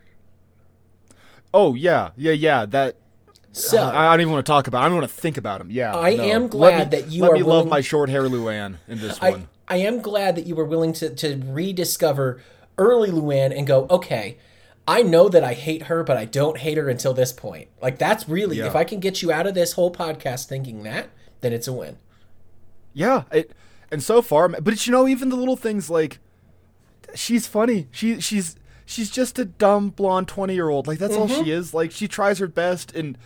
oh 1.53 1.73
yeah, 1.73 2.11
yeah, 2.15 2.33
yeah. 2.33 2.65
That 2.67 2.97
So 3.51 3.79
I 3.81 4.07
I 4.07 4.13
don't 4.13 4.21
even 4.21 4.33
want 4.33 4.45
to 4.45 4.49
talk 4.51 4.67
about. 4.67 4.83
It. 4.83 4.85
I 4.85 4.89
don't 4.89 4.97
want 4.99 5.09
to 5.09 5.15
think 5.15 5.37
about 5.37 5.59
him. 5.59 5.71
Yeah, 5.71 5.97
I 5.97 6.15
no. 6.15 6.23
am 6.23 6.47
glad 6.47 6.91
me- 6.91 6.99
that 6.99 7.11
you 7.11 7.23
let 7.23 7.31
are 7.31 7.33
me 7.33 7.41
willing- 7.41 7.57
love 7.61 7.67
my 7.67 7.81
short 7.81 8.09
hair 8.09 8.21
Luanne 8.23 8.75
in 8.87 8.99
this 8.99 9.17
I, 9.21 9.31
one. 9.31 9.47
I 9.67 9.77
am 9.77 10.01
glad 10.01 10.35
that 10.35 10.45
you 10.45 10.53
were 10.55 10.65
willing 10.65 10.93
to, 10.93 11.09
to 11.15 11.41
rediscover 11.47 12.39
early 12.77 13.09
Luanne 13.09 13.57
and 13.57 13.65
go, 13.65 13.87
okay, 13.89 14.37
I 14.87 15.01
know 15.01 15.29
that 15.29 15.43
I 15.43 15.53
hate 15.53 15.83
her, 15.83 16.03
but 16.03 16.15
I 16.17 16.25
don't 16.25 16.57
hate 16.59 16.77
her 16.77 16.89
until 16.89 17.13
this 17.15 17.31
point. 17.33 17.69
Like, 17.81 17.97
that's 17.97 18.27
really, 18.29 18.57
Yeah. 18.57 18.67
if 18.67 18.75
I 18.75 18.83
can 18.83 18.99
get 18.99 19.21
you 19.23 19.31
out 19.31 19.47
of 19.47 19.53
this 19.55 19.73
whole 19.73 19.91
podcast 19.91 20.45
thinking 20.47 20.83
that, 20.83 21.07
then 21.39 21.53
it's 21.53 21.67
a 21.67 21.73
win. 21.73 21.97
Yeah, 22.93 23.23
it 23.31 23.51
and 23.91 24.01
so 24.01 24.21
far, 24.21 24.47
but 24.49 24.85
you 24.87 24.91
know, 24.91 25.07
even 25.07 25.29
the 25.29 25.35
little 25.35 25.55
things 25.57 25.89
like 25.89 26.19
she's 27.13 27.47
funny. 27.47 27.87
She 27.91 28.19
she's 28.21 28.55
she's 28.85 29.09
just 29.09 29.37
a 29.39 29.45
dumb 29.45 29.89
blonde 29.89 30.27
twenty 30.27 30.53
year 30.53 30.69
old. 30.69 30.87
Like 30.87 30.99
that's 30.99 31.15
all 31.15 31.27
Mm-hmm. 31.27 31.43
she 31.43 31.51
is. 31.51 31.73
Like 31.73 31.91
she 31.91 32.07
tries 32.07 32.39
her 32.39 32.47
best 32.47 32.95
and. 32.95 33.17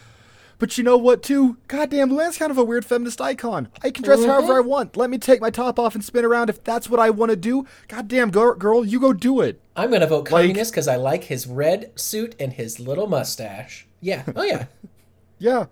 But 0.58 0.78
you 0.78 0.86
know 0.86 0.96
what, 0.96 1.22
too? 1.22 1.58
Goddamn, 1.68 2.10
Luanne's 2.10 2.38
kind 2.38 2.50
of 2.50 2.58
a 2.58 2.64
weird 2.64 2.86
feminist 2.86 3.20
icon. 3.20 3.68
I 3.84 3.92
can 3.92 4.06
dress 4.06 4.24
however 4.24 4.54
I 4.54 4.62
want. 4.62 4.96
Let 4.96 5.10
me 5.10 5.18
take 5.18 5.42
my 5.42 5.50
top 5.50 5.78
off 5.78 5.96
and 5.96 6.04
spin 6.04 6.24
around 6.24 6.50
if 6.50 6.64
that's 6.64 6.90
what 6.90 6.98
I 6.98 7.10
want 7.10 7.32
to 7.32 7.36
do. 7.36 7.66
Goddamn, 7.90 8.32
girl, 8.32 8.56
girl, 8.56 8.86
you 8.86 8.98
go 9.02 9.12
do 9.12 9.42
it. 9.42 9.60
I'm 9.76 9.90
going 9.90 10.00
to 10.00 10.08
vote 10.08 10.32
Like- 10.32 10.44
communist 10.44 10.72
because 10.72 10.88
I 10.88 10.96
like 10.96 11.26
his 11.26 11.46
red 11.46 11.92
suit 12.00 12.36
and 12.40 12.54
his 12.54 12.80
little 12.80 13.06
mustache. 13.06 13.86
Yeah. 14.00 14.24
Oh, 14.34 14.44
yeah. 14.44 14.68
Yeah, 15.40 15.66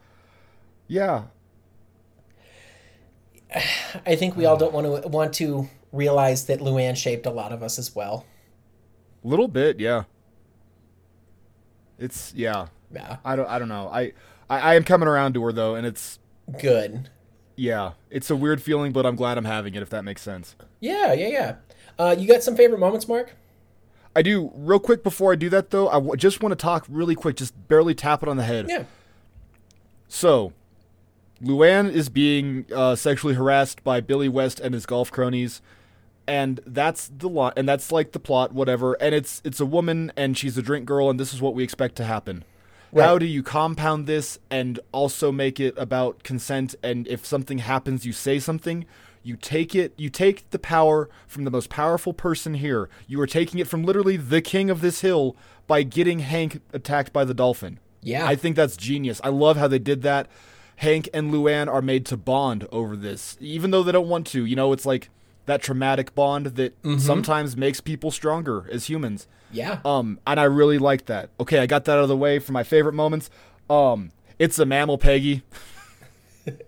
yeah. 0.89 1.23
I 4.05 4.15
think 4.15 4.35
we 4.35 4.45
all 4.45 4.57
don't 4.57 4.73
want 4.73 5.03
to 5.03 5.07
want 5.09 5.33
to 5.35 5.69
realize 5.91 6.45
that 6.47 6.59
Luanne 6.59 6.97
shaped 6.97 7.25
a 7.25 7.31
lot 7.31 7.51
of 7.51 7.61
us 7.63 7.77
as 7.77 7.95
well. 7.95 8.25
Little 9.23 9.47
bit, 9.47 9.79
yeah. 9.79 10.03
It's 11.99 12.33
yeah. 12.35 12.67
Yeah. 12.93 13.17
I 13.23 13.35
don't 13.35 13.49
I 13.49 13.59
don't 13.59 13.69
know. 13.69 13.89
I 13.91 14.13
I, 14.49 14.59
I 14.59 14.75
am 14.75 14.83
coming 14.83 15.07
around 15.07 15.33
to 15.35 15.43
her 15.43 15.51
though, 15.51 15.75
and 15.75 15.85
it's 15.85 16.19
Good. 16.59 17.09
yeah, 17.55 17.91
it's 18.09 18.29
a 18.29 18.35
weird 18.35 18.61
feeling, 18.61 18.91
but 18.91 19.05
I'm 19.05 19.15
glad 19.15 19.37
I'm 19.37 19.45
having 19.45 19.75
it. 19.75 19.81
If 19.81 19.89
that 19.91 20.03
makes 20.03 20.21
sense. 20.21 20.55
Yeah, 20.79 21.13
yeah, 21.13 21.27
yeah. 21.27 21.55
Uh, 21.97 22.15
you 22.17 22.27
got 22.27 22.43
some 22.43 22.55
favorite 22.55 22.79
moments, 22.79 23.07
Mark? 23.07 23.35
I 24.15 24.21
do. 24.21 24.51
Real 24.55 24.79
quick 24.79 25.03
before 25.03 25.31
I 25.31 25.35
do 25.35 25.49
that 25.49 25.69
though, 25.69 25.87
I 25.87 25.93
w- 25.93 26.15
just 26.15 26.41
want 26.41 26.51
to 26.51 26.55
talk 26.55 26.85
really 26.89 27.15
quick, 27.15 27.35
just 27.37 27.67
barely 27.67 27.95
tap 27.95 28.21
it 28.23 28.29
on 28.29 28.37
the 28.37 28.43
head. 28.43 28.65
Yeah. 28.67 28.83
So, 30.07 30.53
Luanne 31.43 31.91
is 31.91 32.09
being 32.09 32.65
uh, 32.73 32.95
sexually 32.95 33.33
harassed 33.33 33.83
by 33.83 34.01
Billy 34.01 34.29
West 34.29 34.59
and 34.59 34.73
his 34.73 34.85
golf 34.85 35.11
cronies, 35.11 35.61
and 36.25 36.61
that's 36.65 37.09
the 37.09 37.27
lot, 37.27 37.53
and 37.57 37.67
that's 37.67 37.91
like 37.91 38.13
the 38.13 38.19
plot, 38.19 38.53
whatever. 38.53 38.93
And 38.93 39.13
it's 39.13 39.41
it's 39.43 39.59
a 39.59 39.65
woman, 39.65 40.11
and 40.15 40.37
she's 40.37 40.57
a 40.57 40.61
drink 40.61 40.85
girl, 40.85 41.09
and 41.09 41.19
this 41.19 41.33
is 41.33 41.41
what 41.41 41.53
we 41.53 41.63
expect 41.63 41.95
to 41.97 42.05
happen. 42.05 42.45
How 42.95 43.17
do 43.17 43.25
you 43.25 43.41
compound 43.41 44.05
this 44.05 44.37
and 44.51 44.79
also 44.91 45.31
make 45.31 45.59
it 45.59 45.73
about 45.77 46.23
consent? 46.23 46.75
And 46.83 47.07
if 47.07 47.25
something 47.25 47.57
happens, 47.57 48.05
you 48.05 48.13
say 48.13 48.39
something. 48.39 48.85
You 49.23 49.35
take 49.35 49.73
it. 49.73 49.93
You 49.97 50.09
take 50.09 50.49
the 50.51 50.59
power 50.59 51.09
from 51.27 51.43
the 51.43 51.51
most 51.51 51.69
powerful 51.69 52.13
person 52.13 52.55
here. 52.55 52.89
You 53.07 53.19
are 53.21 53.27
taking 53.27 53.59
it 53.59 53.67
from 53.67 53.83
literally 53.83 54.17
the 54.17 54.41
king 54.41 54.69
of 54.69 54.81
this 54.81 55.01
hill 55.01 55.35
by 55.65 55.83
getting 55.83 56.19
Hank 56.19 56.61
attacked 56.71 57.11
by 57.11 57.25
the 57.25 57.33
dolphin. 57.33 57.79
Yeah. 58.01 58.27
I 58.27 58.35
think 58.35 58.55
that's 58.55 58.77
genius. 58.77 59.21
I 59.23 59.29
love 59.29 59.57
how 59.57 59.67
they 59.67 59.79
did 59.79 60.01
that. 60.03 60.27
Hank 60.77 61.09
and 61.13 61.31
Luanne 61.33 61.67
are 61.71 61.81
made 61.81 62.05
to 62.07 62.17
bond 62.17 62.67
over 62.71 62.95
this, 62.95 63.37
even 63.39 63.71
though 63.71 63.83
they 63.83 63.91
don't 63.91 64.07
want 64.09 64.27
to. 64.27 64.45
You 64.45 64.55
know, 64.55 64.73
it's 64.73 64.85
like 64.85 65.09
that 65.45 65.61
traumatic 65.61 66.15
bond 66.15 66.47
that 66.47 66.73
sometimes 66.99 67.55
makes 67.57 67.79
people 67.81 68.11
stronger 68.11 68.67
as 68.71 68.85
humans. 68.89 69.27
yeah. 69.51 69.79
Um, 69.85 70.19
and 70.25 70.39
I 70.39 70.43
really 70.45 70.77
like 70.77 71.05
that. 71.05 71.29
Okay, 71.39 71.59
I 71.59 71.65
got 71.65 71.85
that 71.85 71.97
out 71.97 72.03
of 72.03 72.09
the 72.09 72.17
way 72.17 72.39
for 72.39 72.51
my 72.53 72.63
favorite 72.63 72.93
moments. 72.93 73.29
Um, 73.69 74.11
it's 74.39 74.57
a 74.59 74.65
mammal, 74.65 74.97
Peggy. 74.97 75.43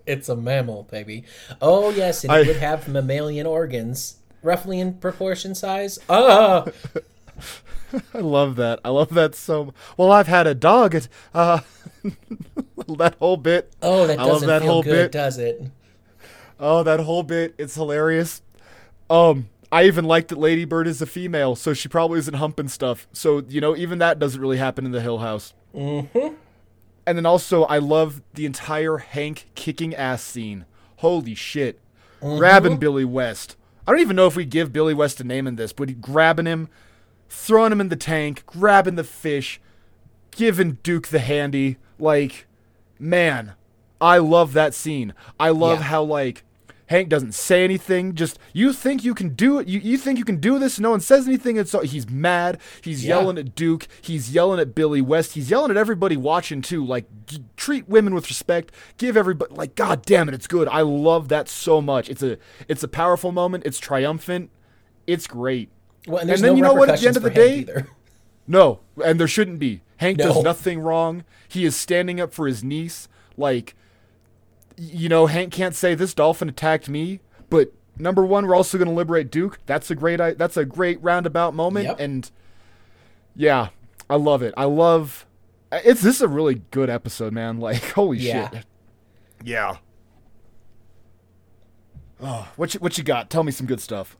It's 0.06 0.30
a 0.30 0.36
mammal, 0.36 0.84
baby. 0.84 1.24
Oh 1.60 1.90
yes, 1.90 2.24
and 2.24 2.32
I- 2.32 2.40
it 2.40 2.46
would 2.46 2.56
have 2.56 2.88
mammalian 2.88 3.46
organs, 3.46 4.16
roughly 4.42 4.80
in 4.80 4.94
proportion 4.94 5.54
size. 5.54 5.98
Ah, 6.08 6.64
I 8.14 8.18
love 8.18 8.56
that. 8.56 8.80
I 8.84 8.90
love 8.90 9.10
that 9.14 9.34
so. 9.34 9.72
Well, 9.96 10.12
I've 10.12 10.26
had 10.26 10.46
a 10.46 10.54
dog. 10.54 10.94
It, 10.94 11.08
uh, 11.34 11.60
that 12.98 13.16
whole 13.18 13.36
bit. 13.36 13.72
oh, 13.82 14.06
that 14.06 14.18
I 14.18 14.22
love 14.22 14.32
doesn't 14.32 14.48
that 14.48 14.62
feel 14.62 14.72
whole 14.72 14.82
good, 14.82 14.90
bit. 14.92 15.12
does 15.12 15.38
it? 15.38 15.62
Oh, 16.58 16.82
that 16.82 17.00
whole 17.00 17.22
bit. 17.22 17.54
It's 17.58 17.74
hilarious. 17.74 18.42
Um, 19.10 19.48
I 19.70 19.84
even 19.84 20.04
like 20.04 20.28
that 20.28 20.38
Lady 20.38 20.64
Bird 20.64 20.86
is 20.86 21.02
a 21.02 21.06
female, 21.06 21.56
so 21.56 21.74
she 21.74 21.88
probably 21.88 22.18
isn't 22.18 22.34
humping 22.34 22.68
stuff. 22.68 23.06
So, 23.12 23.42
you 23.48 23.60
know, 23.60 23.76
even 23.76 23.98
that 23.98 24.18
doesn't 24.18 24.40
really 24.40 24.56
happen 24.56 24.86
in 24.86 24.92
the 24.92 25.00
Hill 25.00 25.18
House. 25.18 25.54
Mm-hmm. 25.74 26.34
And 27.06 27.18
then 27.18 27.26
also, 27.26 27.64
I 27.64 27.78
love 27.78 28.22
the 28.34 28.46
entire 28.46 28.98
Hank 28.98 29.48
kicking 29.54 29.94
ass 29.94 30.22
scene. 30.22 30.64
Holy 30.96 31.34
shit. 31.34 31.80
Grabbing 32.20 32.78
Billy 32.78 33.04
West. 33.04 33.56
I 33.86 33.92
don't 33.92 34.00
even 34.00 34.16
know 34.16 34.26
if 34.26 34.34
we 34.34 34.44
give 34.44 34.72
Billy 34.72 34.94
West 34.94 35.20
a 35.20 35.24
name 35.24 35.46
in 35.46 35.56
this, 35.56 35.72
but 35.72 36.00
grabbing 36.00 36.46
him, 36.46 36.68
throwing 37.28 37.72
him 37.72 37.80
in 37.80 37.88
the 37.88 37.96
tank, 37.96 38.44
grabbing 38.46 38.94
the 38.96 39.04
fish, 39.04 39.60
giving 40.30 40.78
Duke 40.82 41.08
the 41.08 41.18
handy. 41.18 41.76
Like, 41.98 42.46
man, 42.98 43.54
I 44.00 44.18
love 44.18 44.52
that 44.52 44.74
scene. 44.74 45.14
I 45.40 45.50
love 45.50 45.78
Yeah. 45.80 45.84
how 45.86 46.02
like 46.02 46.42
Hank 46.88 47.08
doesn't 47.08 47.32
say 47.34 47.64
anything. 47.64 48.14
Just 48.14 48.38
you 48.52 48.72
think 48.72 49.02
you 49.02 49.12
can 49.12 49.30
do 49.30 49.58
it. 49.58 49.66
You, 49.66 49.80
you 49.80 49.98
think 49.98 50.18
you 50.20 50.24
can 50.24 50.36
do 50.36 50.56
this. 50.60 50.78
No 50.78 50.90
one 50.90 51.00
says 51.00 51.26
anything. 51.26 51.58
And 51.58 51.68
so 51.68 51.80
he's 51.80 52.08
mad. 52.08 52.60
He's 52.80 53.04
Yeah. 53.04 53.16
yelling 53.16 53.38
at 53.38 53.56
Duke. 53.56 53.88
He's 54.00 54.30
yelling 54.32 54.60
at 54.60 54.72
Billy 54.72 55.00
West. 55.00 55.32
He's 55.32 55.50
yelling 55.50 55.72
at 55.72 55.76
everybody 55.76 56.16
watching 56.16 56.62
too. 56.62 56.86
Like 56.86 57.06
g- 57.26 57.42
treat 57.56 57.88
women 57.88 58.14
with 58.14 58.28
respect. 58.28 58.70
Give 58.98 59.16
everybody 59.16 59.52
like 59.52 59.74
God 59.74 60.02
damn 60.06 60.28
it. 60.28 60.34
It's 60.36 60.46
good. 60.46 60.68
I 60.68 60.82
love 60.82 61.26
that 61.28 61.48
so 61.48 61.82
much. 61.82 62.08
It's 62.08 62.22
a 62.22 62.38
it's 62.68 62.84
a 62.84 62.88
powerful 62.88 63.32
moment. 63.32 63.66
It's 63.66 63.80
triumphant. 63.80 64.50
It's 65.08 65.26
great. 65.26 65.70
Well, 66.06 66.18
and 66.18 66.28
there's 66.28 66.40
then 66.40 66.52
no 66.52 66.56
you 66.56 66.62
know 66.62 66.74
what, 66.74 66.88
at 66.90 67.00
the 67.00 67.06
end 67.08 67.16
of 67.16 67.22
the 67.22 67.30
day- 67.30 67.58
either. 67.58 67.88
No, 68.48 68.78
and 69.04 69.18
there 69.18 69.26
shouldn't 69.26 69.58
be. 69.58 69.82
Hank 69.96 70.18
No. 70.18 70.26
does 70.32 70.44
nothing 70.44 70.78
wrong. 70.78 71.24
He 71.48 71.64
is 71.64 71.74
standing 71.74 72.20
up 72.20 72.32
for 72.32 72.46
his 72.46 72.62
niece. 72.62 73.08
Like, 73.36 73.74
you 74.76 75.08
know, 75.08 75.26
Hank 75.26 75.52
can't 75.52 75.74
say 75.74 75.96
this 75.96 76.14
dolphin 76.14 76.48
attacked 76.48 76.88
me. 76.88 77.18
But 77.50 77.72
number 77.98 78.24
one, 78.24 78.46
we're 78.46 78.54
also 78.54 78.78
going 78.78 78.86
to 78.86 78.94
liberate 78.94 79.32
Duke. 79.32 79.58
That's 79.66 79.90
a 79.90 79.96
great. 79.96 80.18
That's 80.38 80.56
a 80.56 80.64
great 80.64 81.02
roundabout 81.02 81.54
moment. 81.54 81.86
Yep. 81.86 81.98
And 81.98 82.30
yeah, 83.34 83.70
I 84.08 84.14
love 84.14 84.42
it. 84.42 84.54
I 84.56 84.66
love. 84.66 85.26
Uh, 85.72 85.80
it's 85.84 86.02
this 86.02 86.14
is 86.14 86.22
a 86.22 86.28
really 86.28 86.62
good 86.70 86.88
episode, 86.88 87.32
man. 87.32 87.58
Like, 87.66 87.82
holy 87.90 88.18
Yeah. 88.18 88.48
shit. 88.50 88.64
Yeah. 89.42 89.78
Oh, 92.22 92.48
what 92.56 92.74
you 92.74 92.80
what 92.80 92.96
you 92.96 93.02
got? 93.04 93.28
Tell 93.28 93.42
me 93.42 93.52
some 93.52 93.66
good 93.66 93.80
stuff. 93.80 94.16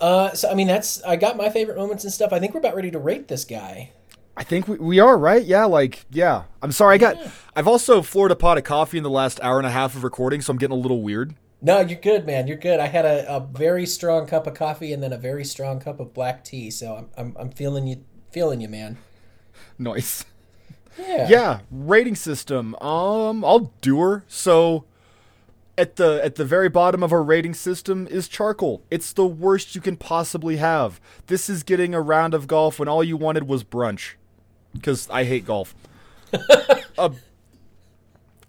Uh, 0.00 0.32
so 0.32 0.50
I 0.50 0.54
mean, 0.54 0.66
that's 0.66 1.02
I 1.04 1.16
got 1.16 1.36
my 1.36 1.48
favorite 1.50 1.76
moments 1.76 2.04
and 2.04 2.12
stuff. 2.12 2.32
I 2.32 2.38
think 2.38 2.54
we're 2.54 2.60
about 2.60 2.76
ready 2.76 2.90
to 2.90 2.98
rate 2.98 3.28
this 3.28 3.44
guy. 3.44 3.92
I 4.36 4.44
think 4.44 4.68
we, 4.68 4.76
we 4.76 5.00
are 5.00 5.18
right. 5.18 5.44
Yeah, 5.44 5.64
like 5.64 6.06
yeah. 6.10 6.44
I'm 6.62 6.72
sorry. 6.72 6.94
I 6.94 6.98
got. 6.98 7.16
I've 7.56 7.66
also 7.66 8.02
floored 8.02 8.30
a 8.30 8.36
pot 8.36 8.58
of 8.58 8.64
coffee 8.64 8.98
in 8.98 9.02
the 9.02 9.10
last 9.10 9.40
hour 9.42 9.58
and 9.58 9.66
a 9.66 9.70
half 9.70 9.96
of 9.96 10.04
recording, 10.04 10.40
so 10.40 10.52
I'm 10.52 10.58
getting 10.58 10.76
a 10.76 10.80
little 10.80 11.02
weird. 11.02 11.34
No, 11.60 11.80
you're 11.80 11.98
good, 11.98 12.24
man. 12.24 12.46
You're 12.46 12.56
good. 12.56 12.78
I 12.78 12.86
had 12.86 13.04
a, 13.04 13.36
a 13.36 13.40
very 13.40 13.84
strong 13.84 14.26
cup 14.28 14.46
of 14.46 14.54
coffee 14.54 14.92
and 14.92 15.02
then 15.02 15.12
a 15.12 15.18
very 15.18 15.44
strong 15.44 15.80
cup 15.80 15.98
of 15.98 16.14
black 16.14 16.44
tea, 16.44 16.70
so 16.70 16.94
I'm 16.94 17.08
I'm, 17.16 17.36
I'm 17.38 17.50
feeling 17.50 17.88
you, 17.88 18.04
feeling 18.30 18.60
you, 18.60 18.68
man. 18.68 18.98
Nice. 19.76 20.24
Yeah. 20.98 21.28
Yeah, 21.28 21.60
rating 21.70 22.16
system. 22.16 22.74
Um, 22.76 23.44
I'll 23.44 23.72
do 23.80 24.00
her. 24.00 24.24
So, 24.26 24.84
at 25.78 25.96
the 25.96 26.20
at 26.22 26.34
the 26.34 26.44
very 26.44 26.68
bottom 26.68 27.02
of 27.02 27.12
our 27.12 27.22
rating 27.22 27.54
system 27.54 28.06
is 28.08 28.28
charcoal. 28.28 28.82
It's 28.90 29.12
the 29.12 29.24
worst 29.24 29.74
you 29.74 29.80
can 29.80 29.96
possibly 29.96 30.56
have. 30.56 31.00
This 31.28 31.48
is 31.48 31.62
getting 31.62 31.94
a 31.94 32.00
round 32.00 32.34
of 32.34 32.48
golf 32.48 32.80
when 32.80 32.88
all 32.88 33.04
you 33.04 33.16
wanted 33.16 33.48
was 33.48 33.62
brunch. 33.62 34.14
Cuz 34.82 35.08
I 35.08 35.24
hate 35.24 35.46
golf. 35.46 35.74
uh, 36.98 37.10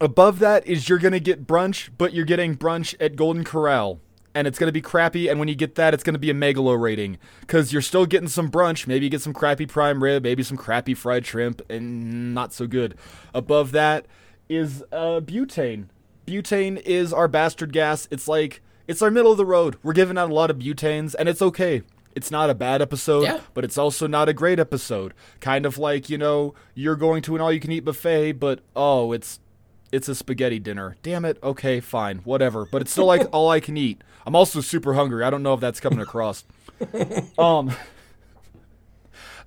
above 0.01 0.39
that 0.39 0.65
is 0.65 0.89
you're 0.89 0.97
going 0.97 1.13
to 1.13 1.19
get 1.19 1.47
brunch, 1.47 1.89
but 1.97 2.13
you're 2.13 2.25
getting 2.25 2.57
brunch 2.57 2.95
at 2.99 3.15
Golden 3.15 3.43
Corral. 3.43 3.99
And 4.36 4.47
it's 4.47 4.59
going 4.59 4.67
to 4.67 4.73
be 4.73 4.82
crappy, 4.82 5.27
and 5.27 5.39
when 5.39 5.47
you 5.47 5.55
get 5.55 5.73
that, 5.75 5.93
it's 5.93 6.03
going 6.03 6.13
to 6.13 6.19
be 6.19 6.30
a 6.30 6.36
megalo 6.36 6.80
rating. 6.80 7.17
Because 7.41 7.73
you're 7.73 7.82
still 7.82 8.05
getting 8.05 8.27
some 8.27 8.51
brunch. 8.51 8.86
Maybe 8.86 9.05
you 9.05 9.09
get 9.09 9.21
some 9.21 9.34
crappy 9.34 9.65
prime 9.65 10.03
rib, 10.03 10.21
maybe 10.23 10.43
some 10.43 10.55
crappy 10.55 10.93
fried 10.93 11.25
shrimp, 11.25 11.63
and 11.67 12.34
not 12.34 12.53
so 12.53 12.67
good. 12.67 12.95
Above 13.34 13.71
that 13.71 14.05
is 14.47 14.84
uh, 14.91 15.19
butane 15.19 15.88
butane 16.30 16.80
is 16.82 17.11
our 17.11 17.27
bastard 17.27 17.73
gas. 17.73 18.07
It's 18.11 18.27
like 18.27 18.61
it's 18.88 19.01
our 19.01 19.11
middle 19.11 19.32
of 19.32 19.38
the 19.38 19.45
road. 19.45 19.77
We're 19.84 19.93
giving 19.93 20.17
out 20.17 20.30
a 20.30 20.34
lot 20.34 20.49
of 20.51 20.57
butanes, 20.59 21.15
and 21.17 21.27
it's 21.27 21.41
okay. 21.41 21.82
It's 22.15 22.32
not 22.32 22.49
a 22.49 22.55
bad 22.55 22.82
episode, 22.82 23.23
Yeah. 23.23 23.39
but 23.53 23.63
it's 23.63 23.77
also 23.77 24.07
not 24.07 24.27
a 24.30 24.34
great 24.34 24.59
episode. 24.59 25.13
Kind 25.39 25.65
of 25.65 25.77
like, 25.77 26.09
you 26.09 26.17
know, 26.17 26.53
you're 26.73 26.95
going 26.95 27.21
to 27.23 27.36
an 27.36 27.41
all 27.41 27.51
you 27.53 27.59
can 27.59 27.71
eat 27.71 27.86
buffet, 27.86 28.34
but 28.34 28.59
oh, 28.75 29.11
it's 29.11 29.39
it's 29.91 30.07
a 30.09 30.15
spaghetti 30.15 30.59
dinner. 30.59 30.95
Damn 31.01 31.25
it. 31.25 31.38
Okay, 31.41 31.80
fine. 31.80 32.19
Whatever. 32.19 32.65
But 32.65 32.82
it's 32.82 32.91
still 32.91 33.05
like 33.05 33.27
all 33.32 33.49
I 33.49 33.59
can 33.59 33.77
eat. 33.77 34.03
I'm 34.25 34.36
also 34.36 34.61
super 34.61 34.93
hungry. 34.93 35.23
I 35.23 35.30
don't 35.30 35.43
know 35.43 35.53
if 35.53 35.59
that's 35.59 35.80
coming 35.80 35.99
across. 35.99 36.43
um 37.38 37.71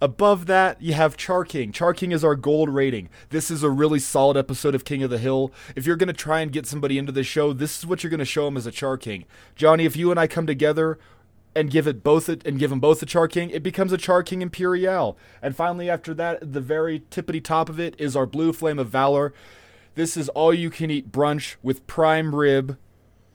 Above 0.03 0.47
that, 0.47 0.83
you 0.83 0.95
have 0.95 1.17
Char 1.17 1.45
King. 1.45 1.71
Char 1.71 1.95
King 1.95 2.11
is 2.11 2.25
our 2.25 2.35
gold 2.35 2.69
rating. 2.69 3.09
This 3.31 3.53
is 3.53 3.63
a 3.63 3.71
really 3.71 4.01
solid 4.01 4.37
episode 4.37 4.75
of 4.75 4.85
King 4.85 5.05
of 5.05 5.11
the 5.11 5.19
Hill. 5.19 5.53
If 5.77 5.87
you're 5.87 5.95
going 5.95 6.09
to 6.09 6.13
try 6.13 6.41
and 6.41 6.51
get 6.51 6.67
somebody 6.67 6.99
into 6.99 7.13
the 7.13 7.23
show, 7.23 7.53
this 7.53 7.79
is 7.79 7.87
what 7.87 8.03
you're 8.03 8.11
going 8.11 8.19
to 8.19 8.25
show 8.25 8.47
them 8.47 8.57
as 8.57 8.67
a 8.67 8.73
Char 8.73 8.97
King. 8.97 9.27
Johnny, 9.55 9.85
if 9.85 9.95
you 9.95 10.11
and 10.11 10.19
I 10.19 10.27
come 10.27 10.45
together 10.45 10.99
and 11.55 11.71
give 11.71 11.87
it 11.87 12.03
both 12.03 12.29
a, 12.29 12.37
and 12.45 12.59
give 12.59 12.71
them 12.71 12.81
both 12.81 13.01
a 13.01 13.07
Char 13.07 13.29
King, 13.29 13.51
it 13.51 13.63
becomes 13.63 13.93
a 13.93 13.97
Char 13.97 14.25
King 14.25 14.43
Imperial. 14.43 15.17
And 15.41 15.55
finally, 15.55 15.89
after 15.89 16.13
that, 16.15 16.53
the 16.53 16.61
very 16.61 17.05
tippity 17.13 17.41
top 17.41 17.69
of 17.69 17.79
it 17.79 17.95
is 17.97 18.17
our 18.17 18.27
Blue 18.27 18.53
Flame 18.53 18.81
of 18.81 18.89
Valor. 18.89 19.33
This 19.95 20.17
is 20.17 20.29
all 20.31 20.53
you 20.53 20.71
can 20.71 20.91
eat 20.91 21.13
brunch 21.13 21.55
with 21.63 21.87
prime 21.87 22.35
rib 22.35 22.77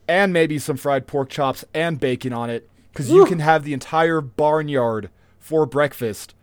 and 0.05 0.33
maybe 0.33 0.59
some 0.59 0.75
fried 0.75 1.07
pork 1.07 1.29
chops 1.29 1.63
and 1.73 1.97
bacon 1.97 2.33
on 2.33 2.49
it 2.49 2.69
because 2.91 3.09
you 3.09 3.25
can 3.25 3.39
have 3.39 3.63
the 3.63 3.71
entire 3.71 4.19
barnyard 4.19 5.09
for 5.39 5.65
breakfast. 5.65 6.33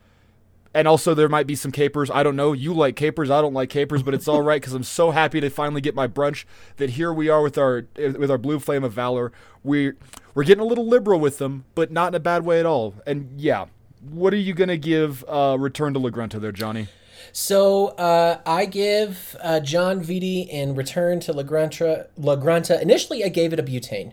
And 0.74 0.88
also, 0.88 1.14
there 1.14 1.28
might 1.28 1.46
be 1.46 1.54
some 1.54 1.70
capers. 1.70 2.10
I 2.10 2.24
don't 2.24 2.34
know. 2.34 2.52
You 2.52 2.74
like 2.74 2.96
capers. 2.96 3.30
I 3.30 3.40
don't 3.40 3.54
like 3.54 3.70
capers, 3.70 4.02
but 4.02 4.12
it's 4.12 4.26
all 4.26 4.42
right 4.42 4.60
because 4.60 4.74
I'm 4.74 4.82
so 4.82 5.12
happy 5.12 5.40
to 5.40 5.48
finally 5.48 5.80
get 5.80 5.94
my 5.94 6.08
brunch. 6.08 6.44
That 6.78 6.90
here 6.90 7.12
we 7.12 7.28
are 7.28 7.42
with 7.42 7.56
our 7.56 7.86
with 7.96 8.30
our 8.30 8.38
blue 8.38 8.58
flame 8.58 8.82
of 8.82 8.92
valor. 8.92 9.30
We 9.62 9.92
we're 10.34 10.44
getting 10.44 10.62
a 10.62 10.66
little 10.66 10.86
liberal 10.86 11.20
with 11.20 11.38
them, 11.38 11.64
but 11.74 11.92
not 11.92 12.08
in 12.08 12.14
a 12.16 12.20
bad 12.20 12.44
way 12.44 12.58
at 12.58 12.66
all. 12.66 12.94
And 13.06 13.40
yeah, 13.40 13.66
what 14.10 14.34
are 14.34 14.38
you 14.38 14.52
gonna 14.52 14.76
give 14.76 15.24
uh, 15.28 15.56
Return 15.58 15.94
to 15.94 16.00
La 16.00 16.10
Grunta 16.10 16.40
there, 16.40 16.52
Johnny? 16.52 16.88
So 17.32 17.88
uh, 17.88 18.40
I 18.44 18.66
give 18.66 19.36
uh, 19.42 19.60
Jon 19.60 20.02
Vitti 20.02 20.46
in 20.48 20.74
Return 20.74 21.20
to 21.20 21.32
La 21.32 21.42
Grunta, 21.42 22.08
La 22.16 22.36
Grunta. 22.36 22.80
Initially, 22.80 23.24
I 23.24 23.28
gave 23.28 23.52
it 23.52 23.58
a 23.58 23.62
butane, 23.62 24.12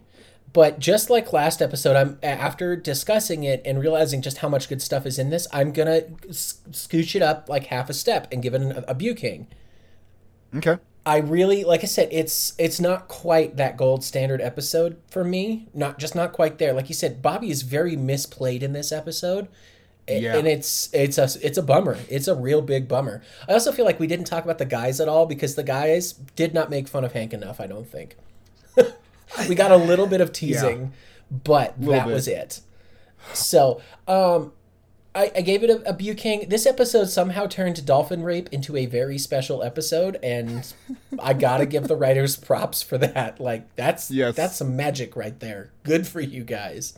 but 0.54 0.80
just 0.80 1.10
like 1.10 1.32
last 1.34 1.62
episode, 1.62 1.96
I'm 1.96 2.20
after 2.22 2.76
discussing 2.76 3.44
it 3.44 3.62
and 3.66 3.80
realizing 3.80 4.22
just 4.22 4.40
how 4.40 4.50
much 4.50 4.70
good 4.70 4.82
stuff 4.82 5.06
is 5.06 5.18
in 5.20 5.30
this. 5.30 5.48
I'm 5.54 5.72
gonna 5.72 6.02
scooch 6.30 7.16
it 7.16 7.22
up 7.22 7.48
like 7.50 7.68
half 7.68 7.90
a 7.90 7.94
step 7.94 8.28
and 8.32 8.42
give 8.42 8.54
it 8.54 8.62
an, 8.62 8.72
a 8.88 8.96
buking 8.96 9.48
Okay. 10.56 10.78
I 11.06 11.18
really, 11.18 11.64
like 11.64 11.82
I 11.84 11.88
said, 11.88 12.10
it's 12.12 12.54
it's 12.60 12.80
not 12.80 13.08
quite 13.08 13.58
that 13.58 13.76
gold 13.76 14.04
standard 14.04 14.40
episode 14.42 14.98
for 15.10 15.24
me. 15.24 15.68
Not 15.74 15.98
just 15.98 16.14
not 16.14 16.32
quite 16.32 16.60
there. 16.60 16.74
Like 16.74 16.90
you 16.90 16.96
said, 16.96 17.22
Bobby 17.22 17.50
is 17.50 17.64
very 17.64 17.96
misplayed 17.96 18.62
in 18.62 18.74
this 18.74 18.92
episode. 18.92 19.48
Yeah. 20.08 20.36
And 20.36 20.48
it's 20.48 20.90
it's 20.94 21.18
a 21.18 21.28
it's 21.42 21.58
a 21.58 21.64
bummer. 21.64 21.98
It's 22.10 22.28
a 22.28 22.36
real 22.36 22.62
big 22.62 22.88
bummer. 22.88 23.24
I 23.48 23.54
also 23.54 23.72
feel 23.72 23.86
like 23.86 24.00
we 24.00 24.08
didn't 24.08 24.26
talk 24.26 24.44
about 24.44 24.58
the 24.58 24.66
guys 24.66 25.00
at 25.00 25.08
all 25.08 25.26
because 25.26 25.56
the 25.56 25.64
guys 25.64 26.14
did 26.14 26.54
not 26.54 26.70
make 26.70 26.88
fun 26.88 27.04
of 27.04 27.14
Hank 27.14 27.34
enough. 27.34 27.60
I 27.60 27.68
don't 27.68 27.88
think. 27.88 28.16
we 29.50 29.56
got 29.56 29.72
a 29.72 29.78
little 29.78 30.08
bit 30.08 30.22
of 30.22 30.32
teasing, 30.32 30.94
but 31.30 31.80
that 31.82 32.06
bit. 32.08 32.14
was 32.14 32.28
it. 32.28 32.62
So, 33.34 33.82
um, 34.08 34.52
I, 35.14 35.32
I 35.36 35.42
gave 35.42 35.64
it 35.64 35.70
a, 35.70 35.90
a 35.90 35.94
Buking. 35.94 36.50
This 36.50 36.66
episode 36.66 37.06
somehow 37.10 37.46
turned 37.46 37.86
dolphin 37.86 38.24
rape 38.24 38.48
into 38.52 38.78
a 38.78 38.86
very 38.86 39.18
special 39.18 39.62
episode, 39.62 40.18
and 40.24 40.74
I 41.22 41.34
gotta 41.34 41.66
give 41.66 41.88
the 41.88 41.96
writers 41.96 42.38
props 42.38 42.82
for 42.82 42.98
that. 42.98 43.40
Like 43.40 43.76
that's 43.76 44.10
Yes. 44.10 44.36
that's 44.36 44.56
some 44.56 44.76
magic 44.76 45.16
right 45.16 45.38
there. 45.40 45.72
Good 45.84 46.08
for 46.08 46.22
you 46.22 46.44
guys. 46.44 46.98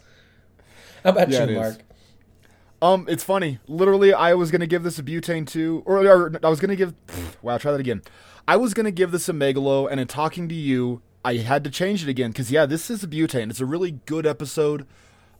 How 1.04 1.10
about 1.10 1.30
Yeah, 1.30 1.46
you, 1.46 1.50
is. 1.52 1.56
Mark? 1.58 1.78
Um, 2.82 3.06
it's 3.10 3.24
funny. 3.24 3.60
Literally, 3.68 4.14
I 4.14 4.34
was 4.36 4.52
gonna 4.52 4.68
give 4.68 4.84
this 4.84 5.00
a 5.00 5.04
butane 5.04 5.48
too, 5.48 5.82
or, 5.86 6.06
or 6.06 6.40
I 6.44 6.50
was 6.50 6.60
gonna 6.60 6.76
give. 6.76 6.94
Wow, 7.42 7.58
try 7.58 7.72
that 7.72 7.80
again. 7.80 8.02
I 8.48 8.58
was 8.58 8.74
gonna 8.74 8.92
give 8.92 9.12
this 9.12 9.28
a 9.28 9.34
megalo, 9.34 9.90
and 9.90 10.00
in 10.00 10.08
talking 10.08 10.48
to 10.50 10.56
you, 10.56 11.02
I 11.26 11.38
had 11.38 11.64
to 11.64 11.70
change 11.70 12.04
it 12.04 12.10
again 12.10 12.32
because 12.32 12.52
yeah, 12.52 12.66
this 12.66 12.90
is 12.90 13.04
a 13.04 13.08
butane. 13.08 13.50
It's 13.50 13.62
a 13.62 13.66
really 13.66 13.92
good 14.06 14.26
episode. 14.26 14.86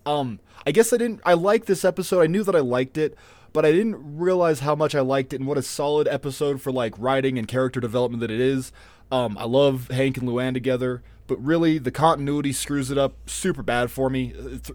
Um, 0.06 0.40
I 0.66 0.72
guess 0.72 0.94
I 0.94 0.98
didn't. 0.98 1.22
I 1.26 1.34
liked 1.34 1.68
this 1.68 1.84
episode. 1.86 2.22
I 2.22 2.28
knew 2.28 2.44
that 2.44 2.56
I 2.56 2.60
liked 2.60 2.98
it, 2.98 3.16
but 3.52 3.66
I 3.66 3.72
didn't 3.72 4.18
realize 4.18 4.62
how 4.62 4.76
much 4.76 4.96
I 4.96 5.02
liked 5.02 5.34
it 5.34 5.40
and 5.40 5.48
what 5.48 5.58
a 5.58 5.62
solid 5.62 6.08
episode 6.08 6.62
for 6.62 6.72
like 6.72 6.94
writing 6.98 7.38
and 7.38 7.48
character 7.48 7.80
development 7.80 8.22
that 8.22 8.32
it 8.32 8.40
is. 8.40 8.72
Um, 9.12 9.38
I 9.38 9.44
love 9.46 9.90
Hank 9.90 10.18
and 10.18 10.28
Luanne 10.28 10.54
together, 10.54 11.04
but 11.28 11.44
really 11.44 11.78
the 11.78 11.92
continuity 11.92 12.52
screws 12.54 12.90
it 12.90 12.98
up 12.98 13.14
super 13.30 13.62
bad 13.64 13.92
for 13.92 14.10
me. 14.10 14.34
It's- 14.36 14.72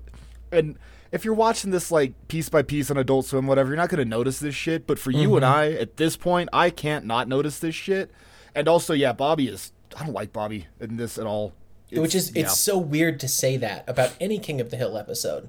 and 0.53 0.79
if 1.13 1.25
you're 1.25 1.35
watching 1.35 1.71
this 1.73 1.91
like 1.91 2.13
piece 2.29 2.49
by 2.49 2.63
piece 2.63 2.91
on 2.91 2.97
Adult 2.97 3.27
Swim, 3.27 3.47
whatever, 3.47 3.71
you're 3.71 3.77
not 3.77 3.89
gonna 3.89 4.05
notice 4.05 4.39
this 4.41 4.55
shit. 4.55 4.87
But 4.87 4.99
for 4.99 5.11
you 5.11 5.37
and 5.37 5.45
I, 5.45 5.73
at 5.73 5.97
this 5.97 6.17
point, 6.17 6.49
I 6.53 6.71
can't 6.71 7.05
not 7.05 7.29
notice 7.29 7.59
this 7.59 7.75
shit. 7.75 8.11
And 8.55 8.67
also, 8.69 8.93
yeah, 8.95 9.13
Bobby 9.13 9.49
is. 9.49 9.73
I 9.97 10.05
don't 10.05 10.13
like 10.15 10.33
Bobby 10.33 10.67
in 10.81 10.97
this 10.97 11.19
at 11.19 11.27
all. 11.27 11.53
Which 11.91 12.15
is 12.15 12.29
It's- 12.31 12.37
yeah. 12.37 12.43
it's 12.53 12.59
so 12.61 12.77
weird 12.79 13.19
to 13.21 13.29
say 13.29 13.57
that 13.57 13.89
about 13.89 14.13
any 14.21 14.39
King 14.39 14.61
of 14.61 14.71
the 14.71 14.77
Hill 14.77 14.97
episode. 14.99 15.49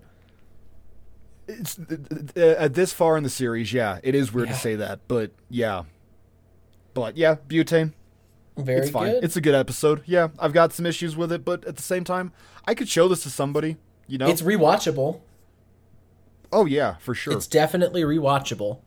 it's 1.47 1.79
uh, 1.79 2.39
at 2.59 2.73
this 2.75 2.93
far 2.93 3.17
in 3.17 3.23
the 3.23 3.29
series, 3.29 3.73
yeah, 3.73 3.99
it 4.03 4.13
is 4.15 4.31
weird 4.33 4.49
Yeah. 4.49 4.53
to 4.53 4.59
say 4.59 4.75
that, 4.75 4.99
but 5.07 5.31
yeah, 5.49 5.83
but 6.93 7.17
yeah, 7.17 7.35
butane, 7.47 7.93
Very 8.55 8.81
it's 8.81 8.91
fine. 8.91 9.11
good. 9.13 9.23
It's 9.23 9.35
a 9.35 9.41
good 9.41 9.55
episode. 9.55 10.03
Yeah, 10.05 10.27
I've 10.37 10.53
got 10.53 10.73
some 10.73 10.85
issues 10.85 11.15
with 11.17 11.31
it, 11.31 11.43
but 11.43 11.65
at 11.65 11.75
the 11.75 11.81
same 11.81 12.03
time, 12.03 12.31
I 12.65 12.75
could 12.75 12.87
show 12.87 13.07
this 13.07 13.23
to 13.23 13.29
somebody. 13.29 13.77
You 14.07 14.17
know? 14.19 14.27
it's 14.27 14.41
rewatchable. 14.43 15.21
oh 16.51 16.65
yeah, 16.65 16.95
for 16.97 17.13
sure. 17.15 17.33
It's 17.33 17.47
definitely 17.47 18.03
rewatchable. 18.03 18.79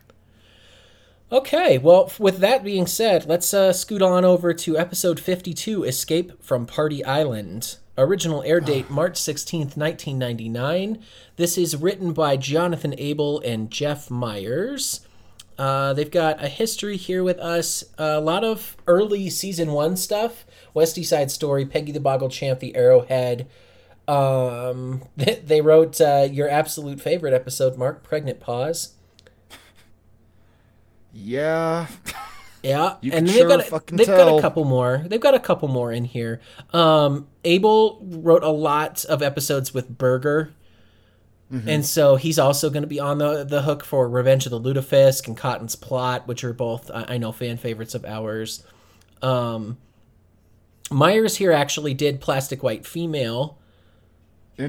Okay, 1.33 1.79
well, 1.79 2.13
with 2.19 2.41
that 2.41 2.63
being 2.63 2.87
said, 2.87 3.25
let's 3.25 3.55
uh, 3.55 3.73
scoot 3.73 4.03
on 4.03 4.23
over 4.23 4.53
to 4.53 4.77
episode 4.77 5.19
52 5.19 5.83
Escape 5.83 6.45
from 6.45 6.67
Party 6.67 7.03
Island. 7.03 7.79
Original 7.97 8.43
air 8.43 8.61
date 8.61 8.91
March 8.91 9.15
16th, 9.15 9.75
1999. 9.75 11.03
This 11.37 11.57
is 11.57 11.75
written 11.75 12.13
by 12.13 12.37
Jonathan 12.37 12.95
Abel 12.99 13.41
and 13.41 13.71
Jeff 13.71 14.11
Myers. 14.11 15.07
Uh, 15.57 15.95
they've 15.95 16.11
got 16.11 16.45
a 16.45 16.49
history 16.49 16.99
here 16.99 17.25
with 17.25 17.39
us. 17.39 17.83
a 17.97 18.21
lot 18.21 18.45
of 18.45 18.77
early 18.87 19.31
season 19.31 19.73
one 19.73 19.97
stuff. 19.97 20.45
Westy 20.75 21.03
Side 21.03 21.31
Story, 21.31 21.65
Peggy 21.65 21.93
the 21.93 22.01
Boggle 22.01 22.29
Champ, 22.29 22.61
The 22.61 22.77
Arrowhead. 22.77 23.49
Um, 24.07 25.05
they, 25.17 25.37
they 25.47 25.63
wrote 25.63 25.99
uh, 25.99 26.29
your 26.31 26.51
absolute 26.51 27.01
favorite 27.01 27.33
episode, 27.33 27.79
Mark, 27.79 28.03
Pregnant 28.03 28.39
Paws. 28.39 28.97
Yeah, 31.13 31.87
Yeah, 32.63 32.97
You 33.01 33.11
and 33.13 33.27
they've 33.27 33.35
sure 33.37 33.49
got 33.49 33.61
a, 33.61 33.65
fucking 33.65 33.97
they've 33.97 34.07
got 34.07 34.39
a 34.39 34.41
couple 34.41 34.65
more. 34.65 35.03
They've 35.07 35.21
got 35.21 35.35
a 35.35 35.41
couple 35.41 35.67
more 35.69 35.91
in 35.93 36.05
here. 36.05 36.41
Um, 36.73 37.27
Abel 37.45 37.99
wrote 38.05 38.45
a 38.45 38.51
lot 38.51 39.05
of 39.07 39.23
episodes 39.23 39.73
with 39.75 39.97
Berger, 39.99 40.53
Mm-hmm. 41.53 41.69
and 41.69 41.85
so 41.85 42.17
he's 42.17 42.39
also 42.39 42.71
going 42.71 42.83
to 42.83 42.87
be 42.87 42.99
on 42.99 43.19
the 43.19 43.45
the 43.45 43.61
hook 43.63 43.85
for 43.85 44.09
Revenge 44.09 44.47
of 44.47 44.53
the 44.53 44.61
Lutefisk 44.61 45.27
and 45.29 45.37
Cotton's 45.37 45.77
Plot, 45.77 46.27
which 46.27 46.45
are 46.45 46.55
both 46.55 46.91
I, 46.91 47.05
I 47.09 47.19
know 47.19 47.31
fan 47.31 47.59
favorites 47.59 47.95
of 47.95 48.07
ours. 48.07 48.65
Um, 49.21 49.77
Myers 50.91 51.37
here 51.37 51.53
actually 51.53 51.93
did 51.93 52.23
Plastic 52.23 52.63
White 52.63 52.87
Female. 52.87 53.59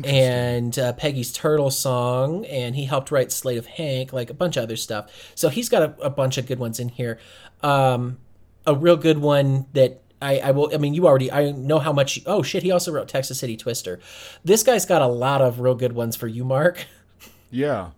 And 0.05 0.77
uh, 0.79 0.93
Peggy's 0.93 1.31
Turtle 1.31 1.71
Song, 1.71 2.45
and 2.45 2.75
he 2.75 2.85
helped 2.85 3.11
write 3.11 3.31
Slate 3.31 3.57
of 3.57 3.65
Hank, 3.65 4.13
like 4.13 4.29
a 4.29 4.33
bunch 4.33 4.57
of 4.57 4.63
other 4.63 4.75
stuff. 4.75 5.31
So 5.35 5.49
he's 5.49 5.69
got 5.69 5.83
a, 5.83 6.05
a 6.05 6.09
bunch 6.09 6.37
of 6.37 6.45
good 6.45 6.59
ones 6.59 6.79
in 6.79 6.89
here. 6.89 7.19
Um, 7.61 8.17
a 8.65 8.75
real 8.75 8.97
good 8.97 9.17
one 9.17 9.67
that 9.73 10.01
I, 10.21 10.39
I 10.39 10.51
will. 10.51 10.71
I 10.73 10.77
mean, 10.77 10.93
you 10.93 11.05
already. 11.05 11.31
I 11.31 11.51
know 11.51 11.79
how 11.79 11.91
much. 11.91 12.21
Oh 12.25 12.41
shit! 12.43 12.63
He 12.63 12.71
also 12.71 12.91
wrote 12.91 13.09
Texas 13.09 13.39
City 13.39 13.57
Twister. 13.57 13.99
This 14.43 14.63
guy's 14.63 14.85
got 14.85 15.01
a 15.01 15.07
lot 15.07 15.41
of 15.41 15.59
real 15.59 15.75
good 15.75 15.93
ones 15.93 16.15
for 16.15 16.27
you, 16.27 16.45
Mark. 16.45 16.85
yeah, 17.51 17.89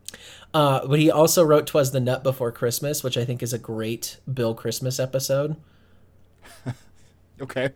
Uh, 0.53 0.87
but 0.87 0.99
he 0.99 1.11
also 1.11 1.43
wrote 1.43 1.67
"Twas 1.67 1.91
the 1.91 1.99
Nut 1.99 2.23
Before 2.23 2.51
Christmas," 2.51 3.03
which 3.03 3.17
I 3.17 3.25
think 3.25 3.43
is 3.43 3.53
a 3.53 3.59
great 3.59 4.17
Bill 4.31 4.55
Christmas 4.55 4.99
episode. 4.99 5.55
okay, 7.41 7.69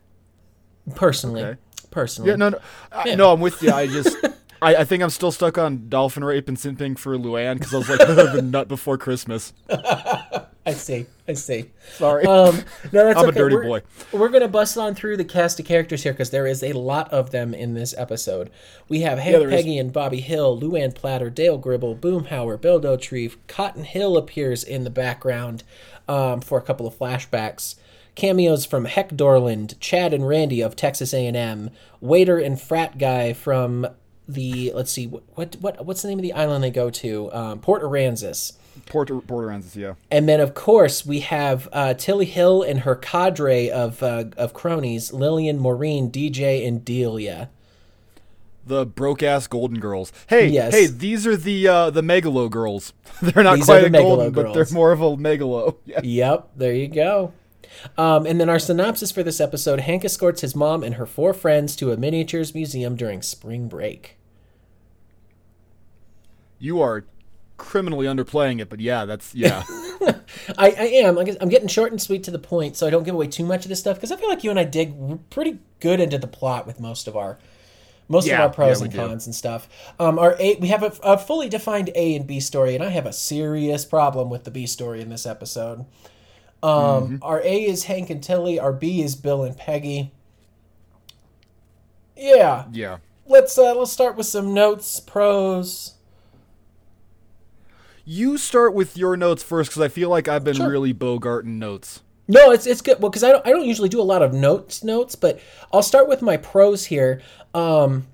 personally. 0.96 1.44
Okay. 1.44 1.60
Personally. 1.90 2.30
Yeah, 2.30 2.36
no, 2.36 2.48
no, 2.50 2.58
I, 2.92 3.08
Yeah. 3.08 3.14
no. 3.16 3.32
I'm 3.32 3.40
with 3.40 3.62
you. 3.62 3.72
I 3.72 3.86
just, 3.86 4.16
I, 4.62 4.76
I 4.76 4.84
think 4.84 5.02
I'm 5.02 5.10
still 5.10 5.32
stuck 5.32 5.58
on 5.58 5.88
dolphin 5.88 6.22
rape 6.24 6.48
and 6.48 6.56
simping 6.56 6.98
for 6.98 7.16
Luanne 7.16 7.58
because 7.58 7.74
I 7.74 7.78
was 7.78 7.88
like 7.88 7.98
the 8.34 8.42
nut 8.42 8.68
before 8.68 8.98
Christmas. 8.98 9.52
I 10.66 10.72
see. 10.74 11.06
I 11.26 11.32
see. 11.32 11.70
Sorry, 11.94 12.26
Um, 12.26 12.56
no, 12.92 13.06
that's 13.06 13.18
I'm 13.18 13.30
a 13.30 13.32
dirty 13.32 13.56
we're, 13.56 13.62
boy. 13.62 13.82
We're 14.12 14.28
gonna 14.28 14.46
bust 14.46 14.76
on 14.76 14.94
through 14.94 15.16
the 15.16 15.24
cast 15.24 15.58
of 15.58 15.64
characters 15.66 16.02
here 16.02 16.12
because 16.12 16.30
there 16.30 16.46
is 16.46 16.62
a 16.62 16.74
lot 16.74 17.10
of 17.12 17.30
them 17.30 17.54
in 17.54 17.72
this 17.72 17.94
episode. 17.96 18.50
We 18.88 19.00
have 19.00 19.18
Hank 19.18 19.38
there 19.38 19.48
is. 19.48 19.54
Peggy 19.54 19.78
and 19.78 19.90
Bobby 19.92 20.20
Hill, 20.20 20.60
Luanne 20.60 20.94
Platter, 20.94 21.30
Dale 21.30 21.56
Gribble, 21.56 21.96
Boomhauer, 21.96 22.60
Bill 22.60 22.78
Dauterive. 22.80 23.36
Cotton 23.48 23.84
Hill 23.84 24.18
appears 24.18 24.62
in 24.62 24.84
the 24.84 24.90
background 24.90 25.64
um, 26.06 26.42
for 26.42 26.58
a 26.58 26.62
couple 26.62 26.86
of 26.86 26.94
flashbacks. 26.96 27.76
Cameos 28.14 28.64
from 28.64 28.84
Heck 28.86 29.10
Dorland, 29.10 29.78
Chad 29.80 30.12
and 30.12 30.26
Randy 30.26 30.60
of 30.60 30.76
Texas 30.76 31.12
A&M, 31.14 31.70
waiter 32.00 32.38
and 32.38 32.60
frat 32.60 32.98
guy 32.98 33.32
from 33.32 33.86
the 34.28 34.72
let's 34.74 34.92
see 34.92 35.06
what 35.08 35.24
what, 35.34 35.56
what 35.60 35.84
what's 35.84 36.02
the 36.02 36.08
name 36.08 36.18
of 36.18 36.22
the 36.22 36.32
island 36.32 36.62
they 36.62 36.70
go 36.70 36.90
to? 36.90 37.32
Um, 37.32 37.58
Port 37.60 37.82
Aransas. 37.82 38.52
Porter 38.86 39.16
Borderlands, 39.16 39.76
yeah. 39.76 39.94
And 40.10 40.28
then, 40.28 40.40
of 40.40 40.54
course, 40.54 41.04
we 41.04 41.20
have 41.20 41.68
uh, 41.72 41.94
Tilly 41.94 42.24
Hill 42.24 42.62
and 42.62 42.80
her 42.80 42.94
cadre 42.94 43.68
of 43.70 44.02
uh, 44.02 44.24
of 44.36 44.54
cronies: 44.54 45.12
Lillian, 45.12 45.58
Maureen, 45.58 46.10
DJ, 46.10 46.66
and 46.66 46.84
Delia. 46.84 47.50
The 48.66 48.86
broke 48.86 49.22
ass 49.22 49.46
golden 49.48 49.80
girls. 49.80 50.12
Hey, 50.28 50.48
Yes. 50.48 50.72
hey, 50.72 50.86
these 50.86 51.26
are 51.26 51.36
the 51.36 51.66
uh, 51.66 51.90
the 51.90 52.02
megalo 52.02 52.48
girls. 52.48 52.92
they're 53.22 53.42
not 53.42 53.56
These 53.56 53.64
quite 53.64 53.80
the 53.80 53.86
a 53.86 53.90
golden, 53.90 54.32
but 54.32 54.54
they're 54.54 54.66
more 54.72 54.92
of 54.92 55.00
a 55.00 55.16
megalo. 55.16 55.76
Yeah. 55.84 56.00
Yep, 56.02 56.50
there 56.56 56.72
you 56.72 56.88
go. 56.88 57.32
Um, 57.96 58.26
and 58.26 58.40
then 58.40 58.48
our 58.48 58.58
synopsis 58.58 59.10
for 59.12 59.22
this 59.22 59.40
episode: 59.40 59.80
Hank 59.80 60.04
escorts 60.04 60.40
his 60.42 60.54
mom 60.54 60.82
and 60.82 60.96
her 60.96 61.06
four 61.06 61.32
friends 61.34 61.76
to 61.76 61.92
a 61.92 61.96
miniatures 61.96 62.54
museum 62.54 62.96
during 62.96 63.22
spring 63.22 63.68
break. 63.68 64.16
You 66.58 66.80
are 66.80 67.04
criminally 67.56 68.06
underplaying 68.06 68.60
it, 68.60 68.68
but 68.68 68.80
yeah, 68.80 69.04
that's 69.04 69.34
yeah. 69.34 69.64
I, 70.58 70.70
I 70.70 70.84
am. 71.04 71.18
I'm 71.18 71.48
getting 71.48 71.68
short 71.68 71.92
and 71.92 72.00
sweet 72.00 72.24
to 72.24 72.30
the 72.30 72.38
point, 72.38 72.76
so 72.76 72.86
I 72.86 72.90
don't 72.90 73.02
give 73.04 73.14
away 73.14 73.26
too 73.26 73.44
much 73.44 73.64
of 73.64 73.68
this 73.68 73.80
stuff 73.80 73.96
because 73.96 74.12
I 74.12 74.16
feel 74.16 74.28
like 74.28 74.44
you 74.44 74.50
and 74.50 74.58
I 74.58 74.64
dig 74.64 74.94
pretty 75.30 75.58
good 75.80 76.00
into 76.00 76.18
the 76.18 76.26
plot 76.26 76.66
with 76.66 76.80
most 76.80 77.06
of 77.06 77.16
our 77.16 77.38
most 78.08 78.26
Yeah, 78.26 78.34
of 78.34 78.40
our 78.40 78.50
pros 78.50 78.80
yeah, 78.80 78.84
and 78.84 78.92
do. 78.92 78.98
cons 78.98 79.26
and 79.26 79.34
stuff. 79.34 79.68
Um, 79.98 80.18
our 80.18 80.36
A, 80.40 80.56
we 80.56 80.68
have 80.68 80.82
a, 80.82 80.92
a 81.02 81.18
fully 81.18 81.48
defined 81.48 81.90
A 81.94 82.16
and 82.16 82.26
B 82.26 82.40
story, 82.40 82.74
and 82.74 82.82
I 82.82 82.88
have 82.90 83.06
a 83.06 83.12
serious 83.12 83.84
problem 83.84 84.30
with 84.30 84.44
the 84.44 84.50
B 84.50 84.66
story 84.66 85.00
in 85.00 85.10
this 85.10 85.26
episode. 85.26 85.84
Um, 86.62 86.70
Mm-hmm. 86.72 87.16
Our 87.22 87.40
A 87.42 87.64
is 87.64 87.84
Hank 87.84 88.10
and 88.10 88.22
Tilly. 88.22 88.58
Our 88.58 88.72
B 88.72 89.02
is 89.02 89.16
Bill 89.16 89.42
and 89.44 89.56
Peggy. 89.56 90.12
Yeah, 92.16 92.66
yeah. 92.72 92.98
let's 93.26 93.56
uh, 93.56 93.74
let's 93.74 93.90
start 93.92 94.16
with 94.16 94.26
some 94.26 94.52
notes, 94.52 95.00
pros. 95.00 95.94
You 98.04 98.36
start 98.38 98.74
with 98.74 98.96
your 98.96 99.16
notes 99.16 99.42
first 99.42 99.70
because 99.70 99.82
I 99.82 99.88
feel 99.88 100.10
like 100.10 100.28
I've 100.28 100.44
been 100.44 100.56
Sure. 100.56 100.68
really 100.68 100.92
bogarting 100.92 101.58
notes. 101.58 102.00
No, 102.28 102.50
it's 102.50 102.66
it's 102.66 102.80
good. 102.82 103.00
Well, 103.00 103.10
because 103.10 103.24
I 103.24 103.30
don't 103.32 103.46
I 103.46 103.50
don't 103.50 103.64
usually 103.66 103.88
do 103.88 104.00
a 104.00 104.04
lot 104.04 104.22
of 104.22 104.34
notes 104.34 104.84
notes, 104.84 105.14
but 105.14 105.40
I'll 105.72 105.82
start 105.82 106.08
with 106.08 106.20
my 106.22 106.36
pros 106.36 106.84
here. 106.86 107.22
Um, 107.54 108.06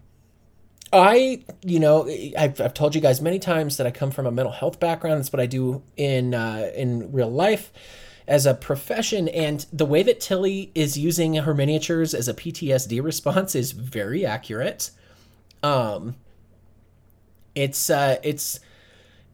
I 0.92 1.42
you 1.64 1.80
know 1.80 2.08
I've, 2.38 2.60
I've 2.60 2.74
told 2.74 2.94
you 2.94 3.00
guys 3.00 3.20
many 3.20 3.38
times 3.38 3.76
that 3.78 3.86
I 3.86 3.90
come 3.90 4.10
from 4.10 4.26
a 4.26 4.30
mental 4.30 4.52
health 4.52 4.78
background. 4.78 5.18
That's 5.18 5.32
what 5.32 5.40
I 5.40 5.46
do 5.46 5.82
in 5.96 6.32
uh, 6.34 6.70
in 6.76 7.10
real 7.12 7.30
life 7.30 7.72
as 8.28 8.46
a 8.46 8.54
profession, 8.54 9.28
and 9.28 9.66
the 9.72 9.86
way 9.86 10.02
that 10.02 10.20
Tilly 10.20 10.72
is 10.74 10.98
using 10.98 11.34
her 11.34 11.54
miniatures 11.54 12.14
as 12.14 12.28
a 12.28 12.34
PTSD 12.34 13.02
response 13.02 13.54
is 13.54 13.72
very 13.72 14.26
accurate. 14.26 14.90
Um, 15.62 16.16
it's 17.54 17.88
uh, 17.90 18.16
it's 18.22 18.60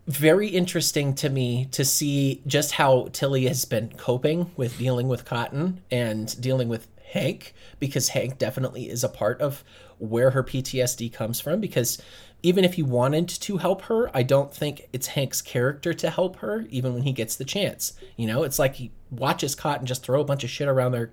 very 0.07 0.49
interesting 0.49 1.15
to 1.15 1.29
me 1.29 1.67
to 1.73 1.85
see 1.85 2.43
just 2.47 2.73
how 2.73 3.09
Tilly 3.13 3.47
has 3.47 3.65
been 3.65 3.93
coping 3.97 4.51
with 4.57 4.79
dealing 4.79 5.09
with 5.09 5.25
Cotton 5.25 5.81
and 5.91 6.41
dealing 6.41 6.69
with 6.69 6.89
Hank 7.13 7.55
because 7.79 8.09
Hank 8.09 8.39
definitely 8.39 8.89
is 8.89 9.05
a 9.05 9.09
part 9.09 9.41
of 9.41 9.63
where 9.99 10.31
her 10.31 10.43
PTSD 10.43 11.13
comes 11.13 11.41
from 11.41 11.61
because 11.61 12.03
even 12.43 12.65
if 12.65 12.75
he 12.75 12.83
wanted 12.83 13.29
to 13.29 13.59
help 13.59 13.83
her, 13.83 14.11
I 14.17 14.23
don't 14.25 14.53
think 14.53 14.89
it's 14.93 15.09
Hank's 15.09 15.41
character 15.41 15.95
to 15.95 16.11
help 16.11 16.37
her 16.37 16.67
even 16.71 16.93
when 16.95 17.03
he 17.03 17.13
gets 17.13 17.37
the 17.37 17.45
chance. 17.45 17.93
You 18.17 18.27
know, 18.27 18.43
it's 18.43 18.59
like 18.59 18.75
he 18.77 18.91
watches 19.11 19.55
Cotton 19.55 19.87
just 19.87 20.03
throw 20.03 20.21
a 20.21 20.25
bunch 20.25 20.43
of 20.43 20.51
shit 20.51 20.69
around 20.69 20.93
their 20.93 21.13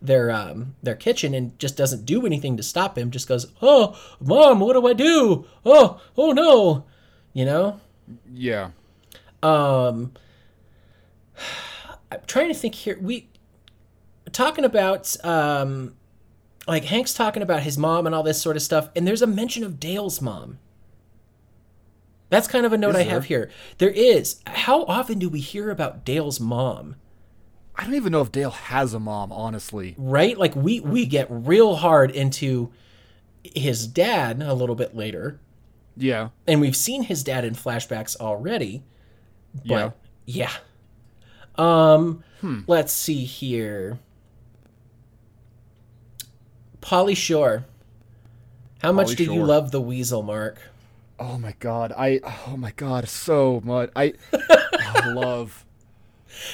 their 0.00 0.30
um 0.30 0.76
their 0.82 0.94
kitchen 0.94 1.34
and 1.34 1.58
just 1.58 1.76
doesn't 1.76 2.06
do 2.06 2.24
anything 2.24 2.56
to 2.56 2.62
stop 2.62 2.96
him 2.96 3.10
just 3.10 3.26
goes 3.26 3.52
oh 3.60 3.98
mom 4.20 4.60
what 4.60 4.74
do 4.74 4.86
i 4.86 4.92
do 4.92 5.44
oh 5.66 6.00
oh 6.16 6.30
no 6.30 6.84
you 7.32 7.44
know 7.44 7.80
Yeah. 8.32 8.70
um 9.42 10.12
i'm 12.12 12.20
trying 12.28 12.46
to 12.46 12.54
think 12.54 12.76
here 12.76 12.96
we 13.00 13.28
talking 14.30 14.64
about 14.64 15.16
um 15.24 15.96
like 16.68 16.84
hank's 16.84 17.12
talking 17.14 17.42
about 17.42 17.64
his 17.64 17.76
mom 17.76 18.06
and 18.06 18.14
all 18.14 18.22
this 18.22 18.40
sort 18.40 18.54
of 18.54 18.62
stuff 18.62 18.90
and 18.94 19.04
there's 19.04 19.22
a 19.22 19.26
mention 19.26 19.64
of 19.64 19.80
dale's 19.80 20.22
mom 20.22 20.58
that's 22.30 22.46
kind 22.48 22.64
of 22.66 22.72
a 22.72 22.78
note 22.78 22.90
Is 22.90 22.96
i 22.96 23.04
there? 23.04 23.12
have 23.14 23.24
here 23.26 23.50
there 23.78 23.90
is 23.90 24.40
how 24.46 24.84
often 24.84 25.18
do 25.18 25.28
we 25.28 25.40
hear 25.40 25.70
about 25.70 26.04
dale's 26.04 26.38
mom 26.40 26.96
I 27.80 27.84
don't 27.84 27.94
even 27.94 28.10
know 28.10 28.22
if 28.22 28.32
Dale 28.32 28.50
has 28.50 28.92
a 28.92 28.98
mom, 28.98 29.30
honestly. 29.30 29.94
right 29.96 30.36
like 30.36 30.56
we 30.56 30.80
we 30.80 31.06
get 31.06 31.28
real 31.30 31.76
hard 31.76 32.10
into 32.10 32.72
his 33.44 33.86
dad 33.86 34.42
a 34.42 34.52
little 34.52 34.74
bit 34.74 34.96
later 34.96 35.38
Yeah. 35.96 36.30
and 36.48 36.60
we've 36.60 36.74
seen 36.74 37.04
his 37.04 37.22
dad 37.22 37.44
in 37.44 37.54
flashbacks 37.54 38.16
already. 38.16 38.82
But 39.64 39.96
yeah. 40.26 40.50
Um 41.54 42.24
let's 42.66 42.92
see 42.92 43.24
here. 43.24 44.00
Pauly 46.80 47.16
Shore. 47.16 47.64
How 48.82 48.90
much 48.90 49.08
Pauly 49.10 49.16
do 49.18 49.24
you 49.34 49.44
love 49.44 49.70
the 49.70 49.80
weasel, 49.80 50.22
Mark? 50.24 50.60
Oh 51.20 51.38
my 51.38 51.54
god. 51.58 51.92
I 51.96 52.20
oh 52.48 52.56
my 52.56 52.72
god, 52.76 53.08
so 53.08 53.60
much. 53.64 53.90
I, 53.96 54.12
I 54.32 55.08
love 55.14 55.64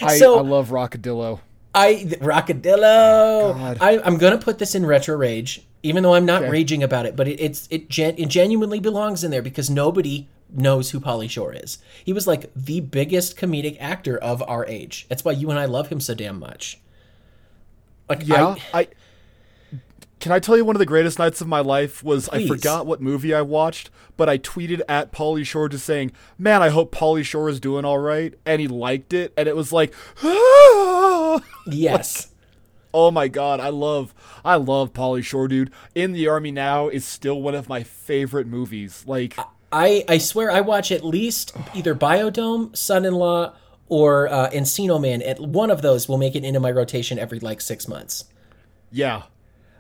I, 0.01 0.17
So- 0.19 0.39
I 0.39 0.43
love 0.43 0.69
Rockadillo. 0.71 1.41
I 1.75 2.05
Rockadillo. 2.21 3.55
God. 3.55 3.79
I, 3.81 3.99
I'm 4.05 4.17
gonna 4.17 4.39
put 4.39 4.59
this 4.59 4.75
in 4.75 4.87
retro 4.87 5.17
rage, 5.17 5.67
even 5.83 6.03
though 6.03 6.15
I'm 6.15 6.25
not 6.25 6.43
Okay. 6.43 6.51
raging 6.51 6.83
about 6.83 7.05
it. 7.07 7.17
But 7.17 7.27
it, 7.29 7.41
it's 7.41 7.67
it, 7.71 7.89
gen, 7.91 8.15
it 8.17 8.29
genuinely 8.29 8.79
belongs 8.81 9.25
in 9.25 9.31
there 9.31 9.43
because 9.43 9.69
nobody 9.69 10.29
knows 10.57 10.91
who 10.93 11.01
Pauly 11.01 11.29
Shore 11.29 11.53
is. 11.53 11.79
He 12.05 12.13
was 12.13 12.27
like 12.29 12.51
the 12.55 12.81
biggest 12.81 13.37
comedic 13.37 13.77
actor 13.81 14.17
of 14.17 14.41
our 14.49 14.65
age. 14.67 15.07
That's 15.09 15.25
why 15.25 15.33
you 15.33 15.51
and 15.51 15.59
I 15.59 15.65
love 15.65 15.89
him 15.89 15.99
so 16.01 16.15
damn 16.15 16.39
much. 16.39 16.79
Like 18.09 18.27
Yeah. 18.27 18.55
I, 18.73 18.81
I, 18.81 18.89
Can 20.25 20.33
I 20.33 20.39
tell 20.39 20.57
you 20.57 20.65
one 20.65 20.75
of 20.75 20.81
the 20.81 20.87
greatest 20.87 21.19
nights 21.19 21.43
of 21.43 21.49
my 21.49 21.61
life 21.61 22.03
was 22.03 22.31
Please. 22.31 22.51
I 22.51 22.55
forgot 22.55 22.87
what 22.87 23.03
movie 23.03 23.35
I 23.35 23.43
watched, 23.43 23.91
but 24.17 24.27
I 24.27 24.39
tweeted 24.39 24.81
at 24.89 25.13
Pauly 25.13 25.45
Shore 25.45 25.69
just 25.69 25.85
saying, 25.85 26.13
"Man, 26.39 26.63
I 26.63 26.71
hope 26.71 26.95
Pauly 26.95 27.23
Shore 27.23 27.51
is 27.51 27.61
doing 27.61 27.85
all 27.85 27.99
right," 27.99 28.33
and 28.47 28.59
he 28.59 28.67
liked 28.67 29.13
it, 29.13 29.35
and 29.37 29.47
it 29.47 29.55
was 29.55 29.71
like, 29.71 29.93
yes. 31.67 32.29
Oh 32.95 33.11
my 33.11 33.29
god, 33.29 33.61
I 33.61 33.69
love 33.69 34.15
I 34.43 34.55
love 34.55 34.95
Pauly 34.95 35.23
Shore, 35.23 35.47
dude. 35.47 35.71
In 35.95 36.13
the 36.13 36.27
Army 36.27 36.53
Now 36.53 36.89
is 36.89 37.05
still 37.05 37.43
one 37.43 37.55
of 37.55 37.69
my 37.69 37.83
favorite 37.83 38.47
movies. 38.47 39.05
Like 39.07 39.37
I, 39.71 40.07
I 40.09 40.17
swear 40.17 40.51
I 40.51 40.63
watch 40.63 40.91
at 40.91 41.05
least 41.05 41.55
either 41.75 41.95
Biodome, 41.95 42.75
Son-in-Law, 42.75 43.55
or 43.89 44.29
uh, 44.29 44.49
Encino 44.49 44.99
Man. 44.99 45.21
At 45.21 45.39
one 45.39 45.71
of 45.71 45.83
those 45.83 46.09
will 46.09 46.17
make 46.17 46.35
it 46.35 46.45
into 46.45 46.61
my 46.61 46.71
rotation 46.71 47.19
every 47.19 47.41
like 47.41 47.61
six 47.61 47.87
months. 47.87 48.25
yeah. 48.91 49.25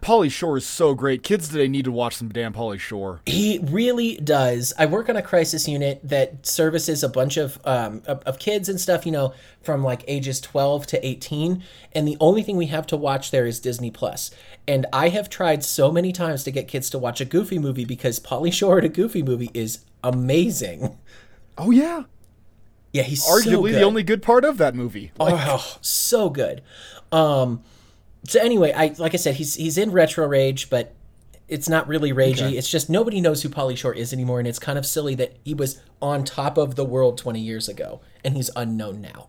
Pauly 0.04 0.30
Shore 0.30 0.58
is 0.58 0.66
so 0.66 0.94
great. 0.94 1.22
Kids 1.22 1.48
today 1.48 1.66
need 1.66 1.86
to 1.86 1.90
watch 1.90 2.14
some 2.16 2.28
damn 2.28 2.52
Pauly 2.52 2.78
Shore. 2.78 3.22
He 3.24 3.58
really 3.62 4.16
does. 4.16 4.74
I 4.78 4.84
work 4.84 5.08
on 5.08 5.16
a 5.16 5.22
crisis 5.22 5.66
unit 5.66 5.98
that 6.04 6.44
services 6.44 7.02
a 7.02 7.08
bunch 7.08 7.38
of 7.38 7.58
um, 7.64 8.02
of, 8.06 8.20
of 8.24 8.38
kids 8.38 8.68
and 8.68 8.78
stuff, 8.78 9.06
you 9.06 9.12
know, 9.12 9.32
from 9.62 9.82
like 9.82 10.04
ages 10.06 10.42
12 10.42 10.86
to 10.88 11.06
18, 11.06 11.64
and 11.92 12.06
the 12.06 12.18
only 12.20 12.42
thing 12.42 12.58
we 12.58 12.66
have 12.66 12.86
to 12.88 12.98
watch 12.98 13.30
there 13.30 13.46
is 13.46 13.60
Disney 13.60 13.90
Plus. 13.90 14.30
And 14.68 14.84
I 14.92 15.08
have 15.08 15.30
tried 15.30 15.64
so 15.64 15.90
many 15.90 16.12
times 16.12 16.44
to 16.44 16.50
get 16.50 16.68
kids 16.68 16.90
to 16.90 16.98
watch 16.98 17.22
a 17.22 17.24
Goofy 17.24 17.58
movie 17.58 17.86
because 17.86 18.20
Pauly 18.20 18.52
Shore 18.52 18.78
in 18.78 18.84
a 18.84 18.90
Goofy 18.90 19.22
movie 19.22 19.50
is 19.54 19.86
amazing. 20.02 20.98
Oh 21.56 21.70
yeah. 21.70 22.02
Yeah, 22.92 23.04
he's 23.04 23.24
so 23.24 23.40
Arguably 23.40 23.70
good. 23.70 23.76
the 23.76 23.82
only 23.82 24.02
good 24.02 24.22
part 24.22 24.44
of 24.44 24.58
that 24.58 24.74
movie. 24.74 25.12
oh, 25.18 25.78
so 25.80 26.28
good. 26.28 26.62
Um, 27.10 27.64
so 28.24 28.40
anyway, 28.40 28.72
I 28.72 28.94
like 28.98 29.14
I 29.14 29.16
said, 29.18 29.34
he's 29.36 29.54
he's 29.54 29.78
in 29.78 29.90
retro 29.92 30.26
rage, 30.26 30.70
but 30.70 30.94
it's 31.48 31.68
not 31.68 31.86
really 31.88 32.12
ragey. 32.12 32.42
Okay. 32.46 32.56
It's 32.56 32.70
just 32.70 32.88
nobody 32.88 33.20
knows 33.20 33.42
who 33.42 33.48
Pauly 33.48 33.76
Shore 33.76 33.92
is 33.94 34.12
anymore, 34.12 34.38
and 34.38 34.48
it's 34.48 34.58
kind 34.58 34.78
of 34.78 34.86
silly 34.86 35.14
that 35.16 35.36
he 35.44 35.52
was 35.54 35.80
on 36.00 36.24
top 36.24 36.56
of 36.56 36.74
the 36.74 36.84
world 36.84 37.18
20 37.18 37.40
years 37.40 37.68
ago 37.68 38.00
and 38.24 38.34
he's 38.36 38.50
unknown 38.56 39.00
now. 39.00 39.28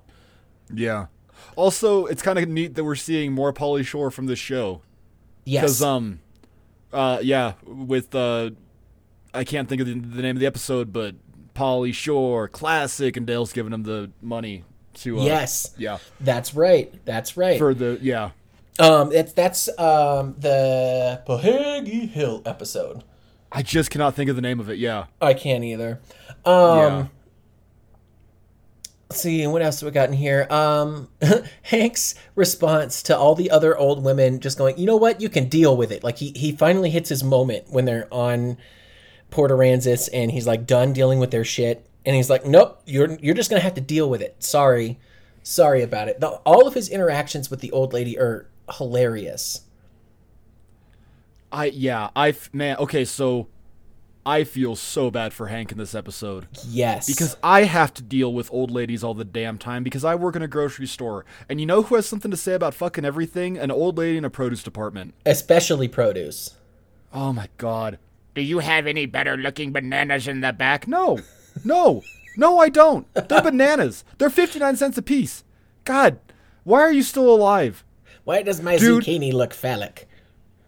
Yeah. 0.73 1.07
Also, 1.55 2.05
it's 2.05 2.21
kind 2.21 2.39
of 2.39 2.47
neat 2.49 2.75
that 2.75 2.83
we're 2.83 2.95
seeing 2.95 3.31
more 3.33 3.53
Pauly 3.53 3.85
Shore 3.85 4.11
from 4.11 4.25
the 4.25 4.35
show 4.35 4.81
Yes, 5.45 5.61
because 5.63 5.81
um 5.83 6.19
Uh, 6.91 7.19
yeah, 7.21 7.53
with 7.65 8.15
uh, 8.15 8.51
I 9.33 9.43
can't 9.43 9.67
think 9.67 9.81
of 9.81 9.87
the, 9.87 9.93
the 9.99 10.21
name 10.21 10.37
of 10.37 10.39
the 10.39 10.45
episode, 10.47 10.91
but 10.93 11.15
Pauly 11.53 11.93
Shore, 11.93 12.47
classic, 12.47 13.15
and 13.17 13.27
Dale's 13.27 13.51
giving 13.53 13.73
him 13.73 13.83
the 13.83 14.11
money 14.21 14.63
to. 14.95 15.19
Uh, 15.19 15.23
yes, 15.23 15.73
Yeah. 15.77 15.97
that's 16.21 16.53
right. 16.53 16.93
That's 17.05 17.35
right. 17.37 17.57
For 17.59 17.73
the 17.73 17.99
yeah. 18.01 18.31
Um, 18.79 19.09
that's 19.09 19.33
that's 19.33 19.69
um 19.79 20.35
the 20.37 21.21
Pahegi 21.27 22.09
Hill 22.09 22.41
episode. 22.45 23.03
I 23.51 23.61
just 23.61 23.89
cannot 23.89 24.15
think 24.15 24.29
of 24.29 24.35
the 24.35 24.41
name 24.41 24.59
of 24.59 24.69
it. 24.69 24.79
Yeah. 24.79 25.05
I 25.21 25.33
can't 25.33 25.63
either. 25.63 26.01
Um, 26.43 26.77
yeah. 26.77 27.05
let's 29.09 29.21
see 29.21 29.47
what 29.47 29.61
else 29.61 29.79
do 29.79 29.85
we 29.85 29.93
got 29.93 30.09
in 30.09 30.15
here. 30.15 30.45
Um, 30.49 31.07
Hank's 31.61 32.15
response 32.35 33.01
to 33.03 33.17
all 33.17 33.33
the 33.33 33.49
other 33.51 33.77
old 33.77 34.03
women 34.03 34.41
just 34.41 34.57
going, 34.57 34.77
you 34.77 34.85
know 34.85 34.97
what, 34.97 35.21
you 35.21 35.29
can 35.29 35.47
deal 35.47 35.77
with 35.77 35.91
it. 35.93 36.03
Like 36.03 36.17
he 36.17 36.33
he 36.35 36.51
finally 36.51 36.89
hits 36.89 37.07
his 37.07 37.23
moment 37.23 37.69
when 37.69 37.85
they're 37.85 38.13
on 38.13 38.57
Port 39.29 39.51
Aransas 39.51 40.09
and 40.11 40.31
he's 40.31 40.45
like 40.45 40.67
done 40.67 40.91
dealing 40.91 41.19
with 41.19 41.31
their 41.31 41.45
shit, 41.45 41.87
and 42.05 42.13
he's 42.13 42.29
like, 42.29 42.45
nope, 42.45 42.81
you're 42.85 43.17
you're 43.21 43.35
just 43.35 43.49
gonna 43.49 43.61
have 43.61 43.75
to 43.75 43.81
deal 43.81 44.09
with 44.09 44.21
it. 44.21 44.43
Sorry, 44.43 44.99
sorry 45.43 45.81
about 45.81 46.09
it. 46.09 46.19
The, 46.19 46.27
all 46.45 46.67
of 46.67 46.73
his 46.73 46.89
interactions 46.89 47.49
with 47.49 47.61
the 47.61 47.71
old 47.71 47.93
lady 47.93 48.19
are 48.19 48.47
hilarious. 48.77 49.61
I 51.51 51.65
yeah. 51.65 52.09
I 52.15 52.35
man. 52.51 52.77
Okay, 52.77 53.05
so 53.05 53.47
I 54.25 54.43
feel 54.43 54.75
so 54.75 55.11
bad 55.11 55.33
for 55.33 55.47
Hank 55.47 55.71
in 55.71 55.77
this 55.77 55.93
episode. 55.93 56.47
Yes, 56.67 57.05
Because 57.05 57.37
I 57.43 57.63
have 57.63 57.93
to 57.93 58.01
deal 58.01 58.33
with 58.33 58.51
old 58.51 58.71
ladies 58.71 59.03
all 59.03 59.13
the 59.13 59.23
damn 59.23 59.59
time 59.59 59.83
because 59.83 60.03
I 60.03 60.15
work 60.15 60.35
in 60.35 60.41
a 60.41 60.47
grocery 60.47 60.87
store. 60.87 61.25
And 61.47 61.59
you 61.59 61.67
know 61.67 61.83
who 61.83 61.95
has 61.95 62.07
something 62.07 62.31
to 62.31 62.37
say 62.37 62.53
about 62.55 62.73
fucking 62.73 63.05
everything? 63.05 63.57
An 63.57 63.69
old 63.69 63.99
lady 63.99 64.17
in 64.17 64.25
a 64.25 64.29
produce 64.31 64.63
department. 64.63 65.13
especially 65.25 65.87
produce. 65.87 66.55
Oh 67.13 67.31
my 67.33 67.47
god. 67.57 67.99
Do 68.33 68.41
you 68.41 68.59
have 68.59 68.87
any 68.87 69.05
better 69.05 69.37
looking 69.37 69.71
bananas 69.71 70.27
in 70.27 70.41
the 70.41 70.51
back? 70.51 70.87
No. 70.87 71.19
No. 71.63 72.03
No, 72.35 72.59
I 72.59 72.67
don't. 72.67 73.07
They're 73.13 73.41
bananas. 73.41 74.03
They're 74.17 74.29
59 74.29 74.75
cents 74.75 74.97
a 74.97 75.01
piece. 75.01 75.45
God, 75.85 76.19
why 76.65 76.81
are 76.81 76.91
you 76.91 77.03
still 77.03 77.33
alive? 77.33 77.84
Why 78.25 78.41
does 78.41 78.61
my 78.61 78.77
Dude. 78.77 79.03
zucchini 79.03 79.31
look 79.31 79.53
phallic? 79.53 80.07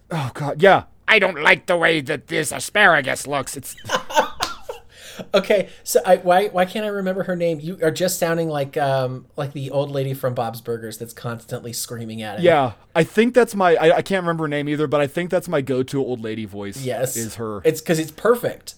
Oh 0.09 0.31
god, 0.33 0.61
yeah. 0.61 0.83
I 1.07 1.19
don't 1.19 1.41
like 1.41 1.67
the 1.67 1.77
way 1.77 2.01
that 2.01 2.27
this 2.27 2.51
asparagus 2.51 3.27
looks. 3.27 3.57
It's 3.57 3.75
Okay, 5.33 5.69
so 5.83 5.99
I, 6.05 6.17
why 6.17 6.47
why 6.47 6.65
can't 6.65 6.85
I 6.85 6.89
remember 6.89 7.23
her 7.23 7.35
name? 7.35 7.59
You 7.59 7.79
are 7.81 7.91
just 7.91 8.19
sounding 8.19 8.49
like 8.49 8.77
um 8.77 9.25
like 9.35 9.53
the 9.53 9.71
old 9.71 9.89
lady 9.91 10.13
from 10.13 10.33
Bob's 10.33 10.61
Burgers 10.61 10.97
that's 10.97 11.13
constantly 11.13 11.73
screaming 11.73 12.21
at 12.21 12.37
him. 12.39 12.45
Yeah, 12.45 12.73
I 12.95 13.03
think 13.03 13.33
that's 13.33 13.55
my. 13.55 13.75
I, 13.75 13.97
I 13.97 14.01
can't 14.01 14.23
remember 14.23 14.43
her 14.43 14.47
name 14.47 14.69
either, 14.69 14.87
but 14.87 15.01
I 15.01 15.07
think 15.07 15.29
that's 15.29 15.47
my 15.47 15.61
go-to 15.61 15.99
old 15.99 16.21
lady 16.21 16.45
voice. 16.45 16.83
Yes. 16.83 17.15
is 17.15 17.35
her. 17.35 17.61
It's 17.63 17.81
because 17.81 17.99
it's 17.99 18.11
perfect. 18.11 18.75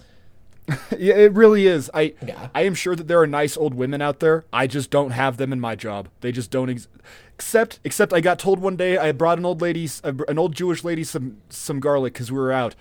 yeah, 0.97 1.15
it 1.15 1.33
really 1.33 1.67
is. 1.67 1.89
I 1.93 2.13
Yeah. 2.25 2.49
I 2.53 2.63
am 2.63 2.73
sure 2.73 2.95
that 2.95 3.07
there 3.07 3.19
are 3.19 3.27
nice 3.27 3.57
old 3.57 3.73
women 3.73 4.01
out 4.01 4.19
there. 4.19 4.45
I 4.51 4.67
just 4.67 4.89
don't 4.89 5.11
have 5.11 5.37
them 5.37 5.51
in 5.53 5.59
my 5.59 5.75
job. 5.75 6.09
They 6.21 6.31
just 6.31 6.51
don't. 6.51 6.69
Ex- 6.69 6.87
except 7.33 7.79
except 7.83 8.13
I 8.13 8.21
got 8.21 8.39
told 8.39 8.59
one 8.59 8.75
day 8.75 8.97
I 8.97 9.11
brought 9.11 9.37
an 9.37 9.45
old 9.45 9.61
lady, 9.61 9.89
an 10.03 10.37
old 10.37 10.55
Jewish 10.55 10.83
lady, 10.83 11.03
some 11.03 11.37
some 11.49 11.79
garlic 11.79 12.13
because 12.13 12.31
we 12.31 12.37
were 12.37 12.51
out, 12.51 12.75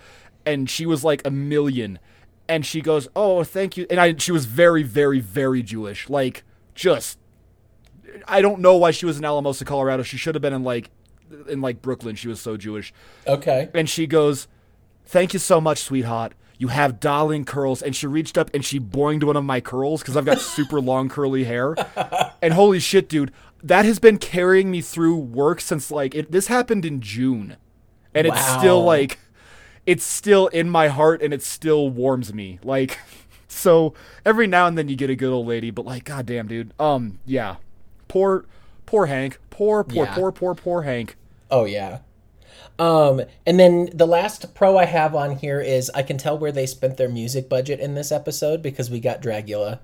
and 0.45 0.69
she 0.69 0.85
was 0.85 1.03
like 1.03 1.25
a 1.25 1.31
million, 1.31 1.99
and 2.47 2.65
she 2.65 2.81
goes, 2.81 3.07
"Oh, 3.15 3.43
thank 3.43 3.77
you," 3.77 3.85
and 3.89 3.99
I 3.99 4.15
she 4.17 4.31
was 4.31 4.45
very 4.45 4.83
very 4.83 5.19
very 5.19 5.63
Jewish, 5.63 6.09
like 6.09 6.43
just. 6.75 7.17
I 8.27 8.41
don't 8.41 8.59
know 8.59 8.75
why 8.75 8.89
she 8.89 9.05
was 9.05 9.19
in 9.19 9.25
Alamosa, 9.25 9.65
Colorado. 9.65 10.01
She 10.01 10.17
should 10.17 10.33
have 10.33 10.41
been 10.41 10.53
in 10.53 10.63
like 10.63 10.89
in 11.47 11.61
like 11.61 11.81
Brooklyn. 11.81 12.15
She 12.15 12.27
was 12.27 12.41
so 12.41 12.57
Jewish. 12.57 12.91
Okay. 13.27 13.69
And 13.73 13.89
she 13.89 14.07
goes, 14.07 14.47
Thank 15.05 15.33
you 15.33 15.39
so 15.39 15.59
much, 15.59 15.79
sweetheart. 15.79 16.33
You 16.59 16.67
have 16.67 16.99
darling 16.99 17.45
curls. 17.45 17.81
And 17.81 17.95
she 17.95 18.05
reached 18.05 18.37
up 18.37 18.51
and 18.53 18.63
she 18.63 18.79
boinged 18.79 19.23
one 19.23 19.35
of 19.37 19.43
my 19.45 19.61
curls 19.61 20.01
because 20.01 20.15
I've 20.15 20.25
got 20.25 20.39
super 20.39 20.79
long 20.79 21.09
curly 21.09 21.45
hair. 21.45 21.75
And 22.41 22.53
holy 22.53 22.79
shit, 22.79 23.09
dude, 23.09 23.33
that 23.63 23.83
has 23.83 23.99
been 23.99 24.17
carrying 24.17 24.71
me 24.71 24.79
through 24.81 25.17
work 25.17 25.59
since 25.59 25.91
like 25.91 26.15
it, 26.15 26.31
this 26.31 26.47
happened 26.47 26.85
in 26.85 27.01
June. 27.01 27.57
And 28.15 28.25
it's 28.27 28.45
still 28.57 28.81
like, 28.83 29.19
it's 29.85 30.05
still 30.05 30.47
in 30.47 30.69
my 30.69 30.87
heart 30.87 31.21
and 31.21 31.33
it 31.33 31.41
still 31.41 31.89
warms 31.89 32.33
me. 32.33 32.59
Like, 32.63 32.97
so 33.49 33.93
every 34.25 34.47
now 34.47 34.67
and 34.67 34.77
then 34.77 34.87
you 34.87 34.95
get 34.95 35.09
a 35.09 35.15
good 35.17 35.33
old 35.33 35.47
lady, 35.47 35.69
but 35.69 35.83
like, 35.85 36.05
goddamn, 36.05 36.47
dude. 36.47 36.73
Um, 36.79 37.19
yeah. 37.25 37.57
Poor, 38.07 38.45
poor 38.85 39.07
Hank. 39.07 39.37
Poor, 39.49 39.83
poor, 39.83 40.05
Yeah. 40.05 40.15
poor, 40.15 40.31
poor, 40.31 40.55
poor 40.55 40.81
Hank. 40.83 41.17
Oh 41.51 41.65
yeah. 41.65 41.99
Um, 42.79 43.21
and 43.45 43.59
then 43.59 43.89
the 43.93 44.07
last 44.07 44.55
pro 44.55 44.77
I 44.77 44.85
have 44.85 45.13
on 45.13 45.35
here 45.35 45.59
is 45.59 45.91
I 45.93 46.01
can 46.01 46.17
tell 46.17 46.37
where 46.37 46.51
they 46.51 46.65
spent 46.65 46.95
their 46.97 47.09
music 47.09 47.49
budget 47.49 47.79
in 47.79 47.93
this 47.93 48.11
episode 48.11 48.61
because 48.61 48.89
we 48.89 48.99
got 49.01 49.21
Dragula. 49.21 49.79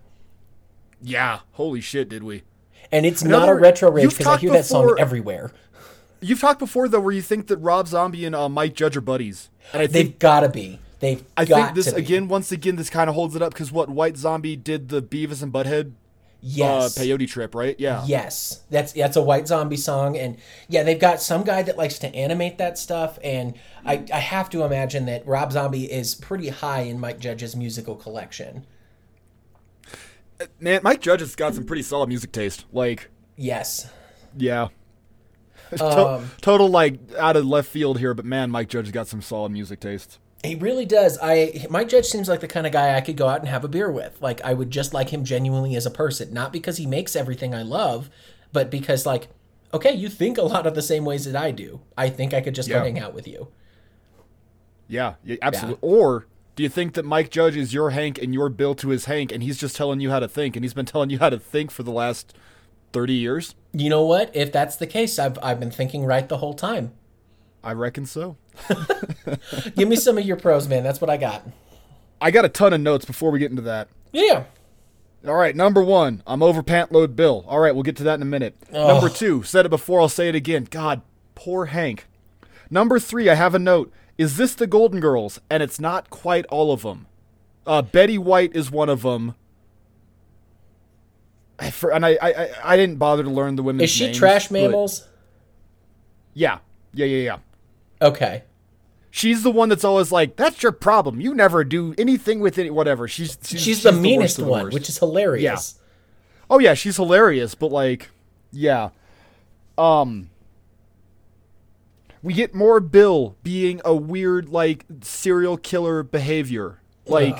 Yeah. 1.02 1.40
Holy 1.54 1.82
shit, 1.82 2.08
did 2.08 2.24
we? 2.24 2.44
And 2.92 3.06
it's 3.06 3.24
not 3.24 3.50
a 3.50 3.54
retro 3.54 3.92
rage 3.92 4.12
because 4.12 4.28
I 4.28 4.38
hear 4.38 4.52
that 4.52 4.66
song 4.66 4.96
everywhere. 4.98 5.52
You've 6.22 6.40
talked 6.40 6.60
before 6.60 6.88
though, 6.88 7.02
where 7.02 7.14
you 7.14 7.22
think 7.22 7.48
that 7.48 7.58
Rob 7.58 7.88
Zombie 7.88 8.26
and 8.26 8.34
uh, 8.34 8.48
Mike 8.48 8.74
Judge 8.74 8.96
are 8.96 9.02
buddies, 9.02 9.50
and 9.74 9.82
I 9.82 9.88
think, 9.88 9.94
They've 10.12 10.20
gotta 10.20 10.50
be. 10.50 10.80
They've 11.00 11.24
I 11.36 11.46
got 11.46 11.56
think 11.66 11.76
this 11.76 11.86
to 11.88 11.96
be. 11.96 12.02
again, 12.02 12.28
once 12.28 12.52
again, 12.52 12.78
this 12.78 12.90
kind 12.90 13.10
of 13.10 13.16
holds 13.16 13.36
it 13.36 13.42
up 13.42 13.54
because 13.54 13.72
what 13.72 13.90
White 13.90 14.18
Zombie 14.18 14.56
did 14.56 14.90
the 14.90 15.02
Beavis 15.02 15.44
and 15.44 15.52
Butthead 15.52 15.92
Yes. 16.48 16.96
uh, 16.96 17.02
peyote 17.02 17.28
trip, 17.28 17.56
right? 17.56 17.76
Yeah, 17.80 18.04
Yes, 18.06 18.62
that's 18.70 18.92
that's 18.92 19.18
a 19.18 19.22
White 19.22 19.48
Zombie 19.48 19.78
song, 19.78 20.16
and 20.16 20.38
yeah, 20.70 20.84
they've 20.84 21.00
got 21.00 21.20
some 21.20 21.44
guy 21.44 21.64
that 21.64 21.76
likes 21.76 21.98
to 22.00 22.08
animate 22.16 22.60
that 22.60 22.78
stuff, 22.78 23.18
and 23.24 23.56
I 23.84 24.06
I 24.14 24.20
have 24.20 24.52
to 24.52 24.62
imagine 24.64 25.06
that 25.08 25.26
Rob 25.26 25.52
Zombie 25.54 25.92
is 25.92 26.14
pretty 26.14 26.50
high 26.50 26.82
in 26.82 27.00
Mike 27.00 27.18
Judge's 27.18 27.56
musical 27.56 27.96
collection. 27.96 28.64
man, 30.60 30.82
Mike 30.84 31.02
Judge 31.02 31.22
has 31.22 31.36
got 31.36 31.56
some 31.56 31.64
pretty 31.66 31.82
solid 31.82 32.10
music 32.10 32.32
taste. 32.32 32.66
Like, 32.72 33.10
Yes, 33.38 33.90
yeah, 34.38 34.68
Um, 35.80 36.30
total 36.42 36.70
like 36.70 37.00
out 37.18 37.36
of 37.36 37.46
left 37.46 37.70
field 37.70 37.98
here, 38.00 38.14
but 38.14 38.24
man, 38.24 38.52
Mike 38.52 38.70
Judge 38.70 38.86
has 38.86 38.92
got 38.92 39.08
some 39.08 39.22
solid 39.22 39.52
music 39.52 39.80
taste. 39.80 40.20
He 40.46 40.56
really 40.56 40.86
does. 40.86 41.18
I 41.22 41.66
Mike 41.70 41.90
Judge 41.90 42.06
seems 42.06 42.28
like 42.30 42.42
the 42.42 42.48
kind 42.48 42.66
of 42.66 42.74
guy 42.74 42.96
I 42.96 43.02
could 43.02 43.18
go 43.18 43.28
out 43.28 43.40
and 43.40 43.48
have 43.48 43.64
a 43.64 43.68
beer 43.68 43.92
with. 43.92 44.22
Like 44.22 44.42
I 44.42 44.54
would 44.54 44.72
just 44.72 44.94
like 44.94 45.10
him 45.10 45.24
genuinely 45.24 45.76
as 45.76 45.86
a 45.86 45.92
person, 45.92 46.34
not 46.34 46.54
because 46.54 46.78
he 46.78 46.86
makes 46.86 47.16
everything 47.16 47.54
I 47.54 47.64
love, 47.64 48.10
but 48.52 48.70
because 48.70 49.06
like, 49.06 49.28
okay, 49.74 49.94
you 49.94 50.10
think 50.10 50.38
a 50.38 50.44
lot 50.44 50.66
of 50.66 50.76
the 50.76 50.82
same 50.82 51.06
ways 51.06 51.26
that 51.26 51.36
I 51.36 51.52
do. 51.52 51.82
I 51.98 52.10
think 52.10 52.34
I 52.34 52.42
could 52.42 52.56
just 52.56 52.70
go 52.70 52.80
hang 52.80 53.00
out 53.00 53.14
with 53.14 53.28
you. 53.28 53.50
Yeah, 54.88 55.16
yeah 55.24 55.38
absolutely. 55.42 55.80
Or 55.82 56.28
do 56.56 56.64
you 56.64 56.70
think 56.70 56.94
that 56.94 57.04
Mike 57.04 57.30
Judge 57.30 57.58
is 57.58 57.74
your 57.74 57.90
Hank 57.90 58.18
and 58.22 58.34
you're 58.34 58.50
Bill 58.50 58.76
to 58.76 58.90
his 58.90 59.06
Hank, 59.06 59.32
and 59.32 59.44
he's 59.44 59.58
just 59.58 59.76
telling 59.76 60.00
you 60.00 60.12
how 60.12 60.20
to 60.20 60.28
think, 60.28 60.56
and 60.56 60.64
he's 60.64 60.74
been 60.74 60.86
telling 60.86 61.10
you 61.10 61.20
how 61.20 61.30
to 61.30 61.40
think 61.40 61.72
for 61.72 61.84
the 61.84 61.92
last 61.92 62.34
thirty 62.94 63.14
years? 63.14 63.56
You 63.74 63.90
know 63.90 64.06
what? 64.06 64.34
If 64.36 64.52
that's 64.52 64.78
the 64.78 64.88
case, 64.88 65.20
I've 65.20 65.38
I've 65.44 65.60
been 65.60 65.72
thinking 65.72 66.06
right 66.06 66.28
the 66.28 66.38
whole 66.38 66.54
time. 66.54 66.94
I 67.66 67.74
reckon 67.74 68.06
so. 68.06 68.38
Give 69.76 69.90
me 69.90 69.96
some 69.96 70.18
of 70.18 70.26
your 70.26 70.38
pros, 70.38 70.68
man. 70.68 70.84
That's 70.84 71.02
what 71.02 71.10
I 71.10 71.18
got. 71.18 71.46
I 72.22 72.30
got 72.32 72.46
a 72.46 72.50
ton 72.50 72.72
of 72.74 72.80
notes 72.80 73.06
before 73.06 73.32
we 73.32 73.40
get 73.40 73.50
into 73.50 73.64
that. 73.64 73.90
Yeah. 74.14 74.44
All 75.28 75.34
right, 75.34 75.56
number 75.56 75.84
one, 75.84 76.22
I'm 76.28 76.44
over 76.44 76.62
pant 76.62 76.92
load 76.92 77.16
Bill. 77.16 77.44
All 77.48 77.60
right, 77.60 77.74
we'll 77.74 77.84
get 77.84 77.96
to 77.98 78.04
that 78.04 78.14
in 78.16 78.22
a 78.22 78.26
minute. 78.26 78.56
Number 78.72 79.10
two, 79.10 79.42
said 79.42 79.66
it 79.66 79.70
before, 79.70 80.00
I'll 80.00 80.08
say 80.10 80.30
it 80.30 80.36
again. 80.36 80.68
God, 80.70 81.02
poor 81.34 81.66
Hank. 81.66 82.06
Number 82.70 83.00
three, 83.00 83.28
I 83.30 83.34
have 83.36 83.56
a 83.56 83.60
note. 83.60 83.92
Is 84.20 84.38
this 84.38 84.54
the 84.54 84.68
Golden 84.68 85.00
Girls? 85.00 85.42
And 85.50 85.64
it's 85.64 85.80
not 85.80 86.12
quite 86.12 86.46
all 86.46 86.72
of 86.72 86.84
them. 86.84 87.08
Uh, 87.66 87.82
Betty 87.82 88.20
White 88.20 88.56
is 88.56 88.70
one 88.70 88.88
of 88.90 89.02
them. 89.02 89.34
I, 91.58 91.72
for, 91.72 91.92
and 91.92 92.06
I, 92.06 92.18
I, 92.22 92.30
I- 92.34 92.50
I 92.74 92.78
didn't 92.78 92.98
bother 92.98 93.24
to 93.24 93.30
learn 93.30 93.56
the 93.56 93.64
women's 93.64 93.90
Is 93.90 93.96
she 93.96 94.06
names, 94.06 94.18
trash 94.18 94.52
mammals? 94.52 95.08
Yeah, 96.34 96.60
yeah, 96.94 97.06
yeah, 97.06 97.24
yeah. 97.24 97.38
Okay. 98.06 98.44
She's 99.10 99.44
the 99.44 99.52
one 99.52 99.70
that's 99.70 99.86
always 99.86 100.12
like, 100.12 100.36
"That's 100.36 100.62
your 100.62 100.74
problem. 100.74 101.22
You 101.22 101.34
never 101.34 101.64
do 101.64 101.96
anything 101.98 102.42
with 102.42 102.58
it. 102.58 102.74
Whatever." 102.74 103.08
She's 103.08 103.38
she's, 103.42 103.62
She's, 103.62 103.84
the 103.84 103.92
worst 103.92 104.02
meanest 104.02 104.38
the 104.38 104.44
one, 104.44 104.70
which 104.72 104.90
is 104.90 104.98
hilarious. 104.98 105.76
Yeah. 105.78 105.82
Oh 106.50 106.60
yeah, 106.60 106.74
she's 106.74 106.98
hilarious, 106.98 107.56
but 107.56 107.72
like, 107.72 108.10
yeah. 108.52 108.90
Um 109.78 110.30
we 112.22 112.34
get 112.34 112.54
more 112.54 112.80
Bill 112.80 113.38
being 113.42 113.82
a 113.86 113.96
weird 113.96 114.50
like 114.50 114.86
serial 115.02 115.58
killer 115.58 116.04
behavior. 116.04 116.82
Like 117.06 117.38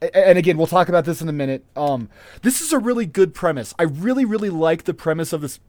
and 0.00 0.38
again, 0.38 0.56
we'll 0.56 0.66
talk 0.66 0.88
about 0.88 1.04
this 1.04 1.22
in 1.22 1.28
a 1.28 1.32
minute. 1.32 1.64
Um 1.76 2.08
this 2.42 2.60
is 2.60 2.72
a 2.72 2.78
really 2.78 3.06
good 3.06 3.32
premise. 3.32 3.74
I 3.78 3.84
really 3.84 4.24
really 4.24 4.50
like 4.50 4.84
the 4.84 4.94
premise 4.94 5.32
of 5.32 5.40
this 5.40 5.60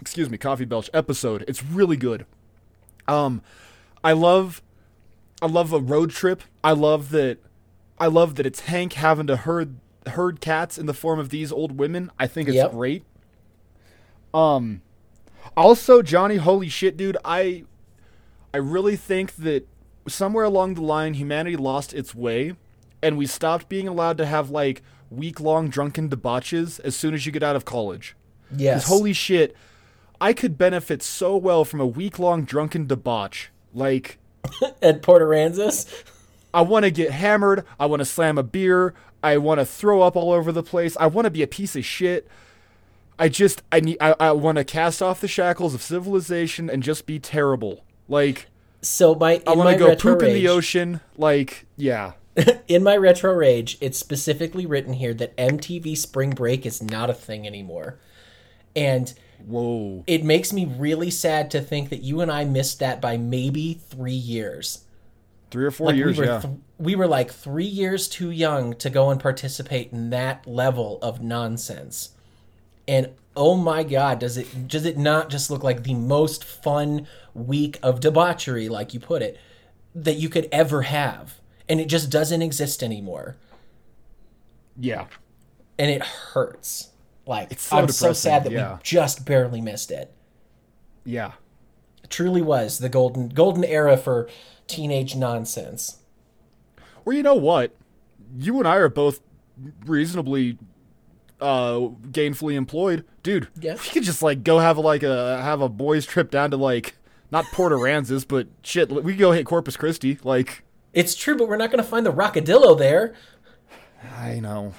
excuse 0.00 0.30
me, 0.30 0.38
coffee 0.38 0.64
belch 0.64 0.88
episode. 0.94 1.44
It's 1.48 1.64
really 1.64 1.96
good. 1.96 2.24
Um 3.08 3.42
I 4.04 4.12
love 4.12 4.62
I 5.42 5.46
love 5.46 5.72
a 5.72 5.80
road 5.80 6.10
trip. 6.10 6.42
I 6.62 6.72
love 6.72 7.10
that 7.10 7.38
I 7.98 8.06
love 8.06 8.36
that 8.36 8.46
it's 8.46 8.60
Hank 8.60 8.92
having 8.94 9.26
to 9.26 9.36
herd 9.36 9.76
herd 10.06 10.40
cats 10.40 10.78
in 10.78 10.86
the 10.86 10.94
form 10.94 11.18
of 11.18 11.30
these 11.30 11.50
old 11.52 11.78
women. 11.78 12.10
I 12.18 12.26
think 12.26 12.48
it's 12.48 12.56
Yep. 12.56 12.70
great. 12.72 13.04
Um 14.34 14.82
also 15.56 16.02
Johnny, 16.02 16.36
holy 16.36 16.68
shit, 16.68 16.96
dude, 16.96 17.16
I 17.24 17.64
I 18.52 18.58
really 18.58 18.96
think 18.96 19.36
that 19.36 19.66
somewhere 20.06 20.44
along 20.44 20.74
the 20.74 20.82
line 20.82 21.14
humanity 21.14 21.56
lost 21.56 21.92
its 21.92 22.14
way 22.14 22.54
and 23.02 23.16
we 23.18 23.26
stopped 23.26 23.68
being 23.68 23.86
allowed 23.88 24.18
to 24.18 24.26
have 24.26 24.50
like 24.50 24.82
week 25.10 25.40
long 25.40 25.68
drunken 25.68 26.08
debauches 26.08 26.80
as 26.80 26.94
soon 26.96 27.14
as 27.14 27.24
you 27.26 27.32
get 27.32 27.42
out 27.42 27.56
of 27.56 27.64
college. 27.64 28.14
Yes. 28.54 28.86
Holy 28.88 29.12
shit, 29.12 29.54
I 30.20 30.32
could 30.32 30.58
benefit 30.58 31.02
so 31.02 31.36
well 31.36 31.64
from 31.64 31.80
a 31.80 31.86
week 31.86 32.18
long 32.18 32.44
drunken 32.44 32.86
debauch. 32.86 33.48
Like, 33.72 34.18
At 34.82 35.02
Port 35.02 35.22
Aransas. 35.22 36.04
I 36.52 36.62
want 36.62 36.84
to 36.84 36.90
get 36.90 37.10
hammered. 37.10 37.64
I 37.78 37.86
want 37.86 38.00
to 38.00 38.06
slam 38.06 38.38
a 38.38 38.42
beer. 38.42 38.94
I 39.22 39.36
want 39.38 39.60
to 39.60 39.66
throw 39.66 40.02
up 40.02 40.16
all 40.16 40.32
over 40.32 40.52
the 40.52 40.62
place. 40.62 40.96
I 40.98 41.06
want 41.06 41.26
to 41.26 41.30
be 41.30 41.42
a 41.42 41.46
piece 41.46 41.76
of 41.76 41.84
shit. 41.84 42.28
I 43.18 43.28
just, 43.28 43.62
I 43.72 43.80
need, 43.80 43.98
I, 44.00 44.14
I 44.20 44.32
want 44.32 44.58
to 44.58 44.64
cast 44.64 45.02
off 45.02 45.20
the 45.20 45.28
shackles 45.28 45.74
of 45.74 45.82
civilization 45.82 46.70
and 46.70 46.82
just 46.82 47.04
be 47.04 47.18
terrible. 47.18 47.84
Like, 48.08 48.46
So 48.80 49.14
my 49.14 49.42
I 49.46 49.54
want 49.54 49.70
to 49.70 49.76
go 49.76 49.96
poop 49.96 50.22
in 50.22 50.32
the 50.32 50.48
ocean. 50.48 51.00
Like, 51.16 51.66
yeah. 51.76 52.12
in 52.68 52.84
my 52.84 52.96
retro 52.96 53.32
rage, 53.34 53.76
it's 53.80 53.98
specifically 53.98 54.66
written 54.66 54.94
here 54.94 55.12
that 55.14 55.36
MTV 55.36 55.96
Spring 55.96 56.30
Break 56.30 56.64
is 56.64 56.80
not 56.80 57.10
a 57.10 57.14
thing 57.14 57.46
anymore. 57.46 57.98
And 58.76 59.12
Whoa. 59.46 60.04
it 60.06 60.24
makes 60.24 60.52
me 60.52 60.66
really 60.66 61.10
sad 61.10 61.50
to 61.52 61.60
think 61.60 61.88
that 61.90 62.02
you 62.02 62.20
and 62.20 62.30
I 62.30 62.44
missed 62.44 62.80
that 62.80 63.00
by 63.00 63.16
maybe 63.16 63.74
three 63.74 64.12
years. 64.12 64.84
Three 65.50 65.64
or 65.64 65.70
four 65.70 65.86
Like 65.88 65.96
years, 65.96 66.18
we 66.18 66.26
yeah. 66.26 66.40
th- 66.40 66.54
we 66.78 66.94
were 66.94 67.06
like 67.06 67.30
three 67.32 67.64
years 67.64 68.08
too 68.08 68.30
young 68.30 68.74
to 68.74 68.90
go 68.90 69.10
and 69.10 69.18
participate 69.20 69.92
in 69.92 70.10
that 70.10 70.46
level 70.46 70.98
of 71.00 71.22
nonsense. 71.22 72.10
And 72.86 73.10
oh 73.34 73.56
my 73.56 73.82
god, 73.82 74.18
does 74.18 74.36
it 74.36 74.68
does 74.68 74.84
it 74.84 74.98
not 74.98 75.30
just 75.30 75.50
look 75.50 75.62
like 75.64 75.84
the 75.84 75.94
most 75.94 76.44
fun 76.44 77.06
week 77.32 77.78
of 77.82 78.00
debauchery, 78.00 78.68
like 78.68 78.92
you 78.92 79.00
put 79.00 79.22
it, 79.22 79.38
that 79.94 80.16
you 80.16 80.28
could 80.28 80.48
ever 80.52 80.82
have? 80.82 81.38
And 81.68 81.80
it 81.80 81.88
just 81.88 82.10
doesn't 82.10 82.42
exist 82.42 82.82
anymore. 82.82 83.36
yeah. 84.78 85.06
And 85.78 85.90
it 85.90 86.02
hurts. 86.02 86.88
Like 87.28 87.52
It's 87.52 87.62
so 87.62 87.76
I'm 87.76 87.88
so 87.88 88.12
sad 88.14 88.42
that 88.44 88.52
yeah. 88.52 88.72
we 88.74 88.78
just 88.82 89.26
barely 89.26 89.60
missed 89.60 89.90
it. 89.90 90.12
Yeah. 91.04 91.32
It 92.02 92.08
truly 92.10 92.40
was 92.40 92.78
the 92.78 92.88
golden 92.88 93.28
golden 93.28 93.64
era 93.64 93.96
for 93.98 94.28
teenage 94.66 95.14
nonsense. 95.14 95.98
Well, 97.04 97.14
you 97.14 97.22
know 97.22 97.34
what? 97.34 97.76
You 98.38 98.58
and 98.58 98.66
I 98.66 98.76
are 98.76 98.88
both 98.88 99.20
reasonably 99.84 100.58
uh 101.40 101.90
gainfully 102.10 102.54
employed. 102.54 103.04
Dude, 103.22 103.48
Yeah. 103.60 103.74
we 103.74 103.88
could 103.90 104.02
just 104.04 104.22
like 104.22 104.42
go 104.42 104.58
have 104.58 104.78
a 104.78 104.80
like 104.80 105.02
a 105.02 105.40
have 105.42 105.60
a 105.60 105.68
boys 105.68 106.06
trip 106.06 106.30
down 106.30 106.50
to 106.52 106.56
like 106.56 106.96
not 107.30 107.44
Port 107.52 107.72
Aransas, 107.72 108.26
but 108.26 108.48
shit, 108.62 108.88
we 108.90 109.12
could 109.12 109.18
go 109.18 109.32
hit 109.32 109.44
Corpus 109.44 109.76
Christi. 109.76 110.18
Like 110.24 110.64
It's 110.94 111.14
true, 111.14 111.36
but 111.36 111.46
we're 111.46 111.58
not 111.58 111.70
going 111.70 111.82
to 111.84 111.88
find 111.88 112.06
the 112.06 112.12
Rockadillo 112.12 112.76
there. 112.78 113.14
I 114.16 114.40
know. 114.40 114.72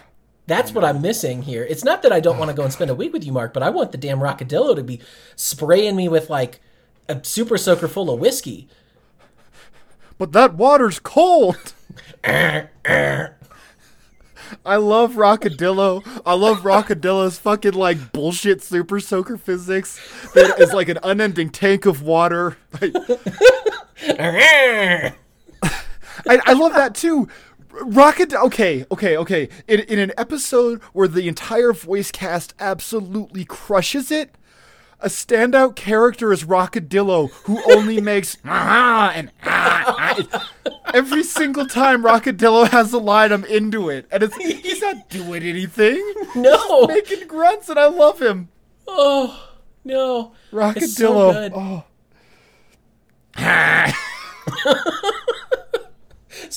That's 0.50 0.74
what 0.74 0.84
I'm 0.84 1.00
missing 1.00 1.43
here. 1.43 1.64
It's 1.64 1.84
not 1.84 2.02
that 2.02 2.12
I 2.12 2.20
don't 2.20 2.39
want 2.39 2.50
to 2.50 2.58
go 2.58 2.64
and 2.64 2.74
spend 2.74 2.89
a 2.89 2.95
week 2.95 3.14
with 3.14 3.24
you, 3.24 3.32
Mark, 3.32 3.54
but 3.54 3.62
I 3.62 3.70
want 3.70 3.91
the 3.91 4.00
damn 4.00 4.18
Rockadillo 4.18 4.76
to 4.76 4.82
be 4.82 5.00
spraying 5.36 5.95
me 5.95 6.10
with 6.10 6.28
like 6.28 6.60
a 7.08 7.24
super 7.24 7.56
soaker 7.56 7.88
full 7.88 8.10
of 8.10 8.20
whiskey. 8.20 8.68
But 10.18 10.32
that 10.32 10.56
water's 10.56 11.00
cold. 11.00 11.74
I 12.24 12.66
love 14.66 15.14
Rockadillo. 15.14 16.22
I 16.26 16.34
love 16.34 16.62
Rockadillo's 16.62 17.38
fucking 17.38 17.74
like 17.74 18.12
bullshit 18.12 18.64
super 18.64 19.00
soaker 19.00 19.38
physics 19.38 20.02
that 20.34 20.60
is 20.60 20.74
like 20.74 20.89
an 20.89 20.97
unending 21.04 21.52
tank 21.52 21.86
of 21.86 22.02
water. 22.02 22.58
I, 26.28 26.39
I 26.45 26.54
love 26.54 26.74
that 26.74 26.95
too. 26.95 27.28
Rocket. 27.72 28.34
Okay, 28.34 28.86
okay, 28.91 29.17
okay. 29.17 29.49
In, 29.67 29.82
in 29.82 29.99
an 29.99 30.11
episode 30.17 30.82
where 30.93 31.07
the 31.07 31.28
entire 31.28 31.74
voice 31.74 32.11
cast 32.11 32.53
absolutely 32.59 33.45
crushes 33.45 34.11
it, 34.11 34.36
a 35.01 35.07
standout 35.07 35.76
character 35.76 36.34
is 36.34 36.43
Rockadillo, 36.43 37.32
who 37.43 37.61
only 37.72 38.01
makes 38.11 38.38
ah 38.45 39.11
and 39.13 39.32
ah. 39.43 40.15
ah. 40.26 40.51
Every 40.93 41.24
single 41.24 41.67
time 41.67 42.03
Rockadillo 42.03 42.67
has 42.70 42.91
a 42.93 42.97
line, 42.97 43.32
I'm 43.32 43.45
into 43.45 43.89
it, 43.89 44.07
and 44.11 44.24
it's 44.24 44.36
he's 44.38 44.82
not 44.82 45.07
doing 45.09 45.43
anything. 45.43 46.03
No. 46.36 46.88
making 46.88 47.28
grunts, 47.28 47.70
and 47.70 47.80
I 47.80 47.88
love 47.88 48.20
him. 48.20 48.49
Oh, 48.88 49.49
no. 49.84 50.34
Rockadillo. 50.51 50.88
So 50.88 51.32
good. 51.32 51.53
Oh. 51.55 51.86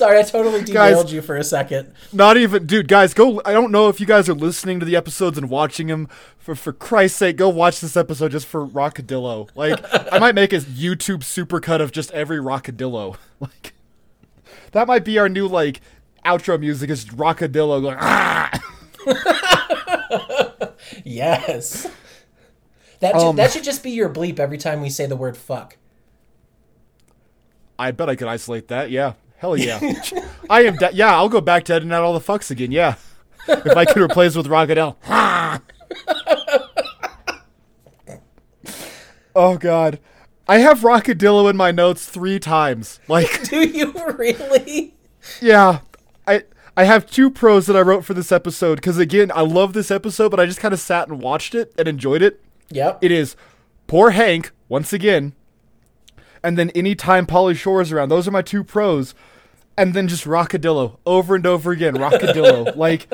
Sorry, 0.03 0.19
I 0.19 0.23
totally 0.23 0.65
derailed 0.65 1.05
Guys- 1.05 1.13
you 1.13 1.23
for 1.23 1.37
a 1.37 1.45
second. 1.45 1.93
Not 2.13 2.37
even, 2.37 2.67
dude, 2.67 2.89
guys, 2.89 3.15
go. 3.15 3.41
I 3.45 3.53
don't 3.53 3.71
know 3.71 3.89
if 3.89 4.01
you 4.01 4.07
guys 4.07 4.29
are 4.29 4.35
listening 4.35 4.81
to 4.81 4.85
the 4.87 4.97
episodes 4.97 5.39
and 5.39 5.49
watching 5.49 5.87
them. 5.87 6.09
For 6.39 6.57
for 6.57 6.73
Christ's 6.73 7.19
sake, 7.19 7.37
go 7.37 7.49
watch 7.49 7.81
this 7.81 7.97
episode 7.97 8.33
just 8.33 8.47
for 8.49 8.67
Rockadillo. 8.67 9.49
Like, 9.55 9.79
I 10.13 10.19
might 10.19 10.35
make 10.35 10.53
a 10.53 10.57
YouTube 10.59 11.21
supercut 11.21 11.81
of 11.81 11.93
just 11.93 12.11
every 12.11 12.39
Rockadillo. 12.39 13.17
Like, 13.39 13.75
that 14.73 14.89
might 14.89 15.05
be 15.05 15.19
our 15.21 15.29
new 15.29 15.47
like 15.47 15.81
outro 16.25 16.59
music 16.59 16.91
is 16.91 17.05
Rockadillo 17.05 17.81
going 17.81 17.97
ah. 18.01 18.51
Yes. 21.05 21.89
That, 22.99 23.15
should, 23.15 23.21
Um, 23.29 23.37
that 23.37 23.53
should 23.53 23.63
just 23.65 23.83
be 23.85 23.91
your 23.93 24.09
bleep 24.09 24.41
every 24.41 24.59
time 24.59 24.81
we 24.83 24.91
say 24.91 25.07
the 25.07 25.15
word 25.17 25.37
fuck. 25.37 25.77
I 27.79 27.91
bet 27.93 28.09
I 28.09 28.17
could 28.17 28.29
isolate 28.29 28.67
that. 28.69 28.91
Yeah, 28.91 29.13
hell 29.43 29.57
yeah. 29.57 29.79
I 30.49 30.63
am. 30.63 30.77
Da- 30.77 30.91
yeah, 30.95 31.15
I'll 31.15 31.29
go 31.29 31.41
back 31.43 31.65
to 31.65 31.75
editing 31.75 31.93
out 31.93 32.03
all 32.05 32.19
the 32.19 32.21
fucks 32.21 32.51
again. 32.51 32.71
Yeah, 32.71 32.95
if 33.49 33.77
I 33.77 33.85
could 33.85 34.01
replace 34.01 34.35
with 34.37 34.47
Rockadillo. 34.47 34.97
oh 39.35 39.59
god, 39.59 39.99
I 40.49 40.59
have 40.59 40.81
Rockadillo 40.81 41.51
in 41.51 41.57
my 41.57 41.73
notes 41.73 42.07
three 42.07 42.39
times. 42.39 43.01
Like, 43.09 43.43
Do 43.51 43.69
you 43.69 43.93
really? 44.17 44.95
yeah, 45.43 45.81
I. 46.27 46.45
I 46.75 46.85
have 46.85 47.05
two 47.05 47.31
pros 47.31 47.67
that 47.67 47.77
I 47.77 47.83
wrote 47.83 48.03
for 48.03 48.15
this 48.15 48.33
episode 48.33 48.77
because 48.77 48.97
again, 48.97 49.31
I 49.35 49.43
love 49.43 49.75
this 49.75 49.91
episode, 49.91 50.31
but 50.31 50.41
I 50.41 50.47
just 50.47 50.59
kind 50.59 50.73
of 50.73 50.81
sat 50.81 51.07
and 51.07 51.21
watched 51.21 51.55
it 51.55 51.71
and 51.77 51.87
enjoyed 51.87 52.23
it. 52.23 52.41
Yep. 52.71 53.01
It 53.03 53.11
is 53.11 53.37
poor 53.87 54.13
Hank 54.13 54.53
once 54.71 54.91
again, 54.95 55.35
and 56.43 56.57
then 56.57 56.71
anytime 56.71 57.27
Pauly 57.27 57.55
Shore 57.55 57.83
is 57.83 57.93
around. 57.93 58.09
Those 58.09 58.27
are 58.27 58.31
my 58.31 58.41
two 58.41 58.65
pros, 58.65 59.15
and 59.77 59.95
then 59.95 60.09
just 60.09 60.25
Rockadillo 60.25 60.99
over 61.07 61.35
and 61.35 61.47
over 61.47 61.73
again. 61.73 61.95
Rockadillo, 61.95 62.77
like 62.77 63.09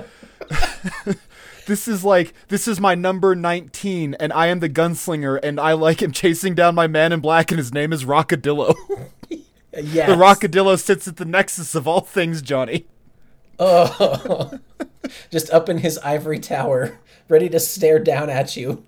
this 1.67 1.89
is 1.89 2.05
like 2.05 2.35
this 2.49 2.69
is 2.69 2.81
my 2.81 2.95
number 2.95 3.35
nineteen, 3.35 4.15
and 4.15 4.33
I 4.33 4.47
am 4.47 4.61
the 4.61 4.69
gunslinger, 4.69 5.39
and 5.43 5.61
I 5.61 5.73
like 5.73 6.03
am 6.03 6.13
chasing 6.13 6.55
down 6.55 6.75
my 6.75 6.87
man 6.87 7.13
in 7.13 7.21
black, 7.21 7.51
and 7.51 7.59
his 7.59 7.73
name 7.73 7.93
is 7.93 8.05
Rockadillo. 8.05 8.75
yes. 9.73 10.09
the 10.09 10.15
Rockadillo 10.15 10.79
sits 10.79 11.09
at 11.09 11.17
the 11.17 11.25
nexus 11.25 11.75
of 11.75 11.87
all 11.87 12.01
things, 12.01 12.43
Johnny. 12.43 12.87
Oh. 13.59 14.59
just 15.31 15.51
up 15.51 15.69
in 15.69 15.79
his 15.79 15.99
ivory 15.99 16.39
tower, 16.39 16.99
ready 17.29 17.49
to 17.49 17.59
stare 17.59 17.99
down 17.99 18.31
at 18.31 18.57
you. 18.57 18.85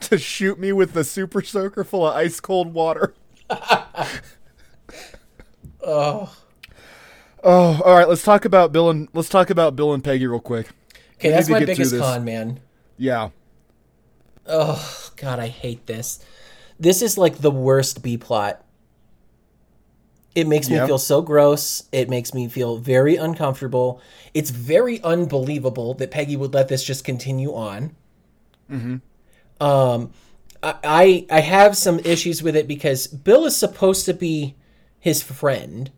To 0.00 0.18
shoot 0.18 0.58
me 0.58 0.72
with 0.72 0.92
the 0.92 1.04
super 1.04 1.40
soaker 1.40 1.84
full 1.84 2.06
of 2.06 2.14
ice 2.14 2.40
cold 2.40 2.74
water. 2.74 3.14
Oh. 5.84 6.34
Oh, 7.42 7.80
all 7.84 7.94
right. 7.94 8.08
Let's 8.08 8.22
talk 8.22 8.44
about 8.44 8.72
Bill 8.72 8.88
and 8.90 9.08
let's 9.12 9.28
talk 9.28 9.50
about 9.50 9.76
Bill 9.76 9.92
and 9.92 10.02
Peggy 10.02 10.26
real 10.26 10.40
quick. 10.40 10.70
Okay, 11.16 11.30
that's 11.30 11.48
my 11.48 11.64
biggest 11.64 11.96
con, 11.96 12.24
man. 12.24 12.60
Yeah. 12.96 13.30
Oh 14.46 15.10
god, 15.16 15.38
I 15.38 15.48
hate 15.48 15.86
this. 15.86 16.24
This 16.78 17.02
is 17.02 17.16
like 17.18 17.38
the 17.38 17.50
worst 17.50 18.02
B 18.02 18.16
plot. 18.16 18.64
It 20.34 20.48
makes 20.48 20.68
me 20.68 20.76
Yeah. 20.76 20.86
feel 20.86 20.98
so 20.98 21.22
gross. 21.22 21.84
It 21.92 22.10
makes 22.10 22.34
me 22.34 22.48
feel 22.48 22.76
very 22.78 23.16
uncomfortable. 23.16 24.00
It's 24.32 24.50
very 24.50 25.00
unbelievable 25.02 25.94
that 25.94 26.10
Peggy 26.10 26.36
would 26.36 26.52
let 26.52 26.68
this 26.68 26.82
just 26.82 27.04
continue 27.04 27.54
on. 27.54 27.94
Hmm. 28.68 28.96
Um, 29.60 30.10
I, 30.62 30.74
I 30.82 31.26
I 31.30 31.40
have 31.40 31.76
some 31.76 32.00
issues 32.00 32.42
with 32.42 32.56
it 32.56 32.66
because 32.66 33.06
Bill 33.06 33.46
is 33.46 33.56
supposed 33.56 34.06
to 34.06 34.14
be 34.14 34.56
his 35.04 35.22
friend, 35.22 35.90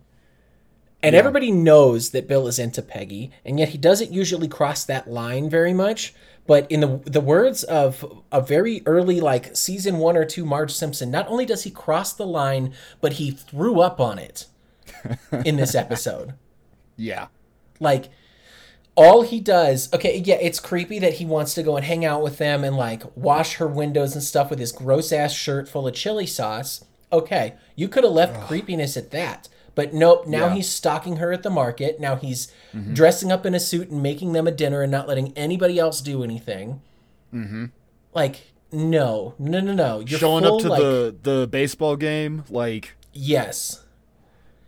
and 1.01 1.15
everybody 1.15 1.53
knows 1.53 2.11
that 2.11 2.27
Bill 2.27 2.49
is 2.49 2.59
into 2.59 2.83
Peggy, 2.83 3.31
and 3.45 3.57
yet 3.57 3.69
he 3.69 3.79
doesn't 3.79 4.13
usually 4.13 4.49
cross 4.49 4.85
that 4.85 5.09
line 5.09 5.49
very 5.49 5.73
much. 5.73 6.13
But 6.49 6.69
in 6.73 6.81
the 6.81 7.01
the 7.05 7.21
words 7.21 7.63
of 7.63 8.05
a 8.33 8.41
very 8.41 8.83
early 8.85 9.21
like 9.21 9.55
season 9.55 9.99
one 9.99 10.17
or 10.17 10.25
two 10.25 10.45
Marge 10.45 10.73
Simpson, 10.73 11.13
not 11.13 11.29
only 11.29 11.47
does 11.47 11.63
he 11.63 11.71
cross 11.71 12.15
the 12.15 12.27
line, 12.27 12.75
but 13.01 13.13
he 13.13 13.31
threw 13.31 13.81
up 13.81 14.01
on 14.01 14.19
it 14.19 14.47
in 15.45 15.55
this 15.55 15.75
episode. 15.85 16.35
Yeah. 16.97 17.29
Like 17.79 18.07
all 18.97 19.23
he 19.23 19.39
does, 19.39 19.93
okay, 19.95 20.17
yeah, 20.19 20.39
it's 20.41 20.59
creepy 20.59 20.99
that 20.99 21.15
he 21.15 21.25
wants 21.25 21.55
to 21.55 21.63
go 21.63 21.77
and 21.77 21.85
hang 21.85 22.05
out 22.05 22.25
with 22.25 22.39
them 22.39 22.65
and 22.65 22.77
like 22.77 23.05
wash 23.17 23.55
her 23.59 23.69
windows 23.69 24.15
and 24.15 24.25
stuff 24.25 24.51
with 24.51 24.59
his 24.59 24.73
gross 24.73 25.13
ass 25.13 25.33
shirt 25.33 25.69
full 25.69 25.87
of 25.87 25.95
chili 25.95 26.27
sauce. 26.27 26.85
Okay, 27.13 27.55
you 27.77 27.89
could 27.89 28.05
have 28.05 28.13
left 28.13 28.47
creepiness 28.49 28.97
at 28.97 29.11
that. 29.13 29.49
But 29.75 29.93
nope, 29.93 30.27
now 30.27 30.47
Yeah. 30.47 30.55
he's 30.55 30.69
stalking 30.69 31.17
her 31.17 31.33
at 31.33 31.43
the 31.43 31.51
market. 31.51 32.01
Now 32.01 32.17
he's 32.17 32.51
Mm-hmm. 32.75 32.95
dressing 32.95 33.31
up 33.33 33.45
in 33.47 33.55
a 33.55 33.61
suit 33.61 33.91
and 33.91 34.03
making 34.03 34.33
them 34.33 34.47
a 34.47 34.51
dinner 34.51 34.83
and 34.83 34.91
not 34.91 35.07
letting 35.09 35.33
anybody 35.37 35.79
else 35.79 36.01
do 36.01 36.23
anything. 36.25 36.81
Mm-hmm. 37.33 37.67
Like, 38.15 38.53
no, 38.73 39.35
no, 39.39 39.61
no, 39.61 39.73
no. 39.73 40.01
You're 40.01 40.19
Showing 40.19 40.45
full, 40.45 40.57
up 40.57 40.63
to 40.63 40.69
like, 40.69 40.81
the 40.81 41.17
the 41.23 41.47
baseball 41.47 41.97
game, 41.97 42.45
like 42.51 42.97
yes. 43.13 43.85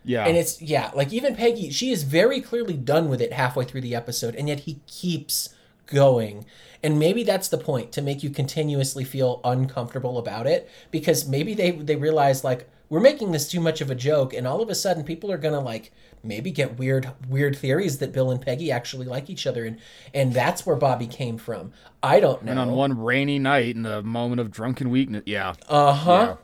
yeah, 0.05 0.27
And 0.27 0.37
it's 0.37 0.61
yeah, 0.63 0.91
like 0.95 1.13
even 1.13 1.35
Peggy, 1.37 1.71
she 1.71 1.91
is 1.91 2.03
very 2.05 2.41
clearly 2.41 2.75
done 2.75 3.09
with 3.09 3.21
it 3.21 3.33
halfway 3.33 3.65
through 3.65 3.81
the 3.83 3.95
episode, 3.95 4.35
and 4.37 4.49
yet 4.49 4.61
he 4.61 4.81
keeps 4.87 5.55
going. 5.89 6.47
And 6.83 6.99
maybe 6.99 7.25
that's 7.25 7.49
the 7.49 7.59
point 7.59 7.91
to 7.93 8.03
make 8.03 8.23
you 8.23 8.31
continuously 8.31 9.05
feel 9.05 9.41
uncomfortable 9.45 10.17
about 10.19 10.47
it, 10.47 10.71
because 10.93 11.27
maybe 11.29 11.55
they 11.55 11.73
they 11.73 11.97
realize 11.97 12.45
like 12.45 12.69
we're 12.89 13.01
making 13.01 13.33
this 13.33 13.51
too 13.51 13.61
much 13.61 13.81
of 13.81 13.91
a 13.91 13.95
joke, 13.95 14.33
and 14.33 14.47
all 14.47 14.63
of 14.63 14.69
a 14.71 14.75
sudden 14.75 15.03
people 15.05 15.31
are 15.33 15.39
gonna 15.39 15.61
like 15.61 15.93
maybe 16.23 16.51
get 16.53 16.79
weird 16.79 17.11
weird 17.29 17.57
theories 17.57 17.99
that 17.99 18.13
Bill 18.13 18.31
and 18.31 18.41
Peggy 18.41 18.71
actually 18.71 19.07
like 19.07 19.29
each 19.29 19.47
other, 19.47 19.65
and 19.65 19.79
and 20.15 20.33
that's 20.33 20.65
where 20.65 20.77
Bobby 20.77 21.07
came 21.09 21.37
from. 21.37 21.73
I 22.03 22.21
don't 22.21 22.45
know. 22.45 22.53
and 22.53 22.61
on 22.61 22.71
one 22.73 22.97
rainy 22.99 23.39
night 23.41 23.75
in 23.77 23.85
a 23.85 24.03
moment 24.03 24.41
of 24.41 24.51
drunken 24.53 24.91
weakness, 24.91 25.25
yeah, 25.27 25.55
Uh 25.69 25.93
huh. 25.93 26.37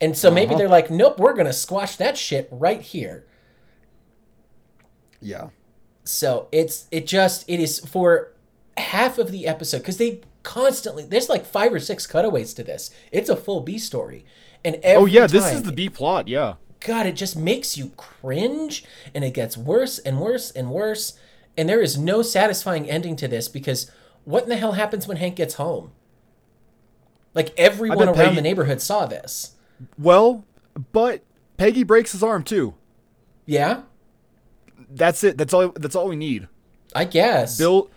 And 0.00 0.16
so 0.16 0.28
Uh-huh. 0.28 0.34
maybe 0.36 0.54
they're 0.54 0.68
like, 0.68 0.90
nope, 0.90 1.18
we're 1.18 1.34
gonna 1.34 1.52
squash 1.52 1.96
that 1.96 2.16
shit 2.16 2.48
right 2.52 2.80
here. 2.80 3.26
yeah, 5.20 5.48
So 6.04 6.48
it's 6.52 6.86
it 6.90 7.06
just 7.06 7.44
it 7.48 7.60
is 7.60 7.78
for 7.80 8.32
half 8.80 9.18
of 9.18 9.30
the 9.30 9.46
episode 9.46 9.78
because 9.78 9.96
they 9.98 10.20
constantly 10.42 11.04
there's 11.04 11.28
like 11.28 11.44
five 11.44 11.72
or 11.72 11.80
six 11.80 12.06
cutaways 12.06 12.54
to 12.54 12.64
this. 12.64 12.90
It's 13.12 13.28
a 13.28 13.36
full 13.36 13.60
B 13.60 13.78
story, 13.78 14.24
and 14.64 14.80
oh 14.84 15.06
yeah, 15.06 15.26
this 15.26 15.52
is 15.52 15.62
the 15.62 15.72
B 15.72 15.88
plot, 15.88 16.28
yeah. 16.28 16.54
God. 16.80 17.06
It 17.06 17.16
just 17.16 17.36
makes 17.36 17.76
you 17.76 17.92
cringe, 17.96 18.84
and 19.14 19.24
it 19.24 19.34
gets 19.34 19.56
worse 19.56 19.98
and 19.98 20.20
worse 20.20 20.50
and 20.50 20.70
worse. 20.70 21.18
And 21.56 21.68
there 21.68 21.82
is 21.82 21.98
no 21.98 22.22
satisfying 22.22 22.88
ending 22.88 23.16
to 23.16 23.28
this 23.28 23.48
because 23.48 23.90
what 24.24 24.44
in 24.44 24.48
the 24.48 24.56
hell 24.56 24.72
happens 24.72 25.06
when 25.06 25.18
Hank 25.18 25.36
gets 25.36 25.54
home? 25.54 25.92
Like 27.34 27.52
everyone 27.58 28.08
around 28.08 28.14
Peggy- 28.14 28.34
the 28.36 28.42
neighborhood 28.42 28.80
saw 28.80 29.06
this. 29.06 29.56
Well, 29.98 30.44
but 30.92 31.22
Peggy 31.56 31.82
breaks 31.82 32.12
his 32.12 32.22
arm 32.22 32.42
too. 32.42 32.74
Yeah, 33.46 33.82
That's 34.88 35.24
it. 35.24 35.36
That's 35.36 35.52
all. 35.52 35.68
That's 35.70 35.94
all 35.96 36.08
we 36.08 36.16
need. 36.16 36.48
I 36.94 37.04
guess. 37.04 37.58
Bill 37.58 37.90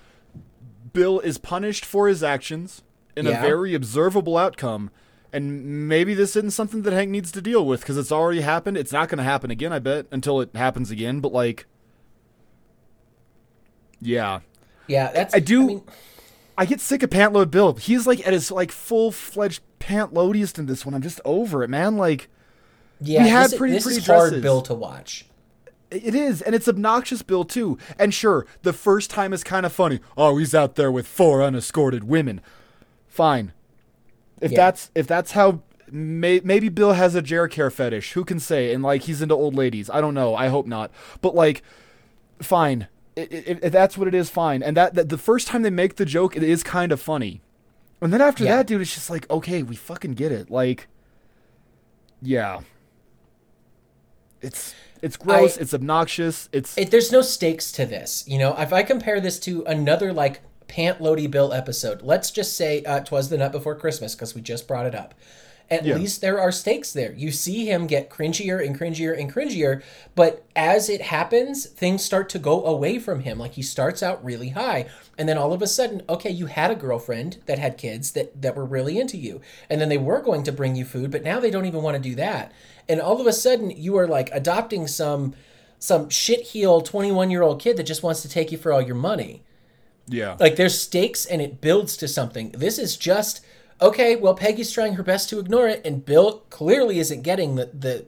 Bill 0.94 1.20
is 1.20 1.38
punished 1.38 1.84
for 1.86 2.08
his 2.08 2.24
actions 2.24 2.82
in 3.18 3.26
Yeah. 3.26 3.40
a 3.40 3.42
very 3.42 3.74
observable 3.74 4.38
outcome. 4.38 4.90
And 5.32 5.88
maybe 5.90 6.14
this 6.14 6.36
isn't 6.36 6.52
something 6.52 6.84
that 6.84 6.94
Hank 6.94 7.10
needs 7.10 7.32
to 7.32 7.42
deal 7.42 7.66
with 7.66 7.80
because 7.82 7.98
it's 7.98 8.12
already 8.12 8.42
happened. 8.42 8.78
It's 8.78 8.92
not 8.92 9.10
going 9.10 9.18
to 9.18 9.24
happen 9.24 9.50
again, 9.50 9.74
I 9.74 9.80
bet, 9.80 10.06
until 10.12 10.40
it 10.42 10.52
happens 10.56 10.92
again. 10.92 11.20
But 11.22 11.34
like, 11.34 11.66
yeah, 14.00 14.42
yeah, 14.88 15.12
that's. 15.12 15.34
I 15.34 15.40
do- 15.40 15.66
mean, 15.66 15.82
I 16.58 16.66
get 16.66 16.82
sick 16.82 17.02
of 17.04 17.10
Pantload 17.10 17.50
Bill. 17.52 17.74
He's 17.74 18.06
like 18.06 18.26
at 18.28 18.34
his 18.34 18.52
like 18.52 18.72
full 18.72 19.12
fledged 19.12 19.62
pantloadiest 19.80 20.60
in 20.60 20.66
this 20.68 20.86
one. 20.86 20.94
I'm 20.94 21.02
just 21.02 21.20
over 21.26 21.64
it, 21.64 21.70
man. 21.70 21.98
Like, 21.98 22.30
yeah, 23.02 23.24
we 23.24 23.30
had 23.30 23.50
this, 23.52 23.58
pretty- 23.58 23.74
this 23.74 23.84
pretty 23.86 23.98
is 24.00 24.06
hard. 24.08 24.42
Bill 24.42 24.62
to 24.62 24.74
watch. 24.74 25.26
It 25.94 26.16
is, 26.16 26.42
and 26.42 26.56
it's 26.56 26.68
obnoxious, 26.68 27.22
Bill, 27.22 27.44
too. 27.46 27.78
And 28.00 28.14
sure, 28.14 28.46
the 28.64 28.74
first 28.74 29.10
time 29.10 29.32
is 29.34 29.44
kind 29.44 29.66
of 29.66 29.72
funny. 29.74 30.00
Oh, 30.18 30.38
he's 30.38 30.56
out 30.56 30.76
there 30.76 30.92
with 30.92 31.08
four 31.08 31.42
unescorted 31.42 32.04
women. 32.06 32.42
Fine. 33.08 33.54
If 34.42 34.52
Yeah. 34.52 34.58
that's 34.58 34.92
if 34.96 35.06
that's 35.08 35.32
how 35.34 35.62
may, 35.92 36.42
maybe 36.44 36.70
Bill 36.70 36.94
has 36.94 37.14
a 37.16 37.22
Jerick 37.22 37.54
hair 37.54 37.70
fetish. 37.70 38.14
Who 38.14 38.26
can 38.26 38.40
say? 38.40 38.74
And 38.74 38.82
like 38.84 39.04
he's 39.04 39.22
into 39.22 39.36
old 39.36 39.54
ladies. 39.56 39.90
I 39.90 40.02
don't 40.02 40.16
know. 40.16 40.36
I 40.36 40.48
hope 40.48 40.66
not. 40.66 40.90
But 41.22 41.36
like, 41.36 41.62
fine. 42.42 42.88
I- 43.16 43.22
i- 43.22 43.28
If, 43.30 43.64
if 43.66 43.72
that's 43.72 43.96
what 43.98 44.08
it 44.08 44.16
is, 44.16 44.30
fine. 44.32 44.64
And 44.64 44.76
that, 44.76 44.96
that 44.96 45.10
the 45.10 45.18
first 45.20 45.48
time 45.48 45.62
they 45.62 45.70
make 45.70 45.98
the 45.98 46.06
joke, 46.06 46.36
it 46.36 46.42
is 46.44 46.64
kind 46.64 46.92
of 46.92 47.00
funny. 47.00 47.42
And 48.02 48.12
then 48.12 48.22
after 48.22 48.44
Yeah. 48.44 48.58
that, 48.58 48.68
dude, 48.68 48.82
it's 48.82 48.94
just 48.96 49.10
like, 49.12 49.30
okay, 49.30 49.62
we 49.62 49.76
fucking 49.76 50.14
get 50.16 50.32
it. 50.32 50.50
Like, 50.50 50.88
yeah. 52.22 52.62
It's 54.42 54.74
it's 55.04 55.18
gross. 55.18 55.58
I- 55.58 55.62
it's 55.62 55.74
obnoxious. 55.74 56.50
It's 56.52 56.78
it, 56.78 56.90
there's 56.92 57.12
no 57.12 57.22
stakes 57.22 57.72
to 57.74 57.86
this. 57.86 58.24
You 58.28 58.40
know, 58.40 58.56
if 58.58 58.74
I 58.74 58.82
compare 58.84 59.20
this 59.22 59.40
to 59.42 59.64
another 59.66 60.12
like 60.12 60.42
Pant 60.68 61.02
Lodi 61.02 61.28
Bill 61.28 61.54
episode, 61.54 62.02
let's 62.02 62.32
just 62.32 62.56
say 62.58 62.82
uh, 62.84 63.02
"Twas 63.02 63.30
the 63.30 63.38
Night 63.38 63.52
Before 63.52 63.76
Christmas" 63.76 64.16
because 64.16 64.34
we 64.34 64.42
just 64.42 64.68
brought 64.68 64.86
it 64.88 64.96
up. 64.96 65.14
At 65.72 65.86
Yeah. 65.86 65.96
least 65.96 66.22
there 66.22 66.40
are 66.40 66.52
stakes 66.52 66.92
there. 66.94 67.14
You 67.14 67.32
see 67.32 67.66
him 67.66 67.88
get 67.88 68.10
cringier 68.10 68.64
and 68.64 68.78
cringier 68.78 69.18
and 69.18 69.34
cringier, 69.34 69.82
but 70.14 70.44
as 70.56 70.88
it 70.90 71.02
happens, 71.02 71.66
things 71.66 72.04
start 72.04 72.30
to 72.30 72.40
go 72.40 72.64
away 72.66 73.00
from 73.00 73.22
him. 73.22 73.40
Like 73.40 73.54
he 73.54 73.62
starts 73.64 74.04
out 74.04 74.24
really 74.24 74.50
high, 74.50 74.86
and 75.18 75.28
then 75.28 75.38
all 75.38 75.52
of 75.54 75.62
a 75.62 75.68
sudden, 75.68 76.04
okay, 76.08 76.30
you 76.30 76.46
had 76.48 76.70
a 76.70 76.76
girlfriend 76.76 77.38
that 77.48 77.58
had 77.60 77.78
kids 77.78 78.12
that 78.12 78.40
that 78.42 78.56
were 78.56 78.66
really 78.66 79.00
into 79.00 79.18
you, 79.18 79.42
and 79.70 79.82
then 79.82 79.90
they 79.90 79.98
were 79.98 80.22
going 80.22 80.44
to 80.44 80.52
bring 80.52 80.76
you 80.76 80.86
food, 80.86 81.10
but 81.10 81.24
now 81.24 81.40
they 81.40 81.50
don't 81.50 81.66
even 81.66 81.82
want 81.82 81.96
to 81.96 82.10
do 82.10 82.14
that. 82.16 82.52
And 82.88 83.00
all 83.02 83.20
of 83.20 83.26
a 83.26 83.34
sudden, 83.34 83.72
you 83.72 83.98
are 83.98 84.08
like 84.08 84.30
adopting 84.32 84.86
some 84.88 85.34
some 85.80 86.10
shit 86.10 86.42
heel 86.42 86.82
21 86.82 87.32
year 87.32 87.42
old 87.42 87.60
kid 87.60 87.78
that 87.78 87.84
just 87.84 88.04
wants 88.04 88.22
to 88.22 88.30
take 88.30 88.52
you 88.52 88.58
for 88.58 88.72
all 88.72 88.82
your 88.82 88.96
money. 88.96 89.42
yeah. 90.08 90.36
Like 90.40 90.56
there's 90.58 90.80
stakes 90.80 91.26
and 91.26 91.42
it 91.42 91.62
builds 91.62 91.98
to 91.98 92.08
something. 92.08 92.52
This 92.52 92.78
is 92.78 92.96
just 92.98 93.42
okay, 93.84 94.16
well 94.16 94.36
Peggy's 94.36 94.72
trying 94.72 94.94
her 94.96 95.04
best 95.04 95.30
to 95.30 95.40
ignore 95.40 95.68
it 95.68 95.82
and 95.86 96.06
Bill 96.06 96.40
clearly 96.50 97.00
isn't 97.00 97.22
getting 97.22 97.56
the 97.56 97.68
the 97.74 98.06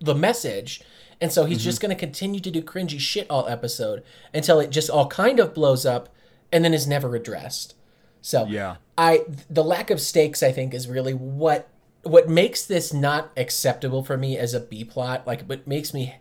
the 0.00 0.14
message. 0.14 0.80
And 1.20 1.30
so 1.30 1.44
he's 1.44 1.58
Mm-hmm. 1.58 1.64
just 1.64 1.80
going 1.82 1.94
to 1.94 2.00
continue 2.00 2.40
to 2.40 2.50
do 2.50 2.62
cringy 2.62 2.98
shit 2.98 3.26
all 3.28 3.46
episode 3.46 4.02
until 4.32 4.58
it 4.60 4.70
just 4.70 4.88
all 4.88 5.06
kind 5.08 5.38
of 5.38 5.52
blows 5.52 5.84
up 5.84 6.08
and 6.50 6.64
then 6.64 6.72
is 6.72 6.86
never 6.86 7.14
addressed. 7.14 7.74
So 8.22 8.46
Yeah. 8.46 8.76
I 8.96 9.24
the 9.50 9.64
lack 9.64 9.90
of 9.90 10.00
stakes 10.00 10.42
I 10.42 10.52
think 10.52 10.72
is 10.74 10.88
really 10.88 11.12
what 11.14 11.68
what 12.02 12.28
makes 12.30 12.64
this 12.64 12.92
not 12.94 13.30
acceptable 13.36 14.02
for 14.02 14.16
me 14.16 14.38
as 14.38 14.54
a 14.54 14.60
B 14.60 14.84
plot. 14.84 15.26
Like 15.26 15.42
what 15.44 15.66
makes 15.66 15.92
me 15.92 16.14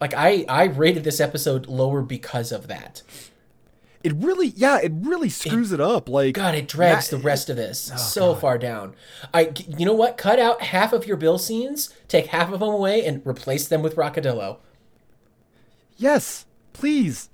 like 0.00 0.14
I 0.14 0.44
I 0.48 0.64
rated 0.64 1.04
this 1.04 1.20
episode 1.20 1.66
lower 1.66 2.00
because 2.02 2.52
of 2.52 2.68
that. 2.68 3.02
It 4.06 4.12
really, 4.18 4.52
yeah, 4.54 4.78
it 4.78 4.92
really 4.94 5.28
screws 5.28 5.72
it, 5.72 5.80
up. 5.80 6.08
Like, 6.08 6.36
God, 6.36 6.54
it 6.54 6.68
drags 6.68 7.10
that- 7.10 7.16
the 7.16 7.22
rest 7.24 7.50
of 7.50 7.56
this 7.56 7.90
oh, 7.92 7.96
so 7.96 8.34
far 8.36 8.56
down. 8.56 8.94
I 9.34 9.50
you 9.76 9.84
know 9.84 9.94
what? 9.94 10.16
Cut 10.16 10.38
out 10.38 10.62
half 10.62 10.92
of 10.92 11.08
your 11.08 11.16
Bill 11.16 11.38
scenes, 11.38 11.92
take 12.06 12.26
half 12.26 12.52
of 12.52 12.60
them 12.60 12.68
away, 12.68 13.04
and 13.04 13.20
replace 13.26 13.66
them 13.66 13.82
with 13.82 13.96
Rockadillo. 13.96 14.58
Yes, 15.96 16.46
please. 16.72 17.30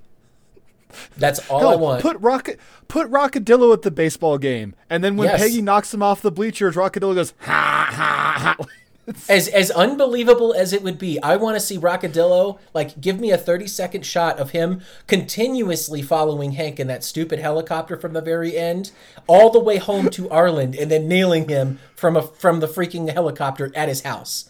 That's 1.19 1.41
all 1.51 1.61
Hell, 1.61 1.69
I 1.69 1.77
want. 1.77 2.01
Put 2.01 2.19
Rock, 2.21 2.49
put 2.89 3.11
Rockadillo 3.11 3.75
at 3.75 3.83
the 3.83 3.91
baseball 3.91 4.39
game, 4.39 4.75
and 4.89 5.05
then 5.05 5.19
when 5.19 5.29
Yes. 5.29 5.43
Peggy 5.43 5.61
knocks 5.61 5.93
him 5.93 6.03
off 6.03 6.23
the 6.23 6.33
bleachers, 6.33 6.75
Rockadillo 6.75 7.15
goes 7.15 7.35
ha 7.41 7.87
ha 7.91 8.57
ha. 8.59 8.67
as 9.29 9.49
as 9.49 9.71
unbelievable 9.71 10.53
as 10.53 10.73
it 10.73 10.83
would 10.83 10.99
be, 10.99 11.21
I 11.23 11.37
want 11.37 11.57
to 11.57 11.61
see 11.61 11.79
Rockadillo 11.79 12.59
like 12.73 13.01
give 13.01 13.19
me 13.19 13.31
a 13.31 13.39
30 13.39 13.67
second 13.67 14.07
shot 14.07 14.39
of 14.39 14.51
him 14.51 14.81
continuously 15.07 16.03
following 16.03 16.53
Hank 16.53 16.79
in 16.79 16.87
that 16.87 17.05
stupid 17.05 17.39
helicopter 17.39 17.97
from 17.97 18.13
the 18.13 18.21
very 18.21 18.57
end 18.57 18.93
all 19.27 19.51
the 19.51 19.61
way 19.61 19.79
home 19.79 20.09
to 20.11 20.31
Arlen 20.31 20.75
and 20.79 20.91
then 20.91 21.09
nailing 21.09 21.49
him 21.49 21.79
from 21.97 22.17
a 22.17 22.23
from 22.23 22.61
the 22.61 22.69
freaking 22.69 23.13
helicopter 23.13 23.73
at 23.75 23.89
his 23.89 24.03
house. 24.03 24.49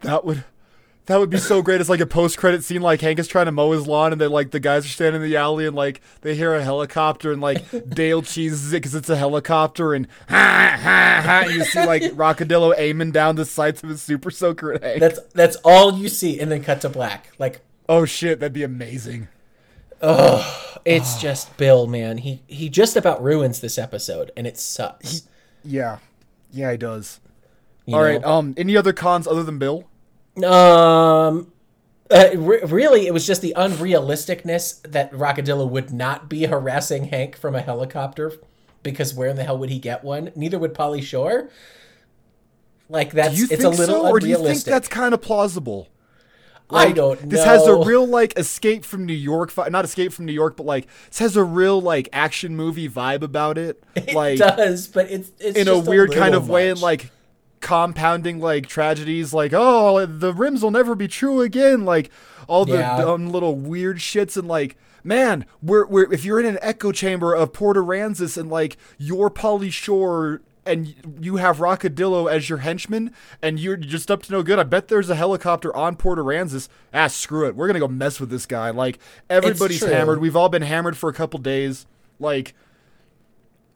That 0.00 0.24
would, 0.24 0.44
that 1.06 1.18
would 1.18 1.28
be 1.30 1.36
so 1.38 1.60
great. 1.60 1.80
It's 1.80 1.90
like 1.90 2.00
a 2.00 2.06
post 2.06 2.38
credit 2.38 2.64
scene, 2.64 2.80
like 2.80 3.00
Hank 3.02 3.18
is 3.18 3.28
trying 3.28 3.46
to 3.46 3.52
mow 3.52 3.72
his 3.72 3.86
lawn, 3.86 4.12
and 4.12 4.20
then 4.20 4.30
like 4.30 4.50
the 4.52 4.60
guys 4.60 4.86
are 4.86 4.88
standing 4.88 5.22
in 5.22 5.28
the 5.28 5.36
alley, 5.36 5.66
and 5.66 5.76
like 5.76 6.00
they 6.22 6.34
hear 6.34 6.54
a 6.54 6.62
helicopter, 6.62 7.30
and 7.30 7.40
like 7.42 7.62
Dale 7.90 8.22
cheeses 8.22 8.72
it 8.72 8.76
because 8.76 8.94
it's 8.94 9.10
a 9.10 9.16
helicopter, 9.16 9.92
and 9.92 10.06
ha 10.28 10.78
ha 10.80 11.20
ha. 11.22 11.42
And 11.46 11.54
you 11.54 11.64
see 11.64 11.84
like 11.84 12.02
Rockadillo 12.14 12.74
aiming 12.78 13.12
down 13.12 13.36
the 13.36 13.44
sights 13.44 13.82
of 13.82 13.90
his 13.90 14.00
super 14.00 14.30
soaker 14.30 14.72
at 14.72 14.82
Hank. 14.82 15.00
That's 15.00 15.20
that's 15.34 15.56
all 15.56 15.98
you 15.98 16.08
see 16.08 16.40
and 16.40 16.50
then 16.50 16.62
cut 16.62 16.80
to 16.82 16.88
black. 16.88 17.32
Like 17.38 17.60
oh 17.88 18.04
shit, 18.06 18.40
that'd 18.40 18.52
be 18.54 18.62
amazing. 18.62 19.28
Oh, 20.00 20.78
it's 20.84 21.20
just 21.20 21.54
Bill, 21.58 21.86
man. 21.86 22.18
He 22.18 22.42
he 22.46 22.68
just 22.70 22.96
about 22.96 23.22
ruins 23.22 23.60
this 23.60 23.76
episode 23.78 24.30
and 24.36 24.46
it 24.46 24.56
sucks. 24.58 25.28
Yeah, 25.62 25.98
yeah, 26.50 26.70
he 26.72 26.78
does. 26.78 27.20
you 27.84 27.94
All 27.94 28.00
know? 28.02 28.06
right. 28.06 28.24
Um, 28.24 28.54
any 28.56 28.74
other 28.76 28.92
cons 28.94 29.26
other 29.26 29.42
than 29.42 29.58
Bill? 29.58 29.84
Um, 30.42 31.52
uh, 32.10 32.30
re- 32.34 32.60
really, 32.64 33.06
it 33.06 33.12
was 33.12 33.26
just 33.26 33.40
the 33.40 33.54
unrealisticness 33.56 34.82
that 34.82 35.12
Rockadillo 35.12 35.68
would 35.68 35.92
not 35.92 36.28
be 36.28 36.46
harassing 36.46 37.04
Hank 37.04 37.36
from 37.36 37.54
a 37.54 37.60
helicopter 37.60 38.32
because 38.82 39.14
where 39.14 39.28
in 39.28 39.36
the 39.36 39.44
hell 39.44 39.58
would 39.58 39.70
he 39.70 39.78
get 39.78 40.04
one? 40.04 40.32
Neither 40.36 40.58
would 40.58 40.74
Pauly 40.74 41.02
Shore. 41.02 41.50
Like 42.88 43.12
that's 43.12 43.34
Do 43.34 43.40
you 43.40 43.44
it's 43.44 43.62
think 43.62 43.64
a 43.64 43.68
little 43.68 44.02
so, 44.02 44.08
or 44.08 44.20
do 44.20 44.28
you 44.28 44.36
think 44.36 44.62
that's 44.64 44.88
kind 44.88 45.14
of 45.14 45.22
plausible? 45.22 45.88
I 46.70 46.92
don't 46.92 47.22
know. 47.22 47.28
This 47.28 47.44
has 47.44 47.66
a 47.66 47.74
real 47.74 48.06
like 48.06 48.38
escape 48.38 48.84
from 48.84 49.06
New 49.06 49.12
York, 49.14 49.52
not 49.70 49.84
escape 49.84 50.12
from 50.12 50.24
New 50.26 50.32
York, 50.32 50.56
but 50.56 50.66
like 50.66 50.86
this 51.08 51.18
has 51.18 51.36
a 51.36 51.44
real 51.44 51.80
like 51.80 52.08
action 52.12 52.56
movie 52.56 52.88
vibe 52.88 53.22
about 53.22 53.58
it, 53.58 53.82
Like, 53.96 54.06
It 54.08 54.14
like 54.14 54.38
does, 54.38 54.88
but 54.88 55.10
it's 55.10 55.30
it's 55.38 55.56
in 55.56 55.68
a 55.68 55.78
weird 55.78 56.12
kind 56.12 56.32
little 56.32 56.36
of 56.36 56.48
way, 56.48 56.70
and 56.70 56.80
like 56.80 57.10
compounding 57.64 58.38
like 58.40 58.66
tragedies 58.66 59.32
like 59.32 59.52
oh 59.54 60.04
the 60.04 60.34
rims 60.34 60.62
will 60.62 60.70
never 60.70 60.94
be 60.94 61.08
true 61.08 61.40
again 61.40 61.86
like 61.86 62.10
all 62.46 62.66
the 62.66 62.74
Yeah. 62.74 62.98
dumb 62.98 63.30
little 63.30 63.56
weird 63.56 63.96
shits 63.96 64.36
and 64.36 64.46
like 64.46 64.76
man 65.02 65.46
we're, 65.62 65.86
we're 65.86 66.12
if 66.12 66.26
you're 66.26 66.38
in 66.38 66.44
an 66.44 66.58
echo 66.60 66.92
chamber 66.92 67.32
of 67.34 67.54
Port 67.54 67.78
Aransas 67.78 68.36
and 68.36 68.50
like 68.50 68.76
you're 68.98 69.30
Pauly 69.30 69.72
Shore 69.72 70.42
and 70.66 70.94
you 71.20 71.36
have 71.36 71.56
Rockadillo 71.56 72.30
as 72.30 72.50
your 72.50 72.58
henchman 72.58 73.10
and 73.40 73.58
you're 73.58 73.78
just 73.78 74.10
up 74.10 74.22
to 74.24 74.32
no 74.32 74.42
good 74.42 74.58
I 74.58 74.64
bet 74.64 74.88
there's 74.88 75.08
a 75.08 75.14
helicopter 75.14 75.74
on 75.74 75.96
Port 75.96 76.18
Aransas 76.18 76.68
ah 76.92 77.06
screw 77.06 77.48
it. 77.48 77.56
We're 77.56 77.66
gonna 77.66 77.80
go 77.80 77.88
mess 77.88 78.20
with 78.20 78.28
this 78.28 78.44
guy. 78.44 78.68
Like 78.70 78.98
everybody's 79.30 79.82
hammered. 79.82 80.20
We've 80.20 80.36
all 80.36 80.50
been 80.50 80.60
hammered 80.62 80.98
for 80.98 81.08
a 81.08 81.14
couple 81.14 81.38
days. 81.40 81.86
Like 82.20 82.54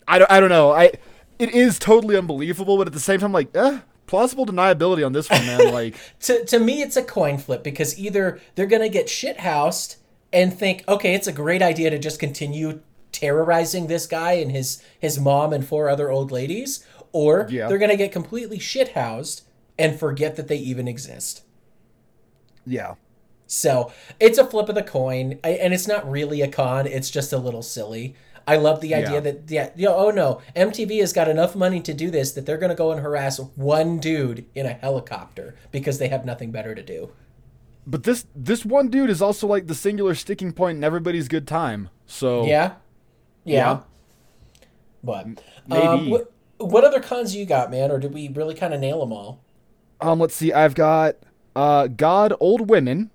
I 0.07 0.18
don't, 0.18 0.30
I 0.30 0.41
don't 0.41 0.51
know. 0.51 0.72
I 0.72 0.93
it 1.39 1.51
is 1.51 1.78
totally 1.78 2.16
unbelievable, 2.16 2.76
but 2.76 2.86
at 2.86 2.93
the 2.93 3.01
same 3.01 3.20
time, 3.20 3.32
like, 3.32 3.55
eh, 3.57 3.80
plausible 4.07 4.47
deniability 4.47 5.05
on 5.05 5.12
this 5.12 5.28
one, 5.30 5.45
man. 5.47 5.72
Like, 5.72 5.95
to 6.20 6.45
to 6.47 6.59
me 6.59 6.82
it's 6.82 6.97
a 6.97 7.03
coin 7.03 7.39
flip 7.39 7.62
because 7.62 7.99
either 7.99 8.41
they're 8.55 8.66
gonna 8.66 8.89
get 8.89 9.07
shithoused 9.07 9.97
and 10.32 10.53
think 10.53 10.82
okay 10.89 11.14
it's 11.14 11.26
a 11.26 11.32
great 11.32 11.62
idea 11.62 11.91
to 11.91 11.99
just 11.99 12.18
continue 12.18 12.80
terrorizing 13.12 13.86
this 13.86 14.07
guy 14.07 14.32
and 14.32 14.51
his 14.53 14.82
his 14.99 15.18
mom 15.18 15.53
and 15.53 15.66
four 15.66 15.89
other 15.89 16.11
old 16.11 16.30
ladies 16.30 16.84
or 17.12 17.47
Yeah. 17.51 17.68
they're 17.68 17.78
gonna 17.78 17.97
get 17.97 18.12
completely 18.12 18.59
shithoused 18.59 19.43
and 19.78 19.99
forget 19.99 20.36
that 20.36 20.49
they 20.49 20.57
even 20.57 20.86
exist 20.89 21.43
yeah, 22.66 22.95
so 23.47 23.91
it's 24.20 24.36
a 24.36 24.45
flip 24.45 24.68
of 24.68 24.74
the 24.74 24.82
coin 24.82 25.39
and 25.43 25.72
it's 25.72 25.89
not 25.89 26.09
really 26.11 26.43
a 26.43 26.49
con 26.49 26.86
it's 26.86 27.09
just 27.11 27.32
a 27.32 27.39
little 27.39 27.62
silly 27.62 28.14
i 28.49 28.57
love 28.57 28.81
the 28.81 28.95
idea 28.95 29.15
Yeah. 29.15 29.21
that 29.21 29.39
yeah 29.51 29.71
you 29.77 29.87
know, 29.87 29.95
oh 29.97 30.11
no 30.11 30.41
mtv 30.57 30.99
has 31.01 31.13
got 31.13 31.29
enough 31.29 31.55
money 31.55 31.81
to 31.83 31.95
do 31.95 32.11
this 32.11 32.33
that 32.33 32.45
they're 32.47 32.59
gonna 32.59 32.75
go 32.75 32.91
and 32.93 33.01
harass 33.01 33.39
one 33.57 33.99
dude 33.99 34.45
in 34.55 34.67
a 34.67 34.73
helicopter 34.73 35.55
because 35.71 35.99
they 35.99 36.09
have 36.09 36.25
nothing 36.25 36.51
better 36.51 36.75
to 36.75 36.83
do 36.83 37.11
but 37.87 38.03
this 38.03 38.27
this 38.35 38.65
one 38.67 38.89
dude 38.89 39.09
is 39.11 39.23
also 39.23 39.47
like 39.47 39.67
the 39.67 39.75
singular 39.75 40.15
sticking 40.15 40.53
point 40.53 40.77
in 40.77 40.85
everybody's 40.85 41.27
good 41.27 41.47
time. 41.49 41.89
So 42.07 42.45
Yeah, 42.45 42.73
yeah. 43.45 43.57
Yeah. 43.57 43.81
But 45.03 45.27
maybe. 45.67 45.87
um, 45.87 46.11
what, 46.11 46.31
what 46.59 46.85
other 46.85 47.01
cons 47.01 47.35
you 47.35 47.47
got, 47.47 47.71
man? 47.71 47.91
Or 47.91 47.99
did 47.99 48.13
we 48.13 48.29
really 48.29 48.55
kind 48.55 48.75
of 48.75 48.81
nail 48.81 49.01
them 49.01 49.13
all? 49.13 49.41
um, 50.03 50.21
let's 50.21 50.35
see. 50.35 50.53
I've 50.53 50.75
got 50.75 51.17
uh, 51.57 51.87
God, 51.87 52.35
old 52.41 52.69
women. 52.69 53.11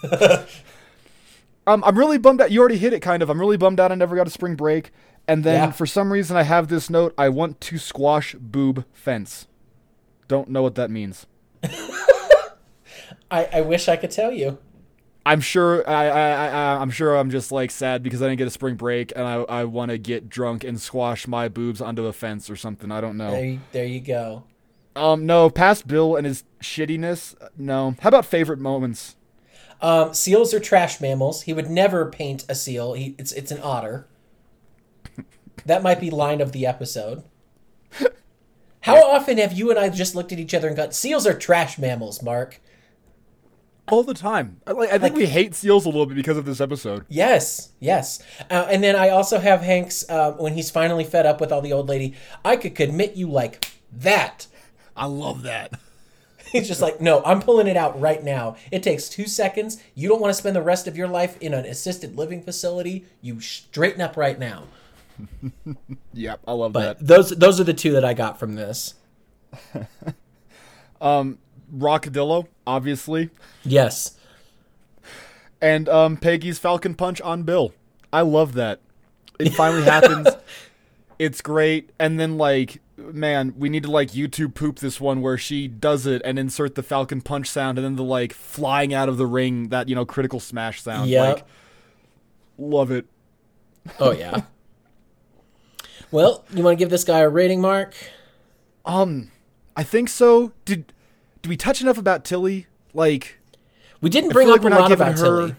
um, 1.66 1.82
I'm 1.84 1.98
really 1.98 2.18
bummed 2.18 2.40
out. 2.40 2.50
You 2.50 2.60
already 2.60 2.78
hit 2.78 2.92
it, 2.92 3.00
kind 3.00 3.22
of. 3.22 3.30
I'm 3.30 3.40
really 3.40 3.56
bummed 3.56 3.80
out. 3.80 3.90
I 3.92 3.94
never 3.94 4.14
got 4.16 4.26
a 4.26 4.30
spring 4.30 4.54
break. 4.54 4.90
And 5.28 5.42
then 5.42 5.54
Yeah. 5.68 5.70
for 5.72 5.86
some 5.86 6.12
reason, 6.12 6.36
I 6.36 6.42
have 6.44 6.68
this 6.68 6.88
note. 6.88 7.12
I 7.18 7.28
want 7.28 7.60
to 7.62 7.78
squash 7.78 8.34
boob 8.38 8.84
fence. 8.92 9.48
Don't 10.28 10.48
know 10.48 10.62
what 10.62 10.74
that 10.76 10.90
means. 10.90 11.26
I, 13.30 13.48
I 13.52 13.60
wish 13.62 13.88
I 13.88 13.96
could 13.96 14.10
tell 14.10 14.32
you. 14.32 14.58
I'm 15.24 15.40
sure 15.40 15.88
I, 15.90 16.06
I, 16.06 16.46
I 16.46 16.80
I'm 16.80 16.90
sure 16.90 17.16
I'm 17.16 17.30
just 17.30 17.50
like 17.50 17.72
sad 17.72 18.00
because 18.04 18.22
I 18.22 18.26
didn't 18.26 18.38
get 18.38 18.46
a 18.46 18.50
spring 18.50 18.76
break 18.76 19.12
and 19.16 19.26
I, 19.26 19.34
I 19.42 19.64
want 19.64 19.90
to 19.90 19.98
get 19.98 20.28
drunk 20.28 20.62
and 20.62 20.80
squash 20.80 21.26
my 21.26 21.48
boobs 21.48 21.80
onto 21.80 22.06
a 22.06 22.12
fence 22.12 22.48
or 22.48 22.54
something. 22.54 22.92
I 22.92 23.00
don't 23.00 23.18
There, 23.18 23.30
know. 23.32 23.38
you, 23.40 23.60
there 23.72 23.84
you 23.86 24.00
go. 24.00 24.44
Um, 24.94 25.26
no, 25.26 25.50
past 25.50 25.88
Bill 25.88 26.14
and 26.14 26.24
his 26.24 26.44
shittiness. 26.60 27.34
No. 27.58 27.96
How 28.00 28.08
about 28.08 28.24
favorite 28.24 28.60
moments? 28.60 29.16
Um, 29.80 30.14
seals 30.14 30.54
are 30.54 30.60
trash 30.60 31.00
mammals. 31.00 31.42
He 31.42 31.52
would 31.52 31.70
never 31.70 32.10
paint 32.10 32.44
a 32.48 32.54
seal. 32.54 32.94
He, 32.94 33.14
it's 33.18 33.32
it's 33.32 33.50
an 33.50 33.60
otter. 33.62 34.06
That 35.64 35.82
might 35.82 36.00
be 36.00 36.10
line 36.10 36.40
of 36.40 36.52
the 36.52 36.66
episode. 36.66 37.24
How 38.80 39.02
often 39.04 39.38
have 39.38 39.52
you 39.52 39.70
and 39.70 39.78
I 39.78 39.88
just 39.88 40.14
looked 40.14 40.30
at 40.30 40.38
each 40.38 40.54
other 40.54 40.68
and 40.68 40.76
got 40.76 40.94
seals 40.94 41.26
are 41.26 41.34
trash 41.34 41.76
mammals, 41.76 42.22
Mark? 42.22 42.60
All 43.88 44.04
the 44.04 44.14
time. 44.14 44.60
I, 44.66 44.72
like, 44.72 44.92
I 44.92 44.98
think 44.98 45.16
we 45.16 45.26
hate 45.26 45.54
seals 45.54 45.84
a 45.86 45.88
little 45.88 46.06
bit 46.06 46.14
because 46.14 46.36
of 46.36 46.44
this 46.44 46.60
episode. 46.60 47.04
Yes, 47.08 47.72
yes. 47.80 48.22
Uh, 48.48 48.66
and 48.70 48.82
then 48.82 48.94
I 48.94 49.08
also 49.08 49.38
have 49.38 49.60
Hank's 49.60 50.08
uh, 50.08 50.32
when 50.32 50.54
he's 50.54 50.70
finally 50.70 51.04
fed 51.04 51.26
up 51.26 51.40
with 51.40 51.50
all 51.52 51.60
the 51.60 51.72
old 51.72 51.88
lady. 51.88 52.14
I 52.44 52.56
could 52.56 52.74
commit 52.76 53.16
you 53.16 53.28
like 53.28 53.72
that. 53.92 54.46
I 54.96 55.06
love 55.06 55.42
that. 55.42 55.72
He's 56.52 56.68
just 56.68 56.80
like, 56.80 57.00
no, 57.00 57.22
I'm 57.24 57.40
pulling 57.42 57.66
it 57.66 57.76
out 57.76 58.00
right 58.00 58.22
now. 58.22 58.56
It 58.70 58.82
takes 58.82 59.08
two 59.08 59.26
seconds. 59.26 59.82
You 59.94 60.08
don't 60.08 60.20
want 60.20 60.30
to 60.30 60.38
spend 60.38 60.54
the 60.56 60.62
rest 60.62 60.86
of 60.86 60.96
your 60.96 61.08
life 61.08 61.36
in 61.40 61.52
an 61.54 61.64
assisted 61.66 62.16
living 62.16 62.42
facility. 62.42 63.04
You 63.20 63.40
straighten 63.40 64.00
up 64.00 64.16
right 64.16 64.38
now. 64.38 64.64
Yep, 66.12 66.40
I 66.46 66.52
love 66.52 66.72
But 66.72 66.98
that. 66.98 67.06
those 67.06 67.30
those 67.30 67.58
are 67.60 67.64
the 67.64 67.74
two 67.74 67.92
that 67.92 68.04
I 68.04 68.14
got 68.14 68.38
from 68.38 68.54
this. 68.54 68.94
um, 71.00 71.38
Rockadillo, 71.74 72.46
obviously, 72.66 73.30
Yes. 73.64 74.16
and 75.60 75.88
um, 75.88 76.16
Peggy's 76.16 76.58
Falcon 76.58 76.94
Punch 76.94 77.20
on 77.20 77.42
Bill. 77.42 77.72
I 78.12 78.22
love 78.22 78.54
that. 78.54 78.80
It 79.38 79.50
finally 79.50 79.82
happens. 79.84 80.28
It's 81.18 81.40
great. 81.42 81.90
And 81.98 82.18
then 82.20 82.38
like, 82.38 82.80
man, 82.96 83.54
we 83.56 83.68
need 83.68 83.82
to 83.84 83.90
like 83.90 84.10
YouTube 84.10 84.54
poop 84.54 84.78
this 84.78 85.00
one 85.00 85.20
where 85.20 85.38
she 85.38 85.68
does 85.68 86.06
it 86.06 86.22
and 86.24 86.38
insert 86.38 86.74
the 86.74 86.82
Falcon 86.82 87.20
Punch 87.20 87.48
sound 87.48 87.78
and 87.78 87.84
then 87.84 87.96
the 87.96 88.04
like 88.04 88.32
flying 88.32 88.94
out 88.94 89.08
of 89.08 89.16
the 89.16 89.26
ring 89.26 89.68
that 89.68 89.88
you 89.88 89.94
know 89.94 90.04
critical 90.04 90.40
smash 90.40 90.82
sound. 90.82 91.10
Yep. 91.10 91.36
Like, 91.36 91.44
love 92.58 92.90
it. 92.90 93.06
Oh 94.00 94.12
yeah. 94.12 94.42
well, 96.10 96.44
you 96.52 96.62
want 96.62 96.78
to 96.78 96.82
give 96.82 96.90
this 96.90 97.04
guy 97.04 97.20
a 97.20 97.28
rating, 97.28 97.60
Mark? 97.60 97.94
Um, 98.84 99.30
I 99.76 99.82
think 99.82 100.08
so. 100.08 100.52
Did 100.64 100.92
did 101.42 101.48
we 101.48 101.56
touch 101.56 101.80
enough 101.80 101.98
about 101.98 102.24
Tilly? 102.24 102.66
Like, 102.94 103.38
We 104.00 104.08
didn't 104.08 104.30
bring 104.30 104.48
up 104.48 104.64
like 104.64 104.72
a 104.72 104.76
lot 104.76 104.92
about 104.92 105.18
her. 105.18 105.24
Tilly. 105.24 105.56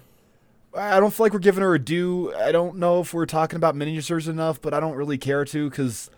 I 0.76 1.00
don't 1.00 1.14
feel 1.14 1.26
like 1.26 1.34
we're 1.34 1.40
giving 1.40 1.64
her 1.64 1.74
a 1.74 1.80
due. 1.80 2.34
I 2.36 2.52
don't 2.52 2.78
know 2.78 3.02
if 3.02 3.14
we're 3.14 3.26
talking 3.26 3.58
about 3.58 3.76
miniatures 3.76 4.28
enough, 4.28 4.62
but 4.62 4.74
I 4.74 4.80
don't 4.80 4.96
really 4.96 5.18
care 5.18 5.44
to 5.46 5.70
because 5.70 6.10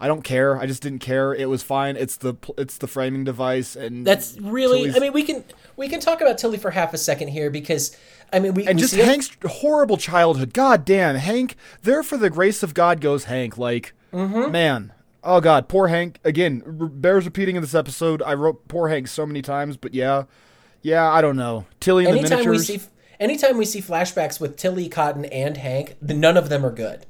I 0.00 0.06
don't 0.08 0.22
care. 0.22 0.56
I 0.58 0.64
just 0.66 0.82
didn't 0.82 1.00
care. 1.00 1.34
It 1.34 1.48
was 1.48 1.62
fine. 1.62 1.96
It's 1.96 2.16
the 2.16 2.34
it's 2.56 2.78
the 2.78 2.86
framing 2.86 3.24
device, 3.24 3.76
and 3.76 4.06
That's 4.06 4.38
really. 4.40 4.78
Tilly's- 4.78 4.96
I 4.96 4.98
mean, 5.00 5.12
we 5.12 5.22
can 5.22 5.44
we 5.76 5.88
can 5.88 6.00
talk 6.00 6.20
about 6.20 6.38
Tilly 6.38 6.56
for 6.58 6.70
half 6.70 6.94
a 6.94 6.98
second 6.98 7.28
here 7.28 7.50
because 7.50 7.96
I 8.32 8.38
mean 8.38 8.54
we 8.54 8.66
and 8.66 8.76
we 8.76 8.80
just 8.80 8.94
Hank's 8.94 9.30
horrible 9.46 9.96
childhood. 9.98 10.54
God 10.54 10.84
damn, 10.86 11.16
Hank. 11.16 11.54
There 11.82 12.02
for 12.02 12.16
the 12.16 12.30
grace 12.30 12.62
of 12.62 12.72
God 12.74 13.00
goes 13.00 13.24
Hank. 13.24 13.58
Like, 13.58 13.92
Mm-hmm. 14.12 14.50
man. 14.50 14.92
Oh 15.22 15.40
God, 15.42 15.68
poor 15.68 15.88
Hank. 15.88 16.18
Again, 16.24 16.62
bears 16.66 17.26
repeating 17.26 17.56
in 17.56 17.62
this 17.62 17.74
episode. 17.74 18.22
I 18.22 18.32
wrote 18.34 18.66
poor 18.68 18.88
Hank 18.88 19.06
so 19.06 19.26
many 19.26 19.42
times, 19.42 19.76
but 19.76 19.92
yeah, 19.92 20.24
yeah. 20.80 21.10
I 21.12 21.20
don't 21.20 21.36
know. 21.36 21.66
Tilly 21.78 22.06
and 22.06 22.14
the 22.14 22.20
anytime 22.20 22.48
we 22.48 22.58
see 22.58 22.80
anytime 23.20 23.58
we 23.58 23.66
see 23.66 23.82
flashbacks 23.82 24.40
with 24.40 24.56
Tilly, 24.56 24.88
Cotton, 24.88 25.26
and 25.26 25.58
Hank, 25.58 25.96
the, 26.00 26.14
none 26.14 26.38
of 26.38 26.48
them 26.48 26.64
are 26.64 26.72
good. 26.72 27.04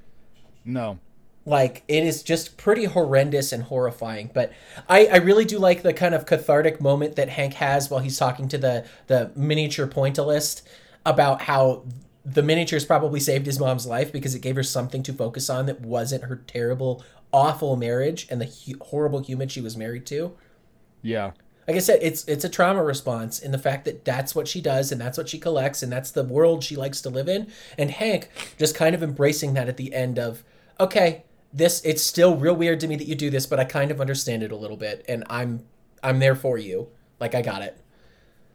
no. 0.65 0.99
Like 1.47 1.83
it 1.89 2.05
is 2.05 2.23
just 2.23 2.57
pretty 2.57 2.85
horrendous 2.85 3.53
and 3.53 3.62
horrifying. 3.62 4.31
But 4.33 4.53
I, 4.89 5.07
I 5.07 5.17
really 5.17 5.45
do 5.45 5.59
like 5.59 5.83
the 5.83 5.93
kind 5.93 6.15
of 6.15 6.27
cathartic 6.27 6.81
moment 6.81 7.17
that 7.17 7.31
Hank 7.31 7.55
has 7.55 7.91
while 7.91 8.01
he's 8.01 8.19
talking 8.19 8.49
to 8.49 8.59
the 8.59 8.87
the 9.07 9.33
miniature 9.35 9.87
pointillist 9.87 10.62
about 11.05 11.43
how 11.43 11.85
the 12.25 12.43
miniatures 12.43 12.85
probably 12.85 13.21
saved 13.21 13.47
his 13.47 13.59
mom's 13.59 13.87
life 13.87 14.12
because 14.12 14.35
it 14.35 14.41
gave 14.41 14.57
her 14.57 14.62
something 14.62 15.03
to 15.03 15.12
focus 15.12 15.49
on 15.49 15.67
that 15.67 15.81
wasn't 15.81 16.25
her 16.25 16.37
terrible, 16.37 17.03
awful 17.33 17.77
marriage 17.77 18.27
and 18.31 18.41
the 18.41 18.45
hu- 18.45 18.79
horrible 18.83 19.21
human 19.21 19.49
she 19.49 19.61
was 19.61 19.77
married 19.77 20.07
to. 20.07 20.37
Yeah. 21.03 21.33
Like 21.67 21.77
I 21.77 21.81
said, 21.81 22.01
it's 22.03 22.25
it's 22.25 22.45
a 22.45 22.49
trauma 22.49 22.83
response 22.83 23.39
in 23.39 23.53
the 23.53 23.59
fact 23.59 23.85
that 23.85 24.05
that's 24.05 24.35
what 24.35 24.49
she 24.49 24.61
does 24.61 24.91
and 24.91 25.01
that's 25.01 25.17
what 25.17 25.29
she 25.29 25.39
collects 25.39 25.83
and 25.83 25.93
that's 25.93 26.11
the 26.11 26.25
world 26.25 26.65
she 26.65 26.77
likes 26.77 27.01
to 27.03 27.11
live 27.11 27.29
in. 27.29 27.51
And 27.79 27.91
Hank 27.91 28.29
just 28.59 28.75
kind 28.75 28.95
of 28.95 29.03
embracing 29.03 29.55
that 29.55 29.69
at 29.69 29.77
the 29.77 29.95
end 29.95 30.19
of, 30.19 30.43
okay, 30.79 31.25
this 31.52 31.81
it's 31.85 32.02
still 32.02 32.36
real 32.36 32.55
weird 32.55 32.81
to 32.81 32.89
me 32.89 32.97
that 32.97 33.06
you 33.06 33.14
do 33.14 33.31
this, 33.31 33.47
but 33.47 33.59
I 33.60 33.64
kind 33.64 33.90
of 33.90 34.01
understand 34.01 34.43
it 34.43 34.52
a 34.52 34.56
little 34.56 34.77
bit, 34.77 35.05
and 35.09 35.24
I'm 35.28 35.64
I'm 36.02 36.18
there 36.18 36.35
for 36.36 36.59
you. 36.59 36.89
Like 37.18 37.35
I 37.35 37.43
got 37.43 37.62
it. 37.62 37.78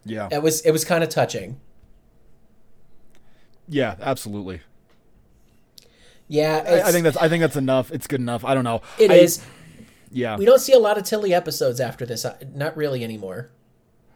Yeah. 0.06 0.30
It 0.32 0.42
was 0.42 0.62
it 0.62 0.72
was 0.72 0.86
kind 0.86 1.04
of 1.04 1.10
touching. 1.10 1.60
Yeah. 3.68 3.96
Absolutely. 4.00 4.62
Yeah, 6.28 6.64
I, 6.68 6.90
I 6.90 6.92
think 6.92 7.04
that's 7.04 7.18
I 7.18 7.30
think 7.30 7.42
that's 7.42 7.56
enough. 7.56 7.92
It's 7.92 8.08
good 8.08 8.20
enough. 8.20 8.44
I 8.44 8.54
don't 8.56 8.64
know. 8.64 8.82
it 9.00 9.12
I- 9.12 9.16
is. 9.16 9.44
Yeah. 10.12 10.38
We 10.38 10.46
don't 10.46 10.60
see 10.60 10.72
a 10.74 10.80
lot 10.80 10.98
of 10.98 11.04
Tilly 11.04 11.34
episodes 11.34 11.80
after 11.82 12.06
this. 12.06 12.24
uh, 12.24 12.38
Not 12.54 12.78
really 12.78 13.04
anymore. 13.04 13.50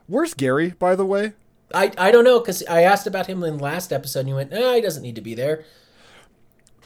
Where's 0.07 0.33
Gary, 0.33 0.69
by 0.79 0.95
the 0.95 1.05
way? 1.05 1.33
I, 1.73 1.91
I 1.97 2.11
don't 2.11 2.23
know 2.23 2.39
because 2.39 2.63
I 2.67 2.83
asked 2.83 3.05
about 3.05 3.27
him 3.27 3.43
in 3.43 3.57
the 3.57 3.63
last 3.63 3.91
episode 3.91 4.21
and 4.21 4.29
you 4.29 4.35
went, 4.35 4.49
no, 4.51 4.73
he 4.73 4.81
doesn't 4.81 5.03
need 5.03 5.15
to 5.15 5.21
be 5.21 5.35
there. 5.35 5.65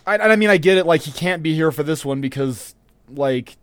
I, 0.05 0.17
I 0.17 0.35
mean, 0.35 0.49
I 0.49 0.57
get 0.57 0.77
it. 0.77 0.85
Like 0.85 1.01
he 1.01 1.11
can't 1.11 1.41
be 1.43 1.53
here 1.55 1.71
for 1.71 1.83
this 1.83 2.03
one 2.03 2.21
because, 2.21 2.75
like, 3.09 3.57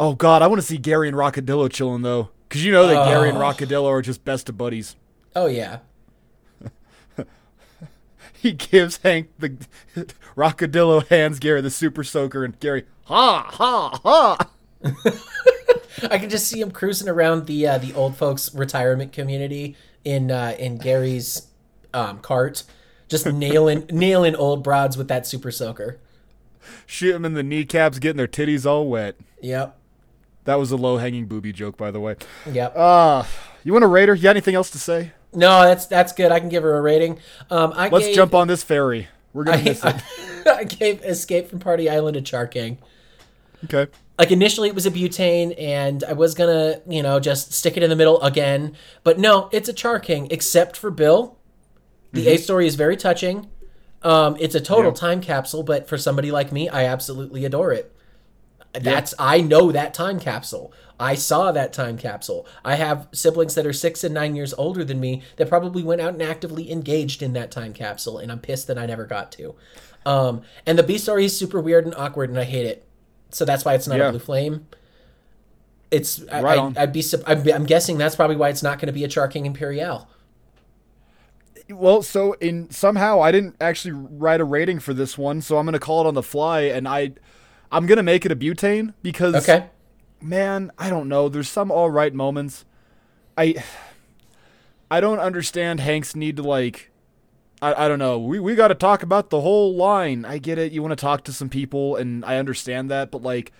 oh 0.00 0.14
god, 0.14 0.42
I 0.42 0.46
want 0.46 0.60
to 0.60 0.66
see 0.66 0.78
Gary 0.78 1.08
and 1.08 1.16
Rockadillo 1.16 1.70
chilling 1.70 2.02
though, 2.02 2.30
because 2.48 2.64
you 2.64 2.72
know 2.72 2.86
that 2.86 3.06
Gary 3.06 3.28
and 3.28 3.38
Oh. 3.38 3.42
Rockadillo 3.42 3.86
are 3.86 4.02
just 4.02 4.24
best 4.24 4.48
of 4.48 4.58
buddies. 4.58 4.96
Oh 5.34 5.46
yeah. 5.46 5.78
He 8.34 8.52
gives 8.52 8.96
Hank 8.98 9.28
the 9.38 9.50
Rockadillo 10.36 11.06
hands 11.06 11.38
Gary 11.38 11.60
the 11.60 11.70
super 11.70 12.02
soaker, 12.02 12.44
and 12.44 12.58
Gary 12.58 12.84
ha 13.04 13.48
ha 13.52 14.00
ha. 14.02 14.48
I 16.10 16.18
can 16.18 16.28
just 16.28 16.48
see 16.48 16.60
him 16.60 16.72
cruising 16.72 17.08
around 17.08 17.46
the 17.46 17.68
uh, 17.68 17.78
the 17.78 17.94
old 17.94 18.16
folks 18.16 18.52
retirement 18.52 19.12
community 19.12 19.76
in 20.04 20.32
uh, 20.32 20.56
in 20.58 20.78
Gary's 20.78 21.46
um, 21.94 22.18
cart, 22.18 22.64
just 23.12 23.26
nailing 23.26 23.86
nailing 23.90 24.34
old 24.34 24.64
broads 24.64 24.96
with 24.96 25.06
that 25.06 25.26
super 25.26 25.52
soaker. 25.52 26.00
Shoot 26.86 27.12
them 27.12 27.24
in 27.24 27.34
the 27.34 27.42
kneecaps, 27.44 28.00
getting 28.00 28.16
their 28.16 28.26
titties 28.26 28.66
all 28.66 28.88
wet. 28.88 29.14
Yep. 29.40 29.78
That 30.44 30.56
was 30.56 30.72
a 30.72 30.76
low 30.76 30.96
hanging 30.96 31.26
booby 31.26 31.52
joke, 31.52 31.76
by 31.76 31.90
the 31.92 32.00
way. 32.00 32.16
Yep. 32.50 32.74
Uh, 32.76 33.24
you 33.62 33.72
want 33.72 33.84
a 33.84 33.88
raider? 33.88 34.14
You 34.14 34.22
got 34.22 34.30
anything 34.30 34.56
else 34.56 34.70
to 34.70 34.78
say? 34.78 35.12
no, 35.32 35.62
that's 35.62 35.86
that's 35.86 36.12
good. 36.12 36.32
I 36.32 36.40
can 36.40 36.48
give 36.48 36.62
her 36.64 36.76
a 36.76 36.80
rating. 36.82 37.18
Um, 37.50 37.72
I 37.76 37.88
Let's 37.88 38.06
gave, 38.06 38.16
jump 38.16 38.34
on 38.34 38.48
this 38.48 38.62
ferry. 38.64 39.08
We're 39.32 39.44
gonna 39.44 39.58
I, 39.58 39.62
miss 39.62 39.84
it. 39.84 39.96
I 40.46 40.64
gave 40.64 41.02
Escape 41.04 41.48
from 41.48 41.58
Party 41.60 41.88
Island 41.88 42.16
a 42.16 42.20
char 42.22 42.46
king. 42.46 42.78
Okay. 43.64 43.86
like 44.18 44.32
initially 44.32 44.68
it 44.68 44.74
was 44.74 44.86
a 44.86 44.90
butane 44.90 45.54
and 45.56 46.02
i 46.02 46.12
was 46.12 46.34
gonna 46.34 46.80
you 46.88 47.00
know 47.00 47.20
just 47.20 47.52
stick 47.52 47.76
it 47.76 47.82
in 47.84 47.90
the 47.90 47.94
middle 47.94 48.20
again 48.22 48.74
but 49.04 49.20
no 49.20 49.48
it's 49.52 49.68
a 49.68 49.72
char 49.72 50.00
king 50.00 50.26
except 50.32 50.76
for 50.76 50.90
bill 50.90 51.38
the 52.12 52.28
a 52.28 52.36
story 52.36 52.66
is 52.66 52.74
very 52.74 52.96
touching. 52.96 53.48
Um, 54.02 54.36
it's 54.40 54.54
a 54.54 54.60
total 54.60 54.90
Yeah. 54.90 54.96
time 54.96 55.20
capsule 55.20 55.62
but 55.62 55.88
for 55.88 55.96
somebody 55.96 56.30
like 56.32 56.50
me 56.50 56.68
i 56.68 56.84
absolutely 56.84 57.44
adore 57.44 57.72
it. 57.72 57.94
That's 58.72 59.12
i 59.18 59.40
know 59.40 59.70
that 59.72 59.94
time 59.94 60.18
capsule. 60.18 60.72
I 60.98 61.14
saw 61.14 61.50
that 61.52 61.72
time 61.72 61.98
capsule. 61.98 62.46
I 62.64 62.76
have 62.76 63.08
siblings 63.12 63.54
that 63.56 63.66
are 63.66 63.72
six 63.72 64.02
and 64.04 64.14
nine 64.14 64.36
years 64.36 64.54
older 64.54 64.84
than 64.84 65.00
me 65.00 65.22
that 65.36 65.48
probably 65.48 65.82
went 65.82 66.00
out 66.00 66.12
and 66.14 66.22
actively 66.22 66.70
engaged 66.70 67.22
in 67.22 67.32
that 67.34 67.50
time 67.50 67.72
capsule 67.74 68.18
and 68.18 68.30
i'm 68.32 68.38
pissed 68.40 68.66
that 68.68 68.78
i 68.78 68.86
never 68.86 69.04
got 69.06 69.30
to. 69.32 69.54
Um, 70.04 70.42
and 70.66 70.78
the 70.78 70.82
b 70.82 70.98
story 70.98 71.24
is 71.26 71.36
super 71.36 71.60
weird 71.60 71.84
and 71.84 71.94
awkward 71.94 72.28
and 72.30 72.38
i 72.38 72.44
hate 72.44 72.66
it. 72.66 72.84
So 73.30 73.44
that's 73.44 73.64
why 73.64 73.74
it's 73.74 73.86
not 73.86 73.98
Yeah. 73.98 74.08
a 74.08 74.10
blue 74.10 74.18
flame. 74.20 74.66
It's 75.90 76.22
I, 76.30 76.40
Right 76.42 76.58
I, 76.58 76.62
on. 76.62 76.76
I'd 76.78 76.92
be 76.92 77.04
I'm, 77.26 77.48
I'm 77.52 77.66
guessing 77.66 77.98
that's 77.98 78.16
probably 78.16 78.36
why 78.36 78.48
it's 78.48 78.62
not 78.62 78.78
going 78.78 78.86
to 78.88 78.92
be 78.92 79.04
a 79.04 79.08
char 79.08 79.28
king 79.28 79.46
imperial 79.46 80.08
Well, 81.72 82.02
so 82.02 82.34
in 82.34 82.70
somehow 82.70 83.20
I 83.20 83.32
didn't 83.32 83.56
actually 83.60 83.92
write 83.92 84.40
a 84.40 84.44
rating 84.44 84.80
for 84.80 84.94
this 84.94 85.16
one, 85.16 85.40
so 85.40 85.58
I'm 85.58 85.64
gonna 85.64 85.78
call 85.78 86.04
it 86.04 86.08
on 86.08 86.14
the 86.14 86.22
fly, 86.22 86.62
and 86.62 86.88
I, 86.88 87.12
I'm 87.70 87.86
gonna 87.86 88.02
make 88.02 88.24
it 88.24 88.32
a 88.32 88.36
butane 88.36 88.94
because 89.02 89.34
okay 89.34 89.68
man, 90.22 90.70
I 90.78 90.88
don't 90.88 91.08
know. 91.08 91.28
There's 91.28 91.48
some 91.48 91.70
all 91.70 91.90
right 91.90 92.14
moments. 92.14 92.64
I 93.36 93.62
I 94.90 95.00
don't 95.00 95.18
understand 95.18 95.80
Hank's 95.80 96.14
need 96.14 96.36
to 96.36 96.42
like 96.42 96.90
I, 97.60 97.84
I 97.84 97.88
don't 97.88 97.98
know. 97.98 98.18
We 98.18 98.38
we 98.40 98.54
got 98.54 98.68
to 98.68 98.74
talk 98.74 99.02
about 99.02 99.30
the 99.30 99.40
whole 99.40 99.74
line. 99.74 100.24
I 100.24 100.38
get 100.38 100.58
it. 100.58 100.72
You 100.72 100.82
want 100.82 100.92
to 100.92 100.96
talk 100.96 101.24
to 101.24 101.32
some 101.32 101.48
people 101.48 101.96
and 101.96 102.24
I 102.24 102.38
understand 102.38 102.90
that, 102.90 103.10
but 103.10 103.22
like 103.22 103.52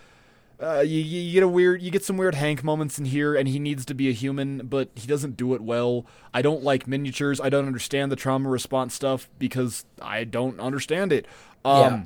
uh, 0.63 0.81
you, 0.81 1.01
you 1.01 1.21
you 1.23 1.33
get 1.33 1.43
a 1.43 1.49
weird 1.49 1.83
you 1.83 1.91
get 1.91 2.05
some 2.05 2.17
weird 2.17 2.35
Hank 2.37 2.63
moments 2.63 2.99
in 2.99 3.05
here 3.07 3.35
and 3.35 3.49
he 3.49 3.59
needs 3.59 3.85
to 3.87 3.95
be 3.95 4.09
a 4.09 4.13
human, 4.13 4.67
but 4.67 4.89
he 4.95 5.07
doesn't 5.07 5.37
do 5.37 5.55
it 5.55 5.61
well. 5.61 6.07
I 6.33 6.41
don't 6.43 6.63
like 6.63 6.87
miniatures. 6.87 7.41
I 7.41 7.49
don't 7.49 7.67
understand 7.67 8.13
the 8.13 8.17
trauma 8.17 8.49
response 8.49 8.95
stuff 8.95 9.29
because 9.39 9.85
I 10.01 10.25
don't 10.25 10.61
understand 10.61 11.13
it. 11.13 11.27
Um 11.65 11.81
Yeah. 11.81 12.03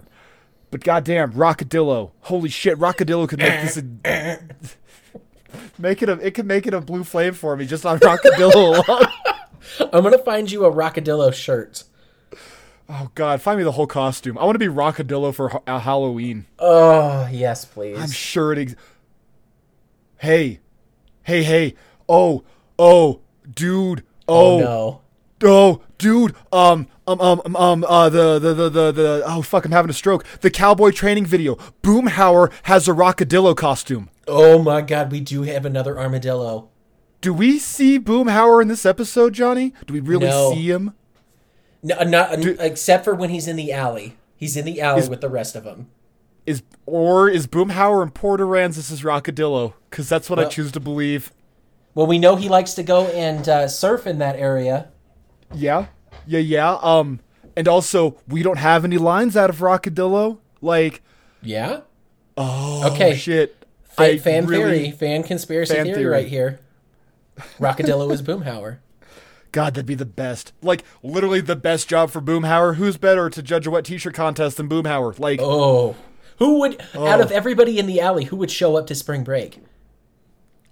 but 0.71 0.83
goddamn, 0.85 1.33
Rockadillo. 1.33 2.13
Holy 2.23 2.49
shit, 2.49 2.79
Rockadillo 2.79 3.29
could 3.29 3.39
make 3.41 3.61
this 3.63 3.77
a 3.77 4.39
Make 5.79 6.03
it 6.03 6.09
a 6.09 6.13
it 6.15 6.33
could 6.35 6.47
make 6.47 6.67
it 6.67 6.75
a 6.75 6.81
blue 6.81 7.05
flame 7.05 7.35
for 7.35 7.57
me 7.57 7.67
just 7.67 7.85
on 7.87 7.99
Rockadillo 7.99 8.87
alone. 8.89 9.07
i'm 9.93 10.03
going 10.03 10.13
to 10.13 10.19
find 10.23 10.49
you 10.51 10.65
a 10.65 10.73
rockadillo 10.73 11.35
shirt 11.35 11.83
Oh 12.89 13.11
god, 13.15 13.43
find 13.43 13.59
me 13.59 13.65
the 13.65 13.73
whole 13.73 13.87
costume. 13.89 14.39
I 14.39 14.45
want 14.45 14.55
to 14.55 14.59
be 14.61 14.67
Rockadillo 14.73 15.35
for 15.35 15.49
ha- 15.49 15.63
uh, 15.67 15.79
Halloween. 15.81 16.47
oh 16.59 17.29
yes 17.31 17.65
please 17.65 17.99
I'm 17.99 18.11
sure 18.11 18.53
it 18.53 18.59
ex- 18.59 18.75
Hey. 20.19 20.61
Hey, 21.25 21.43
hey. 21.43 21.75
Oh. 22.09 22.45
Oh, 22.79 23.21
dude. 23.53 24.03
oh 24.29 24.57
Oh. 24.57 24.61
no 24.61 25.01
Oh, 25.45 25.83
dude. 25.99 26.35
Um 26.53 26.87
um 27.07 27.21
um 27.21 27.43
um, 27.45 27.57
um 27.57 27.85
uh 27.87 28.09
the, 28.09 28.39
the 28.39 28.55
the 28.55 28.69
the 28.71 28.93
the 28.93 29.23
oh 29.27 29.43
fuck, 29.43 29.65
I'm 29.67 29.73
having 29.73 29.91
a 29.91 29.95
stroke. 29.95 30.25
The 30.41 30.51
cowboy 30.51 30.93
training 30.93 31.27
video. 31.27 31.57
Boomhauer 31.83 32.51
has 32.65 32.89
a 32.89 32.93
Rockadillo 32.93 33.55
costume. 33.57 34.09
oh 34.29 34.63
my 34.63 34.81
god 34.81 35.11
we 35.13 35.21
do 35.21 35.43
have 35.43 35.65
another 35.67 35.99
armadillo 35.99 36.69
Do 37.21 37.35
we 37.35 37.59
see 37.59 37.99
Boomhauer 38.01 38.63
in 38.63 38.69
this 38.69 38.87
episode, 38.87 39.35
Jonny? 39.35 39.73
Do 39.87 39.93
we 39.95 40.01
really 40.01 40.29
No. 40.29 40.53
see 40.53 40.71
him? 40.71 40.95
No 41.87 42.03
not 42.03 42.45
except 42.61 43.05
for 43.05 43.15
when 43.15 43.31
he's 43.31 43.47
in 43.49 43.57
the 43.57 43.73
alley 43.73 44.17
he's 44.37 44.57
in 44.57 44.65
the 44.65 44.81
alley 44.81 45.09
with 45.09 45.21
the 45.21 45.29
rest 45.29 45.55
of 45.57 45.65
them 45.65 45.89
Is 46.47 46.63
or 46.87 47.29
is 47.29 47.47
Boomhauer 47.47 48.03
and 48.03 48.13
Port 48.15 48.41
Aransas 48.41 48.91
is 48.93 49.03
Rockadillo? 49.03 49.75
Because 49.91 50.09
that's 50.09 50.29
what 50.31 50.39
I 50.39 50.45
choose 50.45 50.71
to 50.73 50.81
believe. 50.81 51.33
well 51.95 52.07
we 52.07 52.19
know 52.19 52.37
he 52.37 52.49
likes 52.49 52.75
to 52.75 52.83
go 52.83 53.07
and 53.09 53.49
uh, 53.49 53.69
surf 53.69 54.07
in 54.07 54.19
that 54.19 54.37
area 54.37 54.89
Yeah, 55.55 55.87
yeah, 56.27 56.41
yeah. 56.41 56.79
Um, 56.83 57.21
and 57.57 57.67
also 57.69 58.17
we 58.29 58.43
don't 58.43 58.59
have 58.59 58.85
any 58.85 58.99
lines 58.99 59.37
out 59.37 59.49
of 59.51 59.59
Rockadillo. 59.59 60.39
Like, 60.61 61.03
yeah 61.43 61.81
oh 62.37 62.91
Okay. 62.93 63.15
shit. 63.17 63.65
Fa- 63.85 64.03
I 64.15 64.19
fan 64.19 64.47
really- 64.47 64.83
theory, 64.83 64.91
fan 64.93 65.23
conspiracy 65.23 65.75
Fan 65.75 65.85
theory, 65.87 65.97
theory. 65.99 66.13
right 66.13 66.29
here. 66.29 66.61
Rockadillo 67.59 68.13
is 68.13 68.23
Boomhauer. 68.23 68.79
God, 69.53 69.75
that'd 69.75 69.87
be 69.87 69.95
the 69.95 70.05
best. 70.05 70.53
Like, 70.63 70.85
literally 71.03 71.41
the 71.41 71.57
best 71.57 71.89
job 71.89 72.11
for 72.11 72.21
Boomhauer. 72.21 72.77
Who's 72.77 72.97
better 72.99 73.31
to 73.31 73.43
judge 73.43 73.67
a 73.67 73.71
wet 73.71 73.85
T-shirt 73.87 74.15
contest 74.15 74.57
than 74.59 74.69
Boomhauer? 74.69 75.19
Like, 75.19 75.41
Oh, 75.43 75.97
who 76.39 76.59
would 76.61 76.81
out 76.95 77.21
Oh. 77.21 77.23
of 77.23 77.31
everybody 77.33 77.79
in 77.79 77.87
the 77.87 78.01
alley? 78.01 78.25
Who 78.25 78.37
would 78.37 78.51
show 78.51 78.77
up 78.77 78.87
to 78.89 78.95
spring 78.95 79.25
break? 79.25 79.61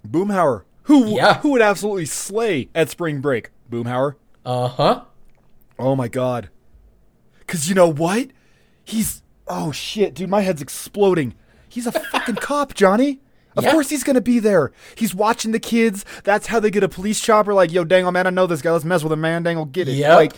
Boomhauer. 0.07 0.63
Who? 0.83 1.15
Yeah. 1.15 1.39
Who 1.39 1.51
would 1.51 1.61
absolutely 1.61 2.05
slay 2.05 2.69
at 2.75 2.89
spring 2.89 3.21
break? 3.21 3.49
Boomhauer. 3.71 4.15
Uh 4.45 4.67
huh. 4.67 5.01
Oh 5.79 5.95
my 5.95 6.07
god. 6.07 6.49
Cause 7.47 7.67
you 7.67 7.75
know 7.75 7.91
what? 7.91 8.27
He's 8.83 9.23
oh 9.47 9.71
shit, 9.71 10.13
dude, 10.13 10.29
my 10.29 10.41
head's 10.41 10.61
exploding. 10.61 11.33
He's 11.67 11.87
a 11.87 11.91
fucking 11.91 12.35
cop, 12.41 12.73
Jonny. 12.75 13.19
Of 13.55 13.63
Yeah. 13.63 13.71
course 13.71 13.89
he's 13.89 14.03
gonna 14.03 14.21
be 14.21 14.39
there. 14.39 14.71
He's 14.95 15.15
watching 15.15 15.51
the 15.51 15.59
kids. 15.59 16.03
That's 16.23 16.47
how 16.47 16.59
they 16.59 16.69
get 16.71 16.83
a 16.83 16.89
police 16.89 17.19
chopper. 17.21 17.53
Like, 17.53 17.71
yo, 17.71 17.83
dangle 17.83 18.11
man, 18.11 18.27
I 18.27 18.29
know 18.29 18.47
this 18.47 18.61
guy. 18.61 18.71
Let's 18.71 18.85
mess 18.85 19.03
with 19.03 19.11
him, 19.13 19.21
man. 19.21 19.43
Dangle, 19.43 19.65
get 19.65 19.87
it. 19.87 19.93
Yep. 19.93 20.15
Like, 20.15 20.33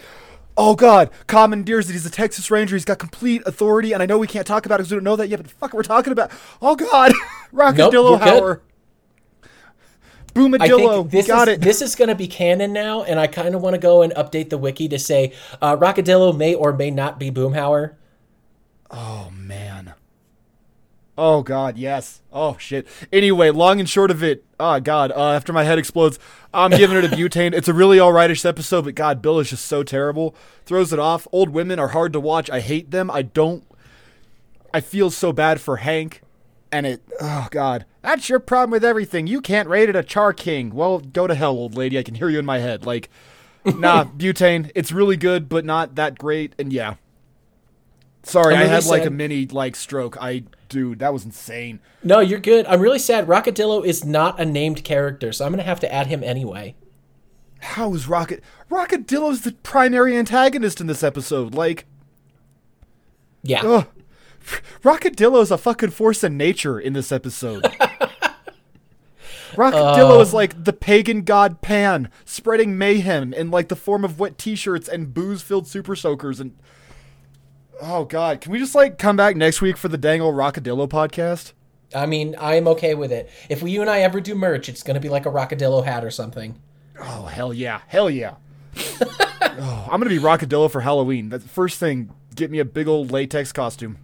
oh 0.55 0.75
god, 0.75 1.09
commandeers 1.27 1.87
that 1.87 1.93
he's 1.93 2.05
a 2.05 2.11
Texas 2.11 2.49
Ranger. 2.51 2.75
He's 2.75 2.85
got 2.85 2.99
complete 2.99 3.41
authority, 3.45 3.93
and 3.93 4.03
I 4.03 4.05
know 4.05 4.17
we 4.17 4.27
can't 4.27 4.45
talk 4.45 4.65
about 4.65 4.75
it 4.75 4.83
because 4.83 4.91
we 4.91 4.95
don't 4.97 5.03
know 5.03 5.15
that 5.15 5.29
yet. 5.29 5.41
But 5.41 5.51
fuck, 5.51 5.73
we're 5.73 5.83
talking 5.83 6.13
about. 6.13 6.31
Oh 6.61 6.75
god, 6.75 7.11
Rockadillo 7.53 7.91
you're. 7.93 8.19
Hauer. 8.19 8.59
Boomadillo, 10.33 11.09
this 11.09 11.25
got 11.25 11.47
is 11.47 11.55
it. 11.55 11.61
this 11.61 11.81
is 11.81 11.95
going 11.95 12.09
to 12.09 12.15
be 12.15 12.27
canon 12.27 12.71
now, 12.71 13.01
and 13.01 13.19
I 13.19 13.25
kind 13.25 13.55
of 13.55 13.61
want 13.61 13.73
to 13.73 13.79
go 13.79 14.03
and 14.03 14.13
update 14.13 14.49
the 14.51 14.57
wiki 14.59 14.87
to 14.89 14.99
say 14.99 15.33
uh, 15.63 15.75
Rockadillo 15.75 16.35
may 16.37 16.53
or 16.53 16.73
may 16.73 16.91
not 16.91 17.17
be 17.19 17.31
Boomhauer. 17.31 17.93
Oh 18.91 19.31
man. 19.33 19.93
Oh 21.17 21.41
god, 21.41 21.77
yes. 21.77 22.21
Oh 22.31 22.57
shit. 22.59 22.87
Anyway, 23.11 23.49
long 23.49 23.79
and 23.79 23.89
short 23.89 24.11
of 24.11 24.21
it, 24.21 24.45
oh 24.59 24.79
god, 24.79 25.11
uh, 25.11 25.31
after 25.31 25.51
my 25.51 25.63
head 25.63 25.79
explodes, 25.79 26.19
I'm 26.53 26.71
giving 26.71 26.97
it 26.97 27.05
a 27.05 27.09
butane. 27.09 27.53
It's 27.53 27.67
a 27.67 27.73
really 27.73 27.97
alrightish 27.97 28.45
episode, 28.45 28.85
but 28.85 28.95
god, 28.95 29.21
Bill 29.21 29.39
is 29.39 29.49
just 29.49 29.65
so 29.65 29.81
terrible. 29.81 30.35
Throws 30.65 30.93
it 30.93 30.99
off. 30.99 31.27
Old 31.31 31.49
women 31.49 31.79
are 31.79 31.89
hard 31.89 32.13
to 32.13 32.19
watch. 32.19 32.49
I 32.49 32.59
hate 32.59 32.91
them. 32.91 33.09
I 33.09 33.23
don't 33.23 33.63
I 34.73 34.81
feel 34.81 35.09
so 35.09 35.33
bad 35.33 35.59
for 35.59 35.77
Hank. 35.77 36.21
And 36.71 36.85
it 36.85 37.01
oh 37.19 37.47
god. 37.49 37.85
That's 38.01 38.29
your 38.29 38.39
problem 38.39 38.71
with 38.71 38.85
everything. 38.85 39.25
You 39.25 39.41
can't 39.41 39.69
rate 39.69 39.89
it 39.89 39.95
a 39.95 40.03
char 40.03 40.33
king. 40.33 40.73
Well, 40.73 40.99
go 40.99 41.25
to 41.25 41.33
hell, 41.33 41.53
old 41.53 41.75
lady. 41.75 41.97
I 41.97 42.03
can 42.03 42.15
hear 42.15 42.29
you 42.29 42.37
in 42.37 42.45
my 42.45 42.59
head. 42.59 42.85
Like 42.85 43.09
nah, 43.65 44.03
butane. 44.17 44.71
It's 44.75 44.91
really 44.91 45.17
good, 45.17 45.49
but 45.49 45.65
not 45.65 45.95
that 45.95 46.19
great. 46.19 46.53
And 46.59 46.71
yeah, 46.71 46.95
Sorry, 48.27 48.53
I'm 48.53 48.59
I 48.59 48.63
really 48.63 48.75
had 48.75 48.85
like 48.85 49.05
a 49.05 49.09
mini 49.09 49.45
like 49.47 49.75
stroke. 49.75 50.17
I 50.19 50.43
dude, 50.67 50.99
that 50.99 51.13
was 51.13 51.23
insane. 51.23 51.79
No, 52.03 52.19
you're 52.19 52.39
good. 52.39 52.65
I'm 52.65 52.81
really 52.81 52.99
sad. 52.99 53.25
Rockadillo 53.25 53.85
is 53.85 54.03
not 54.03 54.39
a 54.39 54.45
named 54.45 54.83
character, 54.83 55.31
so 55.31 55.45
I'm 55.45 55.51
going 55.51 55.63
to 55.63 55.63
have 55.63 55.79
to 55.81 55.93
add 55.93 56.07
him 56.07 56.23
anyway. 56.23 56.75
How 57.59 57.93
is 57.93 58.07
Rocket 58.07 58.43
Rockadillo's 58.69 59.41
the 59.41 59.53
primary 59.53 60.17
antagonist 60.17 60.81
in 60.81 60.87
this 60.87 61.03
episode? 61.03 61.55
Like, 61.55 61.85
Yeah. 63.43 63.61
ugh. 63.63 63.87
Rockadillo's 64.83 65.51
a 65.51 65.57
fucking 65.57 65.91
force 65.91 66.23
of 66.23 66.31
nature 66.31 66.79
in 66.79 66.93
this 66.93 67.11
episode. 67.11 67.63
Rockadillo 69.53 70.17
oh. 70.17 70.21
is 70.21 70.33
like 70.33 70.65
the 70.65 70.73
pagan 70.73 71.21
god 71.23 71.61
Pan, 71.61 72.09
spreading 72.25 72.77
mayhem 72.77 73.33
in 73.33 73.49
like 73.51 73.69
the 73.69 73.75
form 73.75 74.03
of 74.03 74.19
wet 74.19 74.37
t-shirts 74.37 74.87
and 74.87 75.13
booze-filled 75.13 75.67
super 75.67 75.95
soakers 75.95 76.39
and 76.39 76.55
Oh 77.81 78.05
god, 78.05 78.41
can 78.41 78.51
we 78.51 78.59
just 78.59 78.75
like 78.75 78.97
come 78.97 79.15
back 79.15 79.35
next 79.35 79.61
week 79.61 79.77
for 79.77 79.87
the 79.87 79.97
Dangle 79.97 80.33
Rockadillo 80.33 80.87
podcast? 80.89 81.53
I 81.95 82.05
mean, 82.05 82.35
I'm 82.39 82.67
okay 82.69 82.95
with 82.95 83.11
it. 83.11 83.29
If 83.49 83.61
we, 83.61 83.71
you 83.71 83.81
and 83.81 83.89
I 83.89 83.99
ever 83.99 84.19
do 84.19 84.35
merch, 84.35 84.67
it's 84.67 84.83
going 84.83 84.95
to 84.95 84.99
be 84.99 85.09
like 85.09 85.25
a 85.25 85.29
Rockadillo 85.29 85.85
hat 85.85 86.03
or 86.03 86.11
something. 86.11 86.59
Oh 86.99 87.25
hell 87.25 87.53
yeah, 87.53 87.81
hell 87.87 88.09
yeah! 88.09 88.35
oh, 89.01 89.87
I'm 89.91 89.99
gonna 89.99 90.09
be 90.09 90.19
Rockadillo 90.19 90.69
for 90.71 90.81
Halloween. 90.81 91.29
That's 91.29 91.43
the 91.43 91.49
first 91.49 91.79
thing. 91.79 92.11
Get 92.35 92.49
me 92.51 92.59
a 92.59 92.65
big 92.65 92.87
old 92.87 93.11
latex 93.11 93.51
costume. 93.51 93.97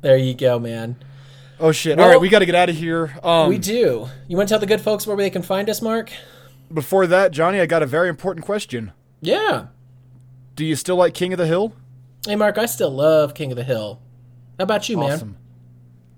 There 0.00 0.16
you 0.16 0.34
go, 0.34 0.58
man. 0.58 0.96
Oh 1.60 1.72
shit! 1.72 1.96
Well- 1.98 2.06
All 2.06 2.12
right, 2.12 2.20
we 2.20 2.28
got 2.28 2.38
to 2.38 2.46
get 2.46 2.54
out 2.54 2.70
of 2.70 2.76
here. 2.76 3.14
Um, 3.22 3.48
we 3.48 3.58
do. 3.58 4.08
You 4.28 4.36
want 4.36 4.48
to 4.48 4.52
tell 4.52 4.60
the 4.60 4.66
good 4.66 4.80
folks 4.80 5.06
where 5.06 5.16
they 5.16 5.30
can 5.30 5.42
find 5.42 5.68
us, 5.68 5.82
Mark? 5.82 6.10
before 6.72 7.06
that, 7.06 7.32
Jonny, 7.32 7.60
I 7.60 7.66
got 7.66 7.82
a 7.82 7.86
very 7.86 8.08
important 8.10 8.44
question. 8.44 8.92
Yeah. 9.22 9.68
Do 10.54 10.64
you 10.66 10.76
still 10.76 10.96
like 10.96 11.14
King 11.14 11.32
of 11.32 11.38
the 11.38 11.46
Hill? 11.46 11.72
Hey, 12.28 12.36
Mark, 12.36 12.58
I 12.58 12.66
still 12.66 12.90
love 12.90 13.32
King 13.32 13.52
of 13.52 13.56
the 13.56 13.64
Hill. 13.64 14.02
How 14.58 14.64
about 14.64 14.86
you, 14.86 14.98
man? 14.98 15.36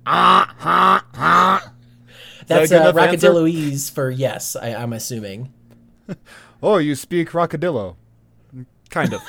Awesome. 0.05 1.07
That's 2.49 2.69
good 2.69 2.79
uh, 2.79 2.91
enough 2.91 2.97
answer? 2.97 3.29
Rockadilloese 3.29 3.93
for 3.93 4.11
yes, 4.11 4.57
I, 4.57 4.75
I'm 4.75 4.93
assuming. 4.93 5.55
Oh, 6.63 6.77
you 6.77 6.95
speak 6.95 7.31
Rockadillo. 7.31 7.97
Kind 8.91 9.15
of. 9.15 9.23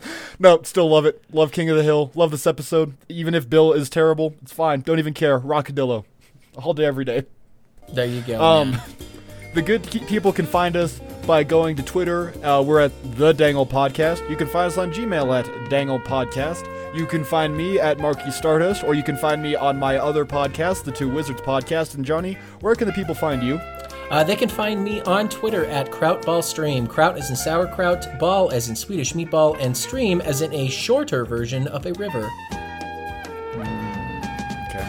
no, 0.40 0.60
still 0.62 0.88
love 0.88 1.06
it. 1.06 1.22
Love 1.30 1.52
King 1.52 1.70
of 1.70 1.76
the 1.76 1.84
Hill. 1.84 2.10
Love 2.16 2.32
this 2.32 2.48
episode. 2.48 2.96
Even 3.08 3.32
if 3.32 3.48
Bill 3.48 3.72
is 3.72 3.88
terrible, 3.88 4.34
it's 4.42 4.52
fine. 4.52 4.80
Don't 4.80 4.98
even 4.98 5.14
care. 5.14 5.38
Rockadillo. 5.38 6.04
All 6.56 6.74
day, 6.74 6.84
every 6.84 7.04
day. 7.04 7.26
There 7.92 8.06
you 8.06 8.22
go. 8.22 8.42
Um, 8.42 8.76
the 9.54 9.62
good 9.62 9.84
people 10.08 10.32
can 10.32 10.46
find 10.46 10.74
us 10.74 11.00
by 11.26 11.44
going 11.44 11.76
to 11.76 11.82
Twitter. 11.82 12.32
Uh, 12.44 12.62
we're 12.62 12.80
at 12.80 12.92
the 13.16 13.32
Dangle 13.32 13.66
Podcast. 13.66 14.28
You 14.28 14.36
can 14.36 14.46
find 14.48 14.66
us 14.66 14.78
on 14.78 14.92
Gmail 14.92 15.38
at 15.38 15.70
Dangle 15.70 16.00
Podcast. 16.00 16.66
You 16.94 17.06
can 17.06 17.24
find 17.24 17.56
me 17.56 17.78
at 17.78 17.98
Marky 17.98 18.30
Stardust, 18.30 18.82
or 18.84 18.94
you 18.94 19.02
can 19.02 19.16
find 19.16 19.42
me 19.42 19.54
on 19.54 19.78
my 19.78 19.96
other 19.96 20.24
podcast, 20.24 20.84
the 20.84 20.92
Two 20.92 21.08
Wizards 21.08 21.40
Podcast. 21.40 21.94
And 21.94 22.04
Jonny, 22.04 22.36
where 22.60 22.74
can 22.74 22.86
the 22.86 22.92
people 22.92 23.14
find 23.14 23.42
you? 23.42 23.60
Uh, 24.10 24.24
they 24.24 24.34
can 24.34 24.48
find 24.48 24.82
me 24.82 25.00
on 25.02 25.28
Twitter 25.28 25.64
at 25.66 25.90
Krautballstream. 25.90 26.88
Kraut 26.88 27.16
as 27.16 27.30
in 27.30 27.36
sauerkraut, 27.36 28.18
ball 28.18 28.50
as 28.50 28.68
in 28.68 28.74
Swedish 28.74 29.12
meatball, 29.12 29.56
and 29.60 29.76
stream 29.76 30.20
as 30.20 30.42
in 30.42 30.52
a 30.52 30.68
shorter 30.68 31.24
version 31.24 31.68
of 31.68 31.86
a 31.86 31.92
river. 31.92 32.28
Okay. 34.68 34.86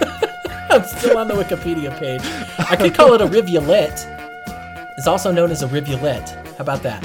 I'm 0.70 0.84
still 0.84 1.18
on 1.18 1.26
the 1.26 1.34
Wikipedia 1.34 1.98
page. 1.98 2.22
I 2.70 2.76
could 2.76 2.94
call 2.94 3.14
it 3.14 3.20
a 3.20 3.26
rivulet. 3.26 4.21
It's 5.02 5.08
also 5.08 5.32
known 5.32 5.50
as 5.50 5.62
a 5.64 5.66
rivulet. 5.66 6.28
How 6.28 6.58
about 6.60 6.84
that? 6.84 7.02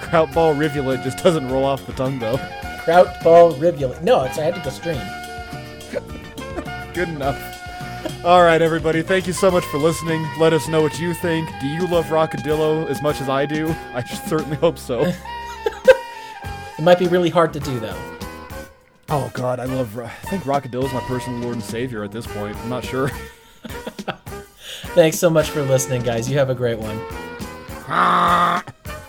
Krautball 0.00 0.56
rivulet 0.56 1.02
just 1.02 1.18
doesn't 1.24 1.48
roll 1.48 1.64
off 1.64 1.84
the 1.86 1.92
tongue 1.94 2.20
though. 2.20 2.36
Krautball 2.84 3.60
rivulet. 3.60 4.04
No, 4.04 4.22
it's 4.22 4.38
I 4.38 4.44
had 4.44 4.54
to 4.54 4.60
go 4.60 4.70
stream. 4.70 5.02
Good 6.94 7.08
enough. 7.08 7.36
All 8.24 8.44
right, 8.44 8.62
everybody. 8.62 9.02
Thank 9.02 9.26
you 9.26 9.32
so 9.32 9.50
much 9.50 9.64
for 9.64 9.78
listening. 9.78 10.24
Let 10.38 10.52
us 10.52 10.68
know 10.68 10.82
what 10.82 11.00
you 11.00 11.14
think. 11.14 11.50
Do 11.60 11.66
you 11.66 11.84
love 11.88 12.04
Rockadillo 12.06 12.86
as 12.86 13.02
much 13.02 13.20
as 13.20 13.28
I 13.28 13.44
do? 13.44 13.74
I 13.92 14.04
certainly 14.28 14.56
hope 14.58 14.78
so. 14.78 15.12
It 16.78 16.82
might 16.82 17.00
be 17.00 17.08
really 17.08 17.30
hard 17.30 17.52
to 17.54 17.60
do 17.60 17.80
though. 17.80 18.18
oh 19.08 19.32
God, 19.34 19.58
I 19.58 19.64
love. 19.64 19.98
I 19.98 20.10
think 20.26 20.44
Rockadillo 20.44 20.84
is 20.84 20.92
my 20.92 21.00
personal 21.00 21.40
Lord 21.40 21.56
and 21.56 21.64
Savior 21.64 22.04
at 22.04 22.12
this 22.12 22.28
point. 22.28 22.56
I'm 22.56 22.68
not 22.68 22.84
sure. 22.84 23.10
Thanks 24.94 25.18
so 25.18 25.28
much 25.28 25.50
for 25.50 25.62
listening, 25.62 26.02
guys. 26.02 26.30
You 26.30 26.38
have 26.38 26.50
a 26.50 26.54
great 26.54 26.78
one. 26.78 27.00